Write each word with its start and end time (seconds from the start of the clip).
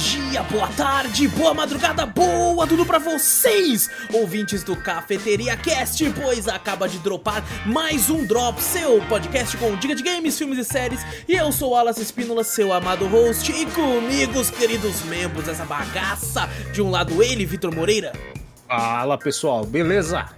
dia, 0.00 0.42
boa 0.44 0.66
tarde, 0.68 1.28
boa 1.28 1.52
madrugada, 1.52 2.06
boa 2.06 2.66
tudo 2.66 2.86
pra 2.86 2.98
vocês, 2.98 3.90
ouvintes 4.10 4.64
do 4.64 4.74
Cafeteria 4.74 5.54
Cast, 5.58 6.02
pois 6.18 6.48
acaba 6.48 6.88
de 6.88 6.98
dropar 7.00 7.44
mais 7.66 8.08
um 8.08 8.24
drop, 8.24 8.62
seu 8.62 8.98
podcast 9.10 9.54
com 9.58 9.76
dica 9.76 9.94
de 9.94 10.02
games, 10.02 10.38
filmes 10.38 10.58
e 10.58 10.64
séries. 10.64 11.00
E 11.28 11.34
eu 11.34 11.52
sou 11.52 11.76
Alas 11.76 11.98
Espínola, 11.98 12.42
seu 12.42 12.72
amado 12.72 13.06
host, 13.08 13.52
e 13.52 13.66
comigo 13.66 14.40
os 14.40 14.50
queridos 14.50 15.02
membros 15.02 15.44
dessa 15.44 15.66
bagaça. 15.66 16.48
De 16.72 16.80
um 16.80 16.90
lado 16.90 17.22
ele, 17.22 17.44
Vitor 17.44 17.74
Moreira. 17.74 18.12
Fala 18.66 19.18
pessoal, 19.18 19.66
beleza? 19.66 20.30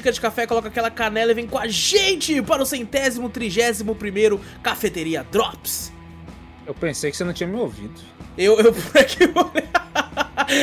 Xícara 0.00 0.12
de 0.12 0.20
café, 0.20 0.46
coloca 0.46 0.68
aquela 0.68 0.90
canela 0.90 1.30
e 1.30 1.34
vem 1.34 1.46
com 1.46 1.58
a 1.58 1.68
gente 1.68 2.40
para 2.42 2.62
o 2.62 2.66
centésimo, 2.66 3.28
trigésimo 3.28 3.94
primeiro 3.94 4.40
Cafeteria 4.62 5.24
Drops. 5.30 5.92
Eu 6.66 6.74
pensei 6.74 7.10
que 7.10 7.16
você 7.16 7.24
não 7.24 7.32
tinha 7.32 7.48
me 7.48 7.56
ouvido. 7.56 8.00
Eu, 8.36 8.58
eu, 8.58 8.74
é 8.94 9.04
que 9.04 9.24
eu, 9.24 9.50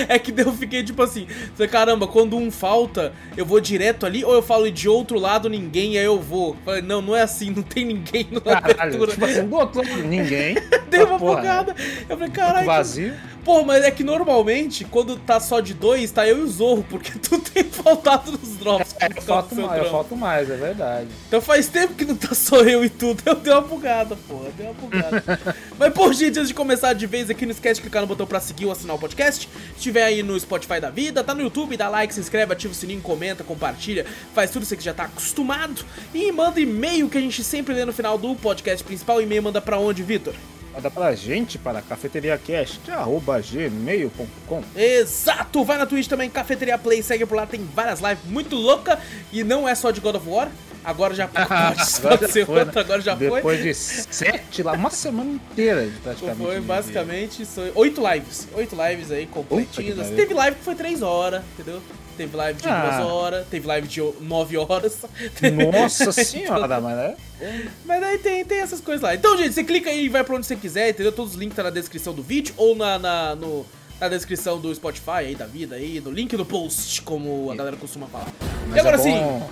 é 0.08 0.20
que 0.20 0.34
eu 0.36 0.52
fiquei 0.54 0.84
tipo 0.84 1.02
assim, 1.04 1.28
caramba, 1.70 2.08
quando 2.08 2.36
um 2.36 2.50
falta, 2.50 3.14
eu 3.36 3.46
vou 3.46 3.60
direto 3.60 4.06
ali 4.06 4.24
ou 4.24 4.34
eu 4.34 4.42
falo 4.42 4.72
de 4.72 4.90
outro 4.90 5.20
lado 5.20 5.50
ninguém 5.50 5.94
e 5.94 5.98
aí 6.00 6.06
eu 6.06 6.20
vou. 6.20 6.56
Falei, 6.66 6.82
não, 6.82 7.02
não 7.02 7.16
é 7.16 7.22
assim, 7.22 7.52
não 7.52 7.62
tem 7.62 7.86
ninguém 7.86 8.28
na 8.32 8.42
Caralho, 8.42 8.82
abertura. 8.82 9.12
Tipo 9.12 9.26
assim, 9.26 9.50
lado 9.50 9.84
ninguém. 10.08 10.56
Deu 10.90 11.08
uma 11.08 11.20
bugada. 11.20 11.76
Eu 12.10 12.18
falei, 12.18 12.32
caralho. 12.32 12.66
Vazio. 12.66 13.14
Pô, 13.48 13.64
mas 13.64 13.82
é 13.86 13.90
que 13.90 14.04
normalmente, 14.04 14.84
quando 14.84 15.16
tá 15.16 15.40
só 15.40 15.62
de 15.62 15.74
dois, 15.74 16.12
tá 16.12 16.28
eu 16.28 16.40
e 16.40 16.42
o 16.42 16.48
Zorro, 16.50 16.86
porque 16.90 17.14
tu 17.18 17.40
tem 17.40 17.64
faltado 17.64 18.34
nos 18.34 18.58
drops. 18.58 18.94
É, 19.00 19.08
eu 19.08 19.22
falto, 19.22 19.56
mais, 19.56 19.84
eu 19.86 19.90
falto 19.90 20.16
mais, 20.18 20.50
é 20.50 20.58
verdade. 20.58 21.08
Então 21.30 21.40
faz 21.40 21.70
tempo 21.70 21.94
que 21.94 22.04
não 22.04 22.18
tá 22.18 22.36
só 22.36 22.58
eu 22.58 22.84
e 22.84 22.90
tu. 22.90 23.16
Eu 23.26 23.36
dei 23.36 23.54
uma 23.54 23.62
bugada, 23.62 24.18
porra. 24.28 24.50
Deu 24.58 24.66
uma 24.66 24.74
bugada. 24.74 25.40
mas, 25.80 25.94
pô, 25.94 26.12
gente, 26.12 26.38
antes 26.38 26.50
de 26.50 26.54
começar 26.54 26.92
de 26.92 27.08
vez 27.08 27.30
aqui, 27.30 27.46
não 27.46 27.54
esquece 27.54 27.76
de 27.76 27.84
clicar 27.84 28.02
no 28.02 28.08
botão 28.10 28.28
pra 28.28 28.42
seguir 28.42 28.66
ou 28.66 28.74
assinar 28.74 28.98
o 28.98 29.00
podcast. 29.00 29.48
Se 29.48 29.78
estiver 29.78 30.04
aí 30.04 30.22
no 30.22 30.38
Spotify 30.38 30.82
da 30.82 30.90
vida, 30.90 31.24
tá 31.24 31.34
no 31.34 31.40
YouTube, 31.40 31.78
dá 31.78 31.88
like, 31.88 32.14
se 32.14 32.20
inscreve, 32.20 32.52
ativa 32.52 32.74
o 32.74 32.76
sininho, 32.76 33.00
comenta, 33.00 33.46
compartilha, 33.46 34.06
faz 34.36 34.52
tudo 34.52 34.64
isso 34.64 34.76
que 34.76 34.84
já 34.84 34.94
tá 34.94 35.06
acostumado. 35.06 35.86
E 36.14 36.30
manda 36.34 36.60
e-mail 36.60 37.08
que 37.08 37.18
a 37.18 37.22
gente 37.22 37.42
sempre 37.46 37.74
lê 37.74 37.86
no 37.86 37.94
final 37.94 38.18
do 38.18 38.36
podcast 38.36 38.84
principal. 38.84 39.22
E-mail 39.22 39.42
manda 39.42 39.62
pra 39.62 39.80
onde, 39.80 40.04
Vitor? 40.04 40.34
Manda 40.78 40.92
pra 40.92 41.16
gente 41.16 41.58
para 41.58 41.82
cafeteriacast.gmail.com 41.82 44.64
Exato! 44.76 45.64
Vai 45.64 45.80
na 45.80 45.88
Twitch 45.88 46.06
também, 46.06 46.30
Cafeteria 46.30 46.78
Play, 46.78 47.02
segue 47.02 47.26
por 47.26 47.36
lá, 47.36 47.48
tem 47.48 47.68
várias 47.74 48.00
lives 48.00 48.24
muito 48.26 48.56
louca 48.56 49.00
e 49.34 49.44
não 49.44 49.68
é 49.68 49.74
só 49.74 49.90
de 49.90 50.00
God 50.00 50.18
of 50.18 50.30
War. 50.30 50.52
Agora 50.84 51.16
já 51.16 51.26
pode, 51.34 51.52
agora 51.52 52.28
ser 52.28 52.46
foi, 52.46 52.62
agora 52.62 53.02
já 53.02 53.16
Depois 53.16 53.42
foi. 53.42 53.58
Depois 53.58 53.64
de 53.64 53.74
sete 53.74 54.62
lá, 54.62 54.74
uma 54.74 54.92
semana 54.92 55.32
inteira 55.32 55.92
praticamente. 56.04 56.44
Foi 56.44 56.62
basicamente 56.62 57.42
oito 57.74 58.00
lives. 58.14 58.48
Oito 58.54 58.76
lives 58.76 59.10
aí 59.10 59.26
completinhas. 59.26 60.12
Teve 60.12 60.36
live 60.36 60.58
que 60.58 60.64
foi 60.64 60.76
três 60.76 61.02
horas, 61.02 61.42
entendeu? 61.56 61.82
Teve 62.18 62.36
live 62.36 62.60
de 62.60 62.68
ah. 62.68 62.82
duas 62.82 63.06
horas, 63.06 63.48
teve 63.48 63.68
live 63.68 63.88
de 63.88 64.02
nove 64.22 64.58
horas. 64.58 65.06
Nossa 65.72 66.12
senhora, 66.24 66.82
mas 66.82 66.98
é. 66.98 67.16
Mas 67.86 68.02
aí 68.02 68.18
tem, 68.18 68.44
tem 68.44 68.60
essas 68.60 68.82
coisas 68.82 69.04
lá. 69.04 69.14
Então, 69.14 69.38
gente, 69.38 69.54
você 69.54 69.64
clica 69.64 69.92
aí 69.92 70.06
e 70.06 70.10
vai 70.10 70.24
pra 70.24 70.36
onde 70.36 70.48
você 70.48 70.56
quiser, 70.56 70.90
entendeu? 70.90 71.12
Todos 71.12 71.34
os 71.34 71.38
links 71.38 71.56
tá 71.56 71.62
na 71.62 71.70
descrição 71.70 72.14
do 72.14 72.24
vídeo 72.24 72.56
ou 72.58 72.76
na, 72.76 72.98
na, 72.98 73.36
no, 73.36 73.64
na 74.02 74.08
descrição 74.08 74.60
do 74.60 74.74
Spotify 74.74 75.12
aí, 75.12 75.36
da 75.36 75.46
vida 75.46 75.76
aí, 75.76 76.02
no 76.02 76.10
link 76.10 76.36
do 76.36 76.46
post, 76.46 77.04
como 77.04 77.52
a 77.52 77.56
galera 77.56 77.78
costuma 77.78 78.08
falar. 78.08 78.32
Mas 78.68 78.76
e 78.76 78.80
agora 78.80 78.96
é 78.96 79.00
sim. 79.00 79.44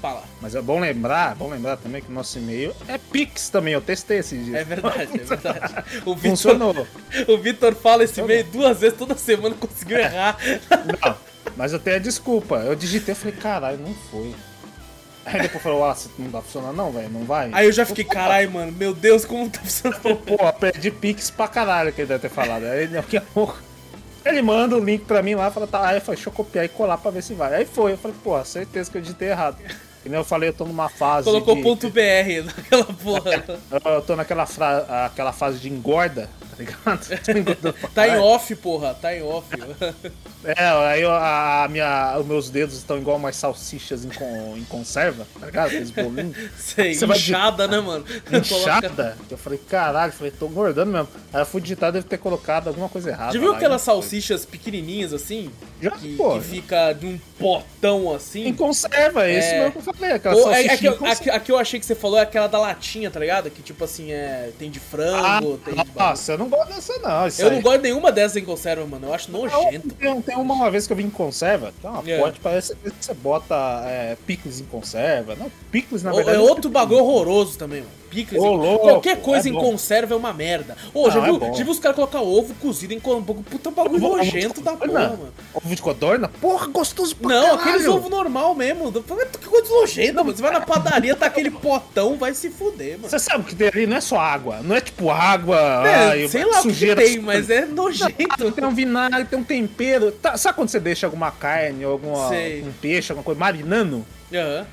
Fala. 0.00 0.22
Mas 0.42 0.54
é 0.54 0.60
bom 0.60 0.78
lembrar, 0.78 1.34
bom 1.34 1.48
lembrar 1.48 1.78
também 1.78 2.02
que 2.02 2.10
o 2.10 2.12
nosso 2.12 2.38
e-mail 2.38 2.74
é 2.86 2.98
Pix 2.98 3.48
também, 3.48 3.72
eu 3.72 3.80
testei 3.80 4.18
esse 4.18 4.36
dia. 4.36 4.58
É 4.58 4.64
verdade, 4.64 5.10
é 5.14 5.24
verdade. 5.24 5.74
O 6.04 6.14
Victor, 6.14 6.30
Funcionou. 6.30 6.86
O 7.28 7.38
Vitor 7.38 7.74
fala 7.74 8.04
esse 8.04 8.20
e-mail 8.20 8.44
duas 8.44 8.78
vezes 8.78 8.98
toda 8.98 9.14
semana, 9.16 9.54
conseguiu 9.54 9.98
errar. 9.98 10.36
Não, 11.02 11.16
mas 11.56 11.72
eu 11.72 11.78
tenho 11.78 11.96
a 11.96 12.00
desculpa. 12.00 12.56
Eu 12.56 12.74
digitei 12.74 13.12
e 13.12 13.16
falei, 13.16 13.36
caralho, 13.36 13.78
não 13.78 13.94
foi. 14.10 14.34
Aí 15.24 15.42
depois 15.42 15.62
falou, 15.62 15.84
ah, 15.84 15.96
não 16.18 16.30
tá 16.30 16.40
funcionando 16.40 16.76
não, 16.76 16.92
velho, 16.92 17.10
não 17.10 17.24
vai. 17.24 17.50
Aí 17.52 17.66
eu 17.66 17.72
já 17.72 17.84
fiquei, 17.84 18.04
caralho, 18.04 18.50
mano, 18.52 18.70
meu 18.70 18.94
Deus, 18.94 19.24
como 19.24 19.50
tá 19.50 19.60
funcionando. 19.60 20.16
Pô, 20.18 20.52
perdi 20.52 20.90
Pix 20.90 21.30
pra 21.30 21.48
caralho 21.48 21.92
que 21.92 22.02
ele 22.02 22.08
deve 22.08 22.20
ter 22.20 22.28
falado. 22.28 22.64
Aí 22.64 22.86
daqui 22.86 23.16
a 23.16 23.20
pouco. 23.20 23.60
Ele 24.24 24.42
manda 24.42 24.76
o 24.76 24.84
link 24.84 25.04
pra 25.04 25.22
mim 25.22 25.34
lá, 25.34 25.50
fala, 25.50 25.66
tá, 25.66 25.88
aí 25.88 25.96
eu 25.96 26.00
falei, 26.00 26.16
deixa 26.16 26.28
eu 26.28 26.32
copiar 26.32 26.64
e 26.64 26.68
colar 26.68 26.98
pra 26.98 27.10
ver 27.10 27.22
se 27.22 27.34
vai. 27.34 27.54
Aí 27.54 27.64
foi, 27.64 27.92
eu 27.92 27.98
falei, 27.98 28.16
pô, 28.22 28.44
certeza 28.44 28.90
que 28.90 28.98
eu 28.98 29.02
digitei 29.02 29.28
errado. 29.28 29.56
E 30.06 30.08
nem 30.08 30.20
eu 30.20 30.24
falei, 30.24 30.50
eu 30.50 30.52
tô 30.52 30.64
numa 30.64 30.88
fase. 30.88 31.24
Colocou 31.24 31.56
de... 31.56 31.62
ponto 31.62 31.90
BR 31.90 32.44
naquela 32.46 32.84
porra. 32.84 33.44
Eu 33.96 34.02
tô 34.02 34.14
naquela 34.14 34.46
fra... 34.46 35.06
aquela 35.06 35.32
fase 35.32 35.58
de 35.58 35.68
engorda, 35.68 36.30
tá 36.48 36.56
ligado? 36.56 37.74
tá 37.92 38.06
em 38.06 38.16
off, 38.16 38.54
porra, 38.54 38.94
tá 38.94 39.12
em 39.12 39.22
off. 39.22 39.48
É, 40.44 40.54
aí 40.64 41.04
a, 41.04 41.64
a, 41.64 41.68
minha, 41.68 42.16
os 42.20 42.24
meus 42.24 42.48
dedos 42.48 42.76
estão 42.76 42.98
igual 42.98 43.16
umas 43.16 43.34
salsichas 43.34 44.04
em, 44.04 44.10
em 44.56 44.64
conserva, 44.66 45.26
tá 45.40 45.46
ligado? 45.46 45.66
Aqueles 45.66 45.90
bolinhos. 45.90 46.36
Sei, 46.56 46.94
Você 46.94 47.04
inchada, 47.04 47.66
vai... 47.66 47.76
né, 47.76 47.82
mano? 47.84 48.04
Inchada? 48.30 49.16
Eu 49.28 49.36
falei, 49.36 49.58
caralho, 49.58 50.10
eu 50.10 50.16
falei, 50.16 50.30
tô 50.30 50.46
engordando 50.46 50.92
mesmo. 50.92 51.08
Aí 51.32 51.42
eu 51.42 51.46
fui 51.46 51.60
digitar, 51.60 51.90
deve 51.90 52.06
ter 52.06 52.18
colocado 52.18 52.68
alguma 52.68 52.88
coisa 52.88 53.10
errada. 53.10 53.32
Já 53.32 53.40
viu 53.40 53.50
lá, 53.50 53.56
aquelas 53.56 53.82
salsichas 53.82 54.44
pequenininhas 54.44 55.12
assim? 55.12 55.50
Já, 55.82 55.90
que, 55.90 56.14
pô. 56.16 56.34
Que 56.34 56.44
fica 56.44 56.92
de 56.92 57.06
um 57.06 57.18
potão 57.40 58.14
assim? 58.14 58.46
Em 58.46 58.54
conserva, 58.54 59.26
é 59.26 59.38
isso 59.38 59.50
mesmo 59.50 59.72
que 59.72 59.78
eu 59.78 59.82
falei. 59.96 60.12
Aquela 60.12 60.36
Ou, 60.36 60.52
é, 60.52 60.66
é 60.66 60.76
que 60.76 60.86
eu, 60.86 60.98
a, 61.04 61.36
a, 61.36 61.40
que 61.40 61.52
eu 61.52 61.58
achei 61.58 61.80
que 61.80 61.86
você 61.86 61.94
falou 61.94 62.18
é 62.18 62.22
aquela 62.22 62.46
da 62.46 62.58
latinha, 62.58 63.10
tá 63.10 63.18
ligado? 63.18 63.50
Que 63.50 63.62
tipo 63.62 63.82
assim, 63.84 64.12
é, 64.12 64.50
tem 64.58 64.70
de 64.70 64.78
frango, 64.78 65.60
ah, 65.60 65.64
tem 65.64 65.74
de... 65.74 65.90
Nossa, 65.94 66.32
eu 66.32 66.38
não 66.38 66.48
gosto 66.48 66.68
dessa 66.68 66.98
não. 66.98 67.26
eu 67.26 67.48
aí. 67.48 67.54
não 67.54 67.62
gosto 67.62 67.76
de 67.78 67.82
nenhuma 67.84 68.12
dessas 68.12 68.36
em 68.36 68.44
conserva, 68.44 68.86
mano. 68.86 69.08
Eu 69.08 69.14
acho 69.14 69.30
nojento. 69.30 69.94
Tem, 69.94 70.20
tem 70.20 70.36
uma, 70.36 70.54
uma 70.54 70.70
vez 70.70 70.86
que 70.86 70.92
eu 70.92 70.96
vim 70.96 71.10
conserva, 71.10 71.72
tá 71.82 71.90
uma 71.90 72.10
é. 72.10 72.18
pote, 72.18 72.40
parece 72.40 72.74
que 72.76 72.90
você 73.00 73.14
bota 73.14 73.54
é, 73.86 74.16
picles 74.26 74.60
em 74.60 74.64
conserva. 74.64 75.34
Não, 75.34 75.50
picles 75.70 76.02
na 76.02 76.12
verdade. 76.12 76.36
É 76.36 76.40
outro 76.40 76.70
bagulho 76.70 77.00
horroroso 77.00 77.58
também, 77.58 77.80
mano. 77.80 78.05
Picles. 78.16 78.42
Ô, 78.42 78.54
louco, 78.54 78.84
qualquer 78.84 79.20
coisa 79.20 79.46
é 79.46 79.52
em 79.52 79.54
conserva 79.54 80.14
é 80.14 80.16
uma 80.16 80.32
merda. 80.32 80.74
Ô, 80.94 81.10
já, 81.10 81.20
viu, 81.20 81.36
é 81.36 81.52
já 81.52 81.62
viu 81.62 81.70
os 81.70 81.78
caras 81.78 81.96
colocar 81.96 82.22
ovo 82.22 82.54
cozido 82.54 82.94
em 82.94 82.98
puta 83.00 83.70
bagulho 83.70 84.00
nojento 84.00 84.62
da 84.62 84.72
porra, 84.72 85.10
mano. 85.10 85.34
Ovo 85.52 85.74
de 85.74 85.82
codorna? 85.82 86.28
Porra, 86.40 86.66
gostoso 86.68 87.14
pra 87.14 87.28
Não, 87.28 87.42
caralho. 87.42 87.60
aqueles 87.60 87.86
ovo 87.86 88.08
normal 88.08 88.54
mesmo. 88.54 88.90
Que 88.90 89.46
coisa 89.46 89.68
nojenta, 89.68 90.24
mano. 90.24 90.34
Você 90.34 90.42
vai 90.42 90.52
na 90.52 90.62
padaria, 90.62 91.14
tá 91.14 91.26
aquele 91.26 91.50
potão, 91.50 92.16
vai 92.16 92.32
se 92.32 92.48
fuder, 92.48 92.96
mano. 92.96 93.10
Você 93.10 93.18
sabe 93.18 93.44
que 93.44 93.54
tem 93.54 93.68
ali 93.68 93.86
não 93.86 93.98
é 93.98 94.00
só 94.00 94.18
água. 94.18 94.60
Não 94.62 94.74
é 94.74 94.80
tipo 94.80 95.10
água. 95.10 95.58
É, 95.86 95.94
ai, 95.94 96.28
sei 96.28 96.44
lá 96.46 96.62
sujeira, 96.62 96.98
o 96.98 97.04
que 97.04 97.10
tem, 97.10 97.20
mas 97.20 97.50
é 97.50 97.66
nojento. 97.66 98.16
Tem 98.56 98.64
um 98.64 98.74
vinagre, 98.74 99.24
tem 99.24 99.38
um 99.38 99.44
tempero. 99.44 100.10
Tá, 100.12 100.36
sabe 100.38 100.56
quando 100.56 100.68
você 100.68 100.80
deixa 100.80 101.06
alguma 101.06 101.30
carne, 101.30 101.84
alguma, 101.84 102.28
um 102.28 102.72
peixe, 102.80 103.12
alguma 103.12 103.24
coisa 103.24 103.38
marinando? 103.38 104.06
Aham. 104.32 104.60
Uhum 104.60 104.66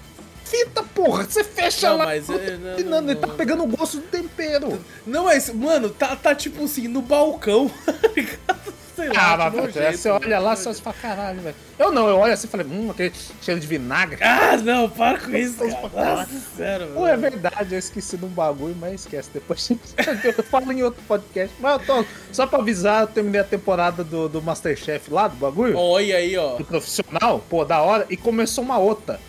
fita, 0.54 0.84
porra. 0.84 1.24
Você 1.24 1.44
fecha 1.44 1.90
não, 1.90 1.98
lá. 1.98 2.06
Mas, 2.06 2.30
é, 2.30 2.58
não, 2.86 3.02
não, 3.02 3.10
ele 3.10 3.20
tá 3.20 3.28
pegando 3.30 3.64
o 3.64 3.68
gosto 3.68 3.98
do 3.98 4.04
tempero. 4.04 4.80
Não, 5.06 5.26
mas, 5.26 5.50
mano, 5.50 5.90
tá, 5.90 6.16
tá 6.16 6.36
tipo 6.36 6.64
assim, 6.64 6.88
no 6.88 7.02
balcão. 7.02 7.72
Sei 8.96 9.10
lá, 9.10 9.34
ah, 9.34 9.50
mas 9.50 9.74
jeito, 9.74 9.98
você 9.98 10.10
olha 10.10 10.38
lá, 10.38 10.56
só 10.56 10.72
pra 10.76 10.94
caralho, 10.94 11.42
velho. 11.42 11.56
Eu 11.80 11.92
não, 11.92 12.08
eu 12.08 12.16
olho 12.16 12.32
assim 12.32 12.46
e 12.46 12.50
falei, 12.50 12.68
hum, 12.68 12.92
aquele 12.92 13.12
cheiro 13.42 13.60
de 13.60 13.66
vinagre. 13.66 14.20
Ah, 14.22 14.56
não, 14.58 14.88
para 14.88 15.18
com 15.18 15.36
isso, 15.36 15.58
cara. 15.58 16.16
Nossa, 16.16 16.40
sério, 16.56 16.88
Pô, 16.94 17.08
é 17.08 17.18
verdade, 17.18 17.74
eu 17.74 17.80
esqueci 17.80 18.18
de 18.18 18.26
um 18.26 18.30
bagulho, 18.30 18.76
mas 18.80 19.02
esquece. 19.02 19.32
Depois 19.34 19.68
eu 20.38 20.44
falo 20.44 20.72
em 20.72 20.84
outro 20.84 21.02
podcast. 21.08 21.56
Mas 21.60 21.82
eu 21.82 21.86
tô, 21.88 22.06
só 22.32 22.46
pra 22.46 22.60
avisar, 22.60 23.02
eu 23.02 23.08
terminei 23.08 23.42
a 23.42 23.44
temporada 23.44 24.04
do, 24.04 24.30
do 24.30 24.40
Masterchef 24.44 25.12
lá, 25.12 25.28
do 25.28 25.38
bagulho. 25.38 25.76
Olha 25.76 26.18
aí, 26.18 26.38
ó. 26.38 26.58
Do 26.58 26.64
profissional, 26.64 27.44
pô, 27.50 27.66
da 27.66 27.82
hora. 27.82 28.06
E 28.12 28.16
começou 28.16 28.64
uma 28.64 28.78
outra. 28.78 29.20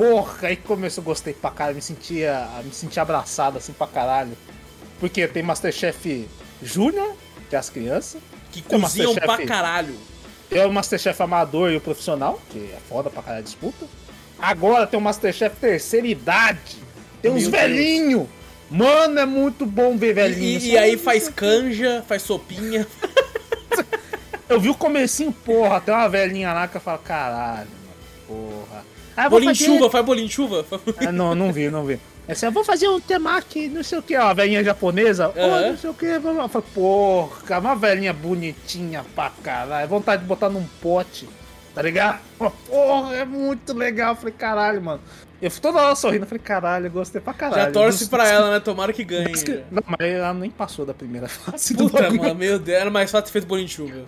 Porra, 0.00 0.48
aí 0.48 0.56
começou, 0.56 1.04
gostei 1.04 1.34
pra 1.34 1.50
caralho, 1.50 1.76
me 1.76 1.82
sentia, 1.82 2.48
me 2.64 2.72
sentia 2.72 3.02
abraçado 3.02 3.58
assim 3.58 3.72
pra 3.74 3.86
caralho. 3.86 4.32
Porque 4.98 5.26
tem 5.28 5.42
Masterchef 5.42 6.26
Júnior, 6.62 7.14
que 7.50 7.54
é 7.56 7.58
as 7.58 7.68
crianças. 7.68 8.20
Que 8.50 8.62
cozinham 8.62 9.14
pra 9.14 9.44
caralho. 9.46 9.94
Tem 10.48 10.64
o 10.64 10.72
Masterchef 10.72 11.22
amador 11.22 11.70
e 11.70 11.76
o 11.76 11.80
profissional, 11.80 12.40
que 12.50 12.58
é 12.58 12.78
foda 12.88 13.10
pra 13.10 13.22
caralho 13.22 13.40
a 13.42 13.44
disputa. 13.44 13.86
Agora 14.38 14.86
tem 14.86 14.98
o 14.98 15.02
Masterchef 15.02 15.54
terceira 15.56 16.06
idade. 16.06 16.78
Tem 17.20 17.30
uns 17.30 17.42
Meu 17.42 17.50
velhinhos. 17.50 18.26
Mano, 18.70 19.18
é 19.18 19.26
muito 19.26 19.66
bom 19.66 19.96
ver 19.98 20.14
velhinhos. 20.14 20.64
e- 20.64 20.70
e 20.70 20.78
aí 20.78 20.96
faz 20.96 21.28
canja, 21.28 22.02
faz 22.08 22.22
sopinha. 22.22 22.86
Eu 24.48 24.58
vi 24.60 24.68
o 24.70 24.74
comecinho, 24.74 25.30
porra, 25.32 25.80
tem 25.80 25.92
uma 25.94 26.08
velhinha 26.08 26.52
lá 26.52 26.66
que 26.66 26.76
eu 26.76 26.80
falo, 26.80 26.98
caralho, 26.98 27.68
porra. 28.26 28.84
Ah, 29.26 29.28
Bolinho 29.28 29.52
de 29.52 29.58
fazer- 29.58 29.72
chuva, 29.78 29.90
faz 29.90 30.04
bolinho 30.04 30.28
de 30.28 30.32
chuva. 30.34 30.64
Ah, 31.06 31.12
não, 31.12 31.34
não 31.34 31.52
vi, 31.52 31.70
não 31.70 31.84
vi. 31.84 31.98
É 32.28 32.32
assim, 32.32 32.46
eu 32.46 32.52
vou 32.52 32.62
fazer 32.64 32.88
um 32.88 33.00
temaki, 33.00 33.66
não 33.68 33.82
sei 33.82 33.98
o 33.98 34.02
que, 34.02 34.16
ó, 34.16 34.28
a 34.28 34.32
velhinha 34.32 34.62
japonesa, 34.62 35.32
Aham. 35.36 35.70
não 35.70 35.76
sei 35.76 35.90
o 35.90 35.94
que, 35.94 36.18
vamos 36.18 36.38
lá. 36.38 37.58
Uma 37.58 37.74
velhinha 37.74 38.12
bonitinha 38.12 39.04
pra 39.14 39.30
caralho, 39.42 39.88
vontade 39.88 40.22
de 40.22 40.28
botar 40.28 40.48
num 40.48 40.64
pote, 40.80 41.28
tá 41.74 41.82
ligado? 41.82 42.20
Porra, 42.66 43.16
é 43.16 43.24
muito 43.24 43.72
legal, 43.72 44.12
eu 44.12 44.16
falei, 44.16 44.34
caralho, 44.36 44.82
mano. 44.82 45.00
Eu 45.42 45.50
fui 45.50 45.58
toda 45.62 45.78
hora 45.80 45.96
sorrindo, 45.96 46.24
eu 46.24 46.28
falei, 46.28 46.42
caralho, 46.44 46.86
eu 46.86 46.90
gostei 46.90 47.18
pra 47.18 47.32
caralho. 47.32 47.62
Já 47.62 47.70
torce 47.70 48.00
Dos- 48.00 48.08
pra 48.08 48.28
ela, 48.28 48.50
né? 48.50 48.60
Tomara 48.60 48.92
que 48.92 49.02
ganhe. 49.02 49.32
Não, 49.70 49.82
mas 49.86 49.98
ela 50.06 50.34
nem 50.34 50.50
passou 50.50 50.84
da 50.84 50.92
primeira 50.92 51.28
fase 51.32 51.72
do 51.72 51.84
Puta, 51.88 52.02
bagulho. 52.02 52.20
mano, 52.20 52.34
meu 52.34 52.58
Deus, 52.58 52.78
era 52.78 52.90
mais 52.90 53.10
fácil 53.10 53.32
feito 53.32 53.46
bolinho 53.46 53.66
de 53.66 53.72
chuva. 53.72 54.02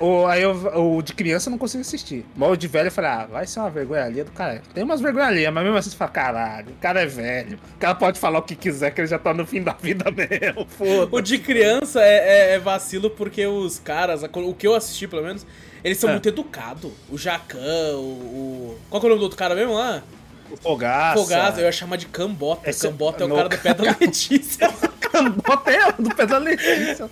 O, 0.00 0.26
aí 0.26 0.42
eu, 0.42 0.50
o 0.96 1.00
de 1.00 1.12
criança 1.14 1.48
eu 1.48 1.52
não 1.52 1.58
consigo 1.58 1.82
assistir. 1.82 2.26
Mas 2.36 2.50
o 2.50 2.56
de 2.56 2.66
velho 2.66 2.88
eu 2.88 2.90
falei, 2.90 3.10
ah, 3.12 3.26
vai 3.30 3.46
ser 3.46 3.60
uma 3.60 3.70
vergonha 3.70 4.02
alheia 4.06 4.24
do 4.24 4.32
cara. 4.32 4.60
Tem 4.74 4.82
umas 4.82 5.00
vergonha 5.00 5.26
alheia, 5.26 5.52
mas 5.52 5.62
mesmo 5.62 5.78
assim 5.78 5.90
você 5.90 5.96
fala, 5.96 6.10
caralho, 6.10 6.70
o 6.70 6.80
cara 6.80 7.00
é 7.02 7.06
velho. 7.06 7.60
O 7.76 7.78
cara 7.78 7.94
pode 7.94 8.18
falar 8.18 8.40
o 8.40 8.42
que 8.42 8.56
quiser, 8.56 8.90
que 8.90 9.00
ele 9.02 9.06
já 9.08 9.20
tá 9.20 9.32
no 9.32 9.46
fim 9.46 9.62
da 9.62 9.74
vida 9.74 10.06
mesmo. 10.10 10.66
Foda. 10.68 11.08
O 11.14 11.20
de 11.20 11.38
criança 11.38 12.02
é, 12.02 12.50
é- 12.50 12.54
é 12.54 12.58
vacilo 12.58 13.08
porque 13.08 13.46
os 13.46 13.78
caras, 13.78 14.24
o 14.24 14.52
que 14.54 14.66
eu 14.66 14.74
assisti 14.74 15.06
pelo 15.06 15.22
menos, 15.22 15.46
eles 15.84 15.98
são 15.98 16.08
É. 16.10 16.12
muito 16.12 16.28
educados. 16.28 16.90
O 17.10 17.16
Jacan, 17.18 17.96
o, 17.96 17.98
o- 18.00 18.78
Qual 18.90 19.00
que 19.00 19.06
é 19.06 19.08
o 19.08 19.10
nome 19.10 19.20
do 19.20 19.24
outro 19.24 19.38
cara 19.38 19.54
mesmo 19.54 19.74
lá? 19.74 20.02
O 20.50 20.56
Fogaça. 20.56 21.18
Fogaça, 21.22 21.60
eu 21.60 21.64
ia 21.64 21.72
chamar 21.72 21.96
de 21.96 22.06
Cambota. 22.06 22.68
Esse- 22.68 22.86
Cambota 22.86 23.22
é 23.22 23.26
o 23.26 23.28
no- 23.28 23.36
cara 23.36 23.48
do 23.48 23.58
pé 23.58 23.74
da 23.74 23.84
Letícia. 23.98 24.68
Cambota 25.00 25.70
é 25.70 25.92
do 25.92 26.14
pé 26.14 26.26
da 26.26 26.38
Letícia. 26.38 27.08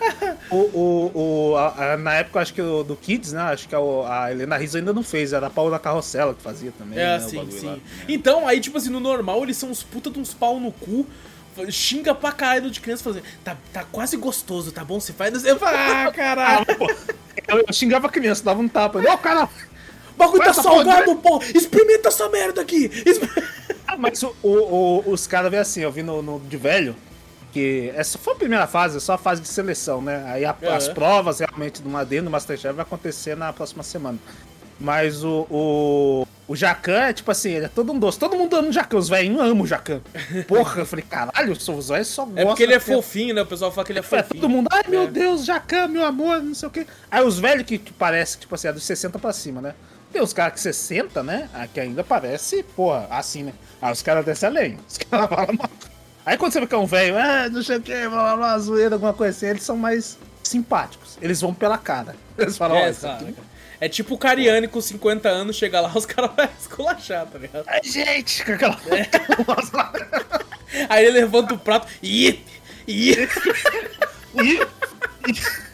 o, 0.50 0.56
o, 0.56 1.10
o, 1.52 1.56
a- 1.56 1.92
a- 1.92 1.96
na 1.96 2.14
época, 2.14 2.40
acho 2.40 2.52
que 2.52 2.60
o, 2.62 2.82
do 2.82 2.96
Kids, 2.96 3.32
né? 3.32 3.40
Acho 3.42 3.66
que 3.68 3.74
a, 3.74 3.78
a 3.78 4.30
Helena 4.30 4.56
Rizzo 4.56 4.76
ainda 4.78 4.92
não 4.92 5.02
fez. 5.02 5.32
Era 5.32 5.46
a 5.46 5.50
Paula 5.50 5.78
Carrossela 5.78 6.34
que 6.34 6.42
fazia 6.42 6.72
também. 6.78 6.98
É, 6.98 7.18
né, 7.18 7.20
sim, 7.20 7.50
sim. 7.50 7.66
lá. 7.66 7.78
Então, 8.08 8.46
aí, 8.46 8.60
tipo 8.60 8.76
assim, 8.76 8.90
no 8.90 9.00
normal, 9.00 9.42
eles 9.42 9.56
são 9.56 9.70
uns 9.70 9.82
puta 9.82 10.10
de 10.10 10.18
uns 10.18 10.34
pau 10.34 10.60
no 10.60 10.70
cu. 10.72 11.06
Xinga 11.70 12.14
pra 12.14 12.32
caralho 12.32 12.62
do 12.62 12.70
de 12.70 12.80
criança 12.80 13.02
fazendo. 13.04 13.24
Tá, 13.44 13.56
tá 13.72 13.84
quase 13.90 14.16
gostoso, 14.16 14.72
tá 14.72 14.84
bom? 14.84 14.98
Você 15.00 15.12
faz. 15.12 15.44
Eu 15.44 15.58
falo, 15.58 15.76
ah, 15.76 16.12
caralho. 16.12 16.66
Ah, 16.68 16.74
pô, 16.74 16.90
eu, 17.48 17.64
eu 17.66 17.72
xingava 17.72 18.06
a 18.06 18.10
criança, 18.10 18.42
dava 18.44 18.60
um 18.60 18.68
tapa. 18.68 19.00
Ó, 19.06 19.16
cara, 19.16 19.44
O 19.44 20.16
bagulho 20.16 20.42
tá 20.44 20.52
salgado, 20.54 21.16
pô! 21.16 21.42
Experimenta 21.54 22.08
essa 22.08 22.28
merda 22.28 22.60
aqui! 22.62 22.90
Exper- 23.06 23.48
Ah, 23.86 23.96
mas 23.96 24.22
o, 24.22 24.34
o- 24.42 25.02
o- 25.08 25.10
os 25.10 25.26
caras 25.26 25.50
veem 25.50 25.60
assim, 25.60 25.80
eu 25.80 25.90
vi 25.90 26.02
no, 26.02 26.22
no 26.22 26.38
de 26.38 26.56
velho, 26.56 26.94
que 27.52 27.92
essa 27.96 28.16
foi 28.18 28.34
a 28.34 28.36
primeira 28.36 28.66
fase, 28.68 28.98
é 28.98 29.00
só 29.00 29.14
a 29.14 29.18
fase 29.18 29.40
de 29.42 29.48
seleção, 29.48 30.00
né? 30.00 30.22
Aí 30.28 30.44
a- 30.44 30.54
as 30.76 30.88
provas 30.88 31.40
realmente 31.40 31.82
do 31.82 31.88
Madeira 31.88 32.24
no 32.24 32.30
Masterchef 32.30 32.72
vai 32.74 32.84
acontecer 32.84 33.36
na 33.36 33.52
próxima 33.52 33.82
semana. 33.82 34.16
Mas 34.80 35.22
o, 35.22 35.46
o, 35.50 36.26
o 36.48 36.56
Jacan 36.56 37.02
é 37.02 37.12
tipo 37.12 37.30
assim, 37.30 37.50
ele 37.50 37.66
é 37.66 37.68
todo 37.68 37.92
um 37.92 37.98
doce. 37.98 38.18
Todo 38.18 38.34
mundo 38.34 38.56
ama 38.56 38.68
o 38.68 38.72
Jacan, 38.72 38.96
os 38.96 39.08
velhinhos 39.10 39.40
amam 39.42 39.60
o 39.62 39.66
Jacan. 39.66 40.00
Porra, 40.48 40.80
eu 40.80 40.86
falei, 40.86 41.04
caralho, 41.08 41.52
os 41.52 41.88
velhos 41.88 42.08
só 42.08 42.24
gostam. 42.24 42.42
É 42.42 42.46
porque 42.46 42.62
ele 42.62 42.72
é 42.74 42.80
fofinho, 42.80 43.34
né? 43.34 43.42
O 43.42 43.46
pessoal 43.46 43.70
fala 43.70 43.84
que 43.84 43.92
ele 43.92 43.98
é 43.98 44.00
É, 44.00 44.04
fofinho. 44.04 44.40
todo 44.40 44.48
mundo, 44.48 44.68
ai 44.72 44.82
meu 44.88 45.02
É. 45.02 45.06
Deus, 45.06 45.44
Jacan, 45.44 45.86
meu 45.88 46.04
amor, 46.04 46.42
não 46.42 46.54
sei 46.54 46.66
o 46.68 46.70
quê. 46.70 46.86
Aí 47.10 47.22
os 47.22 47.38
velhos 47.38 47.66
que, 47.66 47.78
parece, 47.78 48.38
tipo 48.38 48.54
assim, 48.54 48.68
é 48.68 48.72
dos 48.72 48.82
60 48.84 49.18
pra 49.18 49.32
cima, 49.34 49.60
né? 49.60 49.74
Tem 50.12 50.20
os 50.22 50.32
caras 50.32 50.54
que 50.54 50.60
60, 50.60 51.22
né? 51.22 51.48
ah, 51.54 51.66
Que 51.68 51.78
ainda 51.78 52.02
parece, 52.02 52.62
porra, 52.74 53.06
assim, 53.10 53.42
né? 53.44 53.52
Aí 53.80 53.92
os 53.92 54.02
caras 54.02 54.24
descem 54.24 54.48
além. 54.48 54.78
Os 54.88 54.96
caras 54.98 55.28
falam 55.28 55.54
mal. 55.56 55.70
Aí 56.26 56.36
quando 56.38 56.52
você 56.52 56.60
vê 56.60 56.66
que 56.66 56.74
é 56.74 56.78
um 56.78 56.86
velho, 56.86 57.16
ah, 57.18 57.48
não 57.50 57.62
sei 57.62 57.76
o 57.76 57.80
que, 57.82 57.92
blá 58.08 58.08
blá 58.08 58.36
blá, 58.36 58.58
zoeira, 58.58 58.94
alguma 58.96 59.12
coisa 59.12 59.36
assim, 59.36 59.46
eles 59.46 59.62
são 59.62 59.76
mais 59.76 60.18
simpáticos. 60.42 61.18
Eles 61.20 61.40
vão 61.40 61.52
pela 61.54 61.78
cara. 61.78 62.16
Eles 62.36 62.56
falam, 62.56 62.76
ó, 62.76 62.80
É, 62.80 62.90
isso 62.90 63.06
aqui. 63.06 63.34
É 63.80 63.88
tipo 63.88 64.14
o 64.14 64.18
Cariani 64.18 64.68
com 64.68 64.80
50 64.80 65.28
anos, 65.28 65.56
chega 65.56 65.80
lá, 65.80 65.90
os 65.96 66.04
caras 66.04 66.30
vão 66.36 66.48
esculachar, 66.58 67.26
tá 67.26 67.38
ligado? 67.38 67.64
Ai, 67.66 67.80
gente, 67.82 68.44
com 68.44 68.52
aquela. 68.52 68.78
Aí 70.88 71.04
ele 71.06 71.20
levanta 71.20 71.54
o 71.54 71.58
prato 71.58 71.88
e. 72.02 72.44
E. 72.86 73.12
Ih, 74.34 74.60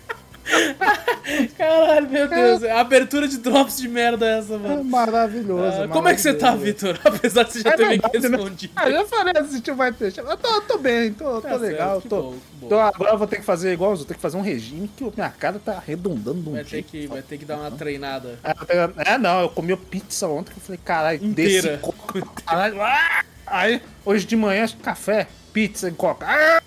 Caralho, 1.59 2.09
meu 2.09 2.29
Deus. 2.29 2.63
A 2.65 2.81
abertura 2.81 3.27
de 3.29 3.39
drops 3.39 3.77
de 3.79 3.89
merda 3.89 4.27
é 4.27 4.39
essa, 4.39 4.55
é 4.55 4.59
mano. 4.59 4.85
maravilhoso. 4.85 5.83
Ah, 5.83 5.89
como 5.89 6.09
é 6.09 6.15
que 6.15 6.21
você 6.21 6.35
tá. 6.35 6.55
Vitor? 6.55 6.99
Apesar 7.05 7.43
de 7.45 7.53
você 7.53 7.61
já 7.63 7.71
É 7.71 7.77
ter 7.77 7.83
me 7.85 7.89
verdade, 7.99 8.29
né? 8.29 8.37
respondido. 8.37 8.73
Ah, 8.77 8.91
já 8.91 9.05
falei, 9.07 9.35
assistiu 9.37 9.75
vai 9.75 9.93
ter. 9.93 10.13
Eu 10.17 10.37
tô, 10.37 10.49
eu 10.49 10.61
tô 10.63 10.79
bem, 10.79 11.13
tô, 11.13 11.25
tô 11.25 11.41
Tá 11.43 11.49
certo, 11.51 11.63
legal. 11.63 12.01
tô, 12.03 12.23
bom, 12.23 12.31
que 12.33 12.39
bom. 12.61 12.69
tô- 12.69 12.79
agora 12.79 13.11
eu 13.13 13.19
vou 13.19 13.27
ter 13.27 13.37
que 13.37 13.45
fazer 13.45 13.73
igual 13.73 13.91
outros, 13.91 14.07
ter 14.07 14.15
que 14.15 14.21
fazer 14.21 14.37
um 14.37 14.43
regime 14.43 14.89
que 14.97 15.05
minha 15.05 15.31
cara 15.31 15.59
tá 15.59 15.73
arredondando 15.77 16.41
de 16.43 16.49
um 16.49 16.53
Vai 16.53 16.63
ter, 16.65 16.71
jeito. 16.71 16.89
que, 16.91 17.07
vai 17.07 17.23
ter 17.23 17.39
que 17.39 17.45
dar 17.45 17.57
uma 17.59 17.71
treinada. 17.71 18.39
É, 18.45 19.13
É, 19.15 19.19
não, 19.19 19.41
eu 19.43 19.49
comi 19.49 19.77
pizza 19.77 20.27
ontem 20.29 20.53
que 20.53 20.59
eu 20.59 20.63
falei, 20.63 20.81
caralho, 20.85 21.19
desse 21.19 21.77
coco, 21.79 22.21
caralho. 22.47 22.81
ah! 22.83 23.25
Aí, 23.47 23.81
hoje 24.05 24.27
de 24.27 24.35
manhã, 24.37 24.67
café, 24.83 25.29
pizza 25.57 25.89
e 25.89 25.93
coca. 25.93 26.27
Ah! 26.29 26.61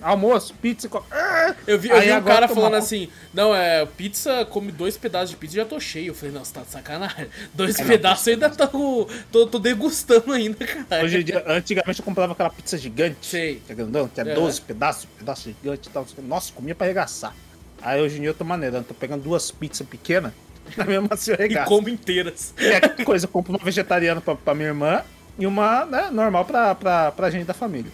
Almoço, 0.00 0.54
pizza 0.62 0.86
e 0.86 0.90
coca. 0.90 1.06
Ah! 1.10 1.56
Eu 1.66 1.76
vi, 1.76 1.88
eu 1.88 2.00
vi 2.00 2.12
um 2.12 2.22
cara 2.22 2.46
falando 2.46 2.70
mal. 2.70 2.78
assim, 2.78 3.08
não, 3.34 3.52
é, 3.52 3.84
pizza, 3.84 4.44
come 4.44 4.70
dois 4.70 4.96
pedaços 4.96 5.30
de 5.30 5.36
pizza 5.36 5.54
e 5.54 5.56
já 5.56 5.64
tô 5.64 5.80
cheio. 5.80 6.10
Eu 6.10 6.14
falei, 6.14 6.32
não, 6.32 6.44
você 6.44 6.54
tá 6.54 6.60
de 6.60 6.70
sacanagem. 6.70 7.26
Dois 7.52 7.76
É, 7.80 7.84
pedaços 7.84 8.24
eu 8.28 8.34
ainda 8.34 8.48
tô, 8.48 9.08
tô, 9.32 9.46
tô 9.48 9.58
degustando 9.58 10.32
ainda, 10.32 10.64
cara. 10.64 11.04
Hoje 11.04 11.18
em 11.18 11.24
dia, 11.24 11.42
antigamente 11.48 11.98
eu 11.98 12.04
comprava 12.04 12.32
aquela 12.32 12.48
pizza 12.48 12.78
gigante. 12.78 13.26
Sei. 13.26 13.60
Que 13.66 13.72
é 13.72 13.74
grandão, 13.74 14.06
que 14.06 14.20
é 14.20 14.22
Aham. 14.22 14.34
12 14.34 14.60
pedaços, 14.60 15.08
pedaço 15.18 15.42
gigante 15.42 15.88
e 15.88 15.90
tal. 15.90 16.06
Nossa, 16.22 16.52
comia 16.52 16.76
pra 16.76 16.86
arregaçar. 16.86 17.34
Aí 17.82 18.00
hoje 18.00 18.18
em 18.18 18.20
dia 18.20 18.30
eu 18.30 18.34
tô 18.34 18.44
maneirando, 18.44 18.84
tô 18.84 18.94
pegando 18.94 19.24
duas 19.24 19.50
pizzas 19.50 19.84
pequenas, 19.84 20.32
na 20.76 20.84
mesma 20.84 21.08
eu 21.26 21.46
E 21.46 21.64
como 21.64 21.88
inteiras. 21.88 22.54
É 22.56 22.76
aquela 22.76 23.04
coisa, 23.04 23.24
eu 23.24 23.30
compro 23.30 23.52
uma 23.52 23.64
vegetariana 23.64 24.20
pra, 24.20 24.36
pra 24.36 24.54
minha 24.54 24.68
irmã 24.68 25.02
e 25.36 25.44
uma 25.44 25.84
né, 25.86 26.08
normal 26.12 26.44
pra, 26.44 26.72
pra, 26.76 27.10
pra 27.10 27.30
gente 27.30 27.44
da 27.44 27.54
família. 27.54 27.90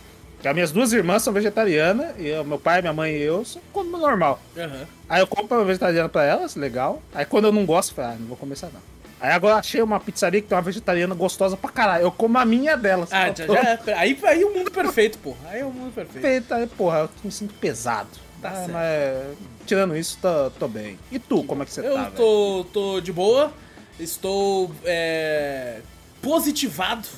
As 0.46 0.54
minhas 0.54 0.72
duas 0.72 0.92
irmãs 0.92 1.22
são 1.22 1.32
vegetarianas, 1.32 2.14
e 2.18 2.26
eu- 2.28 2.44
meu 2.44 2.58
pai, 2.58 2.80
minha 2.80 2.92
mãe 2.92 3.12
e 3.12 3.22
eu 3.22 3.44
só 3.44 3.60
como 3.72 3.96
normal. 3.96 4.40
Aham. 4.56 4.86
Aí 5.08 5.20
eu 5.20 5.26
compro 5.26 5.56
uma 5.58 5.64
vegetariana 5.64 6.08
pra 6.08 6.24
elas, 6.24 6.56
legal. 6.56 7.02
Aí 7.14 7.24
quando 7.24 7.46
eu 7.46 7.52
não 7.52 7.64
gosto, 7.64 7.90
eu 7.90 7.96
falo, 7.96 8.08
ah, 8.08 8.16
não 8.18 8.26
vou 8.26 8.38
essa 8.52 8.66
não. 8.72 8.80
Aí 9.20 9.30
agora 9.32 9.54
achei 9.56 9.80
uma 9.80 9.98
pizzaria 9.98 10.42
que 10.42 10.48
tem 10.48 10.56
uma 10.56 10.60
vegetariana 10.62 11.14
gostosa 11.14 11.56
pra 11.56 11.70
caralho. 11.70 12.02
Eu 12.04 12.12
como 12.12 12.36
a 12.36 12.44
minha 12.44 12.76
delas. 12.76 13.10
Ah, 13.12 13.28
Eu 13.28 13.36
já, 13.36 13.46
tô 13.46 13.54
já 13.54 13.60
é. 13.62 13.94
Aí, 13.94 14.18
aí 14.24 14.44
o 14.44 14.52
mundo 14.52 14.70
perfeito, 14.70 15.16
porra. 15.18 15.38
Aí 15.48 15.60
é 15.60 15.64
o 15.64 15.70
mundo 15.70 15.94
perfeito. 15.94 16.20
Feita, 16.22 16.56
aí, 16.56 16.66
porra, 16.66 16.98
eu 16.98 17.10
me 17.22 17.32
sinto 17.32 17.54
pesado. 17.54 18.08
Tá 18.42 18.50
Ah, 18.50 18.68
mas 18.68 19.38
tirando 19.64 19.96
isso, 19.96 20.18
tô, 20.20 20.50
tô 20.50 20.68
bem. 20.68 20.98
E 21.10 21.18
tu, 21.18 21.42
como 21.44 21.62
é 21.62 21.64
que 21.64 21.72
você 21.72 21.80
Eu 21.80 21.94
tá, 21.94 22.02
velho? 22.02 22.16
tô, 22.16 22.66
tô 22.70 23.00
de 23.00 23.12
boa. 23.12 23.50
Estou 23.98 24.70
é, 24.84 25.80
positivado 26.20 27.08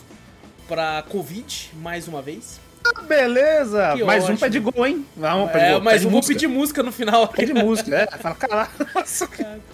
pra 0.69 1.03
Covid 1.09 1.71
mais 1.83 2.07
uma 2.07 2.23
vez. 2.23 2.61
Beleza! 3.07 3.95
Que 3.97 4.05
mais 4.05 4.23
um 4.25 4.27
ótimo. 4.27 4.39
pé 4.41 4.49
de 4.49 4.59
gol, 4.61 4.87
hein? 4.87 5.07
Não, 5.17 5.49
É, 5.51 5.71
gol. 5.73 5.81
de 6.01 6.05
eu 6.05 6.11
vou 6.11 6.19
música. 6.21 6.35
pedir 6.35 6.47
música 6.49 6.83
no 6.83 6.93
final. 6.93 7.29
Pé 7.29 7.45
de 7.45 7.55
música, 7.55 7.95
é. 7.97 8.07
Fala, 8.19 8.35
caralho, 8.35 8.71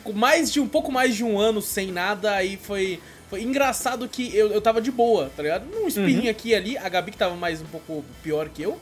Com 0.04 0.12
mais 0.12 0.52
de 0.52 0.60
um 0.60 0.68
pouco 0.68 0.90
mais 0.92 1.14
de 1.14 1.24
um 1.24 1.38
ano 1.38 1.60
sem 1.62 1.90
nada, 1.92 2.32
aí 2.32 2.58
foi. 2.62 3.00
Foi 3.30 3.42
engraçado 3.42 4.06
que 4.06 4.36
eu, 4.36 4.52
eu 4.52 4.60
tava 4.60 4.78
de 4.82 4.90
boa, 4.90 5.30
tá 5.34 5.42
ligado? 5.42 5.64
Um 5.82 5.88
espinho 5.88 6.24
Uhum. 6.24 6.28
aqui 6.30 6.50
e 6.50 6.54
ali, 6.54 6.76
a 6.76 6.86
Gabi 6.86 7.10
que 7.12 7.16
tava 7.16 7.34
mais 7.34 7.62
um 7.62 7.64
pouco 7.64 8.04
pior 8.22 8.48
que 8.50 8.60
eu. 8.62 8.78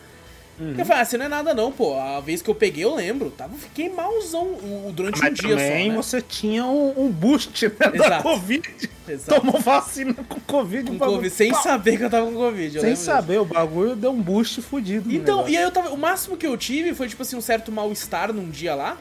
Eu 0.58 0.84
falei, 0.84 1.02
ah, 1.02 1.04
você 1.06 1.16
não 1.16 1.24
é 1.24 1.28
nada 1.28 1.54
não, 1.54 1.72
pô. 1.72 1.94
A 1.98 2.20
vez 2.20 2.42
que 2.42 2.50
eu 2.50 2.54
peguei, 2.54 2.84
eu 2.84 2.94
lembro. 2.94 3.30
Tava, 3.30 3.54
fiquei 3.56 3.88
malzão 3.88 4.42
o- 4.44 4.92
durante 4.94 5.18
um 5.18 5.22
Mas 5.24 5.34
dia 5.34 5.48
também 5.56 5.86
só, 5.86 5.90
né? 5.90 5.96
você 6.02 6.20
tinha 6.20 6.64
um, 6.66 7.04
um 7.06 7.08
boost 7.10 7.66
né, 7.66 7.72
da 7.78 7.94
Exato. 7.96 8.22
Covid. 8.22 8.70
Exato. 9.08 9.40
Tomou 9.40 9.58
vacina 9.60 10.12
com 10.14 10.38
Covid. 10.40 10.90
Com 10.90 10.98
Covid, 10.98 11.30
sem 11.34 11.50
pá, 11.50 11.62
saber 11.62 11.96
que 11.96 12.04
eu 12.04 12.10
tava 12.10 12.26
com 12.26 12.34
Covid. 12.34 12.76
eu 12.76 12.82
Sem 12.82 12.94
saber, 12.94 13.38
o 13.40 13.44
bagulho 13.46 13.96
deu 13.96 14.10
um 14.10 14.20
boost 14.20 14.60
fudido. 14.60 15.08
no 15.08 15.14
Então, 15.14 15.36
negócio. 15.38 15.54
e 15.54 15.56
aí 15.56 15.62
eu 15.64 15.70
tava. 15.70 15.90
O 15.90 15.96
máximo 15.96 16.36
que 16.36 16.46
eu 16.46 16.56
tive 16.58 16.92
foi, 16.94 17.08
tipo 17.08 17.22
assim, 17.22 17.36
um 17.36 17.40
certo 17.40 17.72
mal-estar 17.72 18.30
num 18.32 18.50
dia 18.50 18.74
lá. 18.74 18.98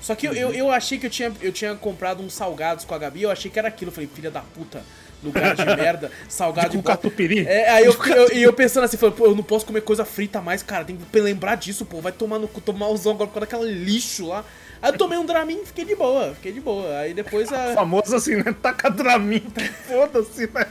Só 0.00 0.14
que 0.14 0.26
eu, 0.26 0.32
eu, 0.32 0.52
eu 0.54 0.70
achei 0.70 0.98
que 0.98 1.06
eu 1.06 1.10
tinha, 1.10 1.32
eu 1.42 1.52
tinha 1.52 1.74
comprado 1.74 2.22
uns 2.22 2.32
salgados 2.32 2.84
com 2.84 2.94
a 2.94 2.98
Gabi, 2.98 3.22
eu 3.22 3.30
achei 3.30 3.50
que 3.50 3.58
era 3.58 3.68
aquilo. 3.68 3.90
Eu 3.90 3.94
falei, 3.94 4.08
filha 4.12 4.30
da 4.30 4.40
puta, 4.40 4.82
lugar 5.22 5.54
de 5.54 5.64
merda, 5.64 6.10
salgado 6.28 6.70
Com 6.70 6.78
igual- 6.78 6.96
catupiry? 6.96 7.46
É, 7.46 7.68
aí 7.70 7.84
eu, 7.84 7.92
eu, 8.06 8.32
e 8.32 8.42
eu 8.42 8.52
pensando 8.52 8.84
assim, 8.84 8.96
falei, 8.96 9.14
pô, 9.14 9.26
eu 9.26 9.34
não 9.34 9.42
posso 9.42 9.66
comer 9.66 9.82
coisa 9.82 10.04
frita 10.04 10.40
mais, 10.40 10.62
cara, 10.62 10.84
tem 10.84 10.96
que 10.96 11.20
lembrar 11.20 11.56
disso, 11.56 11.84
pô, 11.84 12.00
vai 12.00 12.12
tomar 12.12 12.38
no 12.38 12.48
cu, 12.48 12.60
tomar 12.60 12.88
usão 12.88 13.12
agora 13.12 13.28
por 13.30 13.46
causa 13.46 13.66
daquele 13.66 13.84
lixo 13.84 14.26
lá. 14.28 14.44
Aí 14.82 14.90
eu 14.92 14.96
tomei 14.96 15.18
um 15.18 15.26
Dramin, 15.26 15.62
fiquei 15.66 15.84
de 15.84 15.94
boa, 15.94 16.34
fiquei 16.34 16.52
de 16.52 16.60
boa. 16.60 16.96
Aí 17.00 17.12
depois 17.12 17.52
a. 17.52 17.72
Famoso 17.76 18.16
assim, 18.16 18.36
né? 18.36 18.54
Taca 18.62 18.90
Dramin, 18.90 19.42
foda-se, 19.86 20.46
né? 20.54 20.66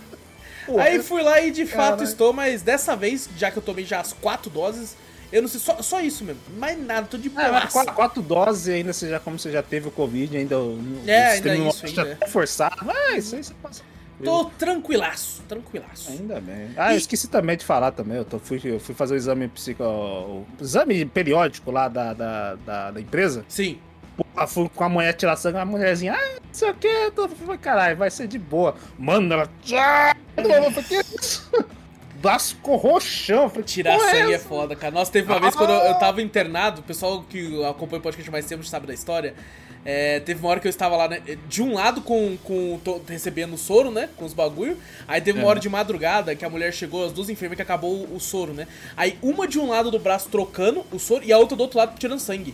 Pô, 0.65 0.79
Aí 0.79 0.99
fui 1.03 1.21
lá 1.21 1.39
e 1.41 1.51
de 1.51 1.65
fato 1.67 1.89
Caralho. 1.89 2.03
estou, 2.03 2.33
mas 2.33 2.63
dessa 2.63 2.95
vez, 2.95 3.29
já 3.37 3.51
que 3.51 3.57
eu 3.57 3.61
tomei 3.61 3.85
já 3.85 3.99
as 3.99 4.11
quatro 4.13 4.49
doses, 4.49 4.95
eu 5.31 5.41
não 5.41 5.49
sei, 5.49 5.59
só, 5.59 5.81
só 5.81 6.01
isso 6.01 6.23
mesmo. 6.23 6.41
Mais 6.57 6.79
nada, 6.79 7.07
tô 7.07 7.17
de 7.17 7.27
É, 7.29 7.31
mas 7.31 7.49
boa. 7.51 7.67
quatro, 7.71 7.93
quatro 7.93 8.21
doses 8.21 8.67
ainda, 8.69 8.91
você 8.93 9.09
já, 9.09 9.19
como 9.19 9.37
você 9.37 9.51
já 9.51 9.61
teve 9.63 9.87
o 9.87 9.91
Covid, 9.91 10.35
ainda 10.37 10.57
o, 10.59 10.79
É, 11.07 11.31
ainda 11.33 11.47
isso, 11.47 11.47
imunológico 11.55 11.87
ainda. 12.01 12.15
tá 12.15 12.27
forçado. 12.27 12.75
Mas 12.85 13.25
isso 13.25 13.35
aí 13.35 13.43
você 13.43 13.53
passa. 13.61 13.83
Tô 14.21 14.45
tranquilaço, 14.57 15.41
tranquilaço. 15.47 16.11
Ainda 16.11 16.41
bem. 16.41 16.71
Ah, 16.75 16.91
E- 16.91 16.95
eu 16.95 16.97
esqueci 16.97 17.29
também 17.29 17.55
de 17.55 17.63
falar 17.63 17.91
também. 17.91 18.17
Eu, 18.17 18.25
tô, 18.25 18.37
fui, 18.37 18.59
eu 18.65 18.77
fui 18.79 18.93
fazer 18.93 19.13
o 19.13 19.17
exame 19.17 19.47
psico. 19.47 19.81
O 19.81 20.45
exame 20.59 21.05
periódico 21.05 21.71
lá 21.71 21.87
da, 21.87 22.13
da, 22.13 22.55
da, 22.55 22.91
da 22.91 22.99
empresa. 22.99 23.45
Sim. 23.47 23.79
Porra, 24.17 24.45
fui 24.45 24.67
com 24.75 24.83
a 24.83 24.89
mulher 24.89 25.13
tirar 25.13 25.37
sangue, 25.37 25.57
a 25.59 25.63
mulherzinha, 25.65 26.13
ah, 26.13 26.39
não 26.45 26.53
sei 26.53 26.69
o 26.69 26.73
que, 26.73 27.11
falei, 27.15 27.57
caralho, 27.57 27.95
vai 27.95 28.11
ser 28.11 28.27
de 28.27 28.37
boa. 28.37 28.75
Mano, 28.97 29.33
ela. 29.33 29.49
que 30.83 30.95
isso? 31.21 31.49
Braço 32.21 32.55
ficou 32.55 32.75
roxão. 32.75 33.49
Falei, 33.49 33.63
Tirar 33.63 33.97
"Porra 33.97 34.11
sangue 34.11 34.31
é 34.31 34.35
essa?" 34.35 34.47
foda, 34.47 34.75
cara. 34.75 34.93
Nossa, 34.93 35.11
teve 35.11 35.31
uma 35.31 35.39
vez 35.39 35.55
quando 35.55 35.71
eu, 35.71 35.79
eu 35.79 35.95
tava 35.99 36.21
internado, 36.21 36.81
o 36.81 36.83
pessoal 36.83 37.23
que 37.29 37.63
acompanha 37.65 37.99
o 37.99 38.03
podcast 38.03 38.29
mais 38.31 38.45
tempo 38.45 38.63
sabe 38.63 38.85
da 38.87 38.93
história. 38.93 39.33
é, 39.85 40.19
teve 40.19 40.41
uma 40.41 40.49
hora 40.49 40.59
que 40.59 40.67
eu 40.67 40.69
estava 40.69 40.97
lá, 40.97 41.07
né? 41.07 41.21
De 41.47 41.63
um 41.63 41.73
lado 41.73 42.01
com, 42.01 42.37
com 42.43 42.79
recebendo 43.07 43.53
o 43.53 43.57
soro, 43.57 43.89
né? 43.89 44.09
Com 44.17 44.25
os 44.25 44.33
bagulho. 44.33 44.77
Aí 45.07 45.21
teve 45.21 45.39
uma 45.39 45.45
É. 45.45 45.49
hora 45.49 45.59
de 45.59 45.69
madrugada 45.69 46.35
que 46.35 46.43
a 46.43 46.49
mulher 46.49 46.73
chegou, 46.73 47.05
as 47.05 47.13
duas 47.13 47.29
enfermeiras 47.29 47.55
que 47.55 47.61
acabou 47.61 48.05
o, 48.05 48.15
o 48.15 48.19
soro, 48.19 48.53
né? 48.53 48.67
Aí 48.97 49.17
uma 49.21 49.47
de 49.47 49.57
um 49.57 49.69
lado 49.69 49.89
do 49.89 49.97
braço 49.97 50.27
trocando 50.29 50.85
o 50.91 50.99
soro 50.99 51.23
e 51.23 51.31
a 51.31 51.37
outra 51.37 51.55
do 51.55 51.61
outro 51.61 51.77
lado 51.79 51.97
tirando 51.97 52.19
sangue. 52.19 52.53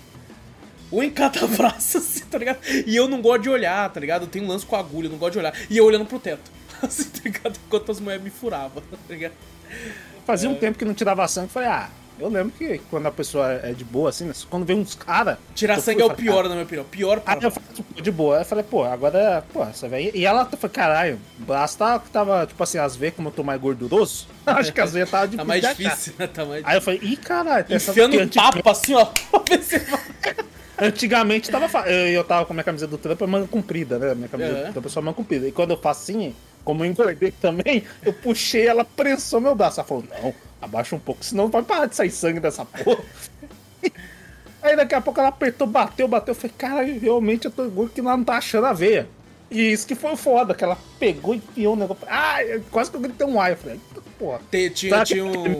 Um 0.92 1.02
em 1.02 1.10
cada 1.10 1.46
braço, 1.58 1.98
assim, 1.98 2.24
tá 2.26 2.38
ligado? 2.38 2.60
E 2.86 2.96
eu 2.96 3.08
não 3.08 3.20
gosto 3.20 3.42
de 3.42 3.50
olhar, 3.50 3.90
tá 3.92 4.00
ligado? 4.00 4.22
Eu 4.22 4.28
tenho 4.28 4.46
um 4.46 4.48
lance 4.48 4.64
com 4.66 4.76
agulha, 4.76 5.08
eu 5.08 5.12
não 5.12 5.18
gosto 5.18 5.34
de 5.34 5.40
olhar. 5.40 5.54
E 5.68 5.76
eu 5.78 5.84
olhando 5.84 6.06
pro 6.06 6.20
teto. 6.20 6.52
Assim, 6.84 7.06
tá 7.10 7.22
ligado? 7.24 7.58
Enquanto 7.66 7.92
as 7.92 8.00
mulheres 8.00 8.24
me 8.24 8.30
furavam, 8.30 8.84
tá 8.92 8.98
ligado? 9.14 9.34
Fazia 10.26 10.50
É. 10.50 10.52
um 10.52 10.56
tempo 10.56 10.78
que 10.78 10.86
não 10.86 10.94
tirava 10.94 11.28
sangue, 11.28 11.48
eu 11.48 11.52
falei, 11.52 11.70
ah, 11.70 11.90
eu 12.18 12.30
lembro 12.30 12.52
que 12.58 12.80
quando 12.90 13.06
a 13.08 13.12
pessoa 13.12 13.52
é 13.62 13.74
de 13.74 13.84
boa, 13.84 14.10
assim, 14.10 14.32
quando 14.50 14.66
vem 14.66 14.80
uns 14.80 14.96
caras. 14.96 15.38
Tirar 15.54 15.80
sangue 15.82 16.02
é 16.02 16.06
o 16.06 16.14
pior, 16.16 16.44
na 16.46 16.52
minha 16.52 16.64
opinião. 16.64 16.86
Pior 16.86 17.22
Aí 17.26 17.38
eu 17.44 17.52
falei, 17.52 17.70
tipo, 17.74 18.02
de 18.02 18.10
boa. 18.12 18.38
Eu 18.40 18.46
falei, 18.46 18.64
pô, 18.64 18.84
agora, 18.86 19.44
pô, 19.54 19.64
essa 19.64 19.88
velha. 19.90 20.12
E 20.16 20.26
ela 20.26 20.46
foi, 20.46 20.70
caralho, 20.70 21.20
o 21.40 21.44
braço 21.44 21.78
tava, 21.78 22.04
tava, 22.12 22.46
tipo 22.48 22.64
assim, 22.64 22.78
as 22.78 22.96
veias, 22.96 23.14
como 23.16 23.28
eu 23.28 23.34
tô 23.34 23.44
mais 23.44 23.60
gorduroso, 23.60 24.28
acho 24.48 24.72
que 24.74 24.80
as 24.82 24.94
veias 24.94 25.10
tava 25.12 25.28
Tá 25.28 25.44
mais 25.44 25.62
de 25.62 25.68
achar. 25.68 25.76
difícil, 25.84 26.14
né? 26.18 26.26
Tá 26.28 26.46
mais 26.46 26.64
Aí 26.66 26.78
eu 26.78 26.82
falei, 26.82 27.00
ih, 27.04 27.18
caralho, 27.18 27.66
tem 27.66 27.76
essa 27.76 27.92
Enfiando 27.92 28.20
um 28.20 28.28
tapa 28.28 28.72
assim, 28.72 28.94
ó. 28.96 29.08
Antigamente 30.78 31.50
tava. 31.50 31.90
Eu, 31.90 32.08
eu 32.08 32.24
tava 32.24 32.46
com 32.46 32.52
a 32.52 32.56
minha 32.56 32.64
camisa 32.64 32.86
do 32.86 32.98
Trump, 32.98 33.22
manga 33.22 33.48
comprida, 33.48 33.98
né? 33.98 34.14
Minha 34.14 34.28
camisa 34.28 34.52
Uhum. 34.52 34.64
do 34.68 34.72
Trump 34.74 34.86
é 34.86 34.90
só 34.90 35.02
manga 35.02 35.16
comprida. 35.16 35.48
E 35.48 35.52
quando 35.52 35.72
eu 35.72 35.78
faço 35.78 36.02
assim, 36.12 36.36
como 36.66 36.84
eu 36.84 36.90
engordei 36.90 37.32
também, 37.32 37.84
eu 38.04 38.12
puxei, 38.12 38.68
ela 38.68 38.84
prensou 38.84 39.40
meu 39.40 39.56
braço. 39.56 39.80
Ela 39.80 39.88
falou, 39.88 40.04
não, 40.22 40.34
abaixa 40.62 40.96
um 40.96 41.00
pouco, 41.00 41.24
senão 41.24 41.48
vai 41.48 41.64
parar 41.64 41.86
de 41.86 41.96
sair 41.96 42.12
sangue 42.12 42.42
dessa 42.42 42.66
porra. 42.66 43.02
Aí 44.62 44.76
daqui 44.76 44.96
a 44.96 45.02
pouco 45.02 45.20
ela 45.20 45.30
apertou, 45.30 45.68
bateu, 45.68 46.08
bateu. 46.08 46.32
Eu 46.34 46.36
falei, 46.36 46.54
cara, 46.58 46.82
realmente 46.84 47.46
eu 47.46 47.52
tô 47.52 47.70
gordo 47.70 47.92
que 47.94 48.00
ela 48.00 48.18
não 48.18 48.24
tá 48.24 48.38
achando 48.38 48.66
a 48.66 48.74
veia. 48.74 49.08
E 49.52 49.72
isso 49.72 49.86
que 49.86 49.94
foi 49.94 50.16
foda, 50.16 50.56
que 50.56 50.64
ela 50.64 50.76
pegou 51.00 51.36
e 51.36 51.38
enfiou 51.38 51.74
o 51.76 51.78
negócio. 51.78 52.04
Ah, 52.10 52.38
quase 52.72 52.90
que 52.90 52.98
eu 52.98 53.02
gritei 53.02 53.28
um 53.28 53.40
ai. 53.40 53.52
Eu 53.52 53.58
falei, 53.58 53.80
porra. 54.18 54.42
Te- 54.50 54.72
Tinha, 54.72 55.04
tinha 55.04 55.32
que- 55.32 55.38
um. 55.40 55.60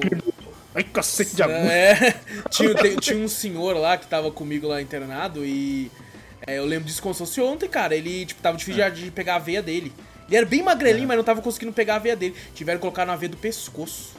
Ai, 0.74 0.84
cacete 0.84 1.36
de 1.36 1.44
agulha. 1.44 1.72
É, 1.72 2.16
tinha, 2.50 2.74
te- 2.74 2.96
tinha 2.98 3.18
um 3.24 3.28
senhor 3.28 3.78
lá 3.78 3.96
que 3.96 4.08
tava 4.08 4.32
comigo 4.32 4.68
lá 4.68 4.82
internado 4.82 5.46
e. 5.46 5.92
é, 6.48 6.58
eu 6.58 6.66
lembro 6.66 6.86
disso 6.88 7.00
como 7.02 7.14
se 7.14 7.20
fosse 7.20 7.40
ontem, 7.40 7.70
cara. 7.70 7.96
Ele, 7.96 8.26
tipo, 8.26 8.42
tava 8.42 8.58
difícil 8.58 8.90
de 8.90 9.12
pegar 9.12 9.36
a 9.36 9.40
veia 9.40 9.62
dele. 9.62 9.94
Ele 10.28 10.38
era 10.38 10.46
bem 10.46 10.64
magrelinho, 10.64 11.08
mas 11.08 11.18
não 11.18 11.24
tava 11.24 11.42
conseguindo 11.42 11.72
pegar 11.74 11.96
a 11.96 12.00
veia 12.00 12.16
dele. 12.16 12.36
Tiveram 12.54 12.78
que 12.78 12.82
colocar 12.82 13.06
na 13.06 13.16
veia 13.16 13.30
do 13.30 13.38
pescoço. 13.38 14.14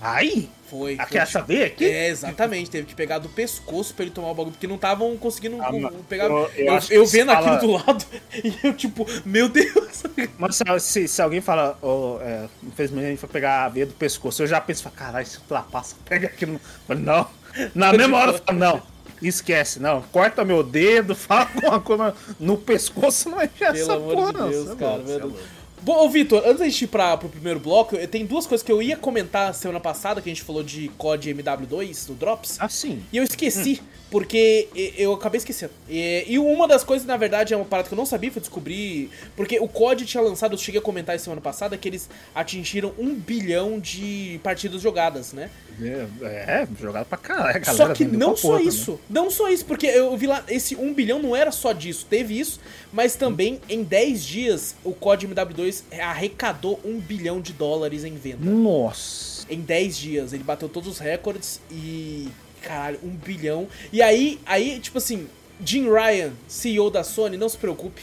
Ai! 0.00 0.48
Foi. 0.68 0.94
Aqui 0.98 1.12
foi 1.12 1.20
essa 1.20 1.42
veia 1.42 1.66
aqui? 1.66 1.84
É, 1.84 2.08
exatamente. 2.08 2.70
Teve 2.70 2.86
que 2.86 2.94
pegar 2.94 3.18
do 3.18 3.28
pescoço 3.28 3.94
pra 3.94 4.04
ele 4.04 4.10
tomar 4.12 4.30
o 4.30 4.34
bagulho, 4.34 4.52
porque 4.52 4.66
não 4.66 4.76
estavam 4.76 5.14
conseguindo 5.18 5.60
Ah, 5.62 5.70
uh, 5.70 5.80
mas 5.80 5.94
pegar. 6.08 6.24
eu- 6.24 6.50
Eu, 6.56 6.66
eu 6.74 6.80
eu 6.90 7.06
vendo 7.06 7.30
aquilo 7.30 7.46
fala- 7.46 7.58
do 7.60 7.70
lado 7.72 8.04
e 8.42 8.54
eu, 8.64 8.72
tipo, 8.74 9.06
meu 9.24 9.48
Deus. 9.48 10.02
Mas 10.38 10.82
se, 10.82 11.06
se, 11.06 11.22
alguém 11.22 11.40
fala, 11.42 11.78
oh, 11.82 12.18
é, 12.22 12.48
infelizmente 12.62 13.04
a 13.04 13.08
gente 13.10 13.18
foi 13.18 13.28
pegar 13.28 13.66
a 13.66 13.68
veia 13.68 13.86
do 13.86 13.92
pescoço, 13.92 14.42
eu 14.42 14.46
já 14.46 14.60
penso, 14.60 14.88
caralho, 14.90 15.26
se 15.26 15.36
ultrapassa, 15.38 15.94
pega 16.06 16.26
aqui 16.26 16.46
no. 16.46 16.54
Eu 16.54 16.60
falei, 16.86 17.02
não. 17.04 17.26
Na 17.74 17.92
mesma 17.92 18.16
hora 18.16 18.32
eu 18.32 18.38
falo, 18.44 18.58
não, 18.58 18.82
esquece, 19.28 19.78
não. 19.80 20.02
Corta 20.02 20.44
meu 20.44 20.62
dedo, 20.62 21.14
fala 21.16 21.48
alguma 21.54 21.80
coisa 21.80 22.14
no 22.40 22.56
pescoço, 22.56 23.30
não 23.30 23.40
é 23.40 23.48
essa 23.60 23.72
Pelo 23.86 23.92
amor 23.92 24.14
porra, 24.14 24.32
de 24.32 24.38
não. 24.38 24.48
Deus, 24.50 24.66
Cê 24.66 24.72
é 24.72 24.76
cara. 24.76 24.90
louco, 24.96 25.02
é 25.02 25.10
meu 25.10 25.20
Deus. 25.20 25.32
louco. 25.32 25.48
Bom, 25.84 26.04
ô 26.06 26.08
Vitor, 26.08 26.42
antes 26.46 26.58
da 26.60 26.64
gente 26.66 26.84
ir 26.84 26.86
pra, 26.86 27.16
pro 27.16 27.28
primeiro 27.28 27.58
bloco, 27.58 27.96
eu- 27.96 28.06
tem 28.06 28.24
duas 28.24 28.46
coisas 28.46 28.64
que 28.64 28.70
eu 28.70 28.80
ia 28.80 28.96
comentar 28.96 29.52
semana 29.52 29.80
passada, 29.80 30.20
que 30.22 30.30
a 30.30 30.32
gente 30.32 30.42
falou 30.44 30.62
de 30.62 30.88
COD 30.96 31.34
MW2 31.34 32.06
do 32.06 32.14
Drops. 32.14 32.56
Ah, 32.60 32.68
sim. 32.68 33.02
E 33.12 33.16
eu 33.16 33.24
esqueci, 33.24 33.82
porque 34.12 34.68
eu 34.98 35.14
acabei 35.14 35.38
esquecendo. 35.38 35.72
E, 35.88 36.38
uma 36.38 36.68
das 36.68 36.84
coisas, 36.84 37.06
na 37.06 37.16
verdade, 37.16 37.54
é 37.54 37.56
uma 37.56 37.64
parada 37.64 37.88
que 37.88 37.94
eu 37.94 37.96
não 37.96 38.04
sabia, 38.04 38.30
foi 38.30 38.40
descobrir. 38.40 39.10
Porque 39.34 39.58
o 39.58 39.66
COD 39.66 40.04
tinha 40.04 40.22
lançado, 40.22 40.52
eu 40.52 40.58
cheguei 40.58 40.78
a 40.78 40.84
comentar 40.84 41.16
isso 41.16 41.24
semana 41.24 41.40
passada, 41.40 41.78
que 41.78 41.88
eles 41.88 42.10
atingiram 42.34 42.92
um 42.98 43.14
bilhão 43.14 43.80
de 43.80 44.38
partidas 44.42 44.82
jogadas, 44.82 45.32
né? 45.32 45.48
É, 45.80 46.06
é, 46.22 46.68
jogado 46.78 47.06
pra 47.06 47.16
caralho, 47.16 47.62
a 47.62 47.64
Só 47.64 47.72
galera 47.72 47.94
que 47.94 48.04
não 48.04 48.36
só 48.36 48.48
porra 48.48 48.60
né? 48.60 48.64
isso. 48.66 49.00
Não 49.08 49.30
só 49.30 49.48
isso, 49.48 49.64
porque 49.64 49.86
eu 49.86 50.14
vi 50.14 50.26
lá, 50.26 50.44
esse 50.46 50.76
1 50.76 50.92
bilhão 50.92 51.18
não 51.18 51.34
era 51.34 51.50
só 51.50 51.72
disso. 51.72 52.06
Teve 52.10 52.38
isso, 52.38 52.60
mas 52.92 53.14
também 53.14 53.62
em 53.66 53.82
10 53.82 54.22
dias 54.22 54.74
o 54.84 54.92
COD 54.92 55.26
MW2 55.28 55.84
arrecadou 55.98 56.78
1 56.84 57.00
bilhão 57.00 57.40
de 57.40 57.54
dólares 57.54 58.04
em 58.04 58.14
venda. 58.14 58.44
Nossa. 58.44 59.46
Em 59.48 59.60
10 59.62 59.96
dias. 59.96 60.32
Ele 60.34 60.44
bateu 60.44 60.68
todos 60.68 60.90
os 60.90 60.98
recordes 60.98 61.62
e. 61.70 62.28
Caralho, 62.62 62.98
1 63.02 63.08
bilhão. 63.08 63.68
E 63.92 64.00
aí, 64.00 64.40
aí, 64.46 64.78
tipo 64.80 64.98
assim, 64.98 65.26
Jim 65.64 65.88
Ryan, 65.90 66.32
CEO 66.48 66.90
da 66.90 67.02
Sony, 67.04 67.36
não 67.36 67.48
se 67.48 67.56
preocupe. 67.58 68.02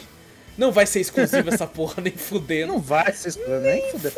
Não 0.57 0.71
vai 0.71 0.85
ser 0.85 0.99
exclusivo 0.99 1.49
essa 1.49 1.65
porra, 1.67 2.01
nem 2.01 2.11
fudendo. 2.11 2.73
Não 2.73 2.79
vai 2.79 3.13
ser 3.13 3.29
estranho, 3.29 3.61
nem 3.61 3.91
fuder. 3.91 4.11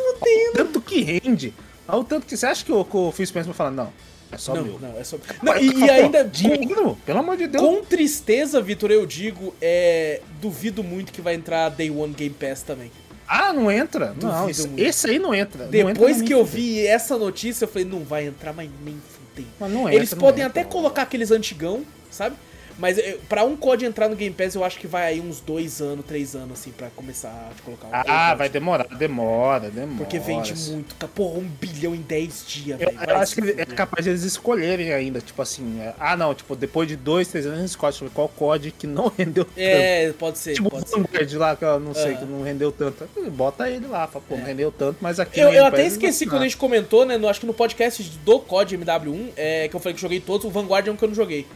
Tanto 0.54 0.80
que 0.80 1.00
rende. 1.00 1.54
Olha 1.86 1.98
o 1.98 2.04
tanto 2.04 2.26
que 2.26 2.36
você 2.36 2.46
acha 2.46 2.64
que 2.64 2.72
o, 2.72 2.84
que 2.84 2.96
o 2.96 3.12
Phil 3.12 3.26
Spencer 3.26 3.46
vai 3.46 3.54
falar, 3.54 3.70
não, 3.70 3.92
é 4.30 4.38
só 4.38 4.54
Não, 4.54 4.64
meu. 4.64 4.78
não, 4.80 4.98
é 4.98 5.04
só. 5.04 5.18
Não, 5.42 5.56
e, 5.58 5.72
e 5.72 5.90
ainda. 5.90 6.24
Com, 6.24 6.30
Dinheiro, 6.30 6.98
pelo 7.04 7.18
amor 7.18 7.36
de 7.36 7.46
Deus. 7.46 7.62
com 7.62 7.84
tristeza, 7.84 8.60
Vitor, 8.60 8.90
eu 8.90 9.04
digo, 9.06 9.54
é. 9.60 10.20
Duvido 10.40 10.82
muito 10.82 11.12
que 11.12 11.20
vai 11.20 11.34
entrar 11.34 11.68
Day 11.68 11.90
One 11.90 12.14
Game 12.14 12.34
Pass 12.34 12.62
também. 12.62 12.90
Ah, 13.28 13.52
não 13.52 13.70
entra? 13.70 14.14
não, 14.20 14.30
Duvido 14.46 14.50
esse, 14.50 14.66
muito. 14.68 14.82
esse 14.82 15.10
aí 15.10 15.18
não 15.18 15.34
entra. 15.34 15.64
Não 15.64 15.70
Depois 15.70 16.16
entra 16.16 16.24
que 16.26 16.30
nem 16.34 16.38
eu 16.38 16.44
vi 16.44 16.86
essa 16.86 17.16
notícia, 17.16 17.64
eu 17.64 17.68
falei, 17.68 17.86
não 17.86 18.00
vai 18.04 18.26
entrar, 18.26 18.52
mas 18.52 18.68
nem 18.84 18.96
fudei. 19.32 19.46
Mas 19.58 19.72
não 19.72 19.88
Eles 19.88 20.12
entra, 20.12 20.16
não 20.16 20.20
podem 20.20 20.44
entra, 20.44 20.60
até 20.60 20.70
colocar 20.70 21.02
aqueles 21.02 21.30
antigão, 21.30 21.84
sabe? 22.10 22.36
Mas 22.78 22.98
eh, 22.98 23.18
pra 23.28 23.44
um 23.44 23.56
COD 23.56 23.84
entrar 23.84 24.08
no 24.08 24.16
Game 24.16 24.34
Pass, 24.34 24.54
eu 24.54 24.64
acho 24.64 24.78
que 24.78 24.86
vai 24.86 25.04
aí 25.06 25.20
uns 25.20 25.40
dois 25.40 25.80
anos, 25.80 26.04
três 26.06 26.34
anos, 26.34 26.52
assim, 26.58 26.70
pra 26.70 26.88
começar 26.96 27.28
a 27.28 27.62
colocar 27.64 27.88
o 27.88 27.90
Ah, 27.92 28.34
vai 28.34 28.48
demorar, 28.48 28.86
demora, 28.96 29.70
demora. 29.70 29.98
Porque 29.98 30.18
vende 30.18 30.54
muito. 30.70 30.94
Porra, 31.08 31.38
um 31.38 31.44
bilhão 31.60 31.94
em 31.94 32.00
10 32.00 32.44
dias, 32.46 32.80
Eu, 32.80 32.88
velho. 32.90 33.10
eu 33.10 33.16
acho 33.16 33.34
que 33.36 33.60
é 33.60 33.64
capaz 33.66 34.04
de 34.04 34.10
eles 34.10 34.22
escolherem 34.22 34.92
ainda, 34.92 35.20
tipo 35.20 35.40
assim, 35.42 35.80
é, 35.80 35.94
ah 35.98 36.16
não, 36.16 36.34
tipo, 36.34 36.56
depois 36.56 36.88
de 36.88 36.96
dois, 36.96 37.28
três 37.28 37.46
anos 37.46 37.58
eles 37.58 37.70
escolhem 37.72 37.92
qual 38.14 38.28
COD 38.28 38.70
que 38.72 38.86
não 38.86 39.08
rendeu 39.16 39.44
tanto. 39.44 39.58
É, 39.58 40.12
pode 40.18 40.38
ser, 40.38 40.54
Tipo 40.54 40.70
pode 40.70 40.88
ser. 40.88 40.96
Vanguard 40.96 41.32
lá, 41.34 41.56
que 41.56 41.64
eu 41.64 41.80
não 41.80 41.94
sei, 41.94 42.12
Aham. 42.12 42.16
que 42.16 42.24
não 42.24 42.42
rendeu 42.42 42.72
tanto. 42.72 43.08
Bota 43.30 43.68
ele 43.70 43.86
lá, 43.86 44.06
fala, 44.06 44.24
pô, 44.28 44.36
não 44.36 44.44
rendeu 44.44 44.72
tanto, 44.72 44.98
mas 45.00 45.20
aqui 45.20 45.38
Eu, 45.40 45.52
eu 45.52 45.64
até 45.66 45.86
esqueci 45.86 46.26
quando 46.26 46.42
a 46.42 46.44
gente 46.44 46.56
comentou, 46.56 47.04
né? 47.04 47.16
No, 47.18 47.28
acho 47.28 47.40
que 47.40 47.46
no 47.46 47.54
podcast 47.54 48.02
do 48.24 48.38
COD 48.40 48.78
MW1, 48.78 49.28
é, 49.36 49.68
que 49.68 49.76
eu 49.76 49.80
falei 49.80 49.94
que 49.94 50.00
joguei 50.00 50.20
todos, 50.20 50.46
o 50.46 50.50
Vanguard 50.50 50.86
é 50.86 50.90
um 50.90 50.96
que 50.96 51.04
eu 51.04 51.08
não 51.08 51.14
joguei. 51.14 51.46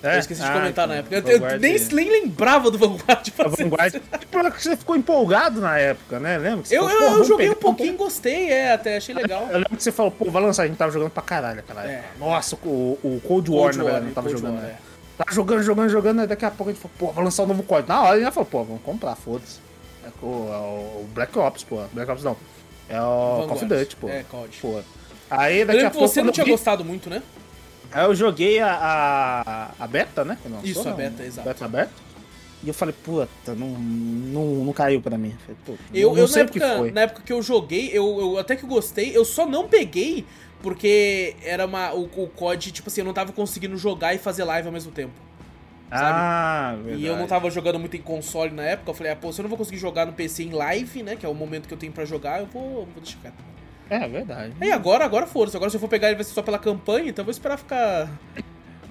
Assinar. 0.00 0.14
eu 0.14 0.20
esqueci 0.20 0.40
de 0.42 0.46
Ah, 0.48 0.52
comentar 0.52 0.88
na 0.88 0.98
então, 0.98 1.16
época. 1.18 1.30
Eu, 1.30 1.34
eu 1.34 1.40
Vanguard- 1.40 1.60
nem, 1.60 1.78
nem 1.78 2.10
lembrava 2.22 2.70
do 2.70 2.78
Vanguard. 2.78 3.30
pra 3.36 3.48
Vanguard. 3.48 3.92
Tipo, 3.92 4.50
que 4.52 4.62
você 4.62 4.76
ficou 4.76 4.96
empolgado 4.96 5.60
na 5.60 5.78
época, 5.78 6.18
né? 6.18 6.38
Lembra? 6.38 6.62
que 6.62 6.68
você 6.68 6.78
Eu, 6.78 6.88
falou, 6.88 7.02
eu, 7.02 7.18
eu 7.18 7.24
joguei 7.24 7.50
um 7.50 7.54
pouquinho, 7.54 7.96
gostei, 7.96 8.50
é, 8.50 8.72
até 8.72 8.96
achei 8.96 9.14
legal. 9.14 9.42
Eu 9.50 9.58
lembro 9.58 9.76
que 9.76 9.82
você 9.82 9.92
falou, 9.92 10.10
pô, 10.10 10.30
vai 10.30 10.42
lançar, 10.42 10.62
a 10.64 10.66
gente 10.66 10.76
tava 10.76 10.90
jogando 10.92 11.10
pra 11.10 11.22
caralho 11.22 11.60
aquela 11.60 11.84
É. 11.84 12.04
Nossa, 12.18 12.56
o, 12.64 12.98
o 13.02 13.20
Cold 13.26 13.50
War, 13.50 13.60
Cold 13.62 13.78
na 13.78 13.84
verdade, 13.84 14.06
não 14.06 14.12
tava 14.12 14.28
Cold 14.28 14.40
jogando. 14.40 14.56
War, 14.56 14.64
né? 14.66 14.76
é. 14.86 14.90
Tava 15.18 15.34
jogando, 15.34 15.62
jogando, 15.62 15.88
jogando, 15.90 16.20
aí 16.20 16.26
daqui 16.26 16.44
a 16.46 16.50
pouco 16.50 16.70
a 16.70 16.72
gente 16.72 16.80
falou, 16.82 16.94
pô, 16.98 17.12
vai 17.12 17.24
lançar 17.24 17.42
o 17.42 17.46
novo 17.46 17.62
código. 17.62 17.88
Na 17.88 18.00
hora 18.02 18.12
a 18.12 18.16
gente 18.16 18.24
já 18.24 18.32
falou, 18.32 18.46
pô, 18.46 18.64
vamos 18.64 18.82
comprar, 18.82 19.14
foda-se. 19.16 19.58
É 20.02 20.08
o, 20.24 20.26
é 20.50 20.56
o 21.02 21.06
Black 21.14 21.38
Ops, 21.38 21.62
pô. 21.64 21.82
Black 21.92 22.10
Ops 22.10 22.24
não. 22.24 22.36
É 22.88 22.98
o 23.00 23.04
Call 23.04 23.50
of 23.52 23.60
Vanguard. 23.64 23.80
Duty, 23.82 23.96
pô. 23.96 24.08
É, 24.08 24.24
COD. 24.30 24.58
Pô. 24.62 24.80
Aí 25.30 25.60
Eu 25.60 25.66
daqui 25.66 25.84
a 25.84 25.90
pouco. 25.90 26.08
você 26.08 26.22
não 26.22 26.32
tinha 26.32 26.42
eu 26.42 26.46
vi- 26.46 26.50
gostado 26.52 26.84
muito, 26.84 27.08
né? 27.10 27.22
Aí 27.92 28.04
eu 28.04 28.14
joguei 28.14 28.60
a, 28.60 28.72
a, 29.78 29.84
a 29.84 29.86
beta, 29.86 30.24
né? 30.24 30.38
lançou, 30.44 30.64
Isso, 30.68 30.88
a 30.88 30.92
beta, 30.92 31.22
exato. 31.24 31.48
Beta 31.48 31.64
aberta. 31.64 31.92
E 32.62 32.68
eu 32.68 32.74
falei, 32.74 32.94
puta, 33.02 33.54
não, 33.54 33.68
não, 33.68 34.44
não 34.66 34.72
caiu 34.72 35.00
pra 35.00 35.16
mim. 35.16 35.34
Falei, 35.46 35.78
Eu, 35.94 36.10
não 36.10 36.18
eu 36.18 36.28
sei 36.28 36.42
na, 36.42 36.48
o 36.48 36.52
que 36.52 36.58
época, 36.58 36.78
foi. 36.78 36.90
na 36.90 37.00
época 37.02 37.22
que 37.24 37.32
eu 37.32 37.42
joguei, 37.42 37.90
eu, 37.92 38.20
eu 38.20 38.38
até 38.38 38.54
que 38.54 38.66
gostei, 38.66 39.16
eu 39.16 39.24
só 39.24 39.46
não 39.46 39.66
peguei 39.66 40.26
porque 40.62 41.36
era 41.42 41.64
uma. 41.66 41.92
O, 41.94 42.02
o 42.04 42.28
COD, 42.28 42.70
tipo 42.70 42.88
assim, 42.88 43.00
eu 43.00 43.04
não 43.06 43.14
tava 43.14 43.32
conseguindo 43.32 43.76
jogar 43.78 44.14
e 44.14 44.18
fazer 44.18 44.44
live 44.44 44.68
ao 44.68 44.72
mesmo 44.72 44.92
tempo. 44.92 45.12
Ah, 45.90 46.76
verdade. 46.84 47.02
E 47.02 47.06
eu 47.06 47.16
não 47.16 47.26
tava 47.26 47.50
jogando 47.50 47.78
muito 47.78 47.96
em 47.96 48.02
console 48.02 48.52
na 48.52 48.62
época, 48.62 48.90
eu 48.90 48.94
falei, 48.94 49.12
ah, 49.12 49.16
pô, 49.16 49.32
se 49.32 49.40
eu 49.40 49.42
não 49.42 49.48
vou 49.48 49.58
conseguir 49.58 49.78
jogar 49.78 50.06
no 50.06 50.12
PC 50.12 50.44
em 50.44 50.50
live, 50.52 51.02
né, 51.02 51.16
que 51.16 51.26
é 51.26 51.28
o 51.28 51.34
momento 51.34 51.66
que 51.66 51.74
eu 51.74 51.78
tenho 51.78 51.92
pra 51.92 52.04
jogar, 52.04 52.38
eu 52.40 52.46
vou, 52.46 52.86
vou 52.86 53.02
deixar 53.02 53.18
quieto. 53.20 53.34
É, 53.90 54.08
verdade. 54.08 54.52
E 54.62 54.70
agora, 54.70 55.04
agora 55.04 55.26
foda-se. 55.26 55.56
Agora 55.56 55.68
se 55.70 55.76
eu 55.76 55.80
for 55.80 55.88
pegar 55.88 56.06
ele 56.08 56.16
vai 56.16 56.24
ser 56.24 56.32
só 56.32 56.42
pela 56.42 56.58
campanha, 56.58 57.10
então 57.10 57.22
eu 57.22 57.26
vou 57.26 57.32
esperar 57.32 57.58
ficar... 57.58 58.08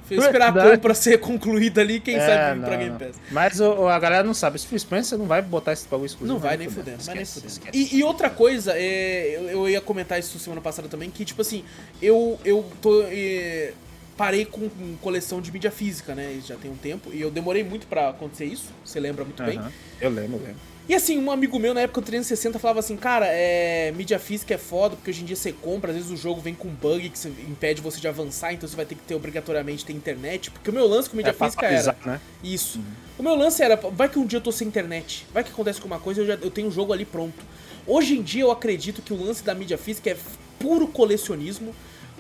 Vou 0.10 0.25
esperar 0.25 0.58
a 0.58 0.72
compra 0.72 0.96
ser 0.96 1.20
concluída 1.20 1.82
ali, 1.82 2.00
quem 2.00 2.15
É, 2.15 2.20
sabe 2.25 2.60
não, 2.60 2.68
pra 2.68 2.77
Game. 2.77 2.98
Pass. 2.98 3.15
Mas 3.29 3.60
o- 3.60 3.88
a 3.88 4.00
galera 4.00 4.24
não 4.24 4.34
sabe. 4.34 4.58
Se 4.58 4.65
for 4.65 4.79
Spencer, 4.79 5.10
você 5.10 5.18
não 5.18 5.27
vai 5.27 5.39
botar 5.39 5.72
esse 5.72 5.88
bagulho 5.88 6.08
exclusivo. 6.08 6.34
Não 6.34 6.39
vai 6.39 6.58
nem 6.58 6.68
fudendo. 6.68 7.03
vai 7.03 7.13
nem 7.13 7.25
fudendo. 7.25 7.48
esquece. 7.48 7.77
E, 7.77 7.98
e 8.00 8.03
outra 8.03 8.27
coisa, 8.27 8.74
é, 8.75 9.36
eu, 9.36 9.50
eu 9.50 9.70
ia 9.70 9.79
comentar 9.79 10.18
isso 10.20 10.39
semana 10.39 10.62
passada 10.62 10.88
também, 10.88 11.12
que 11.12 11.24
tipo 11.24 11.44
assim, 11.44 11.63
eu, 12.01 12.39
eu 12.44 12.65
tô. 12.82 13.03
é, 13.03 13.74
parei 14.18 14.46
com, 14.46 14.68
com 14.68 14.98
coleção 14.98 15.39
de 15.39 15.51
mídia 15.51 15.70
física, 15.70 16.15
né? 16.15 16.39
Já 16.44 16.56
tem 16.56 16.72
um 16.72 16.75
tempo. 16.75 17.12
E 17.13 17.22
eu 17.22 17.29
demorei 17.29 17.63
muito 17.63 17.86
pra 17.86 18.10
acontecer 18.10 18.46
isso. 18.46 18.74
Você 18.84 19.00
lembra 19.00 19.24
muito 19.24 19.44
bem. 19.44 19.62
Eu 20.01 20.10
lembro, 20.10 20.38
eu 20.38 20.41
lembro. 20.41 20.56
E 20.89 20.96
assim, 20.96 21.19
um 21.19 21.29
amigo 21.29 21.60
meu 21.60 21.72
na 21.72 21.81
época 21.81 22.01
do 22.01 22.05
360 22.05 22.58
falava 22.58 22.79
assim, 22.79 22.98
cara, 22.98 23.27
é, 23.27 23.91
mídia 23.91 24.17
física 24.17 24.55
é 24.55 24.58
foda, 24.58 24.96
porque 24.96 25.12
hoje 25.12 25.22
em 25.22 25.25
dia 25.25 25.36
você 25.36 25.53
compra, 25.53 25.91
às 25.91 25.96
vezes 25.96 26.12
o 26.12 26.17
jogo 26.17 26.41
vem 26.41 26.55
com 26.55 26.67
bug 26.67 27.08
que 27.12 27.27
impede 27.48 27.79
você 27.79 28.00
de 28.00 28.08
avançar, 28.08 28.53
então 28.53 28.67
você 28.67 28.75
vai 28.75 28.88
ter 28.88 28.96
que 28.96 29.03
ter 29.03 29.13
obrigatoriamente 29.13 29.86
ter 29.86 29.93
internet. 29.93 30.50
Porque 30.50 30.72
o 30.72 30.74
meu 30.74 30.88
lance 30.88 31.08
com 31.08 31.15
mídia 31.15 31.29
É 31.29 31.34
física 31.34 31.67
era. 31.67 31.96
né? 32.03 32.19
Isso. 32.43 32.81
O 33.19 33.22
meu 33.22 33.36
lance 33.36 33.62
era, 33.62 33.75
vai 33.75 34.10
que 34.10 34.17
um 34.17 34.25
dia 34.25 34.38
eu 34.38 34.41
tô 34.41 34.51
sem 34.51 34.67
internet, 34.67 35.27
vai 35.31 35.43
que 35.43 35.51
acontece 35.51 35.77
alguma 35.77 36.00
coisa, 36.00 36.22
eu, 36.22 36.25
já, 36.25 36.34
eu 36.34 36.50
tenho 36.50 36.69
o 36.69 36.72
jogo 36.72 36.91
ali 36.91 37.05
pronto. 37.05 37.38
Hoje 37.86 38.17
em 38.17 38.24
dia 38.24 38.41
eu 38.41 38.50
acredito 38.50 39.03
que 39.03 39.13
o 39.13 39.24
lance 39.24 39.43
da 39.43 39.53
mídia 39.53 39.77
física 39.77 40.10
é 40.10 40.17
puro 40.58 40.88
colecionismo, 40.88 41.75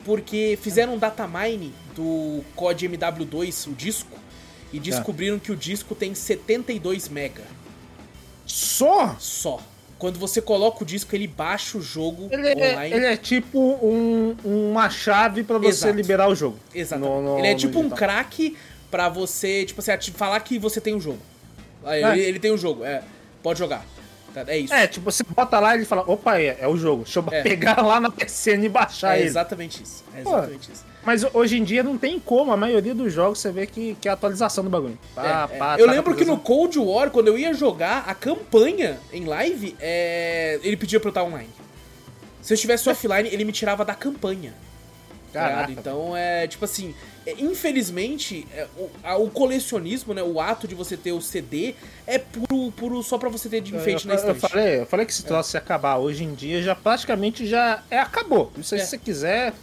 porque 0.05 0.59
fizeram 0.61 0.93
um 0.93 0.97
datamine 0.99 1.73
do 1.95 2.43
COD 2.55 2.87
MW2, 2.87 3.71
o 3.71 3.73
disco, 3.73 4.15
e 4.71 4.79
descobriram 4.79 5.39
que 5.39 5.51
o 5.51 5.55
disco 5.55 5.95
tem 5.95 6.13
72 6.13 7.09
mega 7.09 7.41
Só? 8.49 9.15
só. 9.19 9.59
Quando 9.97 10.17
você 10.17 10.41
coloca 10.41 10.83
o 10.83 10.85
disco, 10.85 11.13
ele 11.13 11.27
baixa 11.27 11.77
o 11.77 11.81
jogo 11.81 12.29
Ele 12.31 12.47
é, 12.47 12.71
online. 12.73 12.95
ele 12.95 13.05
é 13.05 13.17
tipo 13.17 13.59
um- 13.59 14.35
uma 14.45 14.89
chave 14.89 15.43
pra 15.43 15.57
você 15.57 15.67
Exato. 15.87 15.93
liberar 15.95 16.29
o 16.29 16.35
jogo. 16.35 16.57
No- 16.97 17.37
ele 17.39 17.47
é 17.47 17.55
tipo 17.55 17.79
um 17.79 17.89
crack 17.89 18.55
pra 18.89 19.09
você, 19.09 19.65
tipo 19.65 19.81
assim, 19.81 19.91
falar 20.13 20.39
que 20.39 20.57
você 20.57 20.79
tem 20.79 20.95
um 20.95 21.01
jogo. 21.01 21.19
Aí, 21.83 22.01
É. 22.01 22.11
ele, 22.13 22.21
ele 22.21 22.39
tem 22.39 22.51
um 22.53 22.57
jogo, 22.57 22.83
é. 22.85 23.03
Pode 23.43 23.59
jogar. 23.59 23.85
Tá, 24.45 24.51
É 24.53 24.57
isso. 24.57 24.73
É, 24.73 24.87
tipo, 24.87 25.11
você 25.11 25.23
bota 25.23 25.59
lá 25.59 25.75
e 25.75 25.79
ele 25.79 25.85
fala, 25.85 26.03
opa, 26.05 26.37
é, 26.39 26.57
é 26.61 26.67
o 26.67 26.75
jogo. 26.77 27.03
Deixa 27.03 27.19
eu 27.19 27.25
É. 27.31 27.41
pegar 27.41 27.81
lá 27.81 27.99
na 27.99 28.09
PCN 28.11 28.65
e 28.65 28.69
baixar 28.69 29.15
É 29.15 29.19
ele. 29.19 29.27
exatamente 29.27 29.83
isso. 29.83 30.03
É 30.15 30.21
Pô, 30.21 30.29
exatamente 30.31 30.71
isso. 30.71 30.85
Mas 31.03 31.23
hoje 31.33 31.57
em 31.57 31.63
dia 31.63 31.81
não 31.81 31.97
tem 31.97 32.19
como, 32.19 32.51
a 32.51 32.57
maioria 32.57 32.93
dos 32.93 33.11
jogos 33.13 33.39
você 33.39 33.51
vê 33.51 33.65
que, 33.65 33.95
que 34.01 34.07
é 34.07 34.11
a 34.11 34.13
atualização 34.13 34.63
do 34.63 34.69
bagulho. 34.69 34.97
Pá, 35.15 35.47
É, 35.51 35.55
é. 35.55 35.57
pá, 35.57 35.75
eu 35.79 35.85
tá 35.85 35.91
lembro 35.93 36.13
que 36.15 36.25
no. 36.25 36.37
Cold 36.37 36.77
War, 36.77 37.09
quando 37.09 37.27
eu 37.29 37.37
ia 37.37 37.53
jogar 37.53 38.03
a 38.05 38.13
campanha 38.13 38.99
em 39.13 39.23
live, 39.25 39.75
é, 39.79 40.59
ele 40.61 40.75
pedia 40.75 40.99
pra 40.99 41.07
eu 41.07 41.11
estar 41.11 41.23
online. 41.23 41.49
Se 42.41 42.53
eu 42.53 42.55
estivesse 42.55 42.89
offline, 42.89 43.29
ele 43.29 43.43
me 43.45 43.51
tirava 43.51 43.83
da 43.85 43.93
campanha. 43.95 44.53
Tá? 45.29 45.39
Caraca. 45.49 45.71
Então 45.71 46.15
é 46.15 46.47
tipo 46.47 46.65
assim, 46.65 46.93
é, 47.25 47.33
infelizmente, 47.39 48.47
é, 48.53 48.67
o, 48.77 49.23
o 49.23 49.29
colecionismo, 49.29 50.13
né, 50.13 50.21
o 50.23 50.39
ato 50.41 50.67
de 50.67 50.75
você 50.75 50.97
ter 50.97 51.11
o 51.11 51.21
CD 51.21 51.75
é 52.07 52.17
puro, 52.17 52.71
puro 52.71 53.03
só 53.03 53.17
pra 53.17 53.29
você 53.29 53.47
ter 53.49 53.61
de 53.61 53.75
enfeite 53.75 54.05
eu, 54.07 54.13
na 54.13 54.19
eu, 54.19 54.27
eu 54.27 54.33
estante. 54.35 54.51
falei, 54.51 54.79
eu 54.81 54.85
falei 54.85 55.05
que 55.05 55.11
esse 55.11 55.23
troço 55.23 55.55
ia 55.55 55.59
acabar. 55.59 55.97
Hoje 55.97 56.23
em 56.23 56.33
dia 56.33 56.61
já 56.61 56.75
praticamente 56.75 57.45
já 57.47 57.83
é, 57.89 57.99
acabou. 57.99 58.51
Não 58.55 58.63
sei 58.63 58.79
É. 58.79 58.83
se 58.83 58.89
você 58.91 58.97
quiser. 58.97 59.53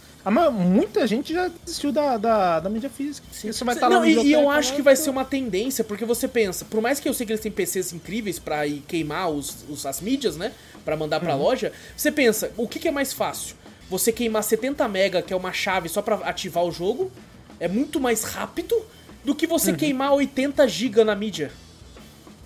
Muita 0.51 1.07
gente 1.07 1.31
já 1.33 1.49
desistiu 1.63 1.89
da, 1.89 2.17
da, 2.17 2.59
da 2.59 2.69
mídia 2.69 2.89
física. 2.89 3.25
Sim. 3.31 3.49
Você 3.49 3.63
vai 3.63 3.75
estar 3.75 3.89
Não, 3.89 3.99
lá 3.99 4.07
e, 4.07 4.13
e 4.27 4.33
eu 4.33 4.49
acho 4.49 4.75
que 4.75 4.81
vai 4.81 4.93
pô. 4.93 5.01
ser 5.01 5.09
uma 5.09 5.23
tendência, 5.23 5.85
porque 5.85 6.03
você 6.03 6.27
pensa, 6.27 6.65
por 6.65 6.81
mais 6.81 6.99
que 6.99 7.07
eu 7.07 7.13
sei 7.13 7.25
que 7.25 7.31
eles 7.31 7.41
têm 7.41 7.49
PCs 7.51 7.93
incríveis 7.93 8.37
pra 8.37 8.67
ir 8.67 8.83
queimar 8.85 9.29
os, 9.29 9.63
os- 9.69 9.85
as 9.85 10.01
mídias, 10.01 10.35
né? 10.35 10.51
Pra 10.83 10.97
mandar 10.97 11.19
Uhum. 11.21 11.25
pra 11.27 11.35
loja, 11.35 11.71
você 11.95 12.11
pensa, 12.11 12.51
o 12.57 12.67
que, 12.67 12.77
que 12.77 12.89
é 12.89 12.91
mais 12.91 13.13
fácil? 13.13 13.55
Você 13.89 14.11
queimar 14.11 14.43
70 14.43 14.87
mega, 14.87 15.21
que 15.21 15.31
é 15.33 15.35
uma 15.35 15.53
chave 15.53 15.87
só 15.89 16.01
pra 16.01 16.15
ativar 16.17 16.63
o 16.65 16.71
jogo, 16.71 17.11
é 17.59 17.67
muito 17.67 17.99
mais 17.99 18.23
rápido 18.23 18.75
do 19.23 19.33
que 19.33 19.47
você 19.47 19.71
Uhum. 19.71 19.77
queimar 19.77 20.13
80 20.13 20.67
GB 20.67 21.03
na 21.03 21.15
mídia. 21.15 21.51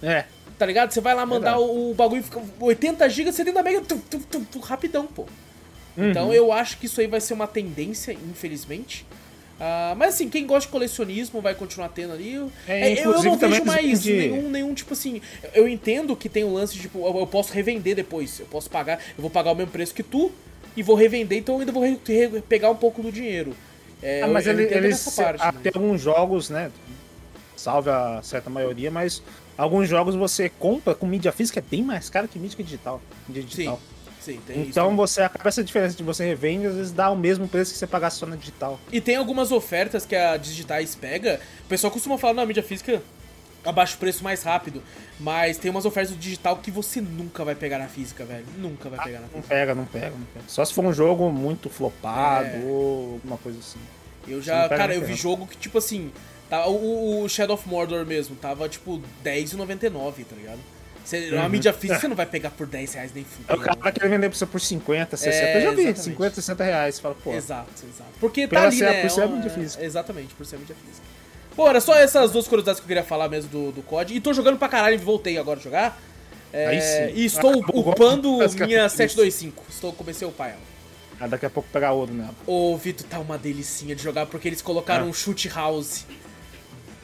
É. 0.02 0.26
Tá 0.58 0.66
ligado? 0.66 0.92
Você 0.92 1.02
vai 1.02 1.16
lá 1.16 1.26
mandar 1.26 1.58
o, 1.60 1.92
o 1.92 1.94
bagulho, 1.96 2.22
fica 2.24 2.40
80 2.60 3.10
GB, 3.10 3.32
70 3.32 3.64
mega, 3.64 3.82
tum, 3.82 3.98
tum, 3.98 4.20
tum, 4.20 4.44
tum, 4.44 4.60
rapidão, 4.60 5.08
pô. 5.08 5.24
Uhum. 5.98 6.10
Então 6.12 6.32
eu 6.34 6.52
acho 6.52 6.78
que 6.78 6.86
isso 6.86 7.02
aí 7.02 7.08
vai 7.08 7.20
ser 7.20 7.34
uma 7.34 7.48
tendência, 7.48 8.14
infelizmente. 8.14 9.06
Ah, 9.60 9.94
mas 9.98 10.16
assim, 10.16 10.30
quem 10.30 10.46
gosta 10.48 10.68
de 10.68 10.72
colecionismo 10.72 11.42
vai 11.42 11.54
continuar 11.54 11.90
tendo 11.90 12.14
ali. 12.14 12.34
Eu- 12.34 12.52
É, 12.68 12.94
é, 12.94 13.06
eu, 13.06 13.12
eu 13.14 13.24
não 13.24 13.38
vejo 13.38 13.64
mais 13.66 14.02
de- 14.02 14.14
nenhum, 14.14 14.50
nenhum, 14.50 14.74
tipo 14.74 14.94
assim. 14.94 15.22
Eu 15.54 15.68
entendo 15.68 16.16
que 16.16 16.30
tem 16.30 16.44
o 16.44 16.54
lance 16.54 16.74
de, 16.76 16.82
tipo, 16.82 17.00
eu, 17.06 17.20
eu 17.20 17.28
posso 17.28 17.52
revender 17.54 17.96
depois. 17.96 18.40
Eu 18.40 18.46
posso 18.48 18.70
pagar, 18.70 19.00
eu 19.16 19.22
vou 19.22 19.30
pagar 19.30 19.52
o 19.52 19.56
mesmo 19.56 19.72
preço 19.72 19.94
que 19.94 20.02
tu 20.04 20.32
e 20.76 20.84
vou 20.84 20.96
revender, 20.96 21.38
então 21.38 21.56
eu 21.56 21.60
ainda 21.62 21.72
vou 21.72 21.84
pegar 22.48 22.70
um 22.70 22.76
pouco 22.76 23.02
do 23.02 23.12
dinheiro. 23.12 23.56
É, 24.02 24.22
Ah, 24.24 24.28
mas 24.28 24.48
eu, 24.48 24.54
ele, 24.54 24.64
eles, 24.74 25.04
parte. 25.16 25.42
ah, 25.42 25.52
né? 25.52 25.60
tem 25.64 25.72
alguns 25.76 26.02
jogos, 26.02 26.50
né? 26.50 26.72
Salve 27.56 27.90
a 27.90 28.20
certa 28.24 28.50
maioria, 28.50 28.90
mas 28.90 29.22
alguns 29.58 29.88
jogos 29.88 30.16
você 30.16 30.50
compra 30.50 30.96
com 30.96 31.06
mídia 31.06 31.32
física 31.32 31.60
é 31.60 31.64
bem 31.64 31.84
mais 31.84 32.10
caro 32.10 32.28
que 32.28 32.40
mídia 32.40 32.64
digital. 32.64 33.00
mídia 33.28 33.44
Sim, 33.44 33.48
digital. 33.50 33.80
sim, 34.20 34.40
tem 34.48 34.62
isso. 34.62 34.70
Então 34.72 34.96
você 34.96 35.22
acaba 35.22 35.48
essa 35.50 35.64
diferença 35.64 35.96
de 35.96 36.02
você 36.02 36.26
revende, 36.26 36.66
às 36.66 36.76
vezes 36.76 36.92
dá 36.92 37.12
o 37.12 37.16
mesmo 37.16 37.48
preço 37.48 37.72
que 37.74 37.78
você 37.78 37.86
pagasse 37.86 38.18
só 38.18 38.26
na 38.26 38.36
digital. 38.36 38.80
E 38.92 39.00
tem 39.00 39.16
algumas 39.16 39.52
ofertas 39.52 40.06
que 40.06 40.16
a 40.16 40.36
Digitais 40.38 40.96
pega. 40.96 41.40
O 41.66 41.68
pessoal 41.70 41.92
costuma 41.92 42.18
falar 42.18 42.34
na 42.34 42.46
mídia 42.46 42.64
física 42.64 43.02
abaixa 43.65 43.95
o 43.95 43.97
preço 44.00 44.24
mais 44.24 44.43
rápido. 44.43 44.82
Mas 45.19 45.58
tem 45.58 45.69
umas 45.69 45.86
ofertas 45.86 46.12
do 46.13 46.17
digital 46.19 46.58
que 46.58 46.71
você 46.71 47.00
nunca 47.02 47.43
vai 47.45 47.54
pegar 47.56 47.78
na 47.78 47.88
física, 47.88 48.26
velho. 48.26 48.45
Nunca 48.58 48.89
vai 48.89 49.00
pegar 49.04 49.19
na 49.19 49.28
Não 49.28 49.30
física. 49.34 49.47
pega, 49.50 49.76
não 49.76 49.86
pega, 49.86 50.10
não 50.12 50.26
pega. 50.34 50.45
Só 50.47 50.65
se 50.65 50.74
for 50.74 50.84
um 50.86 50.93
jogo 50.93 51.30
muito 51.32 51.69
flopado 51.69 52.45
É. 52.47 52.62
ou 52.65 53.13
alguma 53.13 53.38
coisa 53.38 53.60
assim. 53.60 53.80
Eu 54.28 54.41
já, 54.41 54.67
cara, 54.69 54.93
eu 54.95 55.02
vi 55.06 55.15
jogo 55.15 55.45
que, 55.47 55.58
tipo 55.58 55.78
assim, 55.78 56.12
tá, 56.50 56.67
o, 56.67 57.24
o 57.24 57.30
Shadow 57.30 57.56
of 57.56 57.67
Mordor 57.67 58.06
mesmo, 58.06 58.36
tava 58.36 58.67
tipo 58.69 59.02
R$10,99, 59.24 60.26
tá 60.26 60.36
ligado? 60.36 60.60
Uma 61.34 61.43
Uhum. 61.43 61.50
mídia 61.50 61.74
física 61.74 62.00
você 62.00 62.08
não 62.08 62.15
vai 62.15 62.28
pegar 62.28 62.52
por 62.52 62.67
10 62.67 62.93
reais 62.93 63.12
nem 63.13 63.24
Aí 63.24 63.30
fudendo. 63.30 63.60
O 63.60 63.63
cara 63.65 63.80
vai 63.80 63.91
querer 63.91 64.08
vender 64.10 64.30
pra 64.30 64.38
você 64.38 64.45
por 64.45 64.62
50, 64.62 65.17
60. 65.17 65.36
É, 65.36 65.58
eu 65.58 65.62
já 65.62 65.69
vi, 65.71 65.82
exatamente. 65.82 66.00
50, 66.04 66.36
60 66.36 66.63
reais. 66.63 66.95
Você 66.95 67.02
fala, 67.02 67.15
pô. 67.15 67.34
Exato, 67.34 67.69
exato. 67.84 68.10
Porque 68.19 68.47
tá 68.47 68.63
ali, 68.63 68.78
ser- 68.78 68.86
né? 68.86 69.02
por 69.02 69.10
ser 69.10 69.21
a 69.21 69.26
uma- 69.26 69.36
mídia 69.36 69.50
física. 69.52 69.84
Exatamente, 69.84 70.34
por 70.36 70.45
ser 70.45 70.58
a 70.58 70.60
mídia 70.60 70.76
física. 70.86 71.06
Pô, 71.56 71.68
era 71.68 71.82
só 71.82 71.96
essas 71.96 72.32
duas 72.32 72.48
curiosidades 72.48 72.80
que 72.80 72.86
eu 72.86 72.88
queria 72.88 73.04
falar 73.04 73.28
mesmo 73.30 73.50
do, 73.50 73.72
do 73.72 73.82
COD. 73.82 74.16
E 74.16 74.20
tô 74.22 74.34
jogando 74.34 74.58
pra 74.58 74.68
caralho, 74.70 74.98
voltei 75.00 75.38
agora 75.38 75.60
a 75.60 75.62
jogar. 75.64 76.02
É, 76.54 76.68
Aí 76.68 76.82
sim. 76.82 77.20
E 77.22 77.26
estou 77.26 77.54
upando 77.74 78.38
minha 78.66 78.86
Isso. 78.86 78.98
725. 78.98 79.64
Estou, 79.70 79.94
comecei 79.94 80.26
a 80.26 80.30
upar 80.30 80.50
ela. 80.50 80.60
Ah, 81.20 81.28
daqui 81.28 81.46
a 81.46 81.50
pouco 81.50 81.70
pegar 81.72 81.92
ouro 81.92 82.14
nela. 82.14 82.34
Ô, 82.48 82.76
Vitor, 82.78 83.06
tá 83.08 83.20
uma 83.20 83.38
delicinha 83.38 83.96
de 83.96 84.02
jogar 84.02 84.26
porque 84.26 84.48
eles 84.48 84.62
colocaram 84.62 85.06
Ah. 85.06 85.10
um 85.10 85.14
shoot 85.14 85.48
house. 85.50 86.06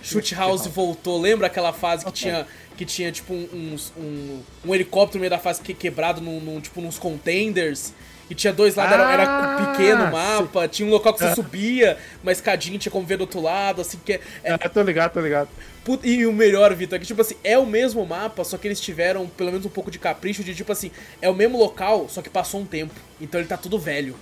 Shoot 0.01 0.33
house 0.33 0.65
voltou. 0.67 1.19
Lembra 1.19 1.47
aquela 1.47 1.73
fase 1.73 2.05
que 2.05 2.11
tinha, 2.11 2.47
que 2.77 2.85
tinha 2.85 3.11
tipo 3.11 3.33
um, 3.33 3.77
um, 3.97 4.41
um 4.65 4.73
helicóptero 4.75 5.17
no 5.17 5.21
meio 5.21 5.29
da 5.29 5.37
fase 5.39 5.61
que, 5.61 5.73
quebrado 5.73 6.21
num, 6.21 6.39
num, 6.39 6.61
tipo, 6.61 6.81
nos 6.81 6.97
contenders? 6.97 7.93
E 8.29 8.35
tinha 8.35 8.51
dois 8.51 8.75
lados, 8.75 8.93
era, 8.93 9.11
era 9.11 9.23
Ah, 9.23 9.71
pequeno 9.71 10.05
o 10.05 10.11
mapa, 10.11 10.67
tinha 10.67 10.87
um 10.87 10.91
local 10.91 11.13
que 11.13 11.19
você 11.19 11.33
subia, 11.33 11.97
uma 12.21 12.31
escadinha 12.31 12.77
tinha 12.77 12.91
como 12.91 13.05
ver 13.05 13.17
do 13.17 13.21
outro 13.21 13.41
lado, 13.41 13.81
assim, 13.81 13.97
que 14.03 14.13
é, 14.13 14.21
é 14.43 14.53
É, 14.53 14.57
tô 14.57 14.81
ligado, 14.81 15.13
tô 15.13 15.21
ligado. 15.21 15.49
E 16.03 16.25
o 16.25 16.33
melhor, 16.33 16.73
Vitor, 16.75 16.97
é 16.97 16.99
que, 16.99 17.05
tipo 17.05 17.21
assim, 17.21 17.35
é 17.43 17.57
o 17.57 17.65
mesmo 17.65 18.05
mapa, 18.05 18.43
só 18.43 18.57
que 18.57 18.67
eles 18.67 18.81
tiveram 18.81 19.25
pelo 19.27 19.51
menos 19.51 19.65
um 19.65 19.69
pouco 19.69 19.89
de 19.89 19.97
capricho 19.97 20.43
de, 20.43 20.53
tipo 20.53 20.69
assim, 20.71 20.91
é 21.21 21.29
o 21.29 21.33
mesmo 21.33 21.57
local, 21.57 22.07
só 22.09 22.21
que 22.21 22.29
passou 22.29 22.59
um 22.59 22.65
tempo. 22.65 22.93
Então 23.21 23.39
ele 23.39 23.47
tá 23.47 23.55
tudo 23.55 23.79
velho. 23.79 24.15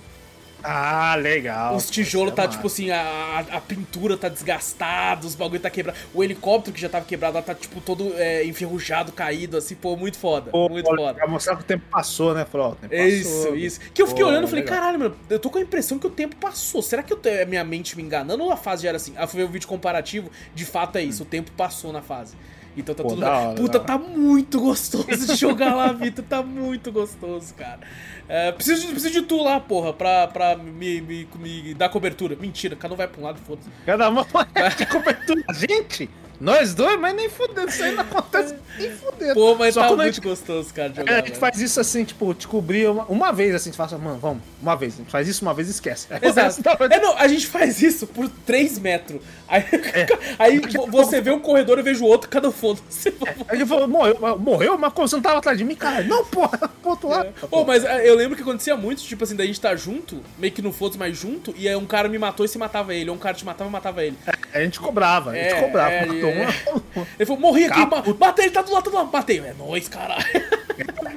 Ah, 0.68 1.14
legal. 1.14 1.76
Os 1.76 1.88
tijolos 1.88 2.32
é 2.32 2.34
tá, 2.34 2.42
massa. 2.42 2.56
tipo 2.56 2.66
assim, 2.66 2.90
a, 2.90 3.44
a- 3.52 3.60
pintura 3.60 4.16
tá 4.16 4.28
desgastada, 4.28 5.24
os 5.24 5.36
bagulho 5.36 5.60
tá 5.60 5.70
quebrado. 5.70 5.96
O 6.12 6.24
helicóptero 6.24 6.74
que 6.74 6.80
já 6.80 6.88
tava 6.88 7.04
quebrado 7.04 7.36
lá 7.36 7.42
tá, 7.42 7.54
tipo, 7.54 7.80
todo 7.80 8.12
é, 8.16 8.44
enferrujado, 8.44 9.12
caído, 9.12 9.56
assim, 9.56 9.76
pô, 9.76 9.96
muito 9.96 10.18
foda. 10.18 10.50
Pô, 10.50 10.68
muito 10.68 10.88
olha, 10.88 10.96
foda. 10.98 11.14
Pra 11.14 11.28
mostrar 11.28 11.54
que 11.56 11.62
o 11.62 11.64
tempo 11.64 11.84
passou, 11.88 12.34
né? 12.34 12.44
Tempo 12.44 12.94
Isso, 12.94 13.54
isso. 13.54 13.80
Que 13.94 14.02
eu 14.02 14.06
fiquei 14.08 14.24
Pô, 14.24 14.30
olhando 14.30 14.44
e 14.44 14.50
falei, 14.50 14.64
legal. 14.64 14.78
caralho, 14.80 14.98
mano, 14.98 15.16
eu 15.30 15.38
tô 15.38 15.50
com 15.50 15.58
a 15.58 15.60
impressão 15.62 15.98
que 15.98 16.06
o 16.06 16.10
tempo 16.10 16.34
passou. 16.36 16.82
Será 16.82 17.02
que 17.02 17.12
eu 17.12 17.16
te- 17.16 17.44
minha 17.44 17.62
mente 17.62 17.96
me 17.96 18.02
enganando 18.02 18.42
ou 18.42 18.50
a 18.50 18.56
fase 18.56 18.82
já 18.82 18.88
era 18.88 18.96
assim? 18.96 19.14
Fui 19.28 19.40
ver 19.40 19.44
o 19.44 19.48
vídeo 19.48 19.68
comparativo, 19.68 20.30
de 20.54 20.64
fato 20.64 20.96
é 20.96 21.02
isso, 21.02 21.22
o 21.22 21.26
tempo 21.26 21.50
passou 21.52 21.92
na 21.92 22.02
fase. 22.02 22.34
Então 22.76 22.94
tá 22.94 23.02
Pô, 23.02 23.08
tudo. 23.10 23.24
hora, 23.24 23.54
Puta, 23.54 23.80
tá 23.80 23.96
muito 23.96 24.60
gostoso 24.60 25.06
de 25.26 25.34
jogar 25.34 25.74
lá, 25.74 25.92
Vitor. 25.94 26.22
Tá 26.28 26.42
muito 26.42 26.92
gostoso, 26.92 27.54
cara. 27.54 27.80
É, 28.28 28.52
preciso, 28.52 28.86
de, 28.86 28.92
preciso 28.92 29.12
de 29.12 29.22
tu 29.22 29.42
lá, 29.42 29.60
porra, 29.60 29.92
pra, 29.92 30.26
pra 30.26 30.56
me, 30.56 31.00
me, 31.00 31.28
me 31.36 31.74
dar 31.74 31.88
cobertura. 31.88 32.36
Mentira, 32.36 32.74
cada 32.74 32.94
um 32.94 32.96
vai 32.96 33.06
pra 33.06 33.20
um 33.20 33.24
lado, 33.24 33.38
foda-se. 33.46 33.68
Cada 33.84 34.08
uma 34.08 34.24
de 34.76 34.86
cobertura. 34.86 35.44
Gente, 35.54 36.10
Nós 36.40 36.74
dois, 36.74 36.98
mas 37.00 37.14
nem 37.14 37.28
fudendo, 37.28 37.68
isso 37.68 37.82
aí 37.82 37.92
não 37.94 38.02
acontece 38.02 38.54
nem 38.78 38.90
fudendo. 38.90 39.34
Pô, 39.34 39.54
mas 39.54 39.74
Só 39.74 39.82
tá 39.82 39.88
quando 39.88 40.00
a 40.00 40.02
muito 40.04 40.14
gente- 40.16 40.24
gostoso, 40.24 40.72
cara, 40.74 40.88
de 40.90 41.00
É, 41.00 41.02
jogar. 41.02 41.14
a 41.22 41.26
gente 41.26 41.38
faz 41.38 41.60
isso 41.60 41.80
assim, 41.80 42.04
tipo, 42.04 42.34
descobrir 42.34 42.88
uma, 42.88 43.04
uma 43.04 43.32
vez, 43.32 43.54
assim, 43.54 43.70
a 43.70 43.72
gente 43.72 43.76
fala 43.76 43.86
assim, 43.94 44.04
mano, 44.04 44.18
vamos, 44.18 44.42
uma 44.60 44.76
vez. 44.76 44.94
A 44.94 44.96
gente 44.98 45.10
faz 45.10 45.26
isso 45.28 45.42
uma 45.42 45.54
vez 45.54 45.68
e 45.68 45.70
esquece. 45.72 46.06
Exato. 46.22 46.60
É, 46.90 47.00
não, 47.00 47.16
a 47.16 47.26
gente 47.28 47.46
faz 47.46 47.80
isso 47.82 48.06
por 48.06 48.28
3 48.44 48.78
metros. 48.78 49.20
Aí, 49.48 49.64
aí 50.38 50.58
vo- 50.58 50.86
você 50.90 51.20
vê 51.20 51.30
um 51.30 51.38
corredor, 51.40 51.78
eu 51.78 51.84
vejo 51.84 52.04
o 52.04 52.08
outro, 52.08 52.28
cada 52.28 52.48
um 52.48 52.52
foda-se. 52.52 53.08
Aí 53.48 53.56
ele 53.58 53.66
falou, 53.66 53.88
morreu, 53.88 54.18
morreu, 54.38 54.76
mas 54.78 54.92
como 54.92 55.08
você 55.08 55.16
não 55.16 55.22
tava 55.22 55.38
atrás 55.38 55.56
de 55.56 55.64
mim, 55.64 55.74
cara? 55.74 56.02
Não, 56.04 56.24
porra, 56.24 56.58
pro 56.82 56.90
outro 56.90 57.08
lado. 57.08 57.32
Pô, 57.48 57.64
mas 57.64 57.84
é, 57.84 58.08
eu 58.08 58.14
lembro 58.14 58.36
que 58.36 58.42
acontecia 58.42 58.76
muito, 58.76 59.02
tipo 59.02 59.24
assim, 59.24 59.36
da 59.36 59.44
gente 59.46 59.60
tá 59.60 59.74
junto, 59.76 60.20
meio 60.38 60.52
que 60.52 60.60
não 60.62 60.72
fosse 60.72 60.98
mais 60.98 61.16
junto, 61.16 61.54
e 61.56 61.68
aí 61.68 61.76
um 61.76 61.86
cara 61.86 62.08
me 62.08 62.18
matou 62.18 62.44
e 62.44 62.48
se 62.48 62.58
matava 62.58 62.94
ele, 62.94 63.08
ou 63.10 63.16
um 63.16 63.18
cara 63.18 63.34
te 63.34 63.44
matava 63.44 63.68
e 63.70 63.72
matava 63.72 64.04
ele. 64.04 64.16
A 64.52 64.60
gente 64.60 64.78
cobrava, 64.80 65.30
a 65.30 65.34
gente 65.34 65.54
É, 65.54 65.60
cobrava. 65.62 65.94
É, 66.28 66.46
matou 66.46 66.82
é. 66.96 67.00
Ele 67.18 67.26
falou, 67.26 67.40
morri 67.40 67.64
aqui, 67.64 67.74
Capo. 67.74 68.16
matei 68.18 68.44
ele, 68.46 68.54
tá 68.54 68.62
do 68.62 68.72
lado, 68.72 68.84
tá 68.84 68.90
do 68.90 68.96
lado, 68.96 69.10
matei. 69.12 69.38
É 69.38 69.54
nóis, 69.54 69.88
caralho. 69.88 70.24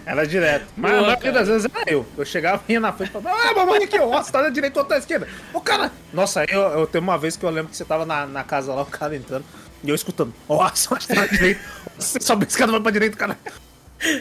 Era 0.06 0.26
direto. 0.26 0.66
Mas 0.76 0.92
Boa, 0.92 1.04
a 1.04 1.08
maioria 1.08 1.32
das 1.32 1.48
vezes 1.48 1.70
era 1.74 1.92
eu. 1.92 2.06
Eu 2.18 2.26
chegava, 2.26 2.64
ia 2.68 2.80
na 2.80 2.92
frente 2.92 3.10
e 3.10 3.12
falava, 3.12 3.42
ah, 3.42 3.54
mamãe 3.54 3.84
aqui, 3.84 4.00
ó, 4.00 4.08
você 4.08 4.32
tá 4.32 4.42
na 4.42 4.50
direita 4.50 4.80
ou 4.80 4.86
tá 4.86 4.96
na 4.96 5.00
esquerda? 5.00 5.28
O 5.54 5.62
cara. 5.62 5.92
Nossa, 6.14 6.46
eu, 6.46 6.62
eu 6.62 6.88
tenho 6.88 7.04
uma 7.04 7.18
vez 7.18 7.38
que 7.38 7.46
eu 7.46 7.50
lembro 7.50 7.70
que 7.70 7.78
você 7.78 7.86
tava 7.86 8.06
na, 8.06 8.26
na 8.26 8.44
casa 8.44 8.74
lá, 8.74 8.82
o 8.82 8.86
cara 8.86 9.16
entrando, 9.16 9.46
e 9.84 9.90
eu 9.90 9.96
escutando, 9.96 10.34
nossa, 10.48 10.90
mas 10.92 11.06
tá 11.06 11.16
na 11.16 11.28
direita. 11.28 11.62
Você 11.98 12.20
sobe 12.22 12.46
a 12.46 12.48
escada, 12.48 12.72
vai 12.72 12.82
pra 12.82 12.92
direita, 12.92 13.18
cara. 13.18 13.38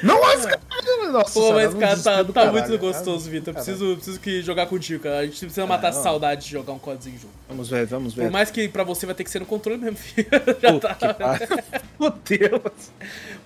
Não, 0.03 0.21
mas 0.21 0.45
cara. 0.47 0.61
Nossa, 1.13 1.33
Pô, 1.41 1.53
mas, 1.53 1.73
cara, 1.75 1.97
tá, 1.97 2.25
tá 2.25 2.33
caralho, 2.33 2.53
muito 2.53 2.65
cara. 2.67 2.77
gostoso, 2.79 3.31
Vitor. 3.31 3.55
Preciso, 3.55 3.95
preciso 3.97 4.21
que 4.21 4.43
jogar 4.43 4.67
contigo, 4.67 5.03
cara. 5.03 5.19
A 5.21 5.25
gente 5.27 5.39
precisa 5.39 5.67
matar 5.67 5.89
essa 5.89 5.99
não. 5.99 6.05
saudade 6.05 6.45
de 6.45 6.51
jogar 6.51 6.73
um 6.73 6.79
código 6.79 7.17
junto. 7.17 7.33
Vamos 7.49 7.69
ver, 7.69 7.87
vamos 7.87 8.15
ver. 8.15 8.23
Por 8.25 8.31
mais 8.31 8.51
que 8.51 8.69
pra 8.69 8.85
você 8.85 9.07
vai 9.07 9.15
ter 9.15 9.25
que 9.25 9.31
ser 9.31 9.39
no 9.39 9.47
controle 9.47 9.79
mesmo, 9.79 9.97
filho. 9.97 10.29
Já 10.61 10.73
Puta 10.73 10.95
tá. 10.95 11.39
Meu 11.99 12.11
Deus. 12.11 12.91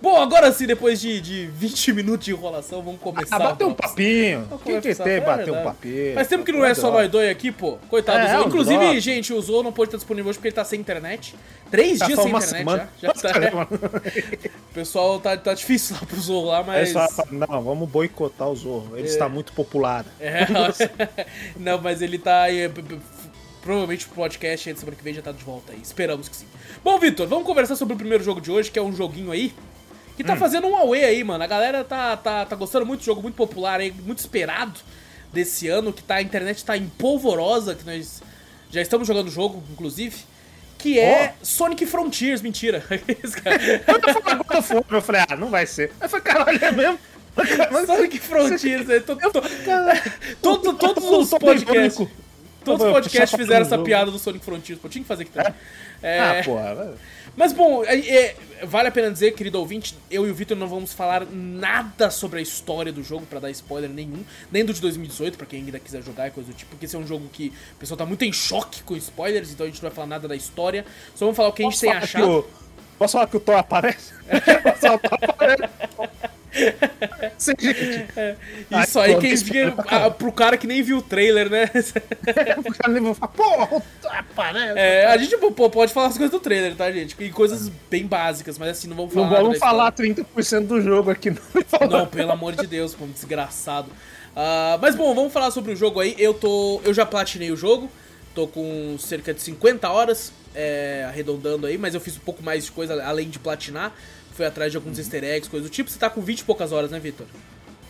Bom, 0.00 0.20
agora 0.20 0.50
sim, 0.52 0.66
depois 0.66 1.00
de, 1.00 1.20
de 1.20 1.46
20 1.46 1.92
minutos 1.92 2.24
de 2.24 2.32
enrolação, 2.32 2.82
vamos 2.82 3.00
começar. 3.00 3.36
Ah, 3.36 3.38
bateu 3.38 3.68
um 3.68 3.74
papinho. 3.74 4.48
Quem 4.64 4.80
que 4.80 4.94
tem 4.94 5.12
É 5.12 5.20
bater 5.20 5.50
um 5.52 5.62
papinho? 5.62 6.14
Faz 6.14 6.28
tempo 6.28 6.44
que 6.44 6.52
não 6.52 6.64
é 6.64 6.74
só 6.74 6.90
nós 6.90 7.10
dois 7.10 7.30
aqui, 7.30 7.52
pô. 7.52 7.78
Coitado 7.88 8.18
É, 8.18 8.36
do 8.38 8.48
Inclusive, 8.48 9.00
gente, 9.00 9.32
o 9.32 9.40
Zou 9.40 9.62
não 9.62 9.72
pode 9.72 9.88
estar 9.88 9.98
disponível 9.98 10.30
hoje 10.30 10.38
porque 10.38 10.48
ele 10.48 10.54
tá 10.54 10.64
sem 10.64 10.80
internet. 10.80 11.34
Três 11.70 11.98
Tá 11.98 12.06
dias 12.06 12.18
sem 12.18 12.28
internet 12.28 12.48
semana. 12.50 12.88
já. 13.00 13.08
já 13.08 13.14
tá, 13.14 13.68
O 14.70 14.74
pessoal 14.74 15.20
tá, 15.20 15.36
tá 15.36 15.54
difícil 15.54 15.96
lá 16.00 16.06
pro 16.06 16.20
Zou 16.22 16.44
lá, 16.44 16.62
mas. 16.62 16.92
fala, 16.92 17.08
não, 17.30 17.62
vamos 17.62 17.88
boicotar 17.88 18.48
o 18.48 18.56
Zorro. 18.56 18.96
Ele 18.96 19.06
está 19.06 19.28
muito 19.28 19.52
popular. 19.52 20.04
É, 20.18 20.46
não, 21.56 21.80
mas 21.80 22.00
ele 22.00 22.18
tá 22.18 22.44
Provavelmente 23.62 24.06
o 24.06 24.08
podcast 24.10 24.74
semana 24.76 24.96
que 24.96 25.04
vem 25.04 25.14
já 25.14 25.22
tá 25.22 25.30
de 25.30 25.44
volta 25.44 25.72
aí. 25.72 25.80
Esperamos 25.80 26.28
que 26.28 26.34
sim. 26.34 26.46
Bom, 26.82 26.98
Vitor, 26.98 27.28
vamos 27.28 27.46
conversar 27.46 27.76
sobre 27.76 27.94
o 27.94 27.96
primeiro 27.96 28.24
jogo 28.24 28.40
de 28.40 28.50
hoje, 28.50 28.70
que 28.70 28.78
é 28.78 28.82
um 28.82 28.92
joguinho 28.92 29.30
aí. 29.30 29.54
Que 30.16 30.24
Hum. 30.24 30.26
tá 30.26 30.36
fazendo 30.36 30.66
um 30.66 30.76
away 30.76 31.04
aí, 31.04 31.22
mano. 31.22 31.44
A 31.44 31.46
galera 31.46 31.84
tá, 31.84 32.16
tá, 32.16 32.44
tá 32.44 32.56
gostando 32.56 32.84
muito 32.84 33.00
do 33.00 33.04
jogo, 33.04 33.22
muito 33.22 33.36
popular 33.36 33.78
aí, 33.78 33.92
muito 33.92 34.18
esperado 34.18 34.80
desse 35.32 35.68
ano, 35.68 35.92
que 35.92 36.02
tá, 36.02 36.16
a 36.16 36.22
internet 36.22 36.64
tá 36.64 36.76
empolvorosa, 36.76 37.74
que 37.76 37.86
nós 37.86 38.20
já 38.70 38.82
estamos 38.82 39.06
jogando 39.06 39.28
o 39.28 39.30
jogo, 39.30 39.62
inclusive. 39.72 40.16
Que 40.82 40.98
é 40.98 41.34
Sonic 41.42 41.86
Frontiers, 41.86 42.42
mentira. 42.42 42.82
Quando 43.84 44.08
eu 44.56 44.62
for, 44.62 44.84
eu 44.90 45.00
falei, 45.02 45.22
ah, 45.28 45.36
não 45.36 45.48
vai 45.48 45.64
ser. 45.64 45.92
Aí 46.00 46.06
eu 46.06 46.08
falei, 46.08 46.24
caralho, 46.24 46.64
é 46.64 46.72
mesmo? 46.72 46.98
Mas 47.70 47.86
Sonic 47.86 48.18
Frontiers, 48.18 48.90
aí, 48.90 49.00
to- 49.00 49.16
to- 49.16 49.30
todo- 50.42 50.74
todos 50.74 51.04
os 51.04 51.30
podcasts. 51.30 52.06
Todos 52.64 52.86
os 52.86 52.92
podcasts 52.92 53.36
fizeram 53.40 53.62
essa 53.62 53.78
piada 53.78 54.10
do 54.10 54.18
Sonic 54.18 54.44
Frontiers, 54.44 54.80
pô, 54.80 54.88
tinha 54.88 55.02
que 55.02 55.08
fazer 55.08 55.22
aqui 55.22 55.32
também. 55.32 55.54
É, 56.02 56.18
Ah, 56.20 56.42
porra. 56.44 56.94
Mas 57.36 57.52
bom, 57.52 57.84
é- 57.84 57.98
é- 57.98 58.36
vale 58.64 58.88
a 58.88 58.92
pena 58.92 59.10
dizer, 59.10 59.32
querido 59.32 59.58
ouvinte, 59.58 59.96
eu 60.10 60.26
e 60.26 60.30
o 60.30 60.34
Vitor 60.34 60.56
não 60.56 60.68
vamos 60.68 60.92
falar 60.92 61.26
nada 61.30 62.10
sobre 62.10 62.38
a 62.38 62.42
história 62.42 62.92
do 62.92 63.02
jogo 63.02 63.26
pra 63.26 63.40
dar 63.40 63.50
spoiler 63.50 63.90
nenhum, 63.90 64.22
nem 64.50 64.64
do 64.64 64.72
de 64.72 64.80
2018, 64.80 65.36
pra 65.36 65.46
quem 65.46 65.60
ainda 65.64 65.78
quiser 65.78 66.02
jogar 66.02 66.28
e 66.28 66.30
coisa 66.30 66.50
do 66.52 66.54
tipo, 66.56 66.70
porque 66.70 66.86
esse 66.86 66.94
é 66.94 66.98
um 66.98 67.06
jogo 67.06 67.28
que 67.32 67.52
o 67.74 67.78
pessoal 67.78 67.96
tá 67.98 68.06
muito 68.06 68.24
em 68.24 68.32
choque 68.32 68.82
com 68.82 68.94
spoilers, 68.96 69.50
então 69.50 69.64
a 69.66 69.68
gente 69.68 69.82
não 69.82 69.88
vai 69.90 69.94
falar 69.96 70.06
nada 70.08 70.28
da 70.28 70.36
história, 70.36 70.84
só 71.14 71.24
vamos 71.24 71.36
falar 71.36 71.48
o 71.48 71.52
que 71.52 71.62
a 71.62 71.70
gente 71.70 71.80
tem 71.80 71.90
achado. 71.92 72.28
o- 72.40 72.44
Posso 72.98 73.12
falar 73.14 73.26
que 73.26 73.36
o 73.36 73.40
Thor 73.40 73.56
aparece? 73.56 74.12
Posso 74.62 74.80
falar 74.80 74.98
que 74.98 75.06
o 75.06 75.10
Thor 75.10 75.30
aparece? 75.30 75.62
Sim, 77.38 77.52
gente. 77.58 78.06
Isso 78.82 78.98
Ai, 79.00 79.08
aí 79.08 79.14
pô, 79.14 79.20
quem 79.20 79.34
que 79.34 79.44
diga 79.44 79.74
ah, 79.88 80.10
pro 80.10 80.32
cara 80.32 80.56
que 80.56 80.66
nem 80.66 80.82
viu 80.82 80.98
o 80.98 81.02
trailer, 81.02 81.48
né? 81.48 81.70
O 82.58 82.72
cara 82.74 82.92
nem 82.92 83.02
vai 83.02 83.14
falar, 83.14 83.66
Thor 84.00 84.12
aparece. 84.12 84.78
É, 84.78 85.06
a 85.06 85.16
gente 85.16 85.36
pô, 85.38 85.70
pode 85.70 85.92
falar 85.92 86.08
as 86.08 86.16
coisas 86.16 86.30
do 86.30 86.40
trailer, 86.40 86.76
tá, 86.76 86.90
gente? 86.92 87.16
E 87.18 87.30
coisas 87.30 87.70
bem 87.90 88.06
básicas, 88.06 88.58
mas 88.58 88.70
assim, 88.70 88.88
não 88.88 88.96
vamos 88.96 89.14
falar 89.14 89.30
Não 89.30 89.42
vamos 89.42 89.58
falar 89.58 89.92
30% 89.92 90.66
do 90.66 90.80
jogo 90.80 91.10
aqui, 91.10 91.30
não. 91.30 91.88
Não, 91.88 92.06
pelo 92.06 92.32
amor 92.32 92.54
de 92.54 92.66
Deus, 92.66 92.94
pô, 92.94 93.06
desgraçado. 93.06 93.90
Ah, 94.34 94.78
mas 94.80 94.94
bom, 94.94 95.14
vamos 95.14 95.32
falar 95.32 95.50
sobre 95.50 95.72
o 95.72 95.76
jogo 95.76 96.00
aí. 96.00 96.14
Eu 96.18 96.34
tô. 96.34 96.80
Eu 96.84 96.92
já 96.94 97.04
platinei 97.04 97.50
o 97.50 97.56
jogo. 97.56 97.90
Tô 98.34 98.46
com 98.46 98.96
cerca 98.98 99.34
de 99.34 99.42
50 99.42 99.90
horas, 99.90 100.32
é, 100.54 101.04
arredondando 101.06 101.66
aí, 101.66 101.76
mas 101.76 101.94
eu 101.94 102.00
fiz 102.00 102.16
um 102.16 102.20
pouco 102.20 102.42
mais 102.42 102.64
de 102.64 102.72
coisa 102.72 103.02
além 103.04 103.28
de 103.28 103.38
platinar. 103.38 103.92
Fui 104.32 104.46
atrás 104.46 104.70
de 104.70 104.76
alguns 104.76 104.98
easter 104.98 105.22
eggs, 105.24 105.48
coisa 105.48 105.68
do 105.68 105.70
tipo. 105.70 105.90
Você 105.90 105.98
tá 105.98 106.08
com 106.08 106.20
20 106.20 106.40
e 106.40 106.44
poucas 106.44 106.72
horas, 106.72 106.90
né, 106.90 106.98
Vitor? 106.98 107.26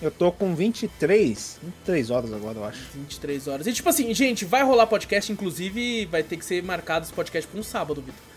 Eu 0.01 0.11
tô 0.11 0.33
com 0.33 0.55
23, 0.55 1.61
23 1.63 2.11
horas 2.11 2.33
agora, 2.33 2.59
eu 2.59 2.65
acho. 2.65 2.81
23 2.95 3.47
horas. 3.47 3.67
E 3.69 3.73
tipo 3.73 3.89
assim, 3.89 4.13
gente, 4.13 4.45
vai 4.45 4.65
rolar 4.65 4.89
podcast, 4.89 5.31
inclusive 5.31 6.07
vai 6.07 6.25
ter 6.25 6.37
que 6.37 6.45
ser 6.45 6.63
marcado 6.63 7.05
esse 7.05 7.13
podcast 7.13 7.49
pra 7.49 7.61
um 7.61 7.63
sábado, 7.63 8.01
Vitor. 8.01 8.32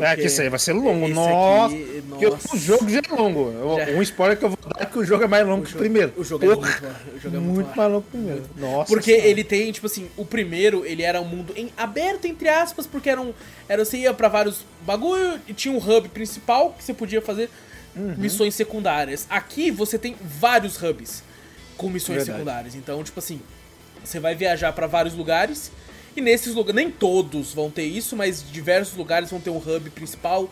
É 0.00 0.16
que 0.16 0.22
isso 0.26 0.40
aí 0.40 0.48
vai 0.48 0.58
ser 0.58 0.72
longo. 0.72 1.04
esse 1.04 1.14
Nossa, 1.14 1.74
aqui- 1.74 2.02
porque 2.08 2.26
nossa. 2.28 2.56
o 2.56 2.58
jogo 2.58 2.88
já 2.90 2.98
é 2.98 3.14
longo. 3.14 3.52
Já. 3.78 3.92
Um 3.92 4.02
spoiler 4.02 4.36
que 4.38 4.44
eu 4.44 4.48
vou 4.50 4.58
dar 4.66 4.82
é 4.82 4.86
que 4.86 4.98
o 4.98 5.04
jogo 5.04 5.24
é 5.24 5.26
mais 5.28 5.46
longo 5.46 5.64
que 5.64 5.74
o 5.74 5.78
primeiro. 5.78 6.12
O 6.16 6.24
jogo 6.24 6.44
é 6.44 6.48
muito, 6.48 6.60
o 6.60 7.20
jogo 7.20 7.36
é 7.36 7.40
muito, 7.40 7.54
muito, 7.54 7.76
mais 7.76 7.90
longo 7.92 8.02
que 8.02 8.08
o 8.08 8.20
primeiro. 8.20 8.42
Nossa. 8.56 8.88
Porque 8.92 9.12
senhora. 9.12 9.28
ele 9.28 9.44
tem, 9.44 9.70
tipo 9.72 9.86
assim, 9.86 10.08
o 10.16 10.24
primeiro, 10.24 10.84
ele 10.84 11.02
era 11.02 11.20
um 11.20 11.24
mundo 11.24 11.52
em 11.56 11.70
aberto, 11.76 12.24
entre 12.26 12.48
aspas, 12.48 12.86
porque 12.86 13.08
era 13.08 13.20
um. 13.20 13.32
Era, 13.68 13.84
você 13.84 13.98
ia 13.98 14.12
pra 14.12 14.28
vários 14.28 14.64
bagulho 14.82 15.40
e 15.46 15.52
tinha 15.54 15.72
um 15.72 15.78
hub 15.78 16.08
principal 16.08 16.72
que 16.76 16.82
você 16.84 16.92
podia 16.94 17.22
fazer 17.22 17.48
Uhum. 17.96 18.14
missões 18.18 18.54
secundárias. 18.56 19.26
Aqui 19.30 19.70
você 19.70 19.96
tem 19.98 20.16
vários 20.20 20.82
hubs 20.82 21.22
com 21.76 21.88
missões 21.88 22.18
Verdade. 22.18 22.38
secundárias. 22.38 22.74
Então, 22.74 23.02
tipo 23.04 23.20
assim, 23.20 23.40
você 24.04 24.18
vai 24.18 24.34
viajar 24.34 24.72
pra 24.72 24.86
vários 24.88 25.14
lugares. 25.14 25.70
E 26.16 26.20
nesses 26.20 26.54
lugares, 26.54 26.76
nem 26.76 26.90
todos 26.90 27.52
vão 27.52 27.70
ter 27.70 27.84
isso, 27.84 28.16
mas 28.16 28.44
diversos 28.50 28.96
lugares 28.96 29.30
vão 29.30 29.40
ter 29.40 29.50
um 29.50 29.56
hub 29.58 29.90
principal 29.90 30.48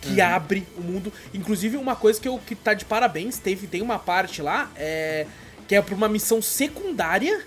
que 0.00 0.20
Uhum. 0.20 0.26
abre 0.26 0.66
o 0.76 0.80
mundo. 0.80 1.12
Inclusive, 1.32 1.76
uma 1.76 1.96
coisa 1.96 2.20
que, 2.20 2.28
eu, 2.28 2.38
que 2.38 2.54
tá 2.54 2.74
de 2.74 2.84
parabéns, 2.84 3.38
teve, 3.38 3.66
tem 3.66 3.82
uma 3.82 3.98
parte 3.98 4.40
lá, 4.42 4.70
é, 4.76 5.26
que 5.66 5.74
é 5.74 5.82
pra 5.82 5.94
uma 5.94 6.08
missão 6.08 6.40
secundária, 6.42 7.44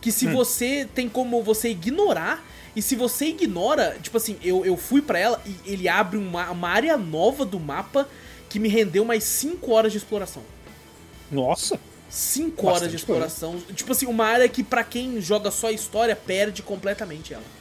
que 0.00 0.08
Hum. 0.08 0.12
se 0.12 0.26
você 0.26 0.88
tem 0.94 1.08
como 1.08 1.42
você 1.42 1.68
ignorar, 1.70 2.44
e 2.74 2.80
se 2.80 2.94
você 2.96 3.26
ignora, 3.26 3.96
tipo 4.00 4.16
assim, 4.16 4.36
eu, 4.42 4.64
eu 4.64 4.76
fui 4.76 5.02
pra 5.02 5.18
ela 5.18 5.42
e 5.44 5.72
ele 5.72 5.88
abre 5.88 6.16
uma, 6.16 6.50
uma 6.50 6.68
área 6.68 6.96
nova 6.96 7.44
do 7.44 7.58
mapa 7.60 8.08
que 8.48 8.58
me 8.58 8.68
rendeu 8.68 9.04
mais 9.04 9.24
5 9.24 9.70
horas 9.72 9.92
de 9.92 9.98
exploração. 9.98 10.42
Nossa. 11.30 11.78
5 12.10 12.66
horas 12.66 12.72
Bastante 12.72 12.90
de 12.90 12.96
exploração. 12.96 13.60
Tipo 13.74 13.92
assim, 13.92 14.06
uma 14.06 14.26
área 14.26 14.48
que 14.48 14.62
pra 14.62 14.82
quem 14.82 15.20
joga 15.20 15.50
só 15.50 15.68
a 15.68 15.72
história 15.72 16.16
perde 16.16 16.62
completamente 16.62 17.32
ela. 17.32 17.60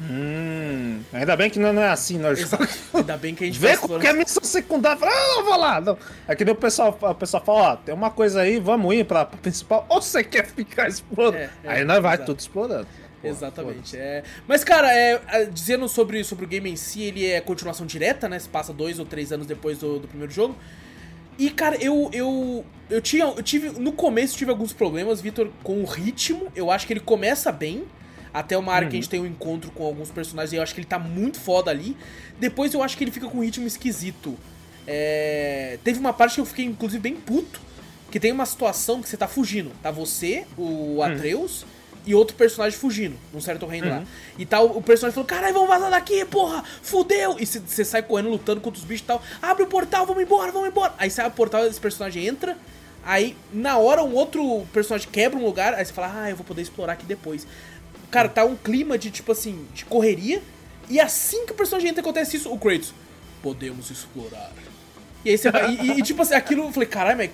Hum, 0.00 1.00
ainda 1.12 1.34
bem 1.34 1.50
que 1.50 1.58
não 1.58 1.72
não 1.72 1.82
é 1.82 1.88
assim, 1.88 2.18
nós. 2.18 2.38
Ainda 2.94 3.16
bem 3.16 3.34
que 3.34 3.42
a 3.42 3.46
gente 3.48 3.58
Vê 3.58 3.74
faz 3.74 3.80
qualquer 3.80 4.14
missão 4.14 4.44
secundária, 4.44 4.96
fala, 4.96 5.10
ah, 5.10 5.34
não 5.34 5.44
vou 5.44 5.56
lá. 5.56 5.80
Não. 5.80 5.98
É 6.28 6.36
que 6.36 6.44
nem 6.44 6.54
o 6.54 6.56
pessoal, 6.56 6.96
o 7.00 7.14
pessoal 7.16 7.44
fala, 7.44 7.72
ó, 7.72 7.76
tem 7.76 7.92
uma 7.92 8.08
coisa 8.08 8.42
aí, 8.42 8.60
vamos 8.60 8.94
ir 8.94 9.04
pra, 9.04 9.24
pra 9.24 9.36
principal, 9.38 9.84
ou 9.88 10.00
você 10.00 10.22
quer 10.22 10.46
ficar 10.46 10.86
explorando? 10.88 11.38
É, 11.38 11.50
é, 11.64 11.70
aí 11.70 11.84
nós 11.84 12.00
vai 12.00 12.14
exato. 12.14 12.26
tudo 12.26 12.38
explorando. 12.38 12.86
Pô, 13.20 13.26
Exatamente. 13.26 13.96
É... 13.96 14.22
Mas, 14.46 14.62
cara, 14.62 14.94
é, 14.94 15.20
é, 15.26 15.44
dizendo 15.46 15.88
sobre, 15.88 16.22
sobre 16.22 16.44
o 16.44 16.48
game 16.48 16.70
em 16.70 16.76
si, 16.76 17.02
ele 17.02 17.26
é 17.26 17.40
continuação 17.40 17.84
direta, 17.84 18.28
né? 18.28 18.38
Se 18.38 18.48
passa 18.48 18.72
dois 18.72 19.00
ou 19.00 19.04
três 19.04 19.32
anos 19.32 19.48
depois 19.48 19.78
do, 19.78 19.98
do 19.98 20.06
primeiro 20.06 20.32
jogo. 20.32 20.54
E, 21.38 21.50
cara, 21.50 21.76
eu, 21.76 22.10
eu, 22.12 22.64
eu 22.90 23.00
tinha. 23.00 23.24
Eu 23.24 23.42
tive. 23.42 23.70
No 23.78 23.92
começo 23.92 24.36
tive 24.36 24.50
alguns 24.50 24.72
problemas, 24.72 25.20
Vitor, 25.20 25.48
com 25.62 25.80
o 25.80 25.84
ritmo. 25.84 26.48
Eu 26.54 26.70
acho 26.70 26.86
que 26.86 26.92
ele 26.92 27.00
começa 27.00 27.52
bem. 27.52 27.84
Até 28.34 28.58
uma 28.58 28.74
área 28.74 28.88
que 28.88 28.96
a 28.96 29.00
gente 29.00 29.08
tem 29.08 29.20
um 29.20 29.26
encontro 29.26 29.70
com 29.70 29.84
alguns 29.84 30.10
personagens 30.10 30.52
e 30.52 30.56
eu 30.56 30.62
acho 30.62 30.74
que 30.74 30.80
ele 30.80 30.86
tá 30.86 30.98
muito 30.98 31.40
foda 31.40 31.70
ali. 31.70 31.96
Depois 32.38 32.74
eu 32.74 32.82
acho 32.82 32.96
que 32.96 33.02
ele 33.02 33.10
fica 33.10 33.26
com 33.26 33.38
um 33.38 33.42
ritmo 33.42 33.66
esquisito. 33.66 34.36
É, 34.86 35.78
Teve 35.82 35.98
uma 35.98 36.12
parte 36.12 36.34
que 36.34 36.40
eu 36.40 36.46
fiquei, 36.46 36.64
inclusive, 36.66 37.00
bem 37.00 37.16
puto. 37.16 37.60
Que 38.10 38.20
tem 38.20 38.30
uma 38.30 38.44
situação 38.44 39.00
que 39.00 39.08
você 39.08 39.16
tá 39.16 39.26
fugindo. 39.26 39.70
Tá 39.82 39.90
você, 39.90 40.46
o 40.56 41.02
Atreus 41.02 41.64
e 42.06 42.14
outro 42.14 42.36
personagem 42.36 42.78
fugindo, 42.78 43.16
num 43.32 43.40
certo 43.40 43.66
reino 43.66 43.88
lá. 43.88 44.04
E 44.38 44.46
tá 44.46 44.60
o, 44.60 44.80
personagem 44.82 45.14
falando, 45.14 45.28
caralho, 45.28 45.54
vamos 45.54 45.68
vazar 45.68 45.90
daqui, 45.90 46.24
porra, 46.24 46.64
fudeu! 46.82 47.36
E 47.38 47.46
você 47.46 47.84
sai 47.84 48.02
correndo, 48.02 48.30
lutando 48.30 48.60
contra 48.60 48.78
os 48.78 48.84
bichos 48.84 49.04
e 49.04 49.06
tal. 49.06 49.22
Abre 49.42 49.64
o 49.64 49.66
portal, 49.66 50.06
vamos 50.06 50.22
embora, 50.22 50.50
vamos 50.50 50.68
embora! 50.68 50.94
Aí 50.98 51.10
sai 51.10 51.26
o 51.26 51.30
portal, 51.30 51.66
esse 51.66 51.80
personagem 51.80 52.26
entra. 52.26 52.56
Aí, 53.04 53.36
na 53.52 53.78
hora, 53.78 54.02
um 54.02 54.14
outro 54.14 54.66
personagem 54.72 55.08
quebra 55.10 55.38
um 55.38 55.44
lugar. 55.44 55.74
Aí 55.74 55.84
você 55.84 55.92
fala, 55.92 56.12
ah, 56.14 56.30
eu 56.30 56.36
vou 56.36 56.44
poder 56.44 56.62
explorar 56.62 56.94
aqui 56.94 57.06
depois. 57.06 57.46
Cara, 58.10 58.28
tá 58.28 58.44
um 58.44 58.56
clima 58.56 58.98
de, 58.98 59.10
tipo 59.10 59.32
assim, 59.32 59.66
de 59.74 59.84
correria. 59.84 60.42
E 60.88 60.98
assim 61.00 61.46
que 61.46 61.52
o 61.52 61.54
personagem 61.54 61.90
entra, 61.90 62.00
acontece 62.00 62.36
isso, 62.36 62.52
o 62.52 62.58
Kratos. 62.58 62.94
podemos 63.42 63.90
explorar. 63.90 64.50
E 65.24 65.30
aí 65.30 65.38
você 65.38 65.50
vai. 65.50 65.74
E, 65.74 65.98
e, 65.98 66.02
tipo 66.02 66.22
assim, 66.22 66.34
aquilo 66.34 66.64
eu 66.64 66.72
falei, 66.72 66.88
caralho, 66.88 67.18
mas 67.18 67.30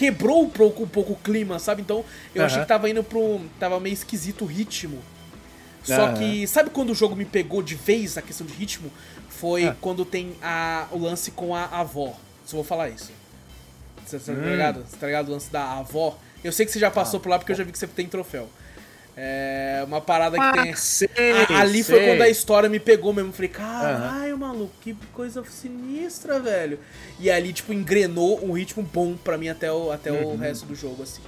quebrou 0.00 0.42
um 0.42 0.48
pouco, 0.48 0.82
um 0.84 0.88
pouco 0.88 1.12
o 1.12 1.16
clima, 1.16 1.58
sabe? 1.58 1.82
Então 1.82 2.02
eu 2.34 2.42
achei 2.42 2.56
Aham. 2.56 2.64
que 2.64 2.68
tava 2.68 2.88
indo 2.88 3.04
pro. 3.04 3.38
Tava 3.58 3.78
meio 3.78 3.92
esquisito 3.92 4.42
o 4.44 4.46
ritmo. 4.46 4.98
Só 5.84 6.06
Aham. 6.06 6.14
que, 6.14 6.46
sabe 6.46 6.70
quando 6.70 6.90
o 6.90 6.94
jogo 6.94 7.14
me 7.14 7.24
pegou 7.26 7.62
de 7.62 7.74
vez 7.74 8.16
a 8.16 8.22
questão 8.22 8.46
de 8.46 8.54
ritmo? 8.54 8.90
Foi 9.28 9.66
Ah. 9.66 9.76
quando 9.80 10.04
tem 10.04 10.32
a, 10.42 10.86
o 10.90 10.98
lance 10.98 11.30
com 11.30 11.54
a 11.54 11.64
avó. 11.66 12.14
Só 12.46 12.56
vou 12.56 12.64
falar 12.64 12.88
isso. 12.88 13.10
Você, 14.06 14.18
você 14.18 14.32
tá 14.34 14.40
Hum. 14.40 14.50
ligado? 14.50 14.84
Você 14.88 14.96
tá 14.96 15.06
ligado 15.06 15.28
o 15.28 15.32
lance 15.32 15.50
da 15.52 15.78
avó? 15.78 16.18
Eu 16.42 16.52
sei 16.52 16.64
que 16.64 16.72
você 16.72 16.78
já 16.78 16.90
passou 16.90 17.18
Ah. 17.18 17.22
por 17.22 17.28
lá 17.28 17.38
porque 17.38 17.52
eu 17.52 17.56
já 17.56 17.62
vi 17.64 17.70
que 17.72 17.78
você 17.78 17.86
tem 17.86 18.06
troféu. 18.08 18.48
É 19.22 19.84
uma 19.86 20.00
parada 20.00 20.38
que 20.38 20.62
tem. 20.62 20.72
Ah, 20.72 20.76
sei, 20.76 21.08
A- 21.50 21.60
ali 21.60 21.82
foi 21.82 21.98
sei. 21.98 22.08
quando 22.08 22.22
a 22.22 22.28
história 22.30 22.68
me 22.70 22.80
pegou 22.80 23.12
mesmo. 23.12 23.32
Falei, 23.32 23.50
caralho, 23.50 24.38
maluco, 24.38 24.72
que 24.80 24.94
coisa 25.12 25.44
sinistra, 25.44 26.40
velho. 26.40 26.78
E 27.18 27.30
ali, 27.30 27.52
tipo, 27.52 27.70
engrenou 27.72 28.42
um 28.42 28.52
ritmo 28.52 28.82
bom 28.82 29.14
pra 29.16 29.36
mim 29.36 29.48
até 29.50 29.70
o, 29.70 29.92
até 29.92 30.10
Uhum. 30.10 30.32
o 30.32 30.36
resto 30.38 30.64
do 30.64 30.74
jogo, 30.74 31.02
assim. 31.02 31.20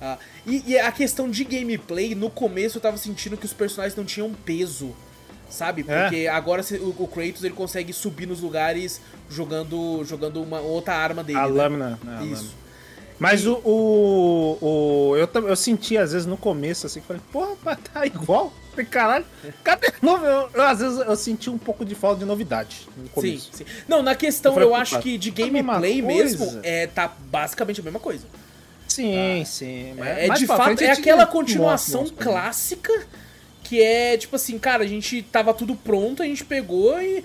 Ah, 0.00 0.18
e, 0.46 0.62
e 0.72 0.78
a 0.78 0.92
questão 0.92 1.28
de 1.30 1.42
gameplay, 1.42 2.14
no 2.14 2.28
começo 2.28 2.76
eu 2.76 2.82
tava 2.82 2.98
sentindo 2.98 3.36
que 3.36 3.46
os 3.46 3.52
personagens 3.54 3.96
não 3.96 4.04
tinham 4.04 4.30
peso. 4.44 4.94
Sabe? 5.48 5.82
É. 5.88 6.02
Porque 6.02 6.26
agora 6.26 6.62
se- 6.62 6.76
o, 6.76 6.94
o 6.98 7.08
Kratos 7.08 7.42
ele 7.42 7.54
consegue 7.54 7.90
subir 7.94 8.26
nos 8.26 8.40
lugares 8.42 9.00
jogando, 9.30 10.04
jogando 10.04 10.42
uma 10.42 10.60
outra 10.60 10.94
arma 10.94 11.24
dele. 11.24 11.38
A 11.38 11.48
né? 11.48 11.48
lâmina. 11.48 11.98
né, 12.04 12.18
a 12.20 12.24
Isso. 12.24 12.34
lâmina. 12.42 12.67
Mas 13.18 13.44
o, 13.46 13.54
o, 13.64 14.58
o- 14.60 15.16
eu, 15.16 15.28
eu 15.48 15.56
senti, 15.56 15.96
às 15.98 16.12
vezes, 16.12 16.26
no 16.26 16.36
começo, 16.36 16.86
assim, 16.86 17.00
que 17.00 17.06
falei, 17.06 17.22
porra, 17.32 17.56
mas 17.64 17.78
tá 17.92 18.06
igual. 18.06 18.52
Falei, 18.70 18.86
caralho, 18.86 19.24
cadê 19.64 19.92
novo? 20.00 20.24
Eu, 20.24 20.48
eu, 20.54 20.62
às 20.62 20.78
vezes, 20.78 20.98
eu 20.98 21.16
senti 21.16 21.50
um 21.50 21.58
pouco 21.58 21.84
de 21.84 21.94
falta 21.96 22.20
de 22.20 22.24
novidade 22.24 22.86
no 22.96 23.04
Sim, 23.04 23.10
começo. 23.12 23.50
sim. 23.52 23.64
Não, 23.88 24.02
na 24.02 24.14
questão 24.14 24.52
Eu 24.52 24.54
falei, 24.54 24.68
eu 24.68 24.74
acho 24.74 25.00
que 25.00 25.18
de 25.18 25.30
mesma 25.32 25.74
gameplay 25.74 26.00
mesmo, 26.00 26.60
é, 26.62 26.86
tá 26.86 27.12
basicamente 27.30 27.80
a 27.80 27.84
mesma 27.84 27.98
coisa. 27.98 28.24
Sim, 28.86 29.44
sim. 29.44 29.94
mas 29.98 30.08
É, 30.18 30.26
mais 30.28 30.40
de 30.40 30.46
fato, 30.46 30.82
é 30.82 30.90
aquela 30.90 31.18
mostra, 31.24 31.32
continuação 31.32 32.00
mostra. 32.02 32.24
clássica 32.24 33.06
que 33.68 33.82
é 33.82 34.16
tipo 34.16 34.34
assim, 34.36 34.58
cara, 34.58 34.82
a 34.82 34.86
gente 34.86 35.20
tava 35.22 35.52
tudo 35.52 35.74
pronto, 35.74 36.22
a 36.22 36.26
gente 36.26 36.44
pegou 36.44 37.00
e. 37.02 37.22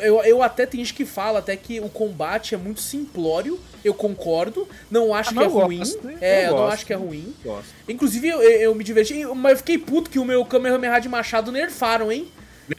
eu, 0.00 0.22
eu 0.24 0.42
até 0.42 0.66
tem 0.66 0.80
gente 0.80 0.92
que 0.92 1.04
fala 1.06 1.38
até 1.38 1.56
que 1.56 1.80
o 1.80 1.88
combate 1.88 2.54
é 2.54 2.58
muito 2.58 2.80
simplório, 2.80 3.58
eu 3.82 3.94
concordo. 3.94 4.68
Não 4.90 5.14
acho 5.14 5.30
Ah, 5.30 5.32
que 5.32 5.38
é 5.38 5.46
eu 5.46 5.50
ruim. 5.50 5.78
gosto? 5.78 6.10
É, 6.20 6.44
Eu 6.44 6.48
eu, 6.50 6.56
não 6.56 6.66
acho 6.66 6.84
que 6.84 6.92
é 6.92 6.96
ruim. 6.96 7.34
Gosto. 7.42 7.66
Inclusive, 7.88 8.28
eu, 8.28 8.42
eu, 8.42 8.60
eu 8.60 8.74
me 8.74 8.84
diverti, 8.84 9.24
mas 9.34 9.52
eu 9.52 9.56
fiquei 9.58 9.78
puto 9.78 10.10
que 10.10 10.18
o 10.18 10.24
meu 10.24 10.44
Kamehameha 10.44 10.98
de 11.00 11.08
Machado 11.08 11.50
nerfaram, 11.50 12.12
hein? 12.12 12.28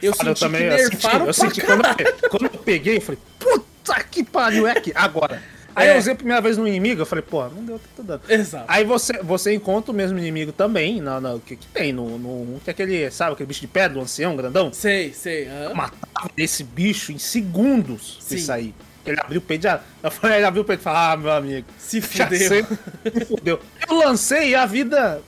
Eu 0.00 0.14
Cara, 0.14 0.34
senti 0.34 0.38
que 0.38 0.44
eu 0.56 0.70
nerfaram 0.70 1.26
eu 1.26 1.32
senti, 1.32 1.60
pra 1.60 1.66
quando, 1.76 1.82
caralho. 1.82 2.16
eu, 2.22 2.30
quando 2.30 2.42
eu 2.44 2.50
peguei, 2.60 2.96
eu 2.98 3.00
falei, 3.00 3.20
puta 3.38 4.04
que 4.04 4.22
pariu, 4.24 4.66
é 4.66 4.72
aqui, 4.72 4.92
agora. 4.94 5.42
Aí 5.76 5.88
É. 5.88 5.94
eu 5.94 5.98
usei 5.98 6.14
a 6.14 6.16
primeira 6.16 6.40
vez 6.40 6.56
no 6.56 6.66
inimigo, 6.66 7.02
eu 7.02 7.06
falei, 7.06 7.22
pô, 7.22 7.46
não 7.50 7.62
deu, 7.62 7.78
tá 7.94 8.02
dando. 8.02 8.22
Exato. 8.30 8.64
Aí 8.66 8.82
você, 8.82 9.12
você 9.22 9.52
encontra 9.54 9.92
o 9.92 9.94
mesmo 9.94 10.18
inimigo 10.18 10.50
também, 10.50 11.02
no, 11.02 11.20
no- 11.20 11.38
que, 11.38 11.54
que 11.54 11.66
tem 11.66 11.92
no, 11.92 12.18
no. 12.18 12.58
Que 12.60 12.70
é 12.70 12.72
aquele, 12.72 13.10
sabe, 13.10 13.32
aquele 13.34 13.46
bicho 13.46 13.60
de 13.60 13.66
pedra, 13.66 13.98
o 13.98 14.02
ancião 14.02 14.34
grandão? 14.34 14.72
Sei, 14.72 15.12
sei. 15.12 15.46
aham. 15.48 15.74
Matava 15.74 16.30
esse 16.34 16.64
bicho 16.64 17.12
em 17.12 17.18
segundos 17.18 18.16
Sim. 18.22 18.36
de 18.36 18.40
sair. 18.42 18.74
Ele 19.04 19.20
abriu 19.20 19.38
o 19.38 19.42
peito 19.44 19.64
já. 19.64 19.80
Eu 20.02 20.10
falei, 20.10 20.38
ele 20.38 20.46
abriu 20.46 20.62
o 20.62 20.64
peito 20.64 20.80
e 20.80 20.82
falou, 20.82 20.98
ah, 20.98 21.16
meu 21.16 21.30
amigo. 21.30 21.66
Se 21.78 22.00
fudeu. 22.00 22.38
se 22.38 23.24
fudeu. 23.26 23.60
Eu 23.88 23.96
lancei 23.98 24.48
e 24.50 24.54
a 24.54 24.64
vida 24.66 25.20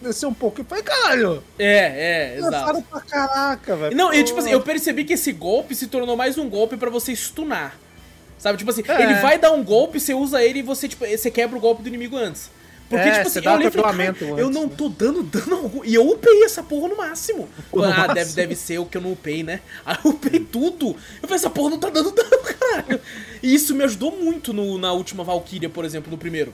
desceu 0.00 0.28
um 0.28 0.34
pouco. 0.34 0.60
Eu 0.60 0.64
falei, 0.64 0.84
caralho, 0.84 1.42
É, 1.58 2.34
é, 2.34 2.38
exato. 2.38 2.52
lançaram 2.54 2.82
pra 2.82 3.00
caraca, 3.00 3.76
velho. 3.76 3.96
Não, 3.96 4.14
e 4.14 4.22
tipo 4.22 4.38
assim, 4.38 4.52
eu 4.52 4.60
percebi 4.60 5.04
que 5.04 5.14
esse 5.14 5.32
golpe 5.32 5.74
se 5.74 5.86
tornou 5.88 6.16
mais 6.16 6.38
um 6.38 6.48
golpe 6.48 6.76
pra 6.76 6.88
você 6.88 7.14
stunar. 7.14 7.76
Sabe, 8.38 8.58
tipo 8.58 8.70
assim, 8.70 8.82
É. 8.86 9.02
ele 9.02 9.14
vai 9.14 9.38
dar 9.38 9.52
um 9.52 9.62
golpe, 9.64 9.98
você 9.98 10.12
usa 10.14 10.42
ele 10.42 10.58
e 10.60 10.62
você, 10.62 10.86
tipo, 10.88 11.06
você 11.06 11.30
quebra 11.30 11.56
o 11.56 11.60
golpe 11.60 11.82
do 11.82 11.88
inimigo 11.88 12.16
antes. 12.16 12.50
Porque, 12.88 13.08
É, 13.08 13.12
tipo 13.18 13.28
você 13.30 13.38
assim, 13.40 13.44
dá 13.44 13.50
eu 13.52 13.56
olhei 13.56 13.70
falei, 13.72 14.12
cara, 14.14 14.40
eu 14.40 14.46
antes, 14.46 14.54
não 14.60 14.66
né? 14.68 14.72
tô 14.78 14.88
dando 14.88 15.22
dano 15.24 15.56
algum. 15.56 15.84
E 15.84 15.92
eu 15.94 16.08
upei 16.08 16.44
essa 16.44 16.62
porra 16.62 16.86
no 16.88 16.96
máximo. 16.96 17.48
No 17.74 17.82
ah, 17.82 17.88
máximo. 17.88 18.14
Deve, 18.14 18.32
deve 18.34 18.54
ser 18.54 18.78
o 18.78 18.86
que 18.86 18.96
eu 18.96 19.00
não 19.00 19.10
upei, 19.12 19.42
né? 19.42 19.60
Aí 19.84 19.96
eu 20.04 20.12
upei 20.12 20.38
tudo. 20.38 20.90
Eu 21.20 21.22
falei, 21.28 21.34
essa 21.34 21.50
porra 21.50 21.70
não 21.70 21.78
tá 21.80 21.90
dando 21.90 22.12
dano, 22.12 22.30
caralho. 22.60 23.00
E 23.42 23.52
isso 23.52 23.74
me 23.74 23.82
ajudou 23.82 24.12
muito 24.12 24.52
no, 24.52 24.78
na 24.78 24.92
última 24.92 25.24
Valkyria, 25.24 25.68
por 25.68 25.84
exemplo, 25.84 26.10
no 26.12 26.16
primeiro. 26.18 26.52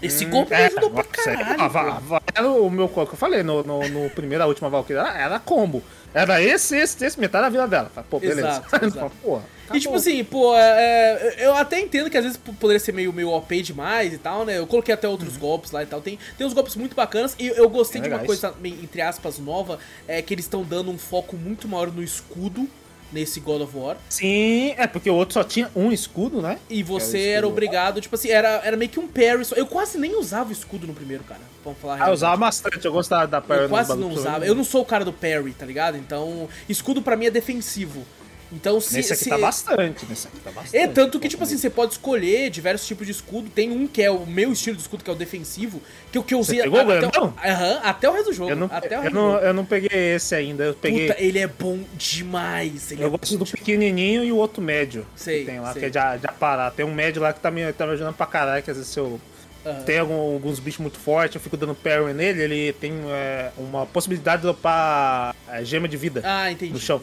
Esse 0.00 0.24
golpe 0.26 0.50
me 0.54 0.60
É, 0.60 0.66
ajudou 0.66 0.90
pra 0.90 1.00
é- 1.02 1.04
caralho. 1.04 1.62
ah, 1.62 1.68
va- 2.00 2.22
Era 2.34 2.48
o 2.50 2.70
meu 2.70 2.86
que 2.88 2.98
eu 2.98 3.06
falei 3.16 3.42
no, 3.42 3.62
no, 3.64 3.88
no 3.88 4.10
primeiro, 4.10 4.44
a 4.44 4.46
última 4.46 4.68
Valkyrie, 4.68 5.00
era, 5.00 5.18
era 5.18 5.38
combo. 5.40 5.82
Era 6.14 6.40
esse, 6.40 6.76
esse, 6.76 7.04
esse, 7.04 7.18
metade 7.18 7.44
da 7.44 7.48
vida 7.48 7.66
dela. 7.66 7.90
Pô, 8.08 8.20
beleza. 8.20 8.46
Exato, 8.48 8.84
exato. 8.84 9.12
Porra, 9.22 9.42
E 9.74 9.80
tipo 9.80 9.94
acabou. 9.94 9.96
assim, 9.96 10.24
pô, 10.24 10.54
é, 10.54 11.34
é, 11.38 11.46
eu 11.46 11.54
até 11.54 11.80
entendo 11.80 12.10
que 12.10 12.16
às 12.16 12.24
vezes 12.24 12.38
poderia 12.38 12.80
ser 12.80 12.92
meio, 12.92 13.12
meio 13.12 13.30
OP 13.30 13.62
demais 13.62 14.12
e 14.12 14.18
tal, 14.18 14.44
né? 14.44 14.58
Eu 14.58 14.66
coloquei 14.66 14.94
até 14.94 15.08
outros 15.08 15.36
golpes 15.36 15.70
lá 15.70 15.82
e 15.82 15.86
tal. 15.86 16.00
Tem, 16.00 16.18
tem 16.36 16.46
uns 16.46 16.52
golpes 16.52 16.76
muito 16.76 16.94
bacanas. 16.94 17.34
E 17.38 17.46
eu 17.48 17.68
gostei 17.68 18.00
de 18.00 18.08
uma 18.08 18.20
coisa, 18.20 18.54
entre 18.62 19.00
aspas, 19.02 19.38
nova, 19.38 19.78
é 20.06 20.22
que 20.22 20.34
eles 20.34 20.44
estão 20.44 20.62
dando 20.62 20.90
um 20.90 20.98
foco 20.98 21.36
muito 21.36 21.66
maior 21.68 21.92
no 21.92 22.02
escudo 22.02 22.68
nesse 23.12 23.40
God 23.40 23.62
of 23.62 23.76
War. 23.76 23.96
Sim, 24.08 24.74
é 24.76 24.86
porque 24.86 25.08
o 25.08 25.14
outro 25.14 25.34
só 25.34 25.44
tinha 25.44 25.70
um 25.74 25.92
escudo, 25.92 26.42
né? 26.42 26.58
E 26.68 26.82
você 26.82 27.18
É 27.18 27.30
era 27.32 27.48
obrigado, 27.48 28.00
tipo 28.00 28.14
assim, 28.14 28.30
era, 28.30 28.60
era 28.64 28.76
meio 28.76 28.90
que 28.90 29.00
um 29.00 29.06
parry. 29.06 29.44
Só. 29.44 29.54
Eu 29.54 29.66
quase 29.66 29.98
nem 29.98 30.16
usava 30.16 30.50
o 30.50 30.52
escudo 30.52 30.86
no 30.86 30.94
primeiro, 30.94 31.24
cara. 31.24 31.40
Vamos 31.64 31.80
falar 31.80 32.02
Ah, 32.02 32.08
eu 32.08 32.12
usava 32.12 32.36
bastante, 32.36 32.84
eu 32.84 32.92
gostava 32.92 33.26
da 33.26 33.40
perna 33.40 33.64
Eu 33.64 33.68
quase 33.68 33.96
não 33.96 34.10
usava. 34.10 34.46
Eu 34.46 34.54
não 34.54 34.64
sou 34.64 34.82
o 34.82 34.84
cara 34.84 35.04
do 35.04 35.12
parry, 35.12 35.52
tá 35.52 35.66
ligado? 35.66 35.96
Então, 35.96 36.48
escudo 36.68 37.02
pra 37.02 37.16
mim 37.16 37.26
é 37.26 37.30
defensivo. 37.30 38.04
Então, 38.52 38.80
se. 38.80 38.94
Nesse 38.94 39.12
aqui 39.12 39.24
se- 39.24 39.30
tá 39.30 39.38
bastante, 39.38 40.06
nesse 40.06 40.28
aqui 40.28 40.38
tá 40.38 40.50
bastante. 40.52 40.76
É, 40.76 40.86
tanto 40.86 41.18
que, 41.18 41.28
tipo 41.28 41.42
assim, 41.42 41.58
você 41.58 41.68
pode 41.68 41.92
escolher 41.92 42.48
diversos 42.48 42.86
tipos 42.86 43.04
de 43.04 43.10
escudo. 43.12 43.50
Tem 43.50 43.70
um 43.72 43.86
que 43.88 44.00
é 44.02 44.10
o 44.10 44.24
meu 44.24 44.52
estilo 44.52 44.76
de 44.76 44.82
escudo, 44.82 45.02
que 45.02 45.10
é 45.10 45.12
o 45.12 45.16
defensivo, 45.16 45.82
que, 46.12 46.18
eu- 46.18 46.22
que 46.22 46.32
eu 46.32 46.38
usei 46.38 46.62
pegou, 46.62 46.78
até, 46.80 47.00
grandão? 47.00 47.34
Aham, 47.44 47.80
até 47.82 48.08
o 48.08 48.12
resto 48.12 48.26
do 48.30 48.32
jogo. 48.32 48.50
Eu 48.50 48.56
não, 48.56 48.68
até 48.70 49.00
o 49.00 49.04
eu, 49.04 49.10
não, 49.10 49.38
eu 49.38 49.52
não 49.52 49.64
peguei 49.64 50.14
esse 50.14 50.34
ainda, 50.34 50.62
eu 50.64 50.74
peguei... 50.74 51.08
Puta, 51.08 51.20
ele 51.20 51.38
é 51.40 51.46
bom 51.48 51.80
demais. 51.94 52.92
Eu 52.92 53.06
é 53.06 53.10
gosto 53.10 53.36
do 53.36 53.44
pequenininho 53.46 54.22
e 54.24 54.30
o 54.32 54.36
outro 54.36 54.62
médio. 54.62 55.04
Sei, 55.16 55.40
que 55.40 55.46
tem 55.46 55.60
lá, 55.60 55.72
sei. 55.72 55.80
que 55.80 55.86
é 55.86 55.90
de, 56.14 56.20
de 56.20 56.26
aparar. 56.26 56.70
Tem 56.70 56.84
um 56.86 56.94
médio 56.94 57.20
lá 57.20 57.32
que 57.32 57.40
tá 57.40 57.50
me, 57.50 57.72
tá 57.72 57.84
me 57.86 57.92
ajudando 57.94 58.14
pra 58.14 58.26
caralho, 58.26 58.62
que 58.62 58.70
às 58.70 58.76
vezes 58.76 58.92
se 58.92 58.98
eu 59.00 59.20
Aham. 59.64 59.82
tem 59.82 59.98
algum- 59.98 60.34
alguns 60.34 60.60
bichos 60.60 60.80
muito 60.80 60.98
fortes, 60.98 61.34
eu 61.34 61.40
fico 61.40 61.56
dando 61.56 61.74
parry 61.74 62.12
nele, 62.14 62.42
ele 62.42 62.72
tem 62.74 62.92
é, 63.08 63.50
uma 63.58 63.84
possibilidade 63.86 64.42
de 64.42 64.48
upar 64.48 65.34
é, 65.48 65.64
gema 65.64 65.88
de 65.88 65.96
vida 65.96 66.22
Ah, 66.24 66.50
entendi. 66.50 66.72
no 66.72 66.78
chão. 66.78 67.00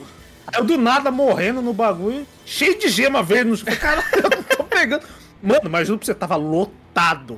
Eu 0.56 0.64
do 0.64 0.78
nada 0.78 1.10
morrendo 1.12 1.62
no 1.62 1.74
bagulho, 1.74 2.28
cheio 2.46 2.78
de 2.78 2.90
gema 2.90 3.24
verde 3.24 3.50
no 3.52 3.58
chão. 3.58 3.68
Caralho, 3.80 4.08
eu 4.16 4.30
não 4.30 4.44
tô 4.44 4.64
pegando. 4.64 5.06
Mano, 5.42 5.70
mas 5.70 5.90
pra 5.98 6.06
você, 6.06 6.14
tava 6.14 6.36
lotado. 6.36 6.83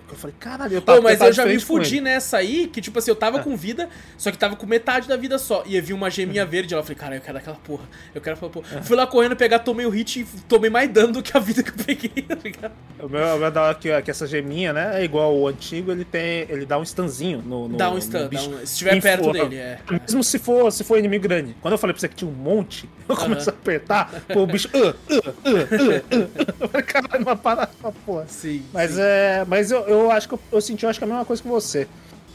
Eu 0.09 0.15
falei, 0.17 0.35
caralho, 0.39 0.73
eu 0.73 0.81
tava 0.81 0.97
Pô, 0.99 1.03
mas 1.03 1.19
eu 1.21 1.31
já 1.33 1.45
me 1.45 1.59
fudi 1.59 2.01
nessa 2.01 2.37
aí, 2.37 2.67
que 2.67 2.81
tipo 2.81 2.99
assim, 2.99 3.11
eu 3.11 3.15
tava 3.15 3.39
com 3.39 3.55
vida, 3.55 3.89
só 4.17 4.31
que 4.31 4.37
tava 4.37 4.55
com 4.55 4.65
metade 4.65 5.07
da 5.07 5.15
vida 5.15 5.37
só. 5.37 5.63
E 5.65 5.75
eu 5.75 5.83
vi 5.83 5.93
uma 5.93 6.09
geminha 6.09 6.45
verde 6.45 6.73
lá, 6.73 6.81
eu 6.81 6.83
falei, 6.83 6.97
cara, 6.97 7.15
eu 7.15 7.21
quero 7.21 7.37
aquela 7.37 7.57
porra. 7.57 7.85
Eu 8.13 8.21
quero 8.21 8.35
aquela 8.35 8.51
porra. 8.51 8.83
Fui 8.83 8.95
lá 8.95 9.07
correndo 9.07 9.35
pegar, 9.35 9.59
tomei 9.59 9.85
o 9.85 9.89
hit 9.89 10.19
e 10.21 10.25
tomei 10.47 10.69
mais 10.69 10.89
dano 10.89 11.13
do 11.13 11.23
que 11.23 11.35
a 11.35 11.39
vida 11.39 11.63
que 11.63 11.69
eu 11.69 11.85
peguei, 11.85 12.21
tá 12.23 12.35
ligado? 12.43 12.73
O 12.99 13.07
meu, 13.07 13.35
o 13.35 13.39
meu 13.39 13.51
da 13.51 13.61
hora 13.61 13.75
que, 13.75 14.01
que 14.01 14.11
essa 14.11 14.27
geminha, 14.27 14.73
né? 14.73 15.01
É 15.01 15.03
igual 15.03 15.35
o 15.35 15.47
antigo, 15.47 15.91
ele 15.91 16.03
tem. 16.05 16.45
Ele 16.49 16.65
dá 16.65 16.77
um 16.77 16.83
stunzinho 16.83 17.41
no. 17.41 17.67
no 17.67 17.77
Dá 17.77 17.89
um 17.91 17.99
stun, 17.99 18.29
dá 18.29 18.41
um- 18.41 18.57
se 18.57 18.63
estiver 18.63 19.01
perto 19.01 19.29
Infla- 19.29 19.33
dele, 19.33 19.57
é. 19.57 19.79
Mesmo 20.01 20.23
se 20.23 20.39
for, 20.39 20.71
se 20.71 20.83
for 20.83 20.97
inimigo 20.97 21.23
grande. 21.23 21.55
Quando 21.61 21.73
eu 21.73 21.77
falei 21.77 21.93
pra 21.93 21.99
você 22.01 22.07
que 22.07 22.15
tinha 22.15 22.29
um 22.29 22.33
monte, 22.33 22.89
eu 23.07 23.15
comecei 23.15 23.51
a 23.51 23.55
apertar, 23.55 24.23
pô, 24.33 24.43
o 24.43 24.47
bicho. 24.47 24.69
Uh, 24.73 24.87
uh, 24.87 24.89
uh, 24.89 26.15
uh, 26.15 26.79
uh. 26.79 26.83
Caralho, 26.83 27.23
uma 27.23 27.35
parada, 27.35 27.71
porra. 28.05 28.25
Sim. 28.27 28.63
Mas 28.73 28.91
sim. 28.91 28.97
é. 29.01 29.44
Mas 29.47 29.71
eu, 29.71 29.79
eu 29.81 30.11
acho 30.11 30.27
que 30.27 30.33
eu, 30.35 30.39
eu 30.51 30.61
senti 30.61 30.83
eu 30.83 30.89
acho 30.89 30.99
que 30.99 31.03
é 31.03 31.07
a 31.07 31.09
mesma 31.09 31.25
coisa 31.25 31.41
que 31.41 31.47
você. 31.47 31.87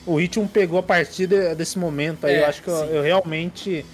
O 0.07 0.17
ritmo 0.19 0.49
pegou 0.49 0.79
a 0.79 0.83
partir 0.83 1.27
de- 1.27 1.55
desse 1.55 1.79
momento 1.79 2.27
aí. 2.27 2.35
É, 2.37 2.43
eu 2.43 2.47
acho 2.47 2.63
que 2.63 2.69
eu, 2.71 2.75
eu 2.75 3.03
realmente. 3.03 3.85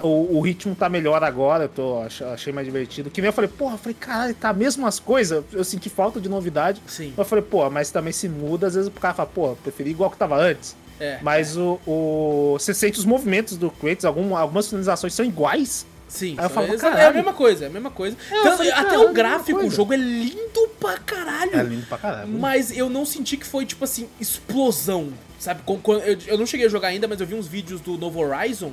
O, 0.00 0.36
o 0.38 0.40
ritmo 0.40 0.76
tá 0.76 0.88
melhor 0.88 1.24
agora, 1.24 1.64
eu 1.64 1.68
tô, 1.68 2.00
ach- 2.02 2.22
achei 2.22 2.52
mais 2.52 2.64
divertido. 2.64 3.10
Que 3.10 3.20
nem 3.20 3.26
eu 3.30 3.32
falei, 3.32 3.50
porra, 3.50 3.74
eu 3.74 3.78
falei, 3.78 3.96
caralho, 3.98 4.34
tá 4.34 4.52
mesmo 4.52 4.86
as 4.86 5.00
coisas. 5.00 5.42
Eu 5.52 5.64
senti 5.64 5.90
falta 5.90 6.20
de 6.20 6.28
novidade. 6.28 6.80
Sim. 6.86 7.12
Eu 7.18 7.24
falei, 7.24 7.42
pô, 7.44 7.68
mas 7.68 7.90
também 7.90 8.12
se 8.12 8.28
muda, 8.28 8.68
às 8.68 8.74
vezes 8.74 8.86
o 8.88 8.92
cara 8.92 9.12
fala, 9.14 9.28
pô, 9.28 9.56
preferi 9.56 9.90
igual 9.90 10.08
que 10.08 10.16
tava 10.16 10.36
antes. 10.36 10.76
É. 11.00 11.18
Mas 11.20 11.56
o, 11.56 11.80
o. 11.84 12.56
Você 12.58 12.72
sente 12.72 12.96
os 12.98 13.04
movimentos 13.04 13.56
do 13.56 13.70
Kratos, 13.72 14.04
algum, 14.04 14.36
algumas 14.36 14.68
finalizações 14.68 15.14
são 15.14 15.24
iguais. 15.26 15.84
Sim, 16.08 16.36
falo, 16.50 16.72
exa- 16.72 16.88
é 16.88 17.06
a 17.06 17.12
mesma 17.12 17.32
coisa, 17.34 17.64
é 17.64 17.68
a 17.68 17.70
mesma 17.70 17.90
coisa. 17.90 18.16
eu 18.30 18.42
Tanto- 18.42 18.56
falei, 18.56 18.72
até 18.72 18.98
o 18.98 19.10
é 19.10 19.12
gráfico, 19.12 19.58
o 19.60 19.70
jogo 19.70 19.92
é 19.92 19.96
lindo 19.96 20.68
pra 20.80 20.96
caralho. 20.98 21.68
lindo 21.68 21.86
pra 21.86 21.98
caralho. 21.98 22.28
Mas 22.28 22.74
eu 22.76 22.88
não 22.88 23.04
senti 23.04 23.36
que 23.36 23.46
foi, 23.46 23.66
tipo 23.66 23.84
assim, 23.84 24.08
explosão. 24.20 25.12
Sabe? 25.38 25.60
Eu, 26.26 26.36
não 26.36 26.46
cheguei 26.46 26.66
a 26.66 26.68
jogar 26.68 26.88
ainda, 26.88 27.06
mas 27.06 27.20
eu 27.20 27.26
vi 27.26 27.34
uns 27.34 27.46
vídeos 27.46 27.80
do 27.80 27.96
novo 27.96 28.18
Horizon. 28.20 28.72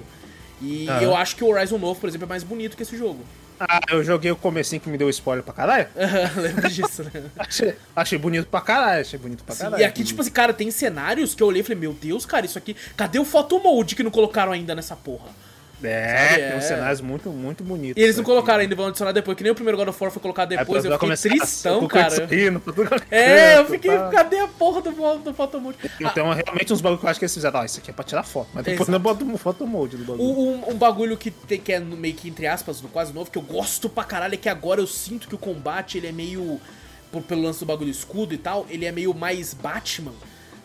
E 0.61 0.87
Aham. 0.89 1.01
eu 1.01 1.15
acho 1.15 1.35
que 1.35 1.43
o 1.43 1.47
Horizon 1.47 1.77
novo, 1.77 1.99
por 1.99 2.07
exemplo, 2.09 2.25
é 2.25 2.29
mais 2.29 2.43
bonito 2.43 2.75
que 2.77 2.81
esse 2.83 2.97
jogo. 2.97 3.19
Ah, 3.59 3.79
eu 3.89 4.03
joguei 4.03 4.31
o 4.31 4.35
comecinho 4.35 4.81
que 4.81 4.89
me 4.89 4.97
deu 4.97 5.09
spoiler 5.09 5.43
pra 5.43 5.53
caralho. 5.53 5.87
Lembra 6.35 6.69
disso, 6.69 7.03
né? 7.03 7.11
Achei, 7.37 7.75
achei 7.95 8.17
bonito 8.17 8.47
pra 8.47 8.59
caralho, 8.61 9.01
achei 9.01 9.17
bonito 9.19 9.43
pra 9.43 9.53
Sim, 9.55 9.63
caralho. 9.63 9.81
e 9.81 9.85
aqui, 9.85 10.03
tipo 10.03 10.21
assim, 10.21 10.31
cara, 10.31 10.53
tem 10.53 10.69
cenários 10.71 11.35
que 11.35 11.43
eu 11.43 11.47
olhei 11.47 11.61
e 11.61 11.63
falei, 11.63 11.77
meu 11.79 11.93
Deus, 11.93 12.25
cara, 12.25 12.45
isso 12.45 12.57
aqui. 12.57 12.75
Cadê 12.97 13.19
o 13.19 13.23
photo 13.25 13.59
mode 13.59 13.95
que 13.95 14.03
não 14.03 14.11
colocaram 14.11 14.51
ainda 14.51 14.73
nessa 14.75 14.95
porra? 14.95 15.29
É, 15.83 16.27
Sabe, 16.29 16.41
tem 16.41 16.51
é. 16.51 16.57
uns 16.57 16.63
cenários 16.63 17.01
muito, 17.01 17.29
muito 17.29 17.63
bonitos. 17.63 18.01
E 18.01 18.03
eles 18.03 18.15
não 18.15 18.21
aqui. 18.21 18.31
colocaram 18.31 18.61
ainda, 18.61 18.75
vão 18.75 18.88
adicionar 18.88 19.11
depois, 19.11 19.35
que 19.38 19.43
nem 19.43 19.51
o 19.51 19.55
primeiro 19.55 19.77
God 19.77 19.89
of 19.89 20.01
War 20.03 20.11
foi 20.11 20.21
colocado 20.21 20.51
Aí 20.51 20.57
depois, 20.57 20.83
vai 20.83 20.93
eu 20.93 20.99
fiquei 20.99 21.39
tristão, 21.39 21.88
cara. 21.88 22.09
É, 23.11 23.57
eu 23.59 23.65
fiquei, 23.65 23.91
tá? 23.91 24.09
cadê 24.09 24.39
a 24.39 24.47
porra 24.47 24.81
do, 24.81 24.91
do 25.19 25.33
photomode? 25.33 25.77
Eu 25.99 26.09
tenho 26.11 26.31
realmente 26.31 26.73
uns 26.73 26.81
bagulho 26.81 26.99
que 26.99 27.05
eu 27.05 27.09
acho 27.09 27.19
que 27.19 27.25
eles 27.25 27.33
fizeram. 27.33 27.59
Ó, 27.59 27.63
isso 27.65 27.79
aqui 27.79 27.89
é 27.89 27.93
pra 27.93 28.03
tirar 28.03 28.23
foto. 28.23 28.49
Mas 28.53 28.63
depois 28.63 28.89
não 28.89 28.99
bota 28.99 29.23
um 29.23 29.38
photo 29.38 29.67
mode 29.67 29.97
do 29.97 30.05
bagulho. 30.05 30.23
Um, 30.23 30.71
um 30.71 30.75
bagulho 30.75 31.17
que, 31.17 31.29
que 31.31 31.73
é 31.73 31.79
no- 31.79 31.97
meio 31.97 32.13
que 32.15 32.29
entre 32.29 32.47
aspas, 32.47 32.81
no 32.81 32.88
quase 32.89 33.13
novo, 33.13 33.29
que 33.29 33.38
eu 33.38 33.41
gosto 33.41 33.89
pra 33.89 34.03
caralho, 34.03 34.33
é 34.33 34.38
que 34.38 34.49
agora 34.49 34.79
eu 34.81 34.88
sinto 34.88 35.27
que 35.27 35.35
o 35.35 35.38
combate 35.38 35.97
ele 35.97 36.07
é 36.07 36.11
meio. 36.11 36.59
por- 37.11 37.21
pelo 37.21 37.41
lance 37.43 37.59
do 37.59 37.65
bagulho 37.65 37.89
escudo 37.89 38.33
e 38.33 38.38
tal, 38.38 38.65
ele 38.69 38.85
é 38.85 38.91
meio 38.91 39.13
mais 39.13 39.53
Batman. 39.53 40.11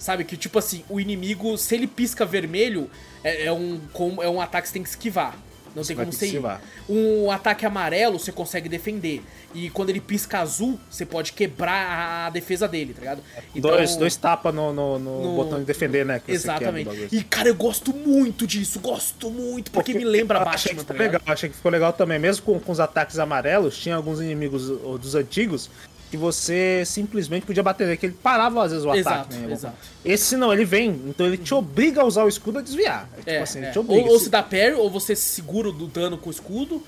Sabe? 0.00 0.24
Que 0.24 0.36
tipo 0.36 0.58
assim, 0.58 0.82
o 0.88 0.98
inimigo, 0.98 1.56
se 1.56 1.74
ele 1.76 1.86
pisca 1.86 2.24
vermelho, 2.24 2.90
é, 3.22 3.44
é 3.44 3.52
um, 3.52 3.78
é 4.22 4.28
um 4.28 4.40
ataque 4.40 4.62
que 4.62 4.68
você 4.68 4.72
tem 4.72 4.82
que 4.82 4.88
esquivar. 4.88 5.36
Não 5.76 5.84
tem 5.84 5.94
como 5.94 6.12
você 6.12 6.26
ir. 6.26 6.42
Um 6.88 7.30
ataque 7.30 7.64
amarelo 7.64 8.18
você 8.18 8.32
consegue 8.32 8.68
defender. 8.68 9.22
E 9.54 9.70
quando 9.70 9.90
ele 9.90 10.00
pisca 10.00 10.40
azul, 10.40 10.78
você 10.90 11.06
pode 11.06 11.32
quebrar 11.32 12.26
a 12.26 12.30
defesa 12.30 12.66
dele, 12.66 12.92
tá 12.92 13.00
ligado? 13.00 13.22
dois, 13.56 13.96
dois 13.96 14.16
tapas 14.16 14.54
no, 14.54 14.72
no, 14.72 14.98
no 14.98 15.22
No- 15.22 15.36
botão 15.36 15.58
de 15.60 15.64
defender, 15.64 16.04
né? 16.04 16.20
Exatamente. 16.26 17.08
E, 17.12 17.22
cara, 17.22 17.48
eu 17.48 17.54
gosto 17.54 17.92
muito 17.94 18.46
disso, 18.46 18.80
gosto 18.80 19.30
muito, 19.30 19.70
porque 19.70 19.94
me 19.94 20.04
lembra 20.04 20.38
Eu 20.40 20.48
achei 20.48 20.72
que 20.72 20.78
Batman, 20.78 20.96
tá 20.96 21.04
legal, 21.04 21.22
achei 21.26 21.48
que 21.48 21.56
ficou 21.56 21.70
legal 21.70 21.92
também. 21.92 22.18
Mesmo 22.18 22.44
com, 22.44 22.58
com 22.58 22.72
os 22.72 22.80
ataques 22.80 23.18
amarelos, 23.18 23.78
tinha 23.78 23.94
alguns 23.96 24.20
inimigos 24.20 24.66
dos 24.66 25.14
antigos 25.14 25.70
que 26.10 26.16
você 26.16 26.82
simplesmente 26.84 27.46
podia 27.46 27.62
bater 27.62 27.86
nele, 27.86 27.96
que 27.96 28.06
ele 28.06 28.16
parava 28.20 28.64
às 28.64 28.72
vezes 28.72 28.84
o 28.84 28.92
Exato, 28.94 29.18
ataque, 29.20 29.34
né? 29.36 29.52
exato. 29.52 29.76
Esse 30.04 30.36
não, 30.36 30.52
ele 30.52 30.64
vem, 30.64 30.90
então 31.06 31.24
ele 31.26 31.36
te 31.38 31.54
obriga 31.54 32.02
a 32.02 32.04
usar 32.04 32.24
o 32.24 32.28
escudo 32.28 32.58
a 32.58 32.62
desviar. 32.62 33.08
É, 33.14 33.16
tipo 33.18 33.30
É, 33.30 33.38
assim, 33.42 33.58
é. 33.60 33.62
ele 33.62 33.70
te 33.72 33.78
obriga. 33.78 34.02
Ou, 34.06 34.12
ou 34.14 34.18
Se- 34.18 34.28
dá 34.28 34.42
parry, 34.42 34.72
ou 34.74 34.90
você 34.90 35.14
se 35.14 35.22
segura 35.28 35.70
do 35.70 35.86
dano 35.86 36.18
com 36.18 36.28
o 36.28 36.32
escudo. 36.32 36.82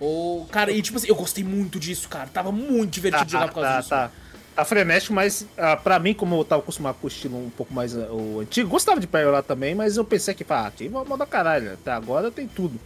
Ou. 0.00 0.46
Cara, 0.46 0.70
e 0.72 0.80
tipo 0.80 0.96
assim, 0.98 1.08
eu 1.08 1.14
gostei 1.14 1.42
muito 1.44 1.78
disso, 1.80 2.08
cara. 2.08 2.28
Tava 2.32 2.50
muito 2.52 2.90
divertido 2.90 3.30
jogar 3.30 3.48
por 3.48 3.54
causa 3.54 3.68
tá, 3.68 3.76
disso. 3.78 3.88
tá. 3.90 4.10
Tá 4.54 4.64
frenético, 4.66 5.14
mas 5.14 5.46
ah, 5.56 5.76
pra 5.76 5.98
mim, 5.98 6.12
como 6.12 6.36
eu 6.36 6.44
tava 6.44 6.60
acostumado 6.60 6.96
com 7.00 7.06
o 7.06 7.08
estilo 7.08 7.38
um 7.38 7.48
pouco 7.50 7.72
mais 7.72 7.96
ah, 7.96 8.12
o 8.12 8.40
antigo, 8.40 8.68
gostava 8.68 9.00
de 9.00 9.06
Parry 9.06 9.24
lá 9.24 9.42
também, 9.42 9.74
mas 9.74 9.96
eu 9.96 10.04
pensei 10.04 10.34
que, 10.34 10.44
pá, 10.44 10.66
aqui 10.66 10.88
vai 10.88 11.02
moda 11.06 11.24
caralho, 11.24 11.72
até 11.72 11.90
agora 11.90 12.30
tem 12.30 12.46
tudo. 12.46 12.78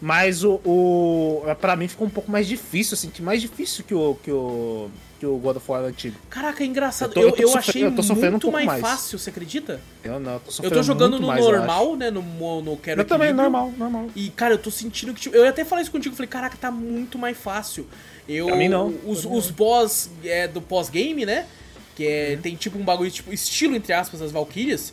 Mas 0.00 0.42
o, 0.42 0.54
o 0.64 1.44
ah, 1.46 1.54
pra 1.54 1.76
mim 1.76 1.86
ficou 1.86 2.08
um 2.08 2.10
pouco 2.10 2.28
mais 2.28 2.48
difícil, 2.48 2.94
assim, 2.94 3.08
que 3.08 3.22
mais 3.22 3.40
difícil 3.40 3.84
que 3.84 3.94
o, 3.94 4.16
que 4.20 4.32
o, 4.32 4.90
que 5.22 5.26
o 5.26 5.38
God 5.38 5.56
of 5.58 5.70
War 5.70 5.84
antigo. 5.84 6.16
Caraca, 6.28 6.64
é 6.64 6.66
engraçado. 6.66 7.12
Eu 7.14 7.22
Eu, 7.28 7.30
tô- 7.30 7.36
eu, 7.36 7.46
eu 7.46 7.52
tô 7.52 7.58
achei 7.58 7.72
sofrendo- 7.74 7.96
eu 8.02 8.04
tô 8.04 8.12
um 8.12 8.30
muito 8.32 8.40
pouco 8.42 8.56
mais, 8.56 8.66
mais. 8.66 8.80
fácil, 8.80 9.18
você 9.20 9.30
acredita? 9.30 9.80
Eu 10.02 10.18
não, 10.18 10.32
eu 10.32 10.40
tô 10.40 10.48
Eu 10.48 10.52
sofrendo 10.52 10.74
tô 10.74 10.82
jogando 10.82 11.10
muito 11.12 11.20
no 11.22 11.26
mais, 11.28 11.44
eu 11.44 11.52
normal, 11.52 11.94
né? 11.96 12.10
No, 12.10 12.60
no 12.60 12.76
Quero 12.76 13.00
Eu 13.02 13.04
também, 13.04 13.32
normal, 13.32 13.72
normal. 13.78 14.08
E, 14.16 14.30
cara, 14.30 14.54
eu 14.54 14.58
tô 14.58 14.68
sentindo 14.68 15.14
que. 15.14 15.20
tipo, 15.20 15.36
eu 15.36 15.46
até 15.46 15.64
falei 15.64 15.82
isso 15.82 15.92
contigo, 15.92 16.16
falei, 16.16 16.28
caraca, 16.28 16.56
tá 16.60 16.72
muito 16.72 17.18
mais 17.18 17.36
fácil. 17.38 17.86
Eu, 18.28 18.46
Pra 18.46 18.56
mim, 18.56 18.68
não. 18.68 18.92
Os, 19.06 19.24
os 19.24 19.48
boss 19.48 20.10
é, 20.24 20.48
do 20.48 20.60
pós-game, 20.60 21.24
né? 21.24 21.46
Que 21.94 22.04
é, 22.04 22.32
Uhum. 22.34 22.42
tem 22.42 22.56
tipo 22.56 22.76
um 22.76 22.82
bagulho, 22.84 23.10
tipo, 23.12 23.32
estilo, 23.32 23.76
entre 23.76 23.92
aspas, 23.92 24.18
das 24.18 24.32
Valkyrias. 24.32 24.92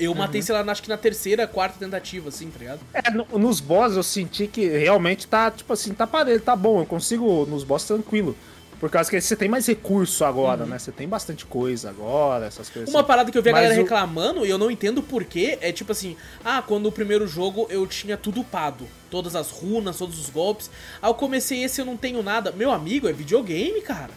Eu 0.00 0.10
Uhum. 0.10 0.18
matei, 0.18 0.42
sei 0.42 0.52
lá, 0.52 0.62
acho 0.72 0.82
que 0.82 0.88
na 0.88 0.96
terceira, 0.96 1.46
quarta 1.46 1.78
tentativa, 1.78 2.28
assim, 2.30 2.50
tá 2.50 2.58
ligado? 2.58 2.80
É, 2.92 3.08
no- 3.12 3.38
nos 3.38 3.60
boss 3.60 3.94
eu 3.94 4.02
senti 4.02 4.48
que 4.48 4.66
realmente 4.66 5.28
tá, 5.28 5.48
tipo 5.48 5.72
assim, 5.72 5.92
tá 5.94 6.08
parelho, 6.08 6.40
tá 6.40 6.56
bom. 6.56 6.80
Eu 6.80 6.86
consigo 6.86 7.46
nos 7.46 7.62
boss 7.62 7.84
tranquilo. 7.84 8.34
Por 8.80 8.88
causa 8.90 9.10
que 9.10 9.20
você 9.20 9.36
tem 9.36 9.46
mais 9.48 9.66
recurso 9.66 10.24
agora, 10.24 10.64
né? 10.64 10.78
Você 10.78 10.90
tem 10.90 11.06
bastante 11.06 11.44
coisa 11.44 11.90
agora, 11.90 12.46
essas 12.46 12.70
coisas. 12.70 12.88
Uhum. 12.88 12.94
Uma 12.94 13.00
assim. 13.02 13.06
parada 13.08 13.30
que 13.30 13.36
eu 13.36 13.42
vi 13.42 13.50
a 13.50 13.52
Mas 13.52 13.62
galera 13.64 13.80
o- 13.80 13.84
reclamando, 13.84 14.46
e 14.46 14.50
eu 14.50 14.56
não 14.56 14.70
entendo 14.70 15.02
porquê, 15.02 15.58
é 15.60 15.70
tipo 15.70 15.92
assim, 15.92 16.16
ah, 16.42 16.62
quando 16.66 16.84
no 16.84 16.92
primeiro 16.92 17.28
jogo 17.28 17.66
eu 17.68 17.86
tinha 17.86 18.16
tudo 18.16 18.40
upado. 18.40 18.88
Todas 19.10 19.36
as 19.36 19.50
runas, 19.50 19.98
todos 19.98 20.18
os 20.18 20.30
golpes. 20.30 20.70
Aí 21.02 21.10
eu 21.10 21.14
comecei 21.14 21.62
esse 21.62 21.78
eu 21.80 21.84
não 21.84 21.96
tenho 21.96 22.22
nada. 22.22 22.52
Meu 22.52 22.70
amigo, 22.72 23.06
é 23.06 23.12
videogame, 23.12 23.82
cara. 23.82 24.10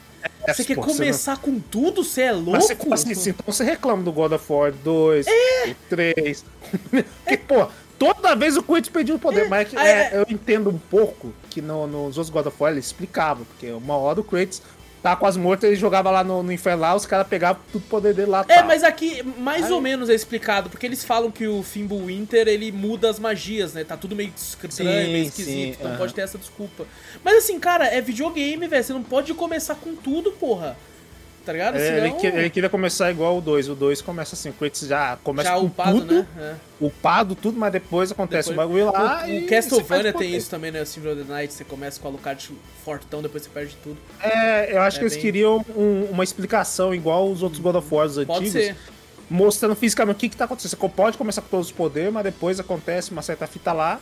É, 0.48 0.54
Você 0.54 0.64
quer 0.64 0.76
pô, 0.76 0.84
você 0.84 0.94
começar 1.00 1.38
com 1.40 1.60
tudo? 1.60 2.02
Você 2.02 2.22
é 2.22 2.32
louco? 2.32 2.88
Mas 2.88 3.02
você, 3.02 3.12
assim, 3.12 3.30
então 3.32 3.44
você 3.46 3.66
reclama 3.66 4.02
do 4.02 4.14
God 4.14 4.32
of 4.32 4.46
War 4.50 4.72
2, 4.72 5.28
É. 5.28 5.68
do 5.68 5.76
3. 5.90 6.46
Porque, 6.90 7.38
pô, 7.38 7.68
toda 8.00 8.34
vez 8.34 8.56
o 8.56 8.64
Kratos 8.64 8.90
pediu 8.90 9.16
o 9.16 9.20
poder. 9.20 9.50
Mas 9.50 9.62
é 9.62 9.66
que, 9.66 9.78
Ah, 9.78 9.86
é, 9.86 9.92
é. 9.92 10.12
eu 10.14 10.26
entendo 10.30 10.70
um 10.70 10.78
pouco 10.78 11.34
que 11.54 11.62
no- 11.62 11.86
nos 11.86 12.18
outros 12.18 12.30
God 12.30 12.48
of 12.48 12.58
War 12.60 12.72
ele 12.72 12.80
explicava. 12.80 13.46
Porque 13.46 13.72
uma 13.72 13.96
hora 13.96 14.20
o 14.20 14.24
Kratos 14.24 14.62
tava 15.04 15.18
quase 15.18 15.38
morto, 15.38 15.66
ele 15.66 15.76
jogava 15.76 16.10
lá 16.10 16.24
no, 16.24 16.42
no 16.42 16.52
inferno 16.52 16.82
lá, 16.82 16.96
os 16.96 17.06
caras 17.06 17.28
pegavam 17.28 17.62
tudo 17.74 17.82
o 17.84 17.88
poder 17.90 18.14
dele 18.14 18.30
lá. 18.32 18.46
É, 18.48 18.56
tal. 18.60 18.66
mas 18.66 18.84
aqui 18.84 19.22
mais 19.38 19.66
Aí- 19.66 19.72
ou 19.74 19.82
menos 19.82 20.10
é 20.10 20.14
explicado, 20.14 20.70
porque 20.70 20.86
eles 20.86 21.04
falam 21.04 21.30
que 21.30 21.46
o 21.46 21.62
Fimbulwinter 21.62 22.48
ele 22.48 22.72
muda 22.72 23.10
as 23.10 23.20
magias, 23.20 23.74
né? 23.74 23.84
Tá 23.84 23.98
tudo 23.98 24.16
meio 24.16 24.32
estranho, 24.36 24.72
Sim, 24.72 24.84
meio 25.12 25.24
sim, 25.26 25.30
esquisito, 25.30 25.76
então 25.80 25.90
aham. 25.92 25.98
pode 25.98 26.14
ter 26.14 26.22
essa 26.22 26.38
desculpa. 26.38 26.86
Mas 27.24 27.38
assim, 27.40 27.60
cara, 27.60 27.86
é 27.86 28.00
videogame, 28.02 28.66
velho. 28.68 28.84
Você 28.84 28.94
não 28.94 29.04
pode 29.04 29.34
começar 29.34 29.76
com 29.76 29.94
tudo, 29.94 30.32
porra. 30.32 30.78
Tá 31.46 31.52
ligado? 31.52 31.76
É, 31.76 31.80
Senão, 31.80 31.98
ele, 32.06 32.12
que- 32.16 32.28
ele 32.28 32.50
queria 32.50 32.70
começar 32.70 33.12
igual 33.12 33.38
o 33.38 33.42
2. 33.42 33.68
O 33.68 33.76
2 33.76 34.02
começa 34.02 34.34
assim, 34.34 34.50
o 34.50 34.54
Kratos 34.54 34.88
já 34.88 35.18
começa 35.24 35.50
já 35.50 35.56
com 35.56 35.66
upado, 35.66 36.00
tudo, 36.00 36.14
né? 36.14 36.28
É. 36.40 36.56
upado, 36.80 37.36
tudo, 37.36 37.60
mas 37.60 37.72
depois 37.74 38.12
acontece 38.14 38.50
Depois- 38.50 38.66
o 38.66 38.70
bagulho 38.70 38.92
lá. 38.94 39.26
O, 39.26 39.30
e 39.30 39.44
o 39.44 39.48
Castlevania 39.48 40.14
tem 40.14 40.34
isso 40.36 40.50
também, 40.50 40.72
né? 40.72 40.82
O 40.82 40.86
Symphony 40.86 41.14
of 41.20 41.24
the 41.26 41.34
Night, 41.34 41.54
você 41.54 41.64
começa 41.66 42.00
com 42.00 42.08
a 42.08 42.12
Alucard 42.12 42.50
fortão, 42.86 43.22
depois 43.22 43.44
você 43.44 43.50
perde 43.50 43.76
tudo. 43.84 43.98
É, 44.22 44.74
eu 44.74 44.82
acho 44.82 44.96
É 44.96 45.00
que 45.00 45.04
eles 45.04 45.14
bem- 45.16 45.22
queriam 45.22 45.66
um- 45.76 46.06
uma 46.12 46.24
explicação 46.24 46.96
igual 46.96 47.30
os 47.30 47.44
outros 47.44 47.60
God 47.62 47.76
of 47.76 47.88
War 47.94 48.08
Pode 48.08 48.22
antigos. 48.22 48.52
ser. 48.52 48.78
Mostrando 49.30 49.76
fisicamente 49.76 50.16
o 50.16 50.20
que, 50.20 50.30
que 50.30 50.38
tá 50.38 50.46
acontecendo. 50.46 50.72
Você 50.72 50.90
pode 50.90 51.18
começar 51.18 51.42
com 51.42 51.48
todos 51.50 51.68
os 51.68 51.72
poderes, 51.74 52.12
mas 52.14 52.24
depois 52.24 52.60
acontece 52.60 53.12
uma 53.12 53.22
certa 53.22 53.48
fita 53.48 53.74
lá. 53.74 54.00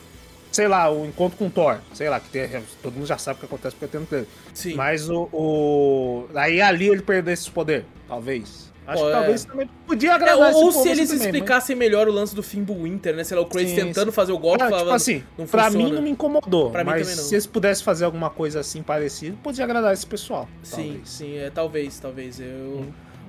Sei 0.51 0.67
lá, 0.67 0.91
o 0.91 1.05
encontro 1.05 1.37
com 1.37 1.47
o 1.47 1.49
Thor. 1.49 1.77
Sei 1.93 2.09
lá, 2.09 2.19
que 2.19 2.29
tem- 2.29 2.49
todo 2.83 2.93
mundo 2.93 3.05
já 3.05 3.17
sabe 3.17 3.37
o 3.37 3.39
que 3.39 3.45
acontece 3.45 3.75
porque 3.75 3.87
tem 3.91 4.01
no 4.01 4.07
trailer. 4.07 4.27
Sim. 4.53 4.73
Mas 4.75 5.09
o, 5.09 5.29
o. 5.31 6.25
Aí 6.35 6.59
ali 6.61 6.89
ele 6.89 7.01
perdeu 7.01 7.33
esses 7.33 7.47
poderes. 7.49 7.85
Talvez. 8.07 8.69
Acho 8.85 8.97
Pô, 9.03 9.05
que 9.05 9.11
é. 9.11 9.15
talvez 9.15 9.45
também 9.45 9.69
podia 9.87 10.09
É, 10.09 10.13
agradar 10.13 10.37
ou 10.39 10.45
esse 10.49 10.59
ou 10.59 10.71
se 10.83 10.89
eles 10.89 11.07
também, 11.09 11.17
mas- 11.19 11.25
explicassem 11.27 11.75
melhor 11.75 12.07
o 12.07 12.11
lance 12.11 12.35
do 12.35 12.41
Fimbulwinter, 12.43 13.15
né? 13.15 13.23
Sei 13.23 13.37
lá, 13.37 13.43
o 13.43 13.49
Sim, 13.53 13.75
tentando 13.75 14.07
sim. 14.09 14.15
fazer 14.15 14.31
o 14.33 14.37
golpe, 14.39 14.63
Ah, 14.63 14.69
falando, 14.69 14.81
tipo 14.85 14.95
assim, 14.95 15.23
não 15.37 15.45
pra 15.45 15.65
funciona. 15.65 15.85
mim 15.87 15.91
não 15.93 16.01
me 16.01 16.09
incomodou. 16.09 16.71
Pra 16.71 16.83
mas 16.83 17.07
se 17.07 17.33
eles 17.35 17.45
pudessem 17.45 17.85
fazer 17.85 18.03
alguma 18.05 18.29
coisa 18.31 18.59
assim 18.59 18.81
parecida, 18.81 19.37
podia 19.41 19.63
agradar 19.63 19.93
esse 19.93 20.05
pessoal. 20.05 20.49
Sim, 20.63 20.75
talvez. 20.75 21.09
sim, 21.09 21.37
é, 21.37 21.49
talvez, 21.51 21.99
talvez. 21.99 22.39
Eu. 22.41 22.87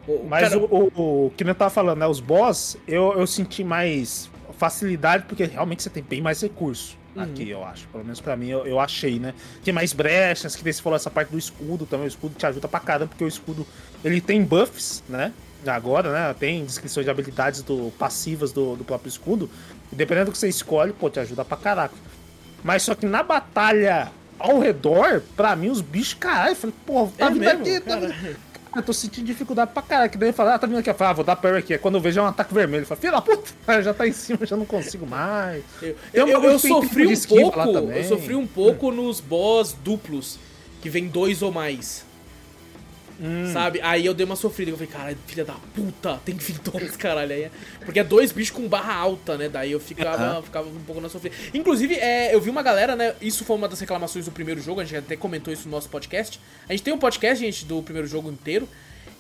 o- 0.09 0.27
Mas 0.29 0.49
cara, 0.49 0.59
o, 0.59 0.91
o, 0.97 1.27
o 1.27 1.31
que 1.37 1.45
eu 1.45 1.55
tava 1.55 1.71
falando, 1.71 1.99
né? 1.99 2.07
Os 2.09 2.19
boss, 2.19 2.77
eu, 2.89 3.13
eu 3.17 3.27
senti 3.27 3.63
mais 3.63 4.29
facilidade, 4.59 5.25
porque 5.29 5.45
realmente 5.45 5.83
você 5.83 5.91
tem 5.91 6.03
bem 6.03 6.21
mais 6.23 6.41
recurso. 6.41 6.97
Uhum. 7.15 7.23
Aqui, 7.23 7.51
eu 7.51 7.65
acho. 7.65 7.87
Pelo 7.89 8.05
menos 8.05 8.21
pra 8.21 8.37
mim, 8.37 8.49
eu, 8.49 8.67
eu 8.67 8.81
achei, 8.81 9.19
né? 9.19 9.35
Tem 9.65 9.73
mais 9.73 9.93
brechas, 9.93 10.57
que 10.57 10.63
você 10.63 10.81
falou 10.81 10.97
essa 10.97 11.11
parte 11.11 11.31
do 11.31 11.39
escudo 11.39 11.87
também. 11.87 12.07
O 12.07 12.09
escudo 12.09 12.35
te 12.35 12.47
ajuda 12.47 12.69
pra 12.69 12.81
caramba, 12.81 13.09
porque 13.09 13.25
o 13.25 13.29
escudo 13.29 13.67
ele 14.05 14.21
tem 14.21 14.43
buffs, 14.43 15.03
né? 15.09 15.33
Agora, 15.67 16.13
né? 16.13 16.35
Tem 16.39 16.65
descrições 16.65 17.05
de 17.05 17.11
habilidades 17.11 17.63
do, 17.63 17.93
passivas 17.99 18.53
do, 18.53 18.77
do 18.77 18.85
próprio 18.85 19.09
escudo. 19.09 19.49
E 19.93 19.95
dependendo 19.95 20.27
do 20.27 20.33
que 20.33 20.39
você 20.39 20.49
escolhe, 20.49 20.93
pô, 20.93 21.11
te 21.11 21.21
ajuda 21.21 21.45
pra 21.45 21.57
caraca. 21.57 21.95
Mas 22.65 22.83
só 22.83 22.95
que 22.95 23.07
na 23.07 23.23
batalha 23.23 24.11
ao 24.39 24.59
redor, 24.59 25.23
pra 25.37 25.55
mim, 25.55 25.69
os 25.69 25.81
bichos, 25.81 26.15
caralho, 26.15 26.53
eu 26.53 26.57
falei, 26.57 26.77
pô, 26.85 27.09
tá 27.17 27.27
é 27.27 27.31
vindo 27.31 27.49
aqui, 27.49 27.81
tá 27.81 27.97
vindo 27.97 28.37
eu 28.79 28.83
tô 28.83 28.93
sentindo 28.93 29.25
dificuldade 29.27 29.71
pra 29.73 29.83
caralho. 29.83 30.11
Que 30.11 30.19
daí 30.19 30.31
eu 30.31 30.33
falo, 30.35 30.51
ah, 30.51 30.59
tá 30.59 30.67
vindo 30.67 30.79
aqui. 30.79 30.91
Eu 30.91 30.95
falo, 30.95 31.11
ah, 31.11 31.15
vou 31.15 31.25
dar 31.25 31.37
parry 31.37 31.59
aqui. 31.59 31.73
Aí 31.75 31.79
Quando 31.79 31.97
eu 31.97 32.01
vejo 32.01 32.21
é 32.21 32.23
um 32.23 32.27
ataque 32.27 32.53
vermelho. 32.55 32.83
Eu 32.83 32.87
falo, 32.87 33.01
filha 33.01 33.13
da 33.13 33.21
puta, 33.21 33.51
já 33.83 33.93
tá 33.95 34.07
em 34.07 34.13
cima, 34.13 34.45
já 34.47 34.57
não 34.57 34.65
consigo 34.65 35.07
mais. 35.07 35.63
Eu, 35.83 35.97
eu- 36.33 36.41
eu 36.53 36.59
tem 36.61 36.71
sofri 36.71 37.03
um 37.05 37.07
pouco. 37.45 37.59
Eu 37.99 38.05
sofri 38.05 38.35
um 38.35 38.47
pouco 38.47 38.91
nos 38.91 39.21
boss 39.21 39.75
duplos, 39.85 40.39
que 40.81 40.89
vem 40.91 41.07
dois 41.09 41.43
ou 41.43 41.51
mais. 41.53 42.05
Hum. 43.23 43.53
Sabe? 43.53 43.81
Aí 43.83 44.05
eu 44.05 44.13
dei 44.13 44.27
uma 44.27 44.35
sofrida. 44.35 44.71
Eu 44.73 44.77
falei, 44.77 44.93
caralho, 44.93 45.19
filha 45.29 45.45
da 45.45 45.55
puta, 45.75 46.21
tem 46.25 46.37
que 46.37 46.43
vir 46.43 46.59
dois, 46.59 46.97
caralho. 46.97 47.33
Aí 47.33 47.43
é- 47.45 47.51
Porque 47.85 48.01
é 48.01 48.05
dois 48.05 48.33
bichos 48.33 48.51
com 48.57 48.67
barra 48.69 48.95
alta, 48.95 49.39
né? 49.39 49.49
Daí 49.49 49.71
eu 49.71 49.79
ficava, 49.79 50.23
Aham. 50.23 50.43
ficava 50.43 50.69
um 50.69 50.81
pouco 50.85 51.01
na 51.01 51.09
sofrida. 51.09 51.37
Inclusive, 51.55 51.95
é, 51.95 52.35
eu 52.35 52.41
vi 52.41 52.51
uma 52.51 52.63
galera, 52.63 52.97
né? 52.97 53.15
Isso 53.23 53.45
foi 53.45 53.55
uma 53.57 53.69
das 53.69 53.79
reclamações 53.79 54.25
do 54.25 54.33
primeiro 54.33 54.61
jogo, 54.61 54.81
a 54.81 54.85
gente 54.85 54.97
até 54.99 55.17
comentou 55.17 55.53
isso 55.55 55.67
no 55.67 55.71
nosso 55.71 55.89
podcast. 55.89 56.41
A 56.69 56.73
gente 56.73 56.83
tem 56.83 56.93
um 56.93 56.99
podcast, 56.99 57.39
gente, 57.45 57.65
do 57.65 57.81
primeiro 57.83 58.09
jogo 58.09 58.29
inteiro. 58.31 58.69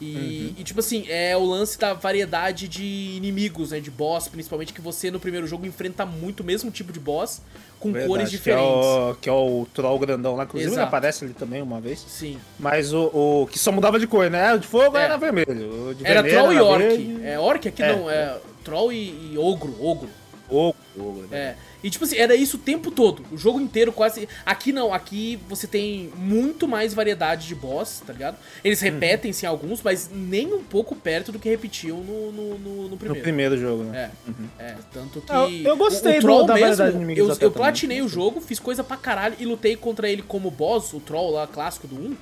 E, 0.05 0.47
Uhum. 0.49 0.55
e, 0.59 0.65
tipo 0.65 0.81
assim, 0.81 1.05
é 1.09 1.37
o 1.37 1.45
lance 1.45 1.79
da 1.79 1.95
variedade 1.95 2.67
de 2.67 2.83
inimigos, 3.17 3.71
né? 3.71 3.79
De 3.79 3.88
boss, 3.90 4.27
principalmente, 4.27 4.73
que 4.73 4.81
você 4.81 5.11
no 5.13 5.21
primeiro 5.21 5.46
jogo 5.46 5.65
enfrenta 5.65 6.05
muito 6.05 6.40
o 6.40 6.44
mesmo 6.44 6.73
tipo 6.73 6.92
de 6.92 6.98
boss, 6.98 7.40
com 7.79 7.92
Verdade, 7.92 8.09
cores 8.09 8.29
que 8.29 8.35
é 8.35 8.38
diferentes. 8.38 8.67
o- 8.87 9.15
Que 9.21 9.29
é, 9.29 9.33
o, 9.33 9.67
troll 9.73 9.98
grandão 10.00 10.35
lá. 10.35 10.42
Inclusive, 10.44 10.73
ele 10.73 10.81
aparece 10.81 11.25
ali 11.25 11.35
também 11.35 11.63
uma 11.63 11.81
vez. 11.81 12.05
Sim. 12.09 12.37
Mas 12.59 12.92
o, 12.92 13.05
o 13.42 13.46
que 13.50 13.59
só 13.61 13.71
mudava 13.71 13.98
de 14.00 14.07
cor, 14.09 14.29
né? 14.29 14.55
O 14.55 14.59
de 14.59 14.67
fogo 14.67 14.96
É. 14.96 15.05
era 15.05 15.17
vermelho. 15.17 15.90
O 15.90 15.94
de 15.94 16.05
Era 16.05 16.23
Troll 16.25 16.53
e 16.53 16.61
Orc. 16.61 16.79
verde. 16.83 17.19
É, 17.25 17.38
Orc 17.38 17.69
aqui 17.69 17.83
É. 17.83 17.96
não, 17.96 18.11
é 18.11 18.37
Troll 18.65 18.92
e, 18.92 19.33
e 19.33 19.38
Ogro, 19.38 19.77
Ogro. 19.81 20.09
O 20.50 20.75
jogo. 20.96 21.23
Né? 21.31 21.38
É. 21.38 21.57
E 21.83 21.90
tipo 21.90 22.04
assim, 22.04 22.16
era 22.16 22.35
isso 22.35 22.56
o 22.56 22.60
tempo 22.60 22.90
todo. 22.90 23.24
O 23.33 23.37
jogo 23.37 23.60
inteiro 23.60 23.92
quase. 23.92 24.28
Aqui 24.46 24.72
não, 24.72 24.94
aqui 24.94 25.38
você 25.48 25.66
tem 25.66 26.12
muito 26.16 26.68
mais 26.68 26.94
variedade 26.94 27.48
de 27.48 27.54
boss, 27.54 28.02
tá 28.06 28.12
ligado? 28.12 28.37
Eles 28.62 28.80
uhum. 28.80 28.90
repetem-se 28.90 29.44
uhum. 29.44 29.52
alguns, 29.52 29.83
mas 29.83 30.08
nem 30.12 30.52
um 30.52 30.62
pouco 30.62 30.94
perto 30.94 31.33
do 31.33 31.38
que 31.38 31.48
repetiam 31.48 31.98
no, 31.98 32.33
no, 32.33 32.58
no, 32.58 32.88
no 32.88 32.96
primeiro. 32.96 33.14
No 33.18 33.22
primeiro 33.22 33.56
jogo, 33.56 33.85
né? 33.85 34.10
É. 34.26 34.30
Uhum. 34.30 34.48
é 34.58 34.76
tanto 34.92 35.20
que. 35.20 35.33
Eu, 35.33 35.72
eu 35.72 35.76
gostei 35.76 36.14
o, 36.14 36.18
o 36.18 36.20
Troll 36.20 36.46
do, 36.46 36.54
mesmo, 36.54 36.85
eu, 37.12 37.37
eu 37.40 37.50
platinei 37.50 38.00
o 38.00 38.08
jogo, 38.08 38.40
fiz 38.40 38.60
coisa 38.60 38.85
pra 38.85 38.96
caralho 38.96 39.35
e 39.38 39.44
lutei 39.44 39.74
contra 39.74 40.08
ele 40.08 40.22
como 40.22 40.50
boss, 40.50 40.92
o 40.92 41.00
Troll 41.00 41.33
lá 41.33 41.46
clássico 41.46 41.88
do 41.88 41.96
1, 41.96 41.98
uhum. 41.98 42.16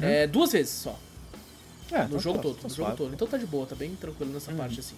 é, 0.00 0.26
duas 0.26 0.52
vezes 0.52 0.72
só. 0.72 0.98
É, 1.90 2.04
no 2.04 2.10
tá 2.12 2.18
jogo 2.18 2.38
todo, 2.38 2.54
tá 2.54 2.68
no 2.68 2.74
jogo 2.74 2.96
todo. 2.96 3.12
Então 3.12 3.28
tá 3.28 3.36
de 3.36 3.44
boa, 3.44 3.66
tá 3.66 3.74
bem 3.74 3.94
tranquilo 3.94 4.32
nessa 4.32 4.50
uhum. 4.50 4.56
parte 4.56 4.80
assim. 4.80 4.96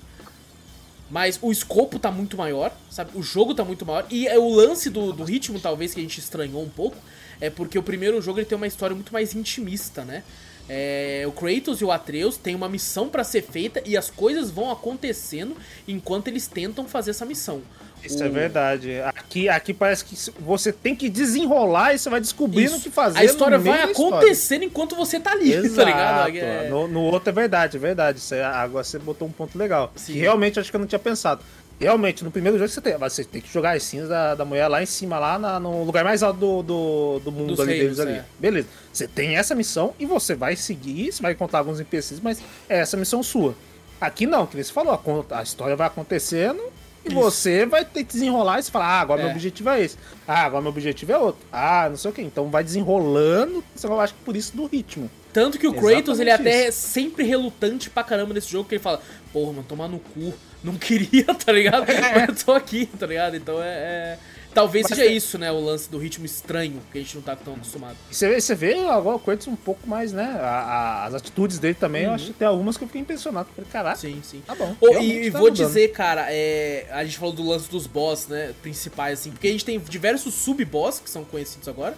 Mas 1.14 1.38
o 1.40 1.52
escopo 1.52 1.96
tá 1.96 2.10
muito 2.10 2.36
maior, 2.36 2.76
sabe? 2.90 3.12
O 3.14 3.22
jogo 3.22 3.54
tá 3.54 3.64
muito 3.64 3.86
maior. 3.86 4.04
E 4.10 4.26
é 4.26 4.36
o 4.36 4.48
lance 4.48 4.90
do, 4.90 5.12
do 5.12 5.22
ritmo, 5.22 5.60
talvez, 5.60 5.94
que 5.94 6.00
a 6.00 6.02
gente 6.02 6.18
estranhou 6.18 6.60
um 6.60 6.68
pouco, 6.68 6.96
é 7.40 7.48
porque 7.48 7.78
o 7.78 7.84
primeiro 7.84 8.20
jogo 8.20 8.40
ele 8.40 8.46
tem 8.46 8.56
uma 8.56 8.66
história 8.66 8.96
muito 8.96 9.12
mais 9.12 9.32
intimista, 9.32 10.04
né? 10.04 10.24
É, 10.68 11.22
o 11.24 11.30
Kratos 11.30 11.80
e 11.80 11.84
o 11.84 11.92
Atreus 11.92 12.36
têm 12.36 12.56
uma 12.56 12.68
missão 12.68 13.08
para 13.08 13.22
ser 13.22 13.42
feita 13.42 13.80
e 13.86 13.96
as 13.96 14.10
coisas 14.10 14.50
vão 14.50 14.72
acontecendo 14.72 15.56
enquanto 15.86 16.26
eles 16.26 16.48
tentam 16.48 16.84
fazer 16.88 17.12
essa 17.12 17.24
missão. 17.24 17.62
Isso 18.04 18.22
o... 18.22 18.26
é 18.26 18.28
verdade. 18.28 19.00
Aqui, 19.00 19.48
aqui 19.48 19.72
parece 19.72 20.04
que 20.04 20.16
você 20.40 20.72
tem 20.72 20.94
que 20.94 21.08
desenrolar 21.08 21.94
e 21.94 21.98
você 21.98 22.10
vai 22.10 22.20
descobrindo 22.20 22.76
o 22.76 22.80
que 22.80 22.90
fazer. 22.90 23.18
A 23.18 23.24
história 23.24 23.58
vai 23.58 23.82
acontecendo 23.82 24.64
enquanto 24.64 24.94
você 24.94 25.18
tá 25.18 25.32
ali, 25.32 25.52
Exato. 25.54 25.74
tá 25.74 25.84
ligado? 25.84 26.36
É... 26.36 26.68
No, 26.68 26.86
no, 26.86 27.00
outro 27.00 27.30
é 27.30 27.32
verdade, 27.32 27.76
é 27.76 27.80
verdade. 27.80 28.20
É, 28.32 28.44
agora 28.44 28.84
você 28.84 28.98
botou 28.98 29.26
um 29.26 29.32
ponto 29.32 29.56
legal. 29.56 29.92
Sim. 29.96 30.12
Que 30.12 30.18
realmente 30.18 30.60
acho 30.60 30.70
que 30.70 30.76
eu 30.76 30.80
não 30.80 30.86
tinha 30.86 30.98
pensado. 30.98 31.42
Realmente, 31.80 32.22
no 32.22 32.30
primeiro 32.30 32.56
jogo 32.56 32.70
você 32.70 32.80
tem, 32.80 32.96
você 32.96 33.24
tem 33.24 33.40
que 33.40 33.52
jogar 33.52 33.76
as 33.76 33.82
cinzas 33.82 34.08
da, 34.08 34.34
da 34.36 34.44
mulher 34.44 34.68
lá 34.68 34.80
em 34.80 34.86
cima, 34.86 35.18
lá 35.18 35.38
na, 35.38 35.58
no 35.58 35.82
lugar 35.82 36.04
mais 36.04 36.22
alto 36.22 36.38
do, 36.38 36.62
do, 36.62 37.20
do 37.24 37.32
mundo 37.32 37.60
ali 37.60 37.80
deles 37.80 37.98
ali. 37.98 38.12
É. 38.12 38.24
Beleza. 38.38 38.68
Você 38.92 39.08
tem 39.08 39.36
essa 39.36 39.54
missão 39.56 39.92
e 39.98 40.06
você 40.06 40.36
vai 40.36 40.54
seguir, 40.54 41.12
você 41.12 41.20
vai 41.20 41.32
encontrar 41.32 41.58
alguns 41.60 41.80
NPCs, 41.80 42.20
mas 42.20 42.40
é 42.68 42.78
essa 42.78 42.96
missão 42.96 43.22
sua. 43.22 43.56
Aqui 44.00 44.24
não, 44.24 44.46
que 44.46 44.62
você 44.62 44.72
falou, 44.72 44.92
a, 44.92 45.38
a 45.38 45.42
história 45.42 45.74
vai 45.74 45.88
acontecendo 45.88 46.60
e 47.04 47.08
Isso. 47.08 47.14
você 47.14 47.66
vai 47.66 47.84
ter 47.84 48.04
que 48.04 48.12
desenrolar 48.12 48.58
e 48.58 48.62
você 48.62 48.70
fala, 48.70 48.86
ah, 48.86 49.00
agora 49.00 49.20
é. 49.20 49.24
meu 49.24 49.32
objetivo 49.32 49.68
é 49.68 49.82
esse. 49.82 49.96
Ah, 50.26 50.44
agora 50.44 50.62
meu 50.62 50.70
objetivo 50.70 51.12
é 51.12 51.18
outro. 51.18 51.46
Ah, 51.52 51.86
não 51.88 51.96
sei 51.96 52.10
o 52.10 52.14
que. 52.14 52.22
Então 52.22 52.48
vai 52.48 52.64
desenrolando, 52.64 53.62
eu 53.82 54.00
acho 54.00 54.14
que 54.14 54.20
por 54.20 54.36
isso 54.36 54.56
do 54.56 54.66
ritmo. 54.66 55.10
Tanto 55.32 55.58
que 55.58 55.66
o 55.66 55.70
Exatamente 55.70 55.94
Kratos, 55.96 56.20
ele 56.20 56.30
é 56.30 56.32
até 56.32 56.66
é 56.66 56.70
sempre 56.70 57.24
relutante 57.24 57.90
pra 57.90 58.04
caramba 58.04 58.32
nesse 58.32 58.50
jogo, 58.50 58.68
que 58.68 58.76
ele 58.76 58.82
fala, 58.82 59.02
porra, 59.32 59.52
mano, 59.52 59.66
tomar 59.68 59.88
no 59.88 59.98
cu. 59.98 60.32
Não 60.62 60.76
queria, 60.76 61.26
tá 61.34 61.52
ligado? 61.52 61.86
Mas 61.86 62.28
eu 62.28 62.44
tô 62.44 62.52
aqui, 62.52 62.86
tá 62.86 63.06
ligado? 63.06 63.36
Então 63.36 63.62
é... 63.62 63.68
é... 63.68 64.18
Talvez 64.54 64.86
Mas 64.88 64.96
seja 64.96 65.10
isso, 65.10 65.36
né? 65.36 65.50
O 65.50 65.60
lance 65.60 65.90
do 65.90 65.98
ritmo 65.98 66.24
estranho 66.24 66.80
que 66.92 66.98
a 66.98 67.00
gente 67.00 67.16
não 67.16 67.22
tá 67.22 67.34
tão 67.34 67.54
acostumado. 67.54 67.96
Você 68.08 68.28
vê, 68.28 68.40
você 68.40 68.54
vê 68.54 68.74
agora 68.86 69.16
o 69.16 69.18
Kratos 69.18 69.48
um 69.48 69.56
pouco 69.56 69.88
mais, 69.88 70.12
né? 70.12 70.38
A, 70.40 70.46
a, 70.46 71.04
as 71.06 71.14
atitudes 71.14 71.58
dele 71.58 71.74
também, 71.74 72.04
uhum. 72.04 72.10
eu 72.10 72.14
acho 72.14 72.26
que 72.26 72.32
tem 72.34 72.46
algumas 72.46 72.76
que 72.76 72.84
eu 72.84 72.88
fiquei 72.88 73.02
impressionado. 73.02 73.48
Falei, 73.54 73.70
caraca. 73.70 73.96
Sim, 73.96 74.20
sim. 74.22 74.42
Tá 74.46 74.54
bom. 74.54 74.76
Oh, 74.80 74.98
e 75.02 75.30
tá 75.30 75.38
vou 75.38 75.50
mudando. 75.50 75.66
dizer, 75.66 75.88
cara, 75.88 76.26
é, 76.30 76.86
a 76.92 77.04
gente 77.04 77.18
falou 77.18 77.34
do 77.34 77.44
lance 77.44 77.68
dos 77.68 77.88
boss, 77.88 78.28
né? 78.28 78.54
Principais, 78.62 79.18
assim. 79.18 79.32
Porque 79.32 79.48
a 79.48 79.50
gente 79.50 79.64
tem 79.64 79.78
diversos 79.80 80.32
sub-boss 80.34 81.00
que 81.00 81.10
são 81.10 81.24
conhecidos 81.24 81.66
agora. 81.66 81.96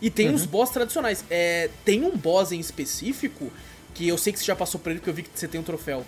E 0.00 0.08
tem 0.08 0.28
uhum. 0.28 0.34
os 0.34 0.46
boss 0.46 0.70
tradicionais. 0.70 1.22
É, 1.28 1.68
tem 1.84 2.02
um 2.02 2.16
boss 2.16 2.52
em 2.52 2.58
específico 2.58 3.52
que 3.94 4.08
eu 4.08 4.16
sei 4.16 4.32
que 4.32 4.38
você 4.38 4.46
já 4.46 4.56
passou 4.56 4.80
por 4.80 4.90
ele, 4.90 5.00
porque 5.00 5.10
eu 5.10 5.14
vi 5.14 5.22
que 5.22 5.30
você 5.34 5.46
tem 5.46 5.60
um 5.60 5.64
troféu. 5.64 6.06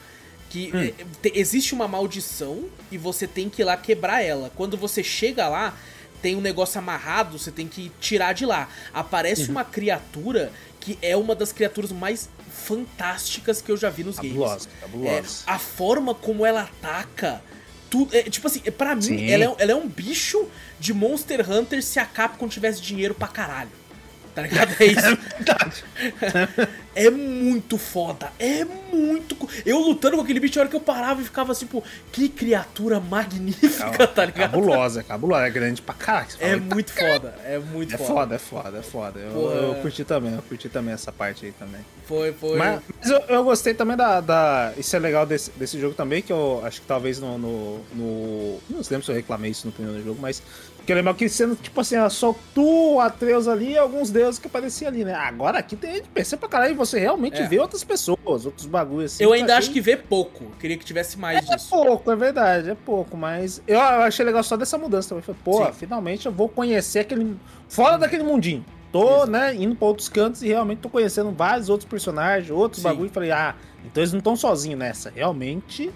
Que 0.53 0.71
hum. 0.75 0.93
É, 1.25 1.39
existe 1.39 1.73
uma 1.73 1.89
maldição 1.89 2.67
e 2.91 2.99
você 2.99 3.27
tem 3.27 3.49
que 3.49 3.63
ir 3.63 3.65
lá 3.65 3.75
quebrar 3.75 4.21
ela. 4.21 4.53
Quando 4.55 4.77
você 4.77 5.03
chega 5.03 5.49
lá, 5.49 5.75
tem 6.21 6.37
um 6.37 6.43
negócio 6.43 6.79
amarrado, 6.79 7.39
você 7.39 7.51
tem 7.51 7.67
que 7.67 7.91
tirar 7.99 8.35
de 8.35 8.45
lá. 8.45 8.69
Aparece 8.93 9.45
uhum. 9.45 9.53
uma 9.53 9.65
criatura 9.65 10.53
que 10.79 10.99
é 11.01 11.17
uma 11.17 11.35
das 11.35 11.53
criaturas 11.53 11.91
mais 11.91 12.29
fantásticas 12.53 13.63
que 13.63 13.73
eu 13.73 13.79
já 13.79 13.89
vi 13.89 14.05
nos 14.05 14.17
cabulosa, 14.17 14.69
games. 14.69 14.81
Cabulosa. 14.81 15.45
É, 15.47 15.51
a 15.51 15.59
forma 15.59 16.15
como 16.15 16.45
ela 16.45 16.65
ataca. 16.65 17.43
Tudo, 17.89 18.15
é, 18.15 18.23
tipo 18.25 18.47
assim, 18.47 18.61
pra 18.61 18.95
mim, 18.95 19.31
ela 19.31 19.45
é, 19.45 19.55
ela 19.59 19.73
é 19.73 19.75
um 19.75 19.89
bicho 19.89 20.47
de 20.79 20.93
Monster 20.93 21.51
Hunter 21.51 21.83
se 21.83 21.99
a 21.99 22.05
Capcom 22.05 22.47
tivesse 22.47 22.83
dinheiro 22.83 23.15
pra 23.15 23.29
caralho. 23.29 23.71
Tá 24.35 24.43
ligado? 24.43 24.75
É 24.81 24.87
isso. 24.87 25.19
É, 26.95 27.07
é 27.07 27.11
muito 27.11 27.79
foda. 27.79 28.33
É 28.39 28.65
muito. 28.65 29.37
Eu 29.65 29.79
lutando 29.79 30.17
com 30.17 30.23
aquele 30.23 30.41
bicho, 30.41 30.59
a 30.59 30.63
hora 30.63 30.69
que 30.69 30.77
eu 30.77 30.81
parava 30.81 31.21
e 31.21 31.25
ficava 31.25 31.53
assim, 31.53 31.67
pô, 31.67 31.83
que 32.11 32.29
criatura 32.29 33.01
magnífica, 33.01 34.07
tá 34.07 34.25
ligado? 34.25 34.53
Cabulosa, 34.53 35.03
cabulosa. 35.03 35.47
É 35.47 35.51
grande 35.51 35.81
pra 35.81 35.95
caralho. 35.95 36.29
É 36.39 36.57
muito 36.57 36.93
foda. 36.93 37.35
É 37.45 37.59
muito 37.59 37.95
é 37.95 37.99
foda. 37.99 38.35
É 38.35 38.39
foda, 38.39 38.79
é 38.79 38.79
foda, 38.79 38.79
é 38.79 38.83
foda. 38.83 39.21
Eu, 39.21 39.51
eu, 39.51 39.75
curti 39.77 40.05
também, 40.05 40.35
eu 40.35 40.43
curti 40.43 40.69
também 40.69 40.95
essa 40.95 41.13
parte 41.13 41.47
aí 41.47 41.53
também. 41.53 41.81
Foi, 42.07 42.33
foi. 42.33 42.57
Mas, 42.57 42.81
mas 43.01 43.11
eu, 43.11 43.19
eu, 43.29 43.45
gostei 43.45 43.75
também 43.75 43.97
da, 43.97 44.21
da. 44.21 44.73
Isso 44.77 44.95
é 44.95 44.99
legal 44.99 45.25
desse, 45.25 45.51
desse 45.53 45.81
jogo 45.81 45.95
também, 45.95 46.21
que 46.21 46.33
eu 46.33 46.63
acho 46.65 46.81
que 46.81 46.87
talvez 46.87 47.19
no. 47.21 47.39
no, 47.39 47.79
no 47.95 48.61
não 48.69 48.81
lembro 48.91 49.05
se 49.05 49.11
eu 49.11 49.15
reclamei 49.15 49.51
isso 49.51 49.67
no 49.67 49.73
primeiro 49.73 50.03
jogo, 50.03 50.19
mas 50.21 50.43
porque 50.83 50.93
lembra 50.95 51.15
que 51.15 51.29
sendo, 51.29 51.55
tipo 51.55 51.81
assim, 51.81 51.95
só 52.11 52.35
tu, 52.53 52.99
Atreus 52.99 53.47
ali 53.47 53.71
e 53.71 53.79
alguns 53.79 54.11
deuses 54.11 54.41
que 54.41 54.49
apareciam 54.49 54.89
ali, 54.89 55.05
né? 55.05 55.15
Agora 55.15 55.59
aqui 55.59 55.77
tem 55.77 55.99
NPC 55.99 56.37
pra 56.37 56.49
caralho 56.49 56.73
e 56.73 56.75
você 56.75 56.99
realmente 56.99 57.41
é. 57.41 57.47
vê 57.47 57.61
outras 57.61 57.85
pessoas, 57.85 58.45
outros 58.45 58.67
bagulhos 58.67 59.15
assim. 59.15 59.23
Eu 59.23 59.33
ainda 59.33 59.57
acho 59.57 59.71
que 59.71 59.81
vê 59.81 59.97
pouco. 59.97 60.47
Queria 60.59 60.77
que 60.77 60.85
tivesse 60.85 61.17
mais 61.17 61.39
é, 61.39 61.55
disso. 61.55 61.73
É 61.73 61.85
pouco, 61.85 62.11
é 62.11 62.17
verdade, 62.17 62.71
é 62.71 62.75
pouco. 62.75 63.17
Mas 63.17 63.63
eu, 63.65 63.81
achei 63.81 64.27
legal 64.27 64.43
só 64.43 64.57
dessa 64.57 64.77
mudança 64.77 65.11
também. 65.11 65.23
Falei, 65.23 65.41
pô, 65.45 65.65
Sim. 65.67 65.73
finalmente 65.73 66.27
eu 66.27 66.33
vou 66.33 66.49
conhecer 66.49 66.99
aquele. 66.99 67.37
Fora 67.69 67.97
daquele 67.97 68.25
mundinho. 68.25 68.65
Tô, 68.91 69.25
né, 69.25 69.55
indo 69.55 69.77
pra 69.77 69.87
outros 69.87 70.09
cantos 70.09 70.43
e 70.43 70.49
realmente 70.49 70.81
tô 70.81 70.89
conhecendo 70.89 71.31
vários 71.31 71.71
outros 71.71 71.89
personagens, 71.89 72.51
outros 72.51 72.83
bagulhos. 72.83 73.13
Falei, 73.13 73.31
ah, 73.31 73.55
então 73.87 74.03
eles 74.03 74.13
não 74.13 74.19
estão 74.19 74.35
sozinhos 74.35 74.79
nessa. 74.79 75.13
Realmente 75.15 75.93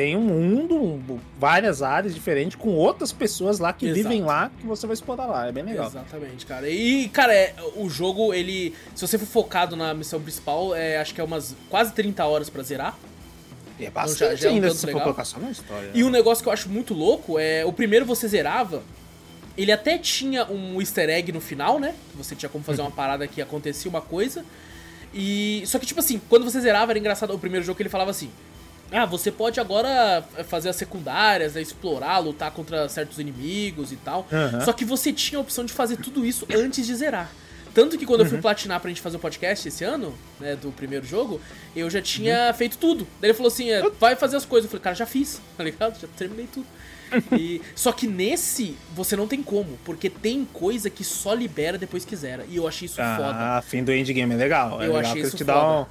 tem 0.00 0.16
um 0.16 0.22
mundo, 0.22 1.20
várias 1.38 1.82
áreas 1.82 2.14
diferentes, 2.14 2.56
com 2.56 2.70
outras 2.70 3.12
pessoas 3.12 3.58
lá 3.58 3.70
que 3.70 3.84
Exato. 3.84 4.02
vivem 4.02 4.22
lá, 4.22 4.50
que 4.58 4.66
você 4.66 4.86
vai 4.86 4.94
explorar 4.94 5.26
lá. 5.26 5.46
É 5.46 5.52
bem 5.52 5.62
legal. 5.62 5.88
Exatamente, 5.88 6.46
cara. 6.46 6.70
E, 6.70 7.06
cara, 7.10 7.34
é, 7.34 7.54
o 7.76 7.86
jogo, 7.90 8.32
ele. 8.32 8.74
Se 8.94 9.06
você 9.06 9.18
for 9.18 9.26
focado 9.26 9.76
na 9.76 9.92
missão 9.92 10.18
principal, 10.18 10.74
é, 10.74 10.96
acho 10.96 11.14
que 11.14 11.20
é 11.20 11.24
umas 11.24 11.54
quase 11.68 11.92
30 11.92 12.24
horas 12.24 12.48
para 12.48 12.62
zerar. 12.62 12.98
É 13.78 13.90
bastante 13.90 14.24
então, 14.24 14.30
já, 14.30 14.42
já 14.42 14.48
é 14.48 14.52
um 14.52 14.54
ainda 14.54 14.70
se 14.70 14.90
for 14.90 15.02
colocar 15.02 15.24
só 15.26 15.38
na 15.38 15.50
história. 15.50 15.90
E 15.92 16.02
um 16.02 16.08
negócio 16.08 16.42
que 16.42 16.48
eu 16.48 16.52
acho 16.52 16.70
muito 16.70 16.94
louco 16.94 17.38
é. 17.38 17.62
O 17.66 17.72
primeiro 17.72 18.06
você 18.06 18.26
zerava. 18.26 18.82
Ele 19.54 19.70
até 19.70 19.98
tinha 19.98 20.50
um 20.50 20.80
easter 20.80 21.10
egg 21.10 21.30
no 21.30 21.42
final, 21.42 21.78
né? 21.78 21.94
Você 22.14 22.34
tinha 22.34 22.48
como 22.48 22.64
fazer 22.64 22.80
uma 22.80 22.90
parada 22.92 23.28
que 23.28 23.42
acontecia 23.42 23.90
uma 23.90 24.00
coisa. 24.00 24.46
E. 25.12 25.62
Só 25.66 25.78
que, 25.78 25.84
tipo 25.84 26.00
assim, 26.00 26.18
quando 26.26 26.44
você 26.44 26.58
zerava, 26.58 26.90
era 26.92 26.98
engraçado. 26.98 27.34
O 27.34 27.38
primeiro 27.38 27.66
jogo 27.66 27.76
que 27.76 27.82
ele 27.82 27.90
falava 27.90 28.10
assim: 28.10 28.30
ah, 28.92 29.06
você 29.06 29.30
pode 29.30 29.60
agora 29.60 30.24
fazer 30.48 30.68
as 30.68 30.76
secundárias, 30.76 31.54
né, 31.54 31.62
explorar, 31.62 32.18
lutar 32.18 32.50
contra 32.50 32.88
certos 32.88 33.18
inimigos 33.18 33.92
e 33.92 33.96
tal. 33.96 34.26
Uhum. 34.30 34.60
Só 34.64 34.72
que 34.72 34.84
você 34.84 35.12
tinha 35.12 35.38
a 35.38 35.42
opção 35.42 35.64
de 35.64 35.72
fazer 35.72 35.96
tudo 35.96 36.24
isso 36.24 36.46
antes 36.52 36.86
de 36.86 36.94
zerar. 36.94 37.30
Tanto 37.72 37.96
que 37.96 38.04
quando 38.04 38.20
uhum. 38.20 38.26
eu 38.26 38.30
fui 38.30 38.38
uhum. 38.38 38.42
platinar 38.42 38.80
pra 38.80 38.88
gente 38.88 39.00
fazer 39.00 39.16
o 39.16 39.20
podcast 39.20 39.68
esse 39.68 39.84
ano, 39.84 40.14
né, 40.40 40.56
do 40.56 40.72
primeiro 40.72 41.06
jogo, 41.06 41.40
eu 41.74 41.88
já 41.88 42.02
tinha 42.02 42.48
uhum. 42.48 42.54
feito 42.54 42.78
tudo. 42.78 43.06
Daí 43.20 43.30
ele 43.30 43.36
falou 43.36 43.48
assim: 43.48 43.70
é, 43.70 43.88
vai 43.98 44.16
fazer 44.16 44.36
as 44.36 44.44
coisas. 44.44 44.64
Eu 44.64 44.70
falei, 44.70 44.82
cara, 44.82 44.96
já 44.96 45.06
fiz, 45.06 45.40
tá 45.56 45.64
ligado? 45.64 46.00
Já 46.00 46.08
terminei 46.16 46.48
tudo. 46.52 46.66
E, 47.32 47.60
só 47.74 47.90
que 47.90 48.06
nesse, 48.06 48.76
você 48.94 49.16
não 49.16 49.26
tem 49.26 49.42
como, 49.42 49.76
porque 49.84 50.08
tem 50.08 50.44
coisa 50.44 50.88
que 50.88 51.02
só 51.02 51.34
libera 51.34 51.76
depois 51.76 52.04
que 52.04 52.14
zera. 52.14 52.44
E 52.48 52.56
eu 52.56 52.68
achei 52.68 52.86
isso 52.86 53.00
ah, 53.00 53.16
foda. 53.16 53.32
Ah, 53.32 53.62
fim 53.62 53.82
do 53.82 53.92
endgame 53.92 54.34
é 54.34 54.36
legal. 54.36 54.80
É 54.80 54.86
eu 54.86 54.94
legal 54.94 55.10
achei 55.10 55.22
isso 55.22 55.36
te 55.36 55.44
foda. 55.44 55.52
Dá 55.52 55.80
um 55.80 55.86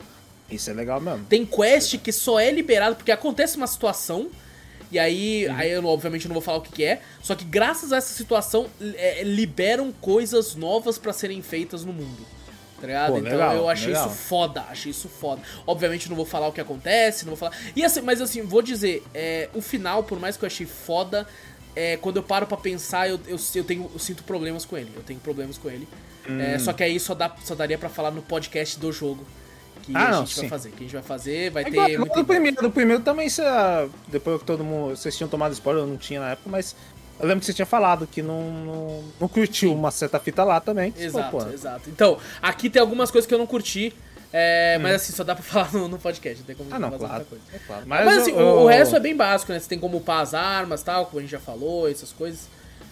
isso 0.52 0.70
é 0.70 0.74
legal 0.74 1.00
mesmo. 1.00 1.26
Tem 1.26 1.46
quest 1.46 1.98
que 1.98 2.12
só 2.12 2.40
é 2.40 2.52
liberado 2.52 2.96
porque 2.96 3.12
acontece 3.12 3.58
uma 3.58 3.68
situação. 3.68 4.30
E 4.92 4.98
aí, 4.98 5.48
uhum. 5.48 5.56
aí 5.56 5.72
eu 5.72 5.86
obviamente 5.86 6.28
não 6.28 6.34
vou 6.34 6.42
falar 6.42 6.58
o 6.58 6.62
que, 6.62 6.72
que 6.72 6.84
é. 6.84 7.02
Só 7.22 7.36
que 7.36 7.46
graças 7.46 7.94
a 7.94 7.98
essa 7.98 8.14
situação, 8.14 8.68
é, 8.96 9.24
liberam 9.24 9.92
coisas 9.92 10.56
novas 10.56 10.98
para 10.98 11.14
serem 11.14 11.42
feitas 11.42 11.86
no 11.86 11.94
mundo. 11.94 12.26
Tá 12.82 12.88
ligado? 12.88 13.12
Pô, 13.12 13.18
então 13.18 13.32
legal, 13.32 13.56
eu 13.56 13.70
achei 13.70 13.88
legal. 13.88 14.08
isso 14.08 14.16
foda, 14.16 14.62
achei 14.70 14.92
isso 14.92 15.10
foda. 15.10 15.42
Obviamente 15.68 16.10
não 16.10 16.16
vou 16.16 16.26
falar 16.26 16.48
o 16.48 16.52
que 16.52 16.62
acontece, 16.62 17.26
não 17.26 17.36
vou 17.36 17.38
falar. 17.38 17.56
E 17.76 17.84
assim, 17.84 18.02
mas 18.02 18.22
assim, 18.22 18.42
vou 18.42 18.62
dizer, 18.62 19.04
é, 19.14 19.50
o 19.54 19.62
final, 19.62 20.04
por 20.04 20.20
mais 20.20 20.38
que 20.38 20.46
eu 20.46 20.48
achei 20.48 20.66
foda, 20.66 21.28
é, 21.76 21.98
quando 21.98 22.18
eu 22.18 22.24
paro 22.24 22.48
para 22.48 22.58
pensar, 22.58 23.10
eu, 23.10 23.20
eu, 23.28 23.38
eu, 23.54 23.64
tenho, 23.64 23.92
eu 23.94 24.00
sinto 24.00 24.24
problemas 24.24 24.66
com 24.66 24.78
ele. 24.78 24.92
Eu 24.96 25.04
tenho 25.04 25.20
problemas 25.20 25.58
com 25.58 25.70
ele. 25.70 25.88
É, 26.26 26.32
hum. 26.32 26.42
É, 26.42 26.60
só 26.60 26.74
que 26.74 26.82
aí 26.82 27.00
só, 27.00 27.14
dá, 27.14 27.36
só 27.44 27.54
daria 27.54 27.78
para 27.78 27.90
falar 27.90 28.12
no 28.12 28.22
podcast 28.22 28.80
do 28.80 28.92
jogo 28.92 29.26
que 29.80 29.96
ah, 29.96 30.08
a 30.08 30.12
não, 30.12 30.20
gente 30.26 30.36
sim. 30.36 30.42
vai 30.42 30.50
fazer. 30.50 30.70
Que 30.70 30.76
a 30.78 30.82
gente 30.82 30.94
vai 30.94 31.02
fazer, 31.04 31.50
vai 31.52 31.64
é 31.64 31.72
ter. 31.72 31.90
Igual, 31.92 32.10
do 32.18 32.26
primeiro, 32.26 32.62
do 32.62 32.72
primeiro 32.72 33.04
também, 33.04 33.30
você, 33.30 33.42
depois 34.08 34.40
que 34.40 34.46
todo 34.46 34.64
mundo. 34.64 34.96
Vocês 34.96 35.16
tinham 35.18 35.30
tomado 35.30 35.52
spoiler, 35.54 35.84
eu 35.84 35.88
não 35.88 35.98
tinha 35.98 36.20
na 36.20 36.32
época, 36.32 36.50
mas 36.50 36.76
eu 37.20 37.26
lembro 37.28 37.40
que 37.42 37.46
você 37.46 37.54
tinha 37.54 37.66
falado 37.66 38.08
que 38.08 38.22
não, 38.22 38.42
não, 38.52 39.04
não 39.22 39.28
curtiu 39.28 39.74
uma 39.74 39.92
certa 39.92 40.20
fita 40.20 40.44
lá 40.44 40.60
também. 40.60 40.94
Exato, 40.98 41.38
exato. 41.54 41.90
Então, 41.90 42.18
aqui 42.42 42.70
tem 42.70 42.80
algumas 42.82 43.10
coisas 43.12 43.28
que 43.28 43.34
eu 43.34 43.40
não 43.40 43.48
curti. 43.48 43.94
É, 44.32 44.78
Mas 44.78 44.94
assim, 44.94 45.12
só 45.14 45.24
dá 45.24 45.34
pra 45.34 45.42
falar 45.44 45.74
no, 45.74 45.88
no 45.88 45.98
podcast, 45.98 46.38
não 46.40 46.46
tem 46.46 46.56
como 46.56 46.70
Ah, 46.72 46.78
não, 46.78 46.92
fazer 46.92 47.00
claro. 47.04 47.16
muita 47.16 47.30
coisa. 47.30 47.44
É 47.52 47.60
claro. 47.66 47.84
Mas, 47.88 48.06
Mas, 48.06 48.18
assim, 48.20 48.32
eu- 48.32 48.38
o, 48.38 48.58
o 48.58 48.62
eu- 48.62 48.68
resto 48.68 48.96
é 48.96 49.00
bem 49.00 49.16
básico, 49.16 49.52
né? 49.52 49.60
Você 49.60 49.68
tem 49.68 49.80
como 49.80 49.98
upar 49.98 50.22
as 50.22 50.36
armas 50.36 50.84
tal, 50.84 51.08
como 51.08 51.18
a 51.18 51.22
gente 51.22 51.32
já 51.32 51.40
falou, 51.40 51.90
essas 51.90 52.12
coisas. 52.12 52.48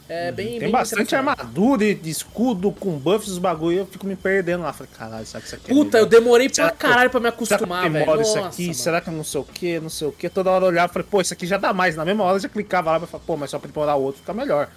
É 0.09 0.31
bem. 0.31 0.51
Tem 0.51 0.59
bem 0.59 0.71
bastante 0.71 1.13
armadura 1.15 1.83
e 1.83 1.93
de 1.93 2.09
escudo 2.09 2.71
com 2.71 2.91
buffs, 2.97 3.29
os 3.31 3.37
bagulho, 3.37 3.79
eu 3.79 3.85
fico 3.85 4.05
me 4.07 4.15
perdendo 4.15 4.63
lá. 4.63 4.71
Falei, 4.71 4.91
caralho, 4.97 5.25
será 5.25 5.41
que 5.41 5.47
isso 5.47 5.55
aqui 5.55 5.71
é 5.71 5.73
Puta, 5.73 5.97
eu 5.97 6.05
demorei 6.05 6.47
Será 6.51 6.69
pra 6.69 6.77
caralho 6.77 7.09
pra 7.09 7.19
me 7.19 7.25
Será 7.25 7.35
acostumar, 7.35 7.81
velho. 7.89 7.93
demoro 8.05 8.21
isso 8.21 8.39
aqui? 8.39 8.61
mano. 8.63 8.73
Será 8.73 9.01
que 9.01 9.09
eu 9.09 9.13
não 9.13 9.23
sei 9.23 9.41
o 9.41 9.43
que, 9.43 9.79
não 9.81 9.89
sei 9.89 10.07
o 10.07 10.11
que? 10.13 10.29
Toda 10.29 10.49
hora 10.49 10.63
eu 10.63 10.69
olhava 10.69 10.89
e 10.89 10.93
falei, 10.93 11.07
pô, 11.11 11.19
isso 11.19 11.33
aqui 11.33 11.45
já 11.45 11.57
dá 11.57 11.73
mais. 11.73 11.95
Na 11.95 12.05
mesma 12.05 12.23
hora 12.23 12.37
eu 12.37 12.39
já 12.39 12.47
clicava 12.49 12.91
lá 12.91 12.97
e 12.97 12.99
falava, 13.01 13.19
pô, 13.27 13.35
mas 13.35 13.49
só 13.49 13.59
pra 13.59 13.69
demorar 13.69 13.95
o 13.95 14.01
outro 14.03 14.21
fica 14.21 14.33
melhor. 14.33 14.69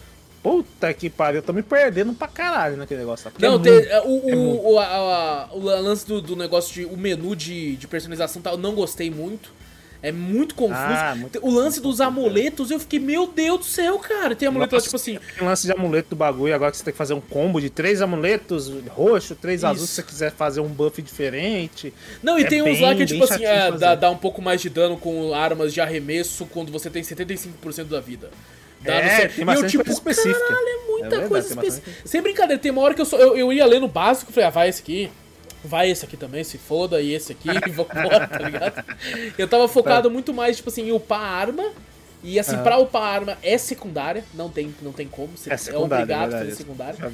Puta 0.42 0.92
que 0.94 1.10
pariu, 1.10 1.38
eu 1.40 1.42
tô 1.42 1.52
me 1.52 1.62
perdendo 1.62 2.12
pra 2.14 2.26
caralho 2.26 2.76
naquele 2.76 3.00
negócio. 3.00 3.30
tá? 3.30 3.36
Não, 3.38 3.54
é 3.54 3.58
muito- 3.58 3.68
o, 3.68 3.80
é 3.90 4.00
o, 4.02 4.72
o, 4.72 4.78
a- 4.78 4.84
a- 4.84 5.48
o 5.52 5.60
lance 5.60 6.06
do, 6.06 6.20
do 6.22 6.34
negócio 6.34 6.72
de. 6.74 6.84
O 6.86 6.96
menu 6.96 7.36
de, 7.36 7.76
de 7.76 7.86
personalização 7.86 8.40
tal, 8.40 8.54
eu 8.54 8.58
não 8.58 8.74
gostei 8.74 9.10
muito. 9.10 9.52
É 10.02 10.10
muito 10.10 10.54
confuso. 10.54 10.78
Ah, 10.80 11.14
muito 11.14 11.38
o 11.46 11.50
lance 11.50 11.78
dos 11.80 12.00
amuletos, 12.00 12.70
eu 12.70 12.80
fiquei, 12.80 12.98
meu 12.98 13.26
Deus 13.26 13.58
do 13.58 13.64
céu, 13.66 13.98
cara. 13.98 14.34
Tem 14.34 14.48
amuleto, 14.48 14.74
Nossa, 14.74 14.84
tipo 14.86 14.96
assim. 14.96 15.18
Tem 15.38 15.46
lance 15.46 15.66
de 15.66 15.72
amuleto 15.72 16.08
do 16.10 16.16
bagulho, 16.16 16.54
agora 16.54 16.70
que 16.70 16.78
você 16.78 16.84
tem 16.84 16.92
que 16.92 16.96
fazer 16.98 17.12
um 17.12 17.20
combo 17.20 17.60
de 17.60 17.68
três 17.68 18.00
amuletos 18.00 18.70
roxo, 18.88 19.34
três 19.34 19.62
azuis, 19.62 19.82
Isso. 19.82 19.88
se 19.88 19.94
você 19.96 20.02
quiser 20.02 20.32
fazer 20.32 20.60
um 20.60 20.68
buff 20.68 21.02
diferente. 21.02 21.92
Não, 22.22 22.38
e 22.38 22.42
É 22.44 22.46
tem 22.46 22.62
uns 22.62 22.80
lá 22.80 22.88
bem- 22.88 22.98
que, 22.98 23.06
tipo 23.06 23.26
bem 23.26 23.34
assim, 23.34 23.44
é, 23.44 23.70
dá, 23.72 23.94
dá 23.94 24.10
um 24.10 24.16
pouco 24.16 24.40
mais 24.40 24.60
de 24.62 24.70
dano 24.70 24.96
com 24.96 25.34
armas 25.34 25.74
de 25.74 25.80
arremesso 25.82 26.46
quando 26.46 26.72
você 26.72 26.88
tem 26.88 27.02
75% 27.02 27.84
da 27.84 28.00
vida. 28.00 28.30
Dá 28.80 28.94
É, 28.94 29.28
tem 29.28 29.36
e 29.36 29.40
eu, 29.40 29.44
bastante 29.46 29.70
tipo, 29.72 29.84
coisa 29.84 29.98
específica. 29.98 30.40
caralho, 30.40 30.66
é 30.66 30.86
muita 30.90 31.06
É 31.06 31.08
verdade, 31.10 31.28
coisa 31.28 31.48
tem 31.48 31.56
bastante 31.56 31.78
específica. 31.78 32.08
Sem 32.08 32.22
brincadeira, 32.22 32.62
tem 32.62 32.72
uma 32.72 32.80
hora 32.80 32.94
que 32.94 33.00
eu, 33.02 33.04
só, 33.04 33.18
eu, 33.18 33.36
eu 33.36 33.52
ia 33.52 33.66
lendo 33.66 33.84
o 33.84 33.88
básico 33.88 34.30
e 34.30 34.34
falei, 34.34 34.46
ah, 34.46 34.50
vai 34.50 34.68
esse 34.70 34.80
aqui, 34.80 35.10
vai 35.64 35.90
esse 35.90 36.04
aqui 36.04 36.16
também, 36.16 36.42
se 36.44 36.58
foda, 36.58 37.00
e 37.00 37.12
esse 37.12 37.32
aqui, 37.32 37.48
e 37.66 37.70
vambora, 37.70 38.26
tá 38.26 38.38
ligado? 38.38 38.84
Eu 39.36 39.48
tava 39.48 39.68
focado 39.68 40.10
muito 40.10 40.32
mais, 40.32 40.56
tipo 40.56 40.68
assim, 40.68 40.88
em 40.88 40.92
upar 40.92 41.20
a 41.20 41.26
arma. 41.26 41.64
E 42.22 42.38
assim, 42.38 42.54
Aham. 42.54 42.62
pra 42.62 42.78
upar 42.78 43.02
a 43.02 43.06
arma 43.06 43.38
é 43.42 43.56
secundária, 43.56 44.24
não 44.34 44.50
tem, 44.50 44.74
não 44.82 44.92
tem 44.92 45.08
como, 45.08 45.30
É 45.46 45.56
secundário, 45.56 46.04
obrigado 46.04 46.10
a 46.10 46.26
verdade, 46.26 46.44
fazer 46.44 46.56
secundária. 46.56 47.12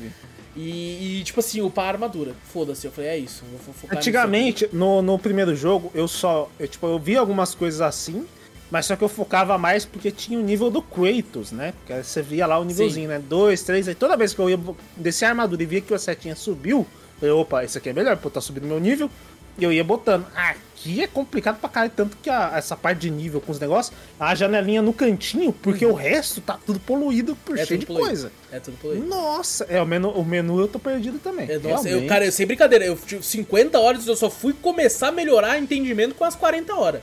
E, 0.57 1.21
e, 1.21 1.23
tipo 1.23 1.39
assim, 1.39 1.61
upar 1.61 1.85
a 1.85 1.89
armadura. 1.89 2.33
Foda-se, 2.53 2.87
eu 2.87 2.91
falei, 2.91 3.11
é 3.11 3.19
isso, 3.19 3.45
vou 3.65 3.75
focar. 3.75 3.97
Antigamente, 3.97 4.69
no, 4.73 5.03
no 5.03 5.19
primeiro 5.19 5.55
jogo, 5.55 5.93
eu 5.95 6.09
só. 6.09 6.51
Eu, 6.59 6.67
tipo, 6.67 6.87
eu 6.87 6.99
vi 6.99 7.15
algumas 7.17 7.55
coisas 7.55 7.81
assim, 7.83 8.27
mas 8.71 8.87
só 8.87 8.97
que 8.97 9.05
eu 9.05 9.09
focava 9.09 9.57
mais 9.59 9.85
porque 9.85 10.11
tinha 10.11 10.39
o 10.39 10.43
nível 10.43 10.71
do 10.71 10.83
Kratos, 10.83 11.53
né? 11.53 11.73
Porque 11.73 12.03
você 12.03 12.23
via 12.23 12.47
lá 12.47 12.59
o 12.59 12.65
nívelzinho, 12.65 13.09
né? 13.09 13.19
Dois, 13.19 13.63
três, 13.63 13.87
aí 13.87 13.95
toda 13.95 14.17
vez 14.17 14.35
que 14.35 14.41
eu 14.41 14.51
ia 14.51 14.59
descer 14.97 15.27
a 15.27 15.29
armadura 15.29 15.63
e 15.63 15.67
via 15.67 15.81
que 15.81 15.95
a 15.95 15.99
setinha 15.99 16.35
subiu, 16.35 16.87
falei, 17.19 17.35
opa, 17.35 17.65
esse 17.65 17.79
aqui 17.79 17.89
é 17.89 17.93
melhor, 17.93 18.17
porque 18.17 18.31
tá 18.35 18.41
subindo 18.41 18.67
meu 18.67 18.79
nível. 18.81 19.11
E 19.59 19.65
eu 19.65 19.73
ia 19.73 19.83
botando. 19.83 20.27
Aqui 20.35 21.03
é 21.03 21.07
complicado 21.07 21.59
pra 21.59 21.69
caralho, 21.71 21.91
tanto 21.97 22.15
que 22.19 22.29
a- 22.29 22.53
essa 22.57 22.77
parte 22.77 22.99
de 22.99 23.11
nível 23.11 23.41
com 23.41 23.51
os 23.51 23.59
negócios, 23.59 23.97
a 24.21 24.35
janelinha 24.35 24.83
no 24.83 24.93
cantinho, 24.93 25.51
porque 25.51 25.87
o 25.87 25.95
resto 25.95 26.43
tá 26.43 26.59
tudo 26.67 26.79
poluído 26.79 27.35
por 27.37 27.57
Uhum. 27.57 27.63
É 27.63 27.65
cheio 27.65 27.81
de 27.81 27.87
poluído. 27.87 28.07
coisa. 28.07 28.33
É 28.53 28.61
tudo 28.61 28.77
poluído. 28.77 29.07
Nossa, 29.07 29.65
é, 29.71 29.81
o 29.81 29.87
menu, 29.87 30.11
o 30.11 30.23
menu 30.23 30.61
eu 30.61 30.69
tô 30.69 30.79
perdido 30.79 31.19
também. 31.19 31.51
É, 31.51 31.59
nossa, 31.59 31.89
eu, 31.89 32.07
cara, 32.07 32.27
eu, 32.27 32.33
sem 32.33 32.47
brincadeira, 32.47 32.85
eu 32.85 32.95
tive 32.97 33.23
50 33.25 33.79
horas 33.81 34.07
eu 34.07 34.15
só 34.15 34.29
fui 34.29 34.53
começar 34.53 35.09
a 35.09 35.13
melhorar 35.13 35.59
entendimento 35.59 36.15
com 36.15 36.25
as 36.25 36.35
40 36.35 36.75
horas. 36.75 37.01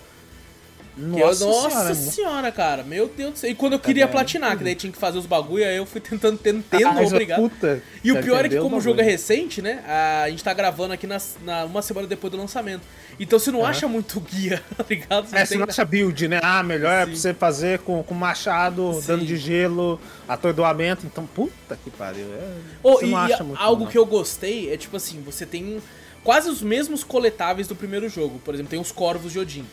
Eu- 0.95 1.07
Nossa, 1.07 1.45
nossa 1.45 1.69
senhora, 1.69 1.95
senhora, 1.95 2.47
é 2.49 2.51
cara, 2.51 2.83
meu 2.83 3.07
Deus 3.07 3.33
do 3.33 3.37
céu. 3.39 3.49
E 3.49 3.55
quando 3.55 3.73
eu 3.73 3.79
queria 3.79 4.05
bem, 4.05 4.11
platinar, 4.13 4.55
que 4.57 4.63
daí 4.63 4.75
tinha 4.75 4.91
que 4.93 4.97
fazer 4.99 5.17
os 5.17 5.25
bagulho, 5.25 5.65
aí 5.65 5.75
eu 5.77 5.85
fui 5.87 5.99
tentando, 6.01 6.37
tendo 6.37 6.63
Ah, 6.71 7.01
obrigado. 7.01 7.41
puta, 7.41 7.81
E 8.03 8.11
o 8.11 8.21
pior 8.21 8.45
é 8.45 8.49
que 8.49 8.57
como 8.59 8.77
o 8.77 8.81
jogo 8.81 9.01
é 9.01 9.03
recente, 9.03 9.61
né, 9.61 9.83
a 9.87 10.29
gente 10.29 10.43
tá 10.43 10.53
gravando 10.53 10.93
aqui 10.93 11.07
nas- 11.07 11.35
na, 11.43 11.65
uma 11.65 11.81
semana 11.81 12.05
depois 12.07 12.29
do 12.31 12.37
lançamento. 12.37 12.81
Então 13.19 13.39
você 13.39 13.49
não 13.51 13.65
acha 13.65 13.87
muito 13.87 14.19
guia, 14.21 14.61
tá 14.77 14.85
ligado? 14.87 15.27
Você 15.29 15.35
É, 15.35 15.45
você 15.45 15.57
não 15.57 15.65
acha 15.67 15.83
build, 15.85 16.27
né? 16.27 16.39
Ah, 16.43 16.61
melhor 16.63 16.91
é 16.91 17.05
Sim. 17.05 17.11
pra 17.11 17.19
você 17.19 17.33
fazer 17.33 17.79
com, 17.79 18.03
com 18.03 18.13
machado, 18.13 18.93
Sim. 19.01 19.07
dano 19.07 19.25
de 19.25 19.35
gelo, 19.37 19.99
atordoamento. 20.27 21.05
Então, 21.05 21.25
puta 21.25 21.77
que 21.83 21.89
pariu. 21.91 22.25
É, 22.33 22.53
Oh, 22.83 22.93
você 22.99 23.05
não 23.05 23.17
acha 23.17 23.43
muito 23.43 23.59
algo 23.61 23.83
não. 23.85 23.91
que 23.91 23.97
eu 23.97 24.05
gostei 24.05 24.71
é 24.73 24.77
tipo 24.77 24.97
assim, 24.97 25.21
você 25.21 25.45
tem 25.45 25.81
quase 26.23 26.49
os 26.49 26.61
mesmos 26.61 27.03
coletáveis 27.03 27.67
do 27.67 27.75
primeiro 27.75 28.07
jogo. 28.09 28.39
Por 28.43 28.53
exemplo, 28.53 28.69
tem 28.71 28.79
os 28.79 28.91
corvos 28.91 29.31
de 29.31 29.39
Odin. 29.39 29.65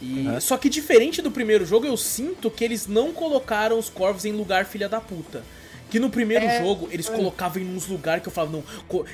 E, 0.00 0.26
Uhum. 0.26 0.40
Só 0.40 0.56
que 0.56 0.68
diferente 0.68 1.20
do 1.20 1.30
primeiro 1.30 1.64
jogo, 1.66 1.86
eu 1.86 1.96
sinto 1.96 2.50
que 2.50 2.64
eles 2.64 2.86
não 2.86 3.12
colocaram 3.12 3.78
os 3.78 3.88
corvos 3.90 4.24
em 4.24 4.32
lugar 4.32 4.64
filha 4.64 4.88
da 4.88 5.00
puta. 5.00 5.42
Que 5.90 5.98
no 5.98 6.08
primeiro 6.08 6.44
É, 6.44 6.62
jogo 6.62 6.88
eles 6.92 7.08
é. 7.08 7.12
colocavam 7.12 7.60
em 7.60 7.74
uns 7.76 7.86
lugares 7.88 8.22
que 8.22 8.28
eu 8.28 8.32
falava, 8.32 8.52
não, 8.56 8.64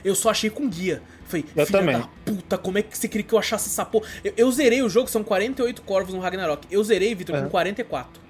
eu 0.04 0.14
só 0.14 0.30
achei 0.30 0.50
com 0.50 0.68
guia. 0.68 1.02
Falei, 1.26 1.44
Eu 1.56 1.66
filha 1.66 1.78
também. 1.80 1.98
da 1.98 2.06
puta, 2.24 2.58
como 2.58 2.78
é 2.78 2.82
que 2.82 2.96
você 2.96 3.08
queria 3.08 3.26
que 3.26 3.32
eu 3.32 3.38
achasse 3.38 3.68
essa 3.68 3.84
porra? 3.84 4.06
Eu, 4.22 4.32
eu 4.36 4.52
zerei 4.52 4.82
o 4.82 4.88
jogo, 4.88 5.08
são 5.08 5.24
48 5.24 5.82
corvos 5.82 6.14
no 6.14 6.20
Ragnarok. 6.20 6.66
Eu 6.70 6.84
zerei, 6.84 7.14
Vitor, 7.14 7.36
com 7.36 7.42
Uhum. 7.44 7.48
44. 7.48 8.20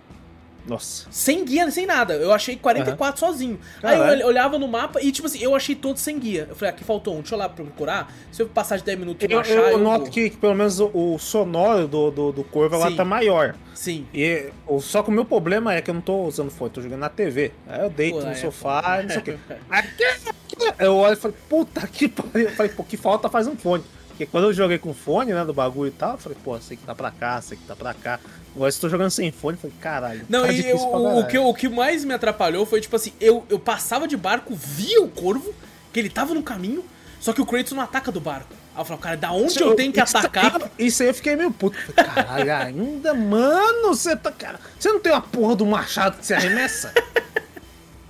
Nossa. 0.67 1.07
Sem 1.11 1.45
guia, 1.45 1.71
sem 1.71 1.87
nada. 1.87 2.15
Eu 2.15 2.33
achei 2.33 2.57
44 2.57 3.21
sozinho. 3.21 3.59
Aí 3.83 3.97
Caralho. 3.97 4.21
eu 4.23 4.27
olhava 4.27 4.59
no 4.59 4.67
mapa 4.67 5.01
e, 5.01 5.13
tipo 5.13 5.27
assim, 5.27 5.39
eu 5.41 5.55
achei 5.55 5.75
todos 5.75 6.03
sem 6.03 6.19
guia. 6.19 6.47
Eu 6.49 6.57
falei, 6.57 6.75
aqui 6.75 6.83
faltou 6.85 7.15
um, 7.15 7.21
deixa 7.21 7.35
eu 7.35 7.39
lá 7.39 7.49
procurar. 7.49 8.13
Se 8.33 8.43
eu 8.43 8.49
passar 8.49 8.77
de 8.77 8.85
10 8.85 8.99
minutos 8.99 9.29
e 9.29 9.33
Eu, 9.33 9.41
achar, 9.41 9.53
eu 9.53 9.63
eu, 9.69 9.79
noto 9.79 10.03
vou. 10.03 10.11
que, 10.11 10.31
que 10.31 10.37
pelo 10.37 10.55
menos 10.55 10.81
o, 10.81 10.91
o 10.93 11.19
sonoro 11.19 11.87
do, 11.87 12.11
do, 12.11 12.33
do 12.33 12.45
corvo 12.45 12.77
Sim. 12.89 12.97
tá 12.97 13.05
maior. 13.05 13.55
Sim. 13.75 14.07
E, 14.13 14.51
só 14.81 15.03
que 15.03 15.09
o 15.11 15.13
meu 15.13 15.25
problema 15.25 15.75
é 15.75 15.81
que 15.81 15.91
eu 15.91 15.95
não 15.95 16.01
tô 16.01 16.25
usando 16.25 16.51
fone, 16.51 16.71
tô 16.71 16.81
jogando 16.81 17.01
na 17.01 17.09
TV. 17.09 17.53
Aí 17.69 17.83
eu 17.83 17.91
deito 17.91 18.17
Pô, 18.17 18.23
no 18.23 18.29
aí 18.29 18.33
é 18.33 18.37
sofá, 18.37 18.83
foda. 18.83 19.03
não 19.03 19.09
sei 19.11 19.19
o 19.19 19.23
quê. 19.23 19.37
Aqui, 19.71 20.05
aqui. 20.05 20.75
Eu 20.79 20.97
olho 20.97 21.13
e 21.13 21.17
falei, 21.17 21.37
puta 21.49 21.87
que 21.87 22.09
pariu. 22.09 22.49
Eu 22.49 22.55
falei, 22.57 22.73
pô, 22.73 22.83
que 22.83 22.97
falta 22.97 23.29
faz 23.29 23.47
um 23.47 23.57
fone. 23.57 23.85
Porque 24.17 24.25
quando 24.25 24.45
eu 24.45 24.53
joguei 24.55 24.79
com 24.79 24.95
fone, 24.95 25.35
né, 25.35 25.45
do 25.45 25.53
bagulho 25.53 25.89
e 25.89 25.91
tal, 25.91 26.13
eu 26.13 26.19
falei, 26.19 26.39
pô, 26.43 26.59
sei 26.59 26.79
que 26.79 26.85
tá 26.87 26.95
pra 26.95 27.11
cá, 27.11 27.39
sei 27.43 27.59
que 27.59 27.65
tá 27.65 27.77
pra 27.77 27.93
cá. 27.93 28.19
Agora 28.55 28.73
se 28.73 28.81
tô 28.81 28.89
jogando 28.89 29.11
sem 29.11 29.31
fone, 29.31 29.59
eu 29.59 29.61
falei, 29.61 29.77
caralho. 29.79 30.25
Não, 30.27 30.47
tá 30.47 30.53
e 30.53 30.71
eu- 30.71 30.79
o, 30.79 31.27
que, 31.27 31.37
o 31.37 31.53
que 31.53 31.69
mais 31.69 32.03
me 32.03 32.15
atrapalhou 32.15 32.65
foi, 32.65 32.81
tipo 32.81 32.97
assim, 32.97 33.13
eu, 33.21 33.45
eu 33.51 33.59
passava 33.59 34.09
de 34.09 34.17
barco, 34.17 34.55
via 34.55 35.03
o 35.03 35.09
corvo, 35.09 35.55
que 35.93 36.01
ele 36.01 36.09
tava 36.09 36.33
no 36.33 36.43
caminho, 36.43 36.83
só 37.21 37.35
que 37.35 37.43
o 37.43 37.47
Kratos 37.47 37.73
não 37.73 37.83
ataca 37.83 38.11
do 38.11 38.19
barco. 38.19 38.55
Aí 38.75 38.81
eu 38.81 38.85
falava, 38.87 39.03
cara, 39.03 39.17
da 39.19 39.33
onde 39.33 39.61
eu 39.61 39.75
tenho 39.75 39.93
que 39.93 40.03
Isso 40.03 40.17
atacar? 40.17 40.71
Isso 40.79 41.03
aí 41.03 41.11
eu 41.11 41.15
fiquei 41.15 41.37
meio 41.37 41.51
puto. 41.51 41.77
Falei, 41.95 42.11
Caralho, 42.11 42.55
ainda, 42.57 43.13
mano, 43.13 43.89
você 43.89 44.17
tá. 44.17 44.33
Cara, 44.33 44.59
você 44.79 44.91
não 44.91 45.01
tem 45.01 45.13
uma 45.13 45.21
porra 45.21 45.57
do 45.57 45.67
machado 45.67 46.17
que 46.17 46.25
você 46.25 46.33
arremessa? 46.33 46.91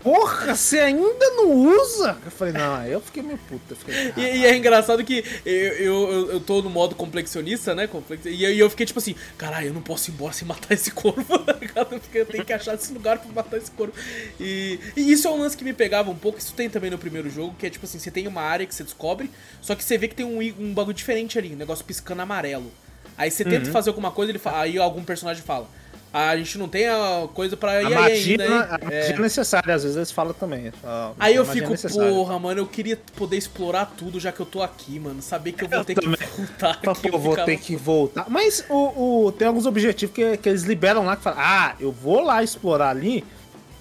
Porra, 0.07 0.55
você 0.55 0.79
ainda 0.79 1.31
não 1.37 1.51
usa? 1.51 2.17
Eu 2.25 2.31
falei, 2.31 2.53
não, 2.53 2.85
eu 2.87 3.01
fiquei 3.01 3.23
meio. 3.25 3.41
Eu 3.69 3.77
fiquei, 3.77 4.13
E, 4.17 4.21
e 4.39 4.47
é 4.47 4.57
engraçado 4.57 5.03
que 5.05 5.25
eu, 5.45 5.53
eu, 5.53 6.13
eu, 6.13 6.31
eu 6.35 6.41
tô 6.41 6.63
no 6.63 6.71
modo 6.71 6.95
complexionista, 6.95 7.75
né? 7.75 7.89
Complex- 7.89 8.25
E 8.25 8.47
aí 8.47 8.57
eu 8.59 8.71
fiquei 8.71 8.87
tipo 8.87 9.01
assim, 9.01 9.17
caralho, 9.37 9.67
eu 9.67 9.75
não 9.75 9.83
posso 9.83 10.11
ir 10.11 10.15
embora 10.15 10.33
sem 10.33 10.47
matar 10.47 10.73
esse 10.75 10.93
corvo, 10.93 11.39
tá 11.41 11.55
ligado? 11.55 11.89
Porque 12.01 12.19
eu 12.19 12.27
tenho 12.27 12.45
que 12.45 12.53
achar 12.53 12.75
esse 12.77 12.93
lugar 12.93 13.19
pra 13.19 13.33
matar 13.33 13.57
esse 13.57 13.71
corvo. 13.73 13.93
E, 14.39 14.79
e 14.97 15.11
isso 15.13 15.27
é 15.27 15.31
um 15.33 15.41
lance 15.41 15.57
que 15.57 15.65
me 15.65 15.73
pegava 15.73 16.09
um 16.11 16.15
pouco, 16.17 16.39
isso 16.39 16.55
tem 16.55 16.71
também 16.71 16.91
no 16.91 16.99
primeiro 16.99 17.29
jogo, 17.29 17.57
que 17.59 17.67
é 17.67 17.71
tipo 17.71 17.85
assim, 17.85 17.99
você 17.99 18.11
tem 18.11 18.29
uma 18.29 18.43
área 18.43 18.65
que 18.65 18.75
você 18.75 18.85
descobre, 18.85 19.29
só 19.61 19.75
que 19.75 19.83
você 19.83 19.99
vê 19.99 20.07
que 20.07 20.15
tem 20.15 20.25
um, 20.25 20.39
um 20.65 20.73
bagulho 20.73 20.95
diferente 20.95 21.37
ali, 21.39 21.53
um 21.53 21.57
negócio 21.57 21.85
piscando 21.85 22.23
amarelo. 22.23 22.71
Aí 23.19 23.31
você 23.31 23.43
Uhum. 23.43 23.51
tenta 23.51 23.71
fazer 23.73 23.91
alguma 23.91 24.11
coisa, 24.13 24.31
ele 24.31 24.39
fala, 24.39 24.61
aí 24.61 24.79
algum 24.79 25.03
personagem 25.03 25.43
fala. 25.43 25.69
"Ah, 26.13 26.31
A 26.31 26.37
gente 26.37 26.57
não 26.59 26.69
tem 26.69 26.87
a 26.89 27.29
coisa 27.35 27.57
pra 27.57 27.83
ir 27.83 27.87
a 27.87 27.91
magia, 28.01 28.33
ainda, 28.33 28.45
hein?" 28.47 28.53
a 28.53 28.79
magia 28.85 28.99
É. 29.01 29.13
é 29.13 29.19
necessária, 29.19 29.75
às 29.75 29.83
vezes 29.83 29.97
eles 29.97 30.11
falam 30.11 30.33
também. 30.33 30.71
falam, 30.71 31.15
Aí 31.19 31.35
eu 31.37 31.43
é 31.43 31.47
fico, 31.47 31.71
necessária. 31.71 32.11
porra, 32.11 32.39
mano, 32.39 32.61
eu 32.61 32.67
queria 32.67 32.99
poder 33.17 33.37
explorar 33.37 33.87
tudo 33.97 34.19
já 34.19 34.33
que 34.33 34.41
eu 34.41 34.47
tô 34.47 34.63
aqui, 34.63 34.99
mano. 34.99 35.21
Saber 35.23 35.53
que 35.53 35.65
eu 35.65 35.69
vou 35.69 35.79
Eu 35.79 35.85
ter 35.85 35.95
também. 35.95 36.17
que 36.17 36.25
voltar 36.41 36.81
pô, 36.81 36.91
eu 37.05 37.19
vou 37.19 37.31
ficava- 37.33 37.47
ter 37.47 37.57
que 37.59 37.77
voltar. 37.77 38.27
Mas 38.29 38.65
o, 38.69 39.27
o- 39.27 39.33
tem 39.33 39.47
alguns 39.49 39.67
objetivos 39.67 40.15
que, 40.15 40.37
que 40.37 40.49
eles 40.49 40.63
liberam 40.63 41.05
lá 41.05 41.17
que 41.17 41.23
falam: 41.23 41.39
ah, 41.41 41.75
eu 41.81 41.93
vou 41.93 42.21
lá 42.21 42.43
explorar 42.43 42.91
ali, 42.91 43.25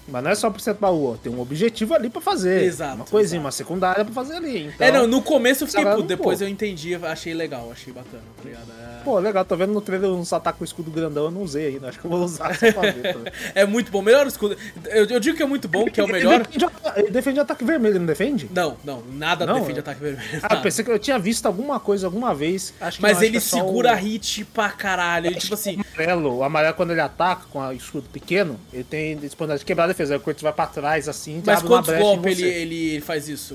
mas 0.08 0.22
não 0.24 0.30
é 0.30 0.34
só 0.34 0.50
pro 0.50 0.60
centro 0.60 0.80
baú, 0.80 1.12
ó, 1.12 1.16
tem 1.16 1.32
um 1.32 1.40
objetivo 1.40 1.94
ali 1.94 2.08
pra 2.08 2.20
fazer. 2.20 2.62
Exato, 2.62 2.96
Uma 2.96 3.04
coisinha, 3.04 3.38
exato. 3.38 3.44
uma 3.46 3.52
secundária 3.52 4.04
pra 4.04 4.14
fazer 4.14 4.36
ali. 4.36 4.66
Então, 4.66 4.86
É, 4.86 4.90
não, 4.92 5.06
no 5.06 5.22
começo 5.22 5.64
eu 5.64 5.68
fiquei 5.68 5.84
puto, 5.84 5.96
pô. 5.96 6.02
depois 6.02 6.40
eu 6.40 6.48
entendi, 6.48 6.94
achei 6.94 7.34
legal, 7.34 7.70
achei 7.72 7.92
bacana, 7.92 8.22
tá 8.36 8.48
ligado? 8.48 8.70
É- 8.70 8.96
Pô, 9.06 9.20
legal, 9.20 9.44
tô 9.44 9.56
vendo 9.56 9.72
no 9.72 9.80
trailer 9.80 10.10
uns 10.10 10.32
ataques 10.32 10.58
com 10.58 10.64
escudo 10.64 10.90
grandão, 10.90 11.26
eu 11.26 11.30
não 11.30 11.42
usei 11.42 11.66
ainda, 11.68 11.88
acho 11.88 12.00
que 12.00 12.04
eu 12.04 12.10
vou 12.10 12.24
usar 12.24 12.52
só 12.58 12.72
pra 12.72 12.90
ver. 12.90 13.12
também. 13.14 13.32
É, 13.54 13.64
muito 13.64 13.90
bom, 13.92 14.02
melhor 14.02 14.26
escudo. 14.26 14.56
Eu, 14.86 15.06
eu 15.06 15.20
digo 15.20 15.36
que 15.36 15.42
é 15.42 15.46
muito 15.46 15.68
bom, 15.68 15.84
que 15.84 16.00
é 16.00 16.04
o 16.04 16.08
melhor. 16.08 16.34
Ele 16.34 16.44
defende, 16.44 16.66
ele 16.96 17.10
defende 17.10 17.40
ataque 17.40 17.64
vermelho, 17.64 18.00
não 18.00 18.06
defende? 18.06 18.50
Não, 18.52 18.76
não, 18.84 19.02
nada 19.12 19.46
Não, 19.46 19.60
defende 19.60 19.78
é- 19.78 19.80
ataque 19.80 20.00
vermelho. 20.00 20.28
Ah, 20.42 20.48
nada. 20.50 20.56
pensei 20.62 20.84
que 20.84 20.90
eu 20.90 20.98
tinha 20.98 21.18
visto 21.20 21.46
alguma 21.46 21.78
coisa 21.78 22.06
alguma 22.06 22.34
vez. 22.34 22.74
Acho 22.80 22.96
que 22.98 23.02
Mas 23.02 23.12
não, 23.12 23.18
acho 23.18 23.24
ele 23.26 23.30
que 23.32 23.36
é 23.36 23.40
segura 23.40 23.92
o- 23.92 23.96
hit 23.96 24.44
pra 24.46 24.70
caralho. 24.70 25.26
Ele, 25.28 25.36
tipo 25.36 25.54
assim, 25.54 25.76
O 25.76 25.84
amarelo, 25.94 26.36
o 26.38 26.42
amarelo 26.42 26.74
quando 26.74 26.90
ele 26.90 27.00
ataca 27.00 27.44
com 27.52 27.60
o 27.60 27.72
escudo 27.72 28.08
pequeno, 28.12 28.58
ele 28.72 28.82
tem 28.84 29.16
disponibilidade 29.16 29.60
de 29.60 29.64
quebrar 29.66 29.84
a 29.84 29.86
defesa. 29.96 30.14
Aí 30.14 30.18
o 30.18 30.20
Cortes 30.22 30.42
vai 30.42 30.52
pra 30.52 30.66
trás 30.66 31.08
assim, 31.08 31.42
mas 31.44 31.58
abre 31.58 31.68
quantos 31.68 31.94
golpes 31.96 32.38
ele, 32.38 32.48
ele 32.48 33.00
faz 33.00 33.28
isso? 33.28 33.54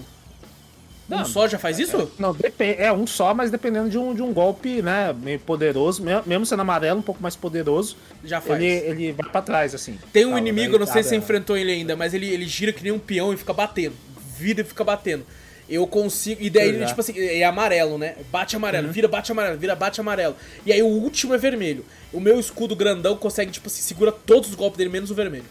Um 1.09 1.17
Não, 1.17 1.25
só 1.25 1.45
já 1.47 1.59
faz 1.59 1.77
isso? 1.77 2.09
Não. 2.17 2.33
É 2.77 2.91
um 2.93 3.05
só, 3.05 3.33
mas 3.33 3.51
dependendo 3.51 3.89
de 3.89 3.97
um, 3.97 4.15
de 4.15 4.21
um 4.21 4.31
golpe, 4.33 4.81
né? 4.81 5.13
Meio 5.21 5.39
poderoso, 5.39 6.01
me- 6.01 6.21
mesmo 6.25 6.45
sendo 6.45 6.61
amarelo, 6.61 6.99
um 6.99 7.03
pouco 7.03 7.21
mais 7.21 7.35
poderoso, 7.35 7.97
Já 8.23 8.39
faz. 8.39 8.61
ele, 8.61 8.67
ele 8.87 9.11
vai 9.11 9.29
pra 9.29 9.41
trás, 9.41 9.75
assim. 9.75 9.99
Tem 10.13 10.25
um 10.25 10.29
Tal, 10.29 10.37
inimigo, 10.39 10.75
eu 10.75 10.79
não 10.79 10.87
sei 10.87 11.03
se 11.03 11.09
você 11.09 11.15
enfrentou 11.17 11.57
ele 11.57 11.71
ainda, 11.71 11.95
mas 11.97 12.13
ele, 12.13 12.27
ele 12.29 12.47
gira 12.47 12.71
que 12.71 12.81
nem 12.81 12.93
um 12.93 12.99
peão 12.99 13.33
e 13.33 13.37
fica 13.37 13.51
batendo. 13.53 13.93
Vira 14.37 14.61
e 14.61 14.63
fica 14.63 14.83
batendo. 14.85 15.25
eu 15.69 15.85
consigo. 15.85 16.41
E 16.41 16.49
daí, 16.49 16.79
Já. 16.79 16.85
tipo 16.85 17.01
assim, 17.01 17.13
é 17.17 17.43
amarelo, 17.43 17.97
né? 17.97 18.15
Bate 18.31 18.55
amarelo, 18.55 18.89
vira, 18.89 19.07
bate 19.09 19.31
amarelo, 19.33 19.57
vira, 19.57 19.75
bate 19.75 19.99
amarelo. 19.99 20.35
E 20.65 20.71
aí 20.71 20.81
o 20.81 20.87
último 20.87 21.33
é 21.33 21.37
vermelho. 21.37 21.85
O 22.13 22.19
meu 22.21 22.39
escudo 22.39 22.73
grandão 22.75 23.17
consegue, 23.17 23.51
tipo 23.51 23.67
assim, 23.67 23.81
segura 23.81 24.11
todos 24.13 24.49
os 24.49 24.55
golpes 24.55 24.77
dele, 24.77 24.89
menos 24.89 25.11
o 25.11 25.15
vermelho. 25.15 25.45